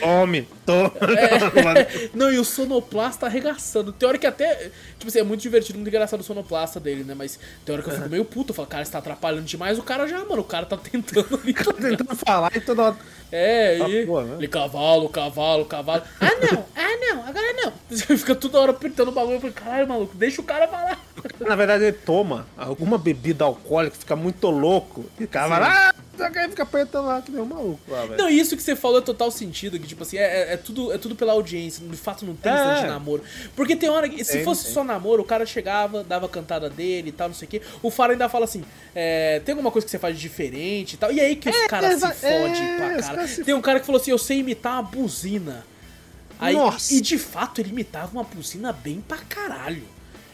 Tome, 0.00 0.48
tome. 0.66 0.90
É, 1.16 2.10
não, 2.14 2.30
e 2.30 2.38
o 2.38 2.44
sonoplasta 2.44 3.26
arregaçando. 3.26 3.92
Tem 3.92 4.08
hora 4.08 4.18
que 4.18 4.26
até. 4.26 4.70
Tipo 4.98 5.08
assim, 5.08 5.18
é 5.20 5.22
muito 5.22 5.40
divertido, 5.40 5.78
muito 5.78 5.88
engraçado 5.88 6.20
o 6.20 6.24
sonoplasta 6.24 6.78
dele, 6.78 7.04
né? 7.04 7.14
Mas 7.14 7.38
tem 7.64 7.72
hora 7.72 7.82
que 7.82 7.88
eu 7.90 7.94
fico 7.94 8.08
meio 8.08 8.24
puto. 8.24 8.50
Eu 8.50 8.54
falo, 8.54 8.68
cara, 8.68 8.84
você 8.84 8.92
tá 8.92 8.98
atrapalhando 8.98 9.44
demais. 9.44 9.78
O 9.78 9.82
cara 9.82 10.06
já, 10.06 10.18
mano, 10.24 10.42
o 10.42 10.44
cara 10.44 10.66
tá 10.66 10.76
tentando 10.76 11.40
ali. 11.42 11.54
tá? 11.54 11.72
Tentando 11.72 12.16
falar 12.16 12.50
e 12.54 12.60
toda 12.60 12.82
hora. 12.82 12.96
É, 13.32 13.78
Tá 13.78 13.88
e. 13.88 14.04
boa, 14.10 14.24
né? 14.24 14.34
Ele 14.38 14.48
cavalo, 14.48 15.08
cavalo, 15.08 15.64
cavalo. 15.64 16.02
Ah, 16.20 16.30
não, 16.40 16.64
ah, 16.74 16.96
não, 17.00 17.28
agora 17.28 17.52
não. 17.52 17.72
Você 17.88 18.16
fica 18.18 18.34
toda 18.34 18.58
hora 18.58 18.72
apertando 18.72 19.08
o 19.08 19.12
bagulho. 19.12 19.36
Eu 19.36 19.40
falei, 19.40 19.54
caralho, 19.54 19.88
maluco, 19.88 20.16
deixa 20.16 20.40
o 20.40 20.44
cara 20.44 20.66
falar. 20.66 20.98
Na 21.38 21.54
verdade, 21.54 21.84
ele 21.84 21.92
toma 21.92 22.46
alguma 22.56 22.98
bebida 22.98 23.44
alcoólica, 23.44 23.96
fica 23.96 24.16
muito 24.16 24.50
louco. 24.50 25.04
E 25.18 25.24
o 25.24 25.28
cara 25.28 25.48
vai 25.48 25.60
lá, 25.60 25.90
ah, 25.90 25.94
fica 26.48 26.62
apertando 26.62 27.06
lá, 27.06 27.22
que 27.22 27.30
nem 27.30 27.40
um 27.40 27.46
maluco 27.46 27.80
lá, 27.88 28.02
velho. 28.06 28.16
Não, 28.16 28.28
isso 28.28 28.56
que 28.56 28.62
você 28.62 28.74
falou 28.76 28.98
é 28.98 29.00
total 29.00 29.30
sentido, 29.30 29.78
que 29.78 29.86
tipo 29.86 30.02
assim, 30.02 30.16
é, 30.18 30.22
é- 30.50 30.52
é 30.54 30.56
tudo, 30.56 30.92
é 30.92 30.98
tudo 30.98 31.14
pela 31.16 31.32
audiência, 31.32 31.86
de 31.86 31.96
fato 31.96 32.24
não 32.26 32.34
tem 32.34 32.52
É. 32.52 32.80
de 32.82 32.86
namoro. 32.86 33.22
Porque 33.56 33.74
tem 33.76 33.88
hora 33.88 34.08
que, 34.08 34.22
se 34.24 34.32
Tem, 34.34 34.44
fosse 34.44 34.64
tem. 34.64 34.74
só 34.74 34.84
namoro, 34.84 35.22
o 35.22 35.24
cara 35.24 35.46
chegava, 35.46 36.02
dava 36.04 36.26
a 36.26 36.28
cantada 36.28 36.68
dele 36.68 37.08
e 37.10 37.12
tal, 37.12 37.28
não 37.28 37.34
sei 37.34 37.46
o 37.46 37.50
quê. 37.50 37.62
O 37.82 37.90
Faro 37.90 38.12
ainda 38.12 38.28
fala 38.28 38.44
assim, 38.44 38.64
é, 38.94 39.40
tem 39.44 39.52
alguma 39.52 39.70
coisa 39.70 39.84
que 39.84 39.90
você 39.90 39.98
faz 39.98 40.18
diferente 40.18 40.94
e 40.94 40.96
tal. 40.96 41.12
E 41.12 41.20
aí 41.20 41.36
que 41.36 41.48
os 41.48 41.66
caras 41.66 41.94
se 42.00 42.06
fodem 42.08 42.62
é, 42.64 42.76
pra 42.76 43.02
cara. 43.02 43.28
se 43.28 43.44
Tem 43.44 43.54
um 43.54 43.60
cara 43.62 43.80
que 43.80 43.86
falou 43.86 44.00
assim, 44.00 44.10
eu 44.10 44.18
sei 44.18 44.38
imitar 44.38 44.74
uma 44.74 44.82
buzina. 44.82 45.64
Aí, 46.38 46.54
Nossa. 46.54 46.94
E 46.94 47.00
de 47.00 47.18
fato 47.18 47.60
ele 47.60 47.68
imitava 47.70 48.10
uma 48.12 48.24
buzina 48.24 48.72
bem 48.72 49.04
pra 49.06 49.18
caralho. 49.18 49.82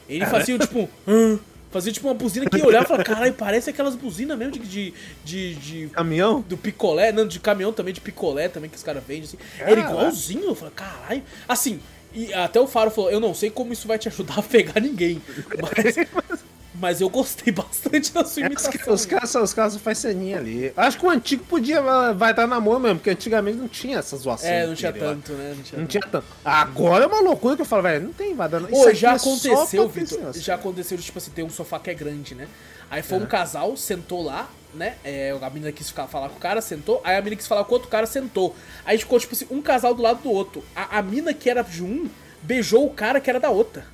Ele 0.09 0.25
fazia 0.27 0.57
tipo, 0.57 0.89
"Hã?" 1.07 1.39
Fazia 1.77 1.93
tipo 1.93 2.09
uma 2.09 2.15
buzina 2.15 2.49
que 2.49 2.59
eu 2.59 2.67
olhava 2.67 2.85
e 2.85 2.89
falava, 2.89 3.05
caralho, 3.05 3.35
parece 3.35 3.69
aquelas 3.69 3.95
buzinas 3.95 4.39
mesmo 4.39 4.55
de, 4.55 4.61
de, 4.61 4.95
de, 5.25 5.55
de 5.57 5.89
Caminhão? 5.89 6.41
do 6.41 6.57
picolé, 6.57 7.13
não, 7.13 7.27
de 7.27 7.39
caminhão 7.39 7.71
também, 7.73 7.93
de 7.93 8.01
picolé 8.01 8.49
também, 8.49 8.71
que 8.71 8.77
os 8.77 8.83
caras 8.83 9.05
vendem, 9.07 9.25
assim. 9.25 9.37
Era 9.59 9.77
Caraca. 9.77 9.91
igualzinho, 9.91 10.45
eu 10.45 10.55
falei, 10.55 10.73
caralho. 10.75 11.23
Assim, 11.47 11.81
e 12.15 12.33
até 12.33 12.59
o 12.59 12.67
Faro 12.67 12.91
falou, 12.91 13.11
eu 13.11 13.21
não 13.21 13.35
sei 13.35 13.51
como 13.51 13.75
isso 13.75 13.87
vai 13.87 13.99
te 13.99 14.09
ajudar 14.09 14.39
a 14.39 14.43
pegar 14.43 14.81
ninguém, 14.81 15.21
mas, 15.61 16.45
mas 16.81 17.01
eu 17.01 17.09
gostei 17.09 17.53
bastante 17.55 18.13
da 18.13 18.25
sua 18.25 18.43
É, 18.43 18.47
os, 18.49 18.65
imitação. 18.65 18.95
os 18.95 19.07
caras 19.07 19.35
os 19.35 19.55
caras 19.55 19.77
fazem 19.77 20.13
ceninha 20.13 20.39
ali. 20.39 20.73
Acho 20.77 20.99
que 20.99 21.07
o 21.07 21.11
antigo 21.11 21.45
podia 21.45 21.81
ah, 21.81 22.13
vai 22.13 22.35
dar 22.35 22.47
namoro 22.47 22.81
mesmo, 22.81 22.97
porque 22.99 23.11
antigamente 23.11 23.59
não 23.59 23.69
tinha 23.69 23.99
essa 23.99 24.17
zoação. 24.17 24.49
É, 24.51 24.67
não 24.67 24.75
tinha 24.75 24.93
dele 24.93 25.05
lá. 25.05 25.13
tanto, 25.13 25.33
né? 25.33 25.55
Não 25.57 25.63
tinha 25.63 25.79
Não 25.79 25.87
tanto. 25.87 25.91
tinha 25.91 26.03
tanto. 26.11 26.27
Agora 26.45 27.05
é 27.05 27.07
uma 27.07 27.21
loucura 27.21 27.57
que 27.57 27.63
eu 27.63 27.67
falo, 27.67 27.83
velho, 27.83 28.05
não 28.05 28.13
tem 28.13 28.35
vai 28.35 28.49
dar 28.49 28.61
Pô, 28.61 28.93
já 28.93 29.15
é 29.15 29.19
só 29.19 29.31
aconteceu, 29.31 29.89
pra 29.89 30.01
Vitor. 30.03 30.33
Já 30.35 30.55
aconteceu 30.55 30.99
tipo 30.99 31.19
assim, 31.19 31.31
ter 31.31 31.43
um 31.43 31.51
sofá 31.51 31.79
que 31.79 31.91
é 31.91 31.95
grande, 31.95 32.35
né? 32.35 32.49
Aí 32.91 33.03
foi 33.03 33.19
um 33.19 33.27
casal, 33.27 33.77
sentou 33.77 34.23
lá, 34.23 34.49
né? 34.73 34.95
É, 35.03 35.37
a 35.41 35.51
menina 35.51 35.73
quis 35.73 35.89
ficar, 35.89 36.07
falar 36.07 36.29
com 36.29 36.37
o 36.37 36.41
cara, 36.41 36.61
sentou. 36.61 37.01
Aí 37.03 37.17
a 37.17 37.21
menina 37.21 37.37
quis 37.37 37.47
falar 37.47 37.65
com 37.65 37.73
o 37.73 37.75
outro 37.75 37.89
cara, 37.89 38.07
sentou. 38.07 38.55
Aí 38.85 38.97
ficou, 38.97 39.19
tipo 39.19 39.35
assim, 39.35 39.47
um 39.51 39.61
casal 39.61 39.93
do 39.93 40.03
lado 40.03 40.23
do 40.23 40.31
outro. 40.31 40.63
A, 40.75 40.99
a 40.99 41.03
mina 41.03 41.35
que 41.35 41.51
era 41.51 41.63
de 41.63 41.83
um 41.83 42.09
beijou 42.43 42.87
o 42.87 42.91
cara 42.91 43.21
que 43.21 43.29
era 43.29 43.41
da 43.41 43.51
outra. 43.51 43.85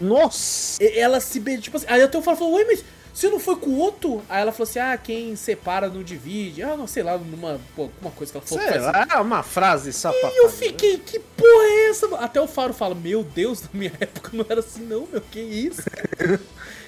Nossa! 0.00 0.82
Ela 0.82 1.20
se 1.20 1.40
beijou, 1.40 1.62
tipo 1.62 1.76
assim. 1.76 1.86
Aí 1.88 2.02
até 2.02 2.16
o 2.18 2.22
Faro 2.22 2.36
falou, 2.36 2.54
ué, 2.54 2.64
mas 2.64 2.84
você 3.12 3.28
não 3.28 3.40
foi 3.40 3.56
com 3.56 3.70
o 3.70 3.78
outro? 3.78 4.22
Aí 4.28 4.40
ela 4.42 4.52
falou 4.52 4.68
assim, 4.68 4.78
ah, 4.78 4.96
quem 4.96 5.34
separa 5.34 5.88
não 5.88 6.02
divide. 6.02 6.62
Ah, 6.62 6.76
não 6.76 6.86
sei 6.86 7.02
lá, 7.02 7.18
numa 7.18 7.58
pô, 7.74 7.82
alguma 7.82 8.12
coisa 8.12 8.30
que 8.32 8.38
ela 8.38 8.46
falou. 8.46 8.64
Sei 8.64 8.72
que 8.72 8.78
lá, 8.78 9.06
é 9.10 9.20
uma 9.20 9.42
frase 9.42 9.92
só 9.92 10.12
E 10.12 10.38
eu 10.44 10.48
fiquei, 10.48 10.98
que 10.98 11.18
porra 11.18 11.64
é 11.64 11.90
essa? 11.90 12.06
Até 12.16 12.40
o 12.40 12.46
Faro 12.46 12.72
fala, 12.72 12.94
meu 12.94 13.24
Deus, 13.24 13.62
na 13.66 13.68
minha 13.72 13.92
época 13.98 14.30
não 14.32 14.46
era 14.48 14.60
assim 14.60 14.82
não, 14.82 15.08
meu, 15.10 15.20
que 15.20 15.40
isso? 15.40 15.82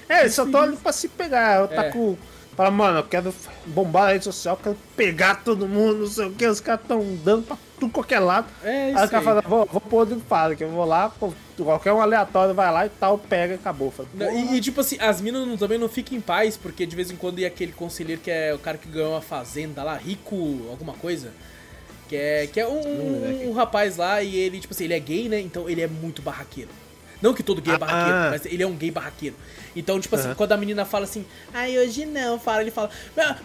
É, 0.09 0.21
eles 0.21 0.33
só 0.33 0.45
tô 0.45 0.57
ali 0.57 0.75
pra 0.75 0.91
se 0.91 1.07
pegar. 1.07 1.61
Eu 1.61 1.67
tá 1.69 1.85
É. 1.85 1.89
com. 1.91 2.17
Fala, 2.57 2.69
mano, 2.69 2.99
eu 2.99 3.03
quero 3.05 3.33
bombar 3.67 4.09
a 4.09 4.11
rede 4.11 4.25
social, 4.25 4.55
eu 4.57 4.63
quero 4.63 4.77
pegar 4.93 5.35
todo 5.41 5.65
mundo, 5.65 5.99
não 5.99 6.07
sei 6.07 6.25
o 6.25 6.31
que, 6.33 6.45
os 6.45 6.59
caras 6.59 6.85
tão 6.85 7.15
dando 7.23 7.43
pra 7.47 7.57
tudo 7.81 7.91
qualquer 7.91 8.19
lado. 8.19 8.47
É 8.63 8.91
isso 8.91 8.99
Aí 8.99 9.05
o 9.05 9.09
cara 9.09 9.17
aí. 9.17 9.23
fala, 9.25 9.41
vou, 9.41 9.65
vou 9.65 9.81
pôr 9.81 10.07
o 10.07 10.19
fala, 10.21 10.55
que 10.55 10.63
eu 10.63 10.69
vou 10.69 10.85
lá, 10.85 11.09
pô, 11.09 11.33
qualquer 11.57 11.91
um 11.91 11.99
aleatório 11.99 12.53
vai 12.53 12.71
lá 12.71 12.85
e 12.85 12.89
tal, 12.89 13.17
pega 13.17 13.53
e 13.53 13.55
acabou. 13.55 13.91
Fala, 13.91 14.07
E, 14.31 14.55
e, 14.55 14.61
tipo 14.61 14.79
assim, 14.81 14.97
as 14.99 15.19
minas 15.19 15.47
não- 15.47 15.57
também 15.57 15.77
não 15.79 15.89
ficam 15.89 16.15
em 16.17 16.21
paz, 16.21 16.55
porque 16.57 16.85
de 16.85 16.95
vez 16.95 17.09
em 17.11 17.15
quando 17.15 17.39
ia 17.39 17.47
aquele 17.47 17.71
conselheiro 17.71 18.21
que 18.21 18.29
é 18.29 18.53
o 18.53 18.59
cara 18.59 18.77
que 18.77 18.87
ganhou 18.87 19.11
uma 19.13 19.21
fazenda 19.21 19.83
lá, 19.83 19.95
rico, 19.97 20.35
alguma 20.69 20.93
coisa. 20.93 21.31
Que 22.07 22.15
é, 22.15 22.47
que 22.47 22.59
é 22.59 22.67
um, 22.67 22.79
um, 22.81 23.49
um 23.49 23.53
rapaz 23.53 23.97
lá 23.97 24.21
e 24.21 24.35
ele, 24.35 24.59
tipo 24.59 24.73
assim, 24.73 24.83
ele 24.83 24.93
é 24.93 24.99
gay, 24.99 25.27
né? 25.29 25.39
Então 25.39 25.69
ele 25.69 25.81
é 25.81 25.87
muito 25.87 26.21
barraqueiro. 26.21 26.69
Não 27.21 27.33
que 27.33 27.41
todo 27.43 27.61
gay 27.61 27.73
é 27.73 27.75
Ah. 27.75 27.79
barraqueiro, 27.79 28.29
mas 28.31 28.45
ele 28.45 28.61
é 28.63 28.67
um 28.67 28.75
gay 28.75 28.91
barraqueiro. 28.91 29.35
Então, 29.75 29.99
tipo 29.99 30.15
assim, 30.15 30.33
quando 30.35 30.51
a 30.51 30.57
menina 30.57 30.85
fala 30.85 31.05
assim, 31.05 31.25
ai, 31.53 31.77
hoje 31.77 32.05
não, 32.05 32.39
fala, 32.39 32.61
ele 32.61 32.71
fala, 32.71 32.89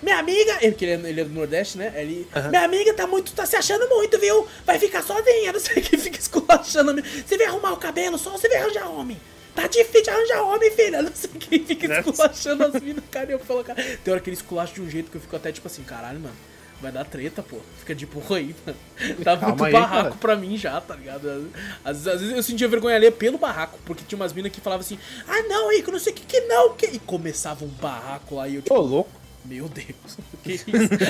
minha, 0.03 0.19
amiga, 0.19 0.59
ele, 0.61 0.77
ele 0.81 0.91
é, 0.91 1.09
ele 1.11 1.21
é 1.21 1.25
do 1.25 1.31
Nordeste, 1.33 1.79
né? 1.79 1.93
Ele, 1.97 2.27
minha 2.49 2.63
amiga 2.65 2.93
tá 2.95 3.07
muito, 3.07 3.33
tá 3.33 3.47
se 3.47 3.57
achando 3.57 3.89
muito, 3.89 4.19
viu? 4.19 4.47
Vai 4.65 4.79
ficar 4.79 5.03
sozinha, 5.03 5.53
não 5.55 5.61
sei 5.61 5.77
o 5.79 5.83
que, 5.83 5.97
fica 5.97 6.19
esculachando. 6.19 7.01
Você 7.27 7.37
vai 7.37 7.47
arrumar 7.47 7.73
o 7.73 7.77
cabelo 7.77 8.19
só, 8.19 8.31
você 8.31 8.49
vai 8.49 8.59
arranjar 8.59 8.91
homem. 8.91 9.21
Tá 9.55 9.67
difícil 9.67 10.03
de 10.03 10.11
arranjar 10.11 10.43
homem, 10.43 10.71
filha. 10.71 11.01
Não 11.03 11.11
sei 11.15 11.31
quem 11.41 11.65
fica 11.65 11.89
Né? 11.89 12.01
esculachando 12.01 12.63
as 12.63 12.75
minas, 12.83 13.03
cara. 13.11 13.31
E 13.31 13.33
eu 13.33 13.39
falo, 13.39 13.65
cara. 13.65 13.83
Tem 14.05 14.13
hora 14.13 14.21
que 14.21 14.29
ele 14.29 14.37
esculacha 14.37 14.75
de 14.75 14.83
um 14.83 14.91
jeito 14.91 15.11
que 15.11 15.17
eu 15.17 15.21
fico 15.23 15.35
até 15.35 15.51
tipo 15.51 15.67
assim, 15.67 15.83
caralho, 15.83 16.21
mano. 16.21 16.37
Vai 16.81 16.93
dar 16.93 17.05
treta, 17.05 17.43
pô. 17.43 17.59
Fica 17.79 17.95
de 17.95 18.07
porra 18.07 18.37
aí, 18.37 18.55
mano. 18.67 18.79
Tá 19.25 19.37
Calma 19.37 19.49
muito 19.49 19.65
aí, 19.65 19.73
barraco 19.73 20.03
cara. 20.05 20.15
pra 20.17 20.37
mim 20.37 20.57
já, 20.59 20.79
tá 20.81 20.95
ligado? 20.95 21.51
Às, 21.85 21.97
vezes- 22.03 22.07
às 22.09 22.21
vezes 22.21 22.37
eu 22.37 22.43
sentia 22.43 22.69
vergonha 22.69 22.97
ali 22.97 23.11
pelo 23.11 23.39
barraco, 23.39 23.79
porque 23.85 24.05
tinha 24.07 24.17
umas 24.19 24.33
minas 24.33 24.53
que 24.53 24.61
falavam 24.61 24.85
assim, 24.85 24.99
ah 25.27 25.43
não, 25.49 25.71
Rico, 25.71 25.91
não 25.91 25.99
sei 25.99 26.13
o 26.13 26.17
que 26.17 26.27
que 26.27 26.41
não, 26.43 26.75
que. 26.75 26.87
E 26.87 26.99
começava 26.99 27.65
um 27.65 27.69
barraco 27.69 28.35
lá 28.37 28.47
e 28.49 28.57
eu, 28.57 28.63
tipo, 28.63 28.75
Ô, 28.75 28.81
louco. 28.81 29.11
meu 29.45 29.69
Deus, 29.69 30.19
que 30.45 30.53
isso? 30.53 30.67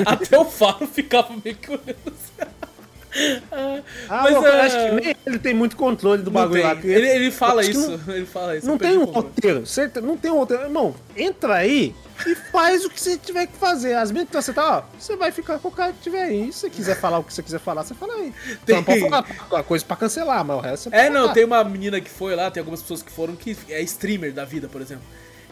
Até 0.07 0.39
o 0.39 0.45
faro 0.45 0.87
ficava 0.87 1.35
meio 1.45 1.57
que 1.57 1.71
olhando 1.71 1.97
assim. 2.07 2.51
Ah, 3.53 4.23
mas, 4.23 4.35
eu 4.35 4.45
ah, 4.45 4.63
acho 4.63 4.77
que 4.77 4.91
nem 4.93 5.17
ele 5.27 5.39
tem 5.39 5.55
muito 5.55 5.77
controle 5.77 6.23
do 6.23 6.31
não 6.31 6.41
bagulho 6.41 6.63
tem. 6.63 6.71
lá. 6.71 6.79
Ele, 6.83 7.09
ele 7.09 7.31
fala 7.31 7.65
isso, 7.65 8.01
ele 8.09 8.27
fala 8.27 8.57
isso. 8.57 8.67
Não 8.67 8.79
tem 8.79 8.97
um 8.99 9.05
roteiro, 9.05 9.67
certo? 9.67 10.01
Não 10.01 10.17
tem 10.17 10.31
um 10.31 10.37
roteiro. 10.39 10.65
Irmão, 10.65 10.95
entra 11.17 11.55
aí 11.55 11.95
e 12.27 12.35
faz 12.35 12.85
o 12.85 12.91
que 12.91 13.01
você 13.01 13.17
tiver 13.17 13.47
que 13.47 13.57
fazer. 13.57 13.95
As 13.95 14.11
minhas 14.11 14.29
que 14.29 14.35
você 14.35 14.53
tá, 14.53 14.79
ó, 14.79 14.83
você 14.99 15.17
vai 15.17 15.33
ficar 15.33 15.59
com 15.59 15.69
o 15.69 15.73
cara 15.73 15.93
que 15.93 16.01
tiver 16.01 16.23
aí. 16.23 16.53
Se 16.53 16.61
você 16.61 16.71
quiser 16.71 16.97
falar 16.97 17.19
o 17.19 17.25
que 17.25 17.33
você 17.33 17.43
quiser 17.43 17.59
falar, 17.61 17.85
você 17.85 17.95
fala 17.95 18.15
aí. 18.15 18.33
Tem- 18.65 18.75
Só 18.75 18.77
não 18.77 18.85
pode 18.85 19.01
falar 19.01 19.25
uma 19.51 19.63
coisa 19.63 19.85
pra 19.85 19.97
cancelar, 19.97 20.45
mas 20.45 20.57
o 20.57 20.61
resto 20.61 20.91
você 20.91 20.97
É, 20.97 21.11
não, 21.11 21.23
falar. 21.23 21.33
tem 21.35 21.45
uma 21.45 21.65
menina 21.65 22.01
que 22.01 22.11
foi 22.11 22.35
lá, 22.37 22.51
tem 22.51 22.61
algumas 22.61 22.81
pessoas 22.83 23.03
que 23.03 23.11
foram 23.11 23.35
que 23.37 23.57
é 23.69 23.81
streamer 23.83 24.33
da 24.33 24.45
vida, 24.45 24.69
por 24.69 24.81
exemplo. 24.81 25.05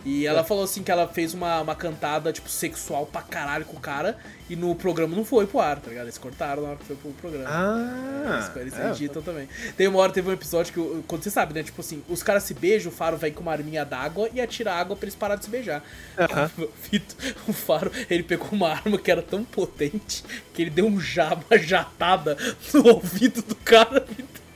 E 0.05 0.27
ela 0.27 0.45
falou 0.45 0.65
assim 0.65 0.83
que 0.83 0.91
ela 0.91 1.09
fez 1.09 1.33
uma, 1.33 1.61
uma 1.61 1.75
cantada, 1.75 2.33
tipo, 2.33 2.49
sexual 2.49 3.07
pra 3.07 3.23
caralho 3.23 3.65
com 3.65 3.77
o 3.77 3.81
cara 3.81 4.19
e 4.49 4.55
no 4.55 4.75
programa 4.75 5.17
não 5.17 5.25
foi 5.25 5.47
pro 5.47 5.61
ar, 5.61 5.81
tá 5.81 5.89
ligado? 5.89 6.05
Eles 6.05 6.19
cortaram 6.19 6.63
na 6.63 6.69
hora 6.71 6.77
que 6.79 6.85
foi 6.85 6.97
pro 6.97 7.11
programa. 7.13 7.49
Ah, 7.49 8.51
Eles, 8.55 8.75
eles 8.75 8.79
é, 8.79 8.91
editam 8.91 9.23
também. 9.23 9.49
Tem 9.77 9.89
uma 9.89 9.99
hora, 9.99 10.13
teve 10.13 10.29
um 10.29 10.33
episódio 10.33 10.73
que, 10.73 11.03
quando 11.07 11.23
você 11.23 11.31
sabe, 11.31 11.55
né? 11.55 11.63
Tipo 11.63 11.81
assim, 11.81 12.03
os 12.09 12.23
caras 12.23 12.43
se 12.43 12.53
beijam, 12.53 12.93
o 12.93 12.95
Faro 12.95 13.17
vem 13.17 13.33
com 13.33 13.41
uma 13.41 13.53
arminha 13.53 13.85
d'água 13.85 14.29
e 14.35 14.41
atira 14.41 14.75
água 14.75 14.95
pra 14.95 15.07
eles 15.07 15.15
pararem 15.15 15.39
de 15.39 15.47
se 15.47 15.51
beijar. 15.51 15.83
Aham. 16.19 16.51
Fito, 16.83 17.17
o 17.49 17.53
Faro, 17.53 17.91
ele 18.11 18.23
pegou 18.23 18.49
uma 18.53 18.69
arma 18.69 18.99
que 18.99 19.11
era 19.11 19.23
tão 19.23 19.43
potente 19.43 20.23
que 20.53 20.61
ele 20.61 20.71
deu 20.71 20.87
um 20.87 20.95
uma 20.95 21.59
jatada 21.59 22.37
no 22.73 22.89
ouvido 22.95 23.41
do 23.43 23.55
cara. 23.57 24.07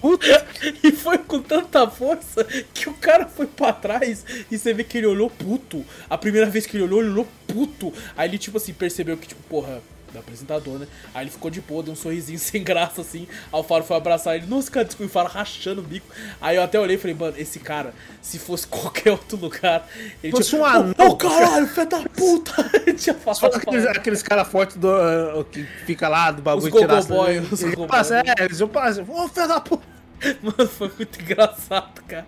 Puta. 0.00 0.46
E 0.82 0.90
foi 0.90 1.18
com 1.18 1.40
tanta 1.40 1.88
força 1.88 2.44
que 2.74 2.88
o 2.88 2.94
cara 2.94 3.26
foi 3.26 3.46
pra 3.46 3.72
trás 3.72 4.24
e 4.50 4.58
você 4.58 4.74
vê 4.74 4.82
que 4.82 4.98
ele 4.98 5.06
olhou 5.06 5.30
puto. 5.30 5.84
A 6.10 6.18
primeira 6.18 6.48
vez 6.50 6.66
que 6.66 6.76
ele 6.76 6.84
olhou, 6.84 7.00
ele 7.00 7.10
olhou 7.10 7.28
puto. 7.46 7.92
Aí 8.16 8.28
ele, 8.28 8.38
tipo 8.38 8.56
assim, 8.56 8.72
percebeu 8.72 9.16
que, 9.16 9.28
tipo, 9.28 9.42
porra, 9.44 9.80
do 10.12 10.18
apresentador, 10.18 10.78
né? 10.78 10.86
Aí 11.14 11.24
ele 11.24 11.30
ficou 11.30 11.50
de 11.50 11.60
boa, 11.60 11.82
deu 11.82 11.92
um 11.92 11.96
sorrisinho 11.96 12.38
sem 12.40 12.62
graça, 12.62 13.00
assim. 13.00 13.26
Aí 13.52 13.60
o 13.60 13.62
Faro 13.62 13.84
foi 13.84 13.96
abraçar 13.96 14.36
ele. 14.36 14.46
Nossa, 14.46 14.70
cara, 14.70 14.84
desculpa, 14.84 15.10
o 15.10 15.12
Faro 15.12 15.28
rachando 15.28 15.80
o 15.80 15.84
bico. 15.84 16.06
Aí 16.40 16.56
eu 16.56 16.62
até 16.62 16.78
olhei 16.78 16.96
e 16.96 16.98
falei, 16.98 17.14
mano, 17.14 17.34
esse 17.38 17.58
cara, 17.58 17.92
se 18.22 18.38
fosse 18.38 18.66
qualquer 18.68 19.12
outro 19.12 19.36
lugar, 19.38 19.88
ele 20.22 20.32
Fosse 20.32 20.50
tinha... 20.50 20.62
um 20.62 20.64
anão. 20.64 20.94
Ô, 20.98 21.16
caralho, 21.16 21.66
filho 21.66 21.86
da 21.88 21.98
puta! 22.16 22.70
ele 22.86 22.94
tinha 22.96 23.16
Só 23.24 23.34
falado. 23.34 23.56
aqueles, 23.56 23.86
aqueles 23.86 24.22
caras 24.22 24.48
fortes 24.48 24.76
do, 24.76 24.88
uh, 24.88 25.44
que 25.44 25.64
fica 25.86 26.08
lá 26.08 26.30
do 26.30 26.42
bagulho 26.42 26.72
Os 26.74 26.80
tirar- 26.80 27.02
gogoboy, 27.02 27.38
os 27.38 27.62
Eles 27.62 27.74
gogoboy. 27.74 27.88
passam- 27.88 28.18
É, 28.18 28.44
eles 28.44 28.60
iam 28.60 28.68
passar. 28.68 29.02
Ô, 29.08 29.28
filho 29.28 29.48
da 29.48 29.60
puta. 29.60 29.97
Mano, 30.42 30.68
foi 30.68 30.90
muito 30.96 31.20
engraçado, 31.20 32.02
cara. 32.06 32.26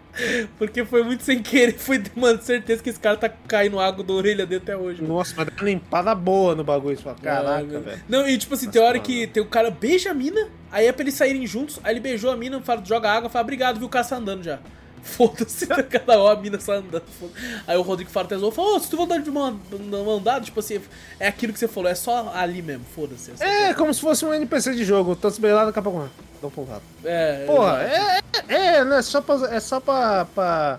Porque 0.59 0.85
foi 0.85 1.03
muito 1.03 1.23
sem 1.25 1.43
querer. 1.43 1.77
Foi, 1.77 2.03
mano, 2.15 2.41
certeza 2.41 2.83
que 2.83 2.91
esse 2.91 3.01
cara 3.01 3.17
tá 3.17 3.29
caindo 3.29 3.81
água 3.81 4.05
da 4.05 4.13
orelha 4.13 4.47
dele 4.47 4.63
até 4.63 4.77
hoje. 4.77 5.03
mano. 5.03 5.15
Nossa, 5.15 5.35
mas 5.37 5.47
dá 5.47 5.53
uma 5.57 5.65
limpada 5.65 6.15
boa 6.15 6.55
no 6.55 6.63
bagulho. 6.63 6.97
Fala, 6.99 7.17
Caraca, 7.21 7.65
Mano. 7.65 7.81
velho. 7.81 8.03
Não, 8.09 8.29
e 8.29 8.39
tipo 8.39 8.55
assim, 8.55 8.71
tem 8.71 8.81
hora 8.81 8.99
que 8.99 9.27
tem 9.27 9.43
o 9.43 9.47
cara 9.47 9.71
beija 9.71 10.11
a 10.11 10.15
mina, 10.15 10.49
aí 10.71 10.87
é 10.87 10.93
pra 10.93 11.03
eles 11.03 11.15
saírem 11.15 11.47
juntos, 11.47 11.81
aí 11.83 11.93
ele 11.93 12.01
beijou 12.01 12.31
a 12.31 12.37
mina, 12.37 12.61
fala, 12.61 12.83
joga 12.85 13.11
água, 13.11 13.29
fala, 13.29 13.43
obrigado, 13.43 13.79
viu, 13.79 13.87
o 13.87 13.91
cara 13.91 14.05
tá 14.05 14.17
andando 14.17 14.45
já. 14.45 14.59
Foda-se, 15.03 15.67
tá 15.67 15.83
cada 15.83 16.19
hora 16.19 16.39
a 16.39 16.43
mina 16.43 16.61
sai 16.61 16.77
andando. 16.79 17.05
foda 17.19 17.33
Aí 17.67 17.77
o 17.77 17.83
Rodrigo 17.83 18.11
Faro 18.11 18.29
tesou 18.29 18.53
falou, 18.53 18.77
ô, 18.77 18.81
se 18.81 18.91
tu 18.91 18.97
vontade 18.99 19.25
de 19.25 19.31
mão 19.31 19.59
mão 20.05 20.23
dada, 20.23 20.45
tipo 20.45 20.61
assim, 20.61 20.81
é 21.19 21.27
aquilo 21.27 21.53
que 21.53 21.59
você 21.59 21.67
falou, 21.67 21.91
é 21.91 21.95
só 21.95 22.31
ali 22.35 22.61
mesmo, 22.61 22.85
foda-se. 22.95 23.33
essa 23.33 23.45
É, 23.45 23.73
como 23.75 23.93
se 23.95 24.01
fosse 24.01 24.25
um 24.25 24.33
NPC 24.35 24.75
de 24.75 24.85
jogo. 24.85 25.17
Tanto 25.17 25.41
lá, 25.43 25.65
daqui 25.65 25.79
a 25.79 25.83
pouco. 25.83 26.09
Pontado. 26.49 26.83
É, 27.05 27.45
Porra, 27.47 27.83
é, 27.83 28.21
é, 28.49 28.77
é, 28.77 28.85
né? 28.85 29.03
Só 29.03 29.21
pra, 29.21 29.55
é 29.55 29.61
só 29.61 29.81
pra, 29.81 30.25
pra 30.25 30.79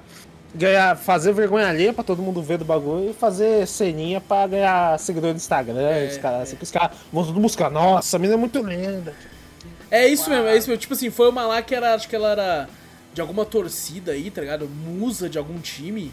ganhar, 0.56 0.98
fazer 0.98 1.34
vergonha 1.34 1.68
alheia 1.68 1.94
pra 1.94 2.04
todo 2.04 2.22
mundo 2.22 2.42
ver 2.42 2.58
do 2.58 2.66
bagulho 2.66 3.12
e 3.12 3.14
fazer 3.14 3.68
ceninha 3.68 4.20
pra 4.20 4.48
ganhar 4.48 4.98
seguidor 4.98 5.32
no 5.32 5.36
Instagram. 5.36 5.82
É, 5.82 6.08
os 6.08 6.18
caras 6.18 6.42
assim, 6.44 6.56
que 6.56 6.64
os 6.64 6.72
caras 6.72 6.98
vão 7.12 7.26
tudo 7.26 7.40
buscar. 7.40 7.70
Nossa, 7.70 8.18
a 8.18 8.20
mina 8.20 8.34
é 8.34 8.38
muito 8.38 8.60
linda. 8.60 9.14
É 9.92 10.08
isso 10.08 10.30
mesmo, 10.30 10.48
é 10.48 10.58
isso 10.58 10.70
mesmo. 10.70 10.82
Tipo 10.82 10.94
assim, 10.94 11.10
foi 11.10 11.30
uma 11.30 11.46
lá 11.46 11.62
que 11.62 11.76
era, 11.76 11.94
acho 11.94 12.08
que 12.08 12.16
ela 12.16 12.32
era 12.32 12.70
de 13.14 13.22
alguma 13.22 13.46
torcida 13.46 14.14
aí, 14.14 14.32
tá 14.32 14.42
ligado? 14.42 14.68
Musa 14.68 15.30
de 15.30 15.38
algum 15.38 15.60
time 15.60 16.12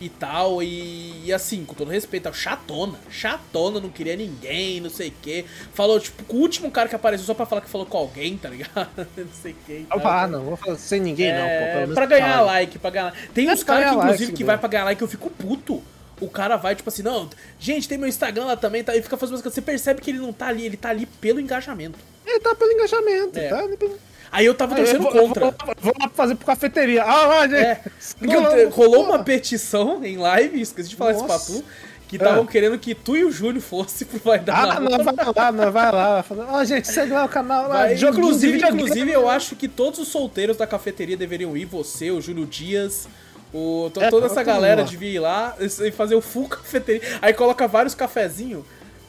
e 0.00 0.08
tal. 0.08 0.62
E, 0.62 1.22
e 1.24 1.32
assim, 1.32 1.64
com 1.64 1.74
todo 1.74 1.90
respeito, 1.90 2.32
chatona. 2.34 2.98
Chatona, 3.10 3.80
não 3.80 3.88
queria 3.90 4.16
ninguém, 4.16 4.80
não 4.80 4.90
sei 4.90 5.08
o 5.08 5.12
quê. 5.22 5.44
Falou, 5.72 5.98
tipo, 6.00 6.24
com 6.24 6.36
o 6.36 6.40
último 6.40 6.70
cara 6.70 6.88
que 6.88 6.94
apareceu 6.94 7.26
só 7.26 7.34
pra 7.34 7.46
falar 7.46 7.60
que 7.60 7.68
falou 7.70 7.86
com 7.86 7.96
alguém, 7.98 8.36
tá 8.36 8.48
ligado? 8.48 8.88
não 9.16 9.26
sei 9.42 9.52
o 9.52 9.56
quê. 9.66 9.80
e 9.82 9.86
tal. 9.86 10.06
Ah, 10.06 10.26
não, 10.26 10.42
vou 10.44 10.56
fazer 10.56 10.78
sem 10.78 11.00
ninguém, 11.00 11.32
não, 11.32 11.40
pô. 11.40 11.46
É, 11.46 11.86
pra 11.94 12.06
ganhar 12.06 12.34
fala. 12.34 12.46
like, 12.46 12.78
pra 12.78 12.90
ganhar 12.90 13.14
Tem 13.32 13.48
É, 13.48 13.52
uns 13.52 13.62
caras 13.62 13.90
que, 13.90 13.96
inclusive, 13.96 14.24
like, 14.24 14.36
que 14.36 14.44
vai 14.44 14.58
pra 14.58 14.68
ganhar 14.68 14.84
like, 14.84 15.00
eu 15.02 15.08
fico 15.08 15.30
puto. 15.30 15.82
O 16.20 16.28
cara 16.28 16.56
vai, 16.56 16.76
tipo 16.76 16.88
assim, 16.88 17.02
não, 17.02 17.28
gente, 17.58 17.88
tem 17.88 17.98
meu 17.98 18.08
Instagram 18.08 18.44
lá 18.44 18.56
também, 18.56 18.84
tá? 18.84 18.94
E 18.96 19.02
fica 19.02 19.16
fazendo 19.16 19.34
umas 19.34 19.42
coisas. 19.42 19.54
Você 19.54 19.60
percebe 19.60 20.00
que 20.00 20.10
ele 20.10 20.18
não 20.20 20.32
tá 20.32 20.46
ali, 20.46 20.64
ele 20.64 20.76
tá 20.76 20.88
ali 20.90 21.06
pelo 21.06 21.40
engajamento. 21.40 21.98
Ele 22.24 22.38
tá 22.40 22.54
pelo 22.54 22.70
engajamento, 22.70 23.38
É. 23.38 23.48
tá? 23.48 23.62
Pelo- 23.76 23.98
Aí 24.34 24.46
eu 24.46 24.54
tava 24.54 24.72
eu 24.74 24.78
torcendo 24.84 25.02
vou- 25.04 25.12
contra. 25.12 25.44
Vou, 25.44 25.54
vou 25.80 25.94
lá 26.00 26.08
fazer 26.12 26.34
pro 26.34 26.44
cafeteria. 26.46 27.04
Ah, 27.04 27.26
lá, 27.26 27.42
gente. 27.46 27.54
É, 27.62 27.74
te- 27.76 28.64
rolou 28.70 29.04
uma 29.04 29.20
petição 29.22 30.04
em 30.04 30.16
live, 30.16 30.60
esqueci 30.60 30.88
de 30.88 30.96
falar 30.96 31.12
isso 31.12 31.24
pra 31.24 31.34
Nossa. 31.34 31.52
tu, 31.52 31.64
que 32.08 32.16
estavam 32.16 32.42
É. 32.42 32.46
querendo 32.46 32.76
que 32.78 32.94
tu 32.96 33.16
e 33.16 33.24
o 33.24 33.30
Júlio 33.30 33.60
fosse 33.60 34.04
pro 34.04 34.18
Vai 34.18 34.40
Dar 34.40 34.76
Ah, 34.76 34.80
não, 34.80 35.04
vai 35.04 35.14
lá, 35.36 35.52
não, 35.52 35.70
vai 35.72 35.92
lá. 35.92 36.24
Ó, 36.50 36.64
gente, 36.64 36.88
segue 36.88 37.12
lá 37.12 37.24
o 37.24 37.28
canal 37.28 37.62
lá. 37.68 37.74
Vai- 37.84 37.94
inclusive, 37.94 38.58
inclusive, 38.58 39.12
eu 39.12 39.28
acho 39.28 39.54
que 39.54 39.68
todos 39.68 40.00
os 40.00 40.08
solteiros 40.08 40.56
da 40.56 40.66
cafeteria 40.66 41.16
deveriam 41.16 41.56
ir, 41.56 41.64
você, 41.64 42.10
o 42.10 42.20
Júlio 42.20 42.44
Dias, 42.44 43.06
o, 43.52 43.86
É, 43.86 44.10
toda 44.10 44.26
essa 44.26 44.34
todo 44.34 44.44
mundo 44.44 44.44
galera 44.46 44.82
devia 44.82 45.10
ir 45.10 45.18
lá 45.20 45.56
e 45.60 45.90
fazer 45.92 46.16
o 46.16 46.20
full 46.20 46.48
cafeteria. 46.50 47.02
Aí 47.22 47.32
coloca 47.32 47.68
vários 47.68 47.94
cafezinhos, 47.94 48.64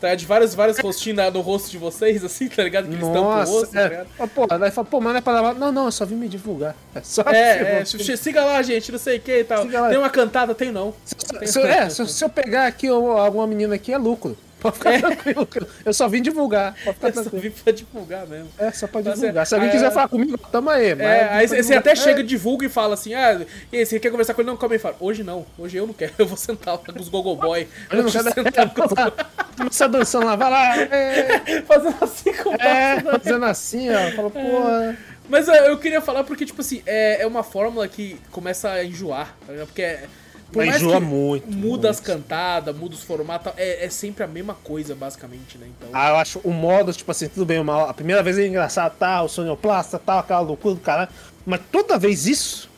tá? 0.09 0.15
De 0.15 0.25
vários, 0.25 0.53
vários 0.53 0.77
rostinhos 0.79 1.33
no 1.33 1.41
rosto 1.41 1.69
de 1.71 1.77
vocês, 1.77 2.23
assim, 2.23 2.47
tá 2.47 2.63
ligado? 2.63 2.87
Que 2.87 2.93
eles 2.93 3.05
tampam 3.07 3.21
o 3.21 3.43
rosto, 3.43 3.71
tá 3.73 3.81
é. 3.81 3.87
ligado? 3.87 4.07
Ó, 4.19 4.27
Pô, 4.27 4.47
daí 4.47 4.71
fala, 4.71 4.85
pô, 4.85 5.01
mas 5.01 5.13
não 5.13 5.17
é 5.19 5.21
pra 5.21 5.33
lavar. 5.33 5.55
Não, 5.55 5.71
não, 5.71 5.85
eu 5.85 5.91
só 5.91 6.05
vim 6.05 6.15
me 6.15 6.27
divulgar. 6.27 6.75
É 6.93 7.01
só 7.01 7.21
É, 7.23 7.79
é, 7.81 7.85
se, 7.85 7.97
se- 8.03 8.17
siga 8.17 8.43
lá, 8.43 8.61
gente, 8.61 8.91
não 8.91 8.99
sei 8.99 9.17
o 9.17 9.21
que 9.21 9.39
e 9.39 9.43
tal. 9.43 9.65
Tem 9.67 9.97
uma 9.97 10.09
cantada? 10.09 10.53
Tem 10.53 10.71
não. 10.71 10.93
se, 11.05 11.47
se- 11.47 11.61
é, 11.61 11.89
se, 11.89 12.07
se 12.07 12.23
eu 12.23 12.29
pegar 12.29 12.67
aqui 12.67 12.87
alguma 12.87 13.47
menina 13.47 13.75
aqui, 13.75 13.91
é 13.93 13.97
lucro. 13.97 14.37
Pode 14.71 14.77
ficar 14.77 14.99
tranquilo. 15.01 15.47
Eu 15.85 15.93
só 15.93 16.07
vim 16.07 16.21
divulgar. 16.21 16.75
Pode 16.83 16.95
ficar 16.95 17.07
Eu 17.09 17.13
só 17.13 17.21
tranquilo. 17.21 17.41
vim 17.43 17.49
pra 17.63 17.73
divulgar 17.73 18.27
mesmo. 18.27 18.49
É, 18.57 18.71
só 18.71 18.87
pra 18.87 19.01
divulgar. 19.01 19.33
certo. 19.33 19.47
Se 19.47 19.55
alguém 19.55 19.69
Ah, 19.69 19.71
quiser 19.73 19.87
é. 19.87 19.91
falar 19.91 20.07
comigo, 20.07 20.37
tamo 20.51 20.69
aí. 20.69 20.95
mas 20.95 21.05
É, 21.07 21.29
aí 21.29 21.47
você 21.47 21.73
até 21.75 21.95
chega, 21.95 22.19
É, 22.19 22.23
divulga 22.23 22.65
e 22.65 22.69
fala 22.69 22.93
assim, 22.95 23.13
ah, 23.13 23.41
e 23.71 23.77
aí, 23.77 23.85
você 23.85 23.99
quer 23.99 24.09
conversar 24.09 24.33
com 24.33 24.41
ele? 24.41 24.49
Não, 24.49 24.57
calma 24.57 24.75
aí, 24.75 24.79
fala, 24.79 24.95
hoje 24.99 25.23
não, 25.23 25.45
hoje 25.57 25.77
eu 25.77 25.85
não 25.87 25.93
quero, 25.93 26.13
eu 26.19 26.25
vou 26.25 26.37
sentar 26.37 26.75
lá 26.75 26.79
com 26.93 26.99
os 26.99 27.09
gogoboy. 27.09 27.67
eu 27.91 27.97
não 27.97 28.03
Deixa 28.03 28.19
eu 28.19 28.23
quero- 28.23 28.43
sentar 28.45 28.73
com 28.73 28.81
os 28.85 28.91
Começa 29.57 29.87
dançando 29.87 30.25
lá, 30.25 30.35
vai 30.35 30.51
lá. 30.51 30.77
É, 30.81 31.61
fazendo 31.61 31.95
assim 32.01 32.33
com 32.33 32.49
o 32.49 32.53
é, 32.55 33.01
né? 33.01 33.11
fazendo 33.19 33.45
assim, 33.45 33.89
ó. 33.89 34.11
Fala, 34.11 34.29
pô. 34.29 34.95
Mas 35.29 35.47
é, 35.47 35.69
eu 35.69 35.77
queria 35.79 36.01
falar 36.01 36.23
porque, 36.23 36.45
tipo 36.45 36.61
assim, 36.61 36.83
é, 36.85 37.21
é 37.23 37.27
uma 37.27 37.41
fórmula 37.41 37.87
que 37.87 38.19
começa 38.31 38.69
a 38.69 38.83
enjoar, 38.85 39.33
tá 39.45 39.53
ligado? 39.53 39.67
Porque 39.67 39.81
é, 39.81 40.03
por 40.51 40.65
Mas 40.65 40.81
mais 40.81 41.03
muito, 41.03 41.47
muda 41.47 41.57
muito. 41.57 41.87
as 41.87 41.99
cantadas, 41.99 42.75
muda 42.75 42.95
os 42.95 43.03
formatos, 43.03 43.51
é, 43.57 43.85
é 43.85 43.89
sempre 43.89 44.23
a 44.23 44.27
mesma 44.27 44.53
coisa, 44.53 44.95
basicamente, 44.95 45.57
né? 45.57 45.67
Então, 45.77 45.89
Ah, 45.91 46.09
eu 46.09 46.15
acho 46.15 46.39
o 46.43 46.51
modo, 46.51 46.93
tipo 46.93 47.09
assim, 47.11 47.27
tudo 47.27 47.45
bem 47.45 47.61
mal. 47.63 47.89
A 47.89 47.93
primeira 47.93 48.23
vez 48.23 48.37
é 48.37 48.47
engraçado, 48.47 48.95
tá? 48.97 49.21
O 49.21 49.27
sonioplasta, 49.27 49.99
tal, 49.99 50.19
aquela 50.19 50.39
loucura 50.41 50.75
do 50.75 50.81
caralho. 50.81 51.09
Mas 51.45 51.59
toda 51.71 51.97
vez 51.97 52.25
isso 52.27 52.69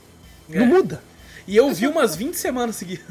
É. 0.51 0.59
não 0.59 0.65
muda. 0.65 1.01
E 1.47 1.55
eu 1.55 1.71
vi 1.73 1.87
umas 1.87 2.13
20 2.13 2.33
semanas 2.35 2.75
seguidas. 2.75 3.05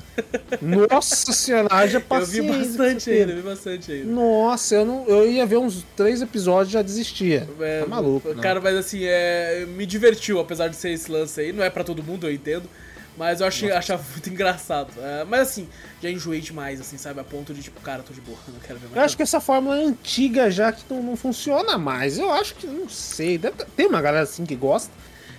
Nossa 0.60 1.32
senhora, 1.32 1.68
haja 1.70 1.96
Eu 1.98 2.02
paciência. 2.02 2.42
vi 2.42 2.58
bastante 2.66 3.10
ainda, 3.10 3.34
vi 3.34 3.40
bastante 3.42 3.92
ainda. 3.92 4.12
Nossa, 4.12 4.74
eu, 4.74 4.84
não, 4.84 5.06
eu 5.06 5.30
ia 5.30 5.46
ver 5.46 5.56
uns 5.56 5.84
três 5.96 6.20
episódios 6.20 6.68
e 6.68 6.72
já 6.74 6.82
desistia. 6.82 7.48
É, 7.60 7.80
tá 7.80 7.86
maluco. 7.86 8.34
Cara, 8.36 8.60
mas 8.60 8.76
assim, 8.76 9.00
é, 9.04 9.64
me 9.66 9.86
divertiu, 9.86 10.38
apesar 10.38 10.68
de 10.68 10.76
ser 10.76 10.90
esse 10.90 11.10
lance 11.10 11.40
aí. 11.40 11.52
Não 11.52 11.64
é 11.64 11.70
pra 11.70 11.82
todo 11.82 12.02
mundo, 12.02 12.26
eu 12.26 12.32
entendo. 12.32 12.68
Mas 13.16 13.40
eu 13.40 13.47
achei, 13.47 13.72
achava 13.72 14.02
muito 14.12 14.28
engraçado. 14.28 14.93
É, 15.01 15.24
mas 15.24 15.40
assim, 15.48 15.68
já 16.02 16.10
enjoei 16.10 16.40
demais, 16.40 16.80
assim, 16.80 16.98
sabe? 16.98 17.18
A 17.20 17.24
ponto 17.24 17.55
de, 17.55 17.62
tipo, 17.62 17.80
cara, 17.80 18.02
tô 18.02 18.12
de 18.12 18.20
boa, 18.20 18.36
não 18.48 18.60
quero 18.60 18.78
ver 18.78 18.86
mais. 18.86 18.97
Eu 18.97 19.02
acho 19.02 19.16
que 19.16 19.22
essa 19.22 19.40
fórmula 19.40 19.78
é 19.80 19.84
antiga 19.84 20.51
já, 20.51 20.70
que 20.70 20.82
não, 20.93 21.02
não 21.02 21.16
funciona 21.16 21.78
mais. 21.78 22.18
Eu 22.18 22.30
acho 22.32 22.55
que, 22.56 22.66
não 22.66 22.88
sei, 22.88 23.38
deve 23.38 23.56
ter- 23.56 23.66
tem 23.76 23.86
uma 23.86 24.02
galera 24.02 24.24
assim 24.24 24.44
que 24.44 24.55
gosta. 24.55 24.90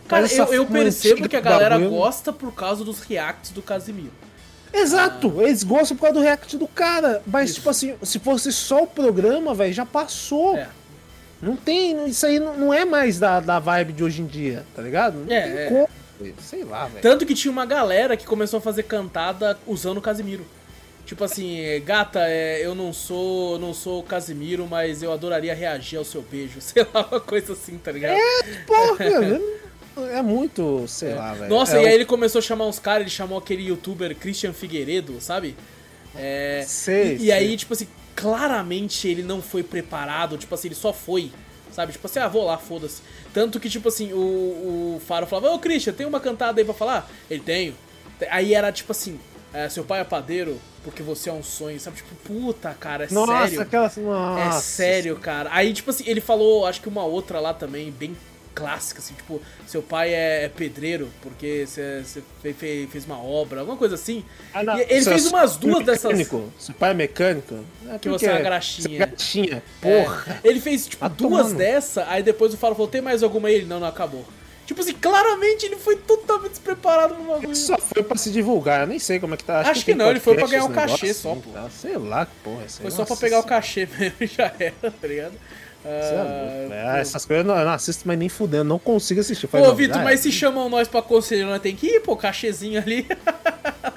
Cara, 0.08 0.26
eu, 0.26 0.30
eu 0.38 0.46
fórmula 0.66 0.68
percebo 0.84 1.28
que 1.30 1.36
a 1.36 1.42
galera 1.42 1.78
gosta 1.80 2.32
por 2.34 2.52
causa 2.54 2.84
dos 2.84 3.02
reacts 3.02 3.52
do 3.52 3.62
Casimiro. 3.62 4.14
Exato, 4.74 5.42
eles 5.42 5.64
gostam 5.64 5.96
por 5.98 6.04
causa 6.04 6.20
do 6.20 6.24
react 6.24 6.58
do 6.58 6.68
cara. 6.68 7.22
Mas, 7.26 7.50
Isso. 7.50 7.56
tipo 7.60 7.70
assim, 7.70 7.96
se 8.04 8.20
fosse 8.20 8.52
só 8.52 8.84
o 8.84 8.88
programa, 8.88 9.54
velho, 9.54 9.74
já 9.74 9.86
passou. 9.86 10.58
É. 10.58 10.68
Não 11.42 11.56
tem. 11.56 12.08
Isso 12.08 12.26
aí 12.26 12.40
não, 12.40 12.58
não 12.58 12.74
é 12.74 12.84
mais 12.86 13.20
da, 13.20 13.40
da 13.40 13.60
vibe 13.60 13.94
de 13.94 14.04
hoje 14.04 14.22
em 14.22 14.26
dia, 14.26 14.66
tá 14.76 14.82
ligado? 14.82 15.20
Não 15.26 15.34
É, 15.34 15.42
tem 15.42 15.58
é. 15.58 15.70
como. 15.70 15.90
Sei 16.42 16.64
lá, 16.64 16.86
velho. 16.88 17.02
Tanto 17.02 17.26
que 17.26 17.34
tinha 17.34 17.52
uma 17.52 17.66
galera 17.66 18.16
que 18.18 18.26
começou 18.26 18.58
a 18.58 18.62
fazer 18.62 18.84
cantada 18.84 19.58
usando 19.68 19.98
o 19.98 20.02
Casimiro. 20.02 20.46
Tipo 21.06 21.24
assim, 21.24 21.60
é, 21.62 21.80
gata, 21.80 22.20
é, 22.28 22.60
eu 22.66 22.76
não 22.76 22.92
sou 22.92 23.58
não 23.60 23.74
sou 23.74 24.02
o 24.02 24.04
Casimiro, 24.04 24.68
mas 24.68 25.02
eu 25.02 25.14
adoraria 25.14 25.54
reagir 25.54 25.98
ao 25.98 26.04
seu 26.04 26.22
beijo. 26.22 26.60
Sei 26.62 26.86
lá, 26.94 27.08
uma 27.10 27.20
coisa 27.22 27.54
assim, 27.54 27.78
tá 27.78 27.92
ligado? 27.92 28.18
Porra, 28.66 28.96
velho, 28.96 29.42
é 30.12 30.22
muito, 30.22 30.86
sei 30.88 31.14
lá, 31.14 31.34
velho. 31.34 31.50
Nossa, 31.50 31.78
é, 31.78 31.84
e 31.84 31.86
aí 31.88 31.92
o- 31.94 31.96
ele 31.96 32.06
começou 32.06 32.40
a 32.40 32.42
chamar 32.42 32.66
uns 32.68 32.78
caras, 32.78 33.02
ele 33.02 33.10
chamou 33.10 33.38
aquele 33.38 33.64
youtuber 33.68 34.14
Christian 34.16 34.52
Figueiredo, 34.54 35.20
sabe? 35.22 35.56
É, 36.16 36.64
Sei, 36.68 37.14
e, 37.14 37.16
e 37.16 37.20
sei. 37.20 37.32
aí, 37.32 37.56
tipo 37.58 37.74
assim, 37.74 37.88
claramente 38.16 39.08
ele 39.08 39.24
não 39.24 39.42
foi 39.42 39.64
preparado, 39.64 40.38
tipo 40.38 40.54
assim, 40.54 40.68
ele 40.68 40.76
só 40.76 40.92
foi, 40.92 41.32
sabe? 41.72 41.94
Tipo 41.94 42.06
assim, 42.08 42.20
ah, 42.20 42.28
vou 42.28 42.44
lá, 42.46 42.58
foda-se. 42.58 43.02
Tanto 43.38 43.60
que, 43.60 43.70
tipo 43.70 43.88
assim, 43.90 44.12
o, 44.14 44.96
o 44.96 45.02
Faro 45.06 45.28
falava, 45.28 45.54
ô 45.54 45.60
Christian, 45.60 45.94
tem 45.94 46.08
uma 46.08 46.20
cantada 46.20 46.60
aí 46.60 46.66
pra 46.66 46.74
falar? 46.74 47.08
Ele 47.30 47.40
tem. 47.40 47.76
Aí 48.32 48.56
era 48.56 48.72
tipo 48.72 48.92
assim, 48.92 49.20
é, 49.54 49.70
seu 49.70 49.84
pai 49.84 50.00
é 50.00 50.04
padeiro 50.04 50.60
porque 50.84 51.04
você 51.04 51.30
é 51.30 51.34
um 51.34 51.44
sonho, 51.44 51.80
sabe? 51.80 51.98
Tipo, 51.98 52.16
puta, 52.16 52.76
cara, 52.80 53.06
é 53.06 53.08
Nossa, 53.14 53.48
sério. 53.48 53.62
aquela. 53.62 53.86
É 53.96 54.46
Nossa. 54.46 54.62
sério, 54.62 55.16
cara. 55.18 55.52
Aí, 55.54 55.72
tipo 55.72 55.92
assim, 55.92 56.06
ele 56.08 56.20
falou, 56.20 56.66
acho 56.66 56.82
que 56.82 56.90
uma 56.90 57.04
outra 57.06 57.40
lá 57.40 57.54
também, 57.54 57.92
bem 57.92 58.18
clássica, 58.58 59.00
assim, 59.00 59.14
tipo, 59.14 59.42
seu 59.66 59.82
pai 59.82 60.14
é, 60.14 60.46
é 60.46 60.50
pedreiro 60.50 61.10
porque 61.22 61.66
você 61.68 62.02
você 62.04 62.24
fe- 62.42 62.54
fe- 62.54 62.88
fez 62.92 63.06
uma 63.06 63.22
obra, 63.22 63.60
alguma 63.62 63.78
coisa 63.78 63.96
assim. 63.96 64.24
Ah, 64.54 64.64
não, 64.64 64.78
ele 64.78 65.02
fez 65.04 65.26
umas 65.28 65.56
duas 65.58 65.86
dessas. 65.86 66.04
mecânico, 66.18 66.52
Seu 66.58 66.74
pai 66.76 66.92
é 66.92 66.94
mecânico? 66.94 67.64
É 67.90 68.00
Que 68.00 68.10
você 68.10 68.26
é 68.28 68.32
uma 68.34 68.40
graxinha. 68.42 69.04
é 69.04 69.06
graxinha. 69.08 69.64
É, 69.82 70.04
Porra. 70.04 70.40
ele 70.44 70.60
fez, 70.60 70.88
tipo, 70.88 71.02
Tá 71.02 71.08
duas 71.08 71.54
dessa, 71.54 72.06
aí 72.10 72.24
depois 72.24 72.54
o 72.54 72.58
Faro 72.58 72.76
falou, 72.76 72.88
tem 72.90 73.02
mais 73.02 73.22
alguma 73.24 73.48
aí? 73.48 73.56
Ele, 73.56 73.66
não, 73.66 73.80
não, 73.80 73.88
acabou. 73.88 74.26
Tipo 74.66 74.82
assim, 74.82 74.94
claramente 74.94 75.66
ele 75.66 75.78
foi 75.78 75.96
totalmente 75.96 76.50
despreparado 76.52 77.14
no 77.14 77.24
bagulho. 77.24 77.46
Ele 77.48 77.56
só 77.56 77.78
foi 77.78 78.04
pra 78.04 78.18
se 78.18 78.30
divulgar, 78.32 78.82
eu 78.82 78.88
nem 78.88 79.00
sei 79.00 79.18
como 79.18 79.34
é 79.34 79.38
que 79.38 79.46
tá. 79.46 79.62
Acho 79.62 79.80
que 79.80 79.86
tem 79.86 79.96
não, 79.96 80.10
ele 80.10 80.20
foi 80.20 80.36
pra 80.36 80.46
ganhar 80.46 80.64
um 80.66 80.68
esse 80.68 80.76
cachê 80.76 81.14
só, 81.14 81.32
assim, 81.32 81.40
pô. 81.42 81.52
tá? 81.52 81.70
Sei 81.70 81.98
lá 81.98 82.26
que 82.26 82.32
porra 82.44 82.64
é 82.64 82.66
essa 82.66 82.82
Foi 82.82 82.92
só 82.92 83.06
pra 83.06 83.16
pegar 83.16 83.40
o 83.40 83.44
cachê 83.44 83.88
mesmo 83.98 84.16
e 84.20 84.28
já 84.28 84.54
era, 84.60 84.92
tá 84.92 85.08
ligado? 85.08 85.36
É 85.88 86.16
Ah, 86.20 86.68
velho. 86.68 86.90
Ah, 86.90 86.98
essas 87.00 87.26
coisas 87.26 87.46
eu 87.46 87.52
não, 87.52 87.58
eu 87.60 87.66
não 87.66 87.72
assisto, 87.72 88.04
mas 88.06 88.20
nem 88.20 88.28
fudendo, 88.28 88.66
não 88.66 88.78
consigo 88.78 89.22
assistir. 89.22 89.48
Falei, 89.48 89.66
Pô, 89.66 89.72
não, 89.72 89.78
Vitor, 89.78 90.04
mas 90.04 90.20
é. 90.20 90.24
se 90.24 90.32
chamam 90.32 90.68
nós 90.70 90.88
pra 90.88 91.02
conselho, 91.02 91.48
nós 91.48 91.62
tem 91.62 91.76
que 91.76 91.88
ir, 91.88 92.00
pô, 92.02 92.16
cachezinho 92.16 92.80
ali. 92.80 93.08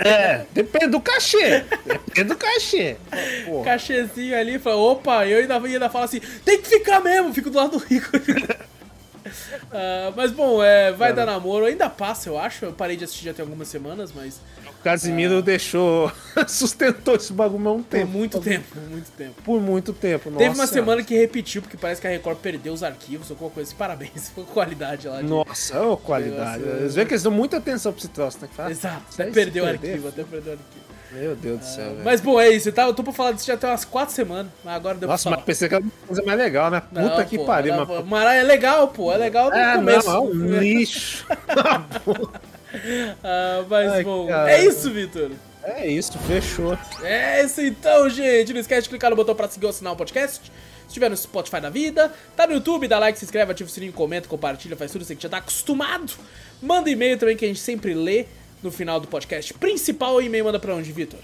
É, 0.03 0.47
depende 0.53 0.87
do 0.87 1.01
cachê. 1.01 1.62
Depende 1.85 2.29
do 2.29 2.37
cachê. 2.37 2.97
Porra. 3.45 3.65
Cachezinho 3.65 4.35
ali, 4.35 4.59
fala, 4.59 4.77
opa, 4.77 5.27
eu 5.27 5.41
ainda, 5.41 5.57
ainda 5.59 5.91
falo 5.91 6.05
assim, 6.07 6.21
tem 6.43 6.62
que 6.62 6.69
ficar 6.69 7.01
mesmo, 7.01 7.35
fico 7.35 7.51
do 7.51 7.59
lado 7.59 7.73
do 7.73 7.79
rico. 7.85 8.09
uh, 8.17 10.12
mas 10.17 10.31
bom, 10.33 10.62
é, 10.62 10.91
vai 10.93 11.12
dar 11.12 11.27
namoro, 11.27 11.67
ainda 11.67 11.91
passa, 11.91 12.31
eu 12.31 12.39
acho. 12.39 12.65
Eu 12.65 12.73
parei 12.73 12.97
de 12.97 13.05
assistir 13.05 13.27
já 13.27 13.35
tem 13.35 13.43
algumas 13.43 13.69
semanas, 13.69 14.11
mas. 14.15 14.41
O 14.81 14.82
Casimiro 14.82 15.43
deixou. 15.43 16.11
sustentou 16.48 17.15
esse 17.15 17.32
bagulho 17.35 17.69
há 17.69 17.73
um 17.73 17.82
tempo. 17.82 18.07
Por 18.07 18.16
muito 18.16 18.40
tempo, 18.40 18.65
por 18.73 18.82
muito 18.89 19.11
tempo. 19.11 19.43
Por 19.44 19.61
muito 19.61 19.93
tempo, 19.93 20.31
Teve 20.32 20.55
uma 20.55 20.66
semana 20.66 21.02
que 21.05 21.15
repetiu, 21.15 21.61
porque 21.61 21.77
parece 21.77 22.01
que 22.01 22.07
a 22.07 22.11
Record 22.11 22.39
perdeu 22.39 22.73
os 22.73 22.82
arquivos, 22.82 23.31
alguma 23.31 23.51
coisa 23.51 23.69
assim. 23.69 23.77
Parabéns, 23.77 24.31
foi 24.35 24.44
qualidade 24.44 25.07
lá. 25.07 25.20
De... 25.20 25.28
Nossa, 25.28 25.82
ô 25.82 25.98
qualidade. 25.98 26.62
Eles 26.62 26.94
veem 26.94 27.07
que 27.07 27.12
eles 27.12 27.23
dão 27.23 27.31
muita 27.31 27.59
atenção 27.59 27.93
pra 27.93 27.98
esse 27.98 28.09
troço, 28.09 28.39
né? 28.40 28.70
Exato, 28.70 29.02
até 29.12 29.31
perdeu 29.31 29.65
o 29.65 29.69
arquivo, 29.69 30.09
até 30.09 30.24
perdeu 30.24 30.55
o 30.55 30.57
arquivo. 30.57 30.90
Meu 31.12 31.35
Deus 31.35 31.59
do 31.59 31.65
céu, 31.65 31.90
velho. 31.90 32.05
Mas 32.05 32.20
bom, 32.20 32.40
é 32.40 32.48
isso. 32.51 32.70
Tá? 32.70 32.85
Eu 32.85 32.94
tô 32.94 33.02
pra 33.02 33.12
falar 33.12 33.32
disso 33.32 33.47
já 33.47 33.57
tem 33.57 33.69
umas 33.69 33.85
4 33.85 34.15
semanas, 34.15 34.51
mas 34.65 34.77
agora 34.77 34.97
deu 34.97 35.09
Nossa, 35.09 35.28
pra 35.28 35.39
mas 35.39 35.44
pensei 35.44 35.69
que 35.69 35.74
era 35.74 35.82
uma 35.82 35.93
coisa 36.07 36.23
mais 36.23 36.39
legal, 36.39 36.70
né? 36.70 36.81
Puta 36.81 37.02
não, 37.02 37.24
que 37.24 37.36
pô, 37.36 37.44
pariu, 37.44 37.74
não, 37.77 38.05
mas. 38.05 38.31
É 38.31 38.43
legal, 38.44 38.89
pô. 38.89 39.12
É 39.12 39.16
legal 39.16 39.51
do 39.51 39.57
é, 39.57 39.74
começo. 39.74 40.09
Não, 40.09 40.16
é 40.16 40.20
um 40.20 40.61
lixo. 40.61 41.27
ah, 43.24 43.64
mas 43.68 43.92
Ai, 43.92 44.05
bom. 44.05 44.26
cara. 44.26 44.51
É 44.52 44.64
isso, 44.64 44.90
Vitor. 44.90 45.30
É 45.62 45.86
isso, 45.86 46.18
fechou. 46.20 46.78
É 47.02 47.44
isso 47.44 47.60
então, 47.60 48.09
gente. 48.09 48.52
Não 48.52 48.60
esquece 48.60 48.82
de 48.82 48.88
clicar 48.88 49.10
no 49.10 49.16
botão 49.16 49.34
pra 49.34 49.48
seguir 49.48 49.66
ou 49.66 49.70
assinar 49.70 49.92
o 49.92 49.97
podcast. 49.97 50.51
Se 50.51 50.86
estiver 50.88 51.10
no 51.10 51.16
Spotify 51.16 51.60
da 51.60 51.70
vida, 51.70 52.12
tá 52.34 52.47
no 52.47 52.55
YouTube, 52.55 52.88
dá 52.88 52.98
like, 52.98 53.18
se 53.18 53.24
inscreve, 53.24 53.52
ativa 53.52 53.68
o 53.68 53.72
sininho, 53.72 53.92
comenta, 53.92 54.26
compartilha, 54.26 54.76
faz 54.76 54.90
tudo 54.90 55.02
isso 55.02 55.14
que 55.14 55.22
já 55.22 55.28
tá 55.28 55.36
acostumado. 55.36 56.12
Manda 56.60 56.90
e-mail 56.90 57.16
também 57.16 57.36
que 57.36 57.44
a 57.44 57.48
gente 57.48 57.60
sempre 57.60 57.94
lê 57.94 58.26
no 58.62 58.70
final 58.70 58.98
do 58.98 59.06
podcast 59.06 59.55
principal. 59.55 60.20
E-mail 60.20 60.44
manda 60.44 60.59
pra 60.59 60.74
onde, 60.74 60.90
Vitor? 60.90 61.20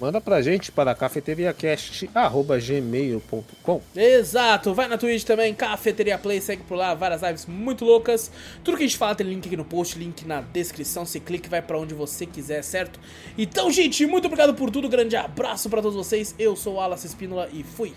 Manda 0.00 0.18
pra 0.18 0.40
gente 0.40 0.72
para 0.72 0.94
cafeteriacast.gmail.com 0.94 3.82
Exato, 3.94 4.72
vai 4.72 4.88
na 4.88 4.96
Twitch 4.96 5.24
também, 5.24 5.52
Cafeteria 5.52 6.16
Play, 6.16 6.40
segue 6.40 6.62
por 6.62 6.76
lá, 6.76 6.94
várias 6.94 7.20
lives 7.20 7.44
muito 7.44 7.84
loucas. 7.84 8.30
Tudo 8.64 8.78
que 8.78 8.84
a 8.84 8.86
gente 8.86 8.96
fala 8.96 9.14
tem 9.14 9.26
link 9.26 9.46
aqui 9.46 9.58
no 9.58 9.64
post, 9.64 9.98
link 9.98 10.26
na 10.26 10.40
descrição, 10.40 11.04
você 11.04 11.20
clica 11.20 11.48
e 11.48 11.50
vai 11.50 11.60
pra 11.60 11.78
onde 11.78 11.92
você 11.92 12.24
quiser, 12.24 12.64
certo? 12.64 12.98
Então, 13.36 13.70
gente, 13.70 14.06
muito 14.06 14.24
obrigado 14.24 14.54
por 14.54 14.70
tudo, 14.70 14.88
grande 14.88 15.16
abraço 15.16 15.68
pra 15.68 15.82
todos 15.82 15.96
vocês, 15.96 16.34
eu 16.38 16.56
sou 16.56 16.76
o 16.76 16.80
Alas 16.80 17.04
Espínola 17.04 17.50
e 17.52 17.62
fui! 17.62 17.92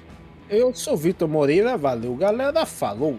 Eu 0.49 0.75
sou 0.75 0.97
Vitor 0.97 1.29
Moreira, 1.29 1.77
valeu 1.77 2.15
galera, 2.15 2.65
falou! 2.65 3.17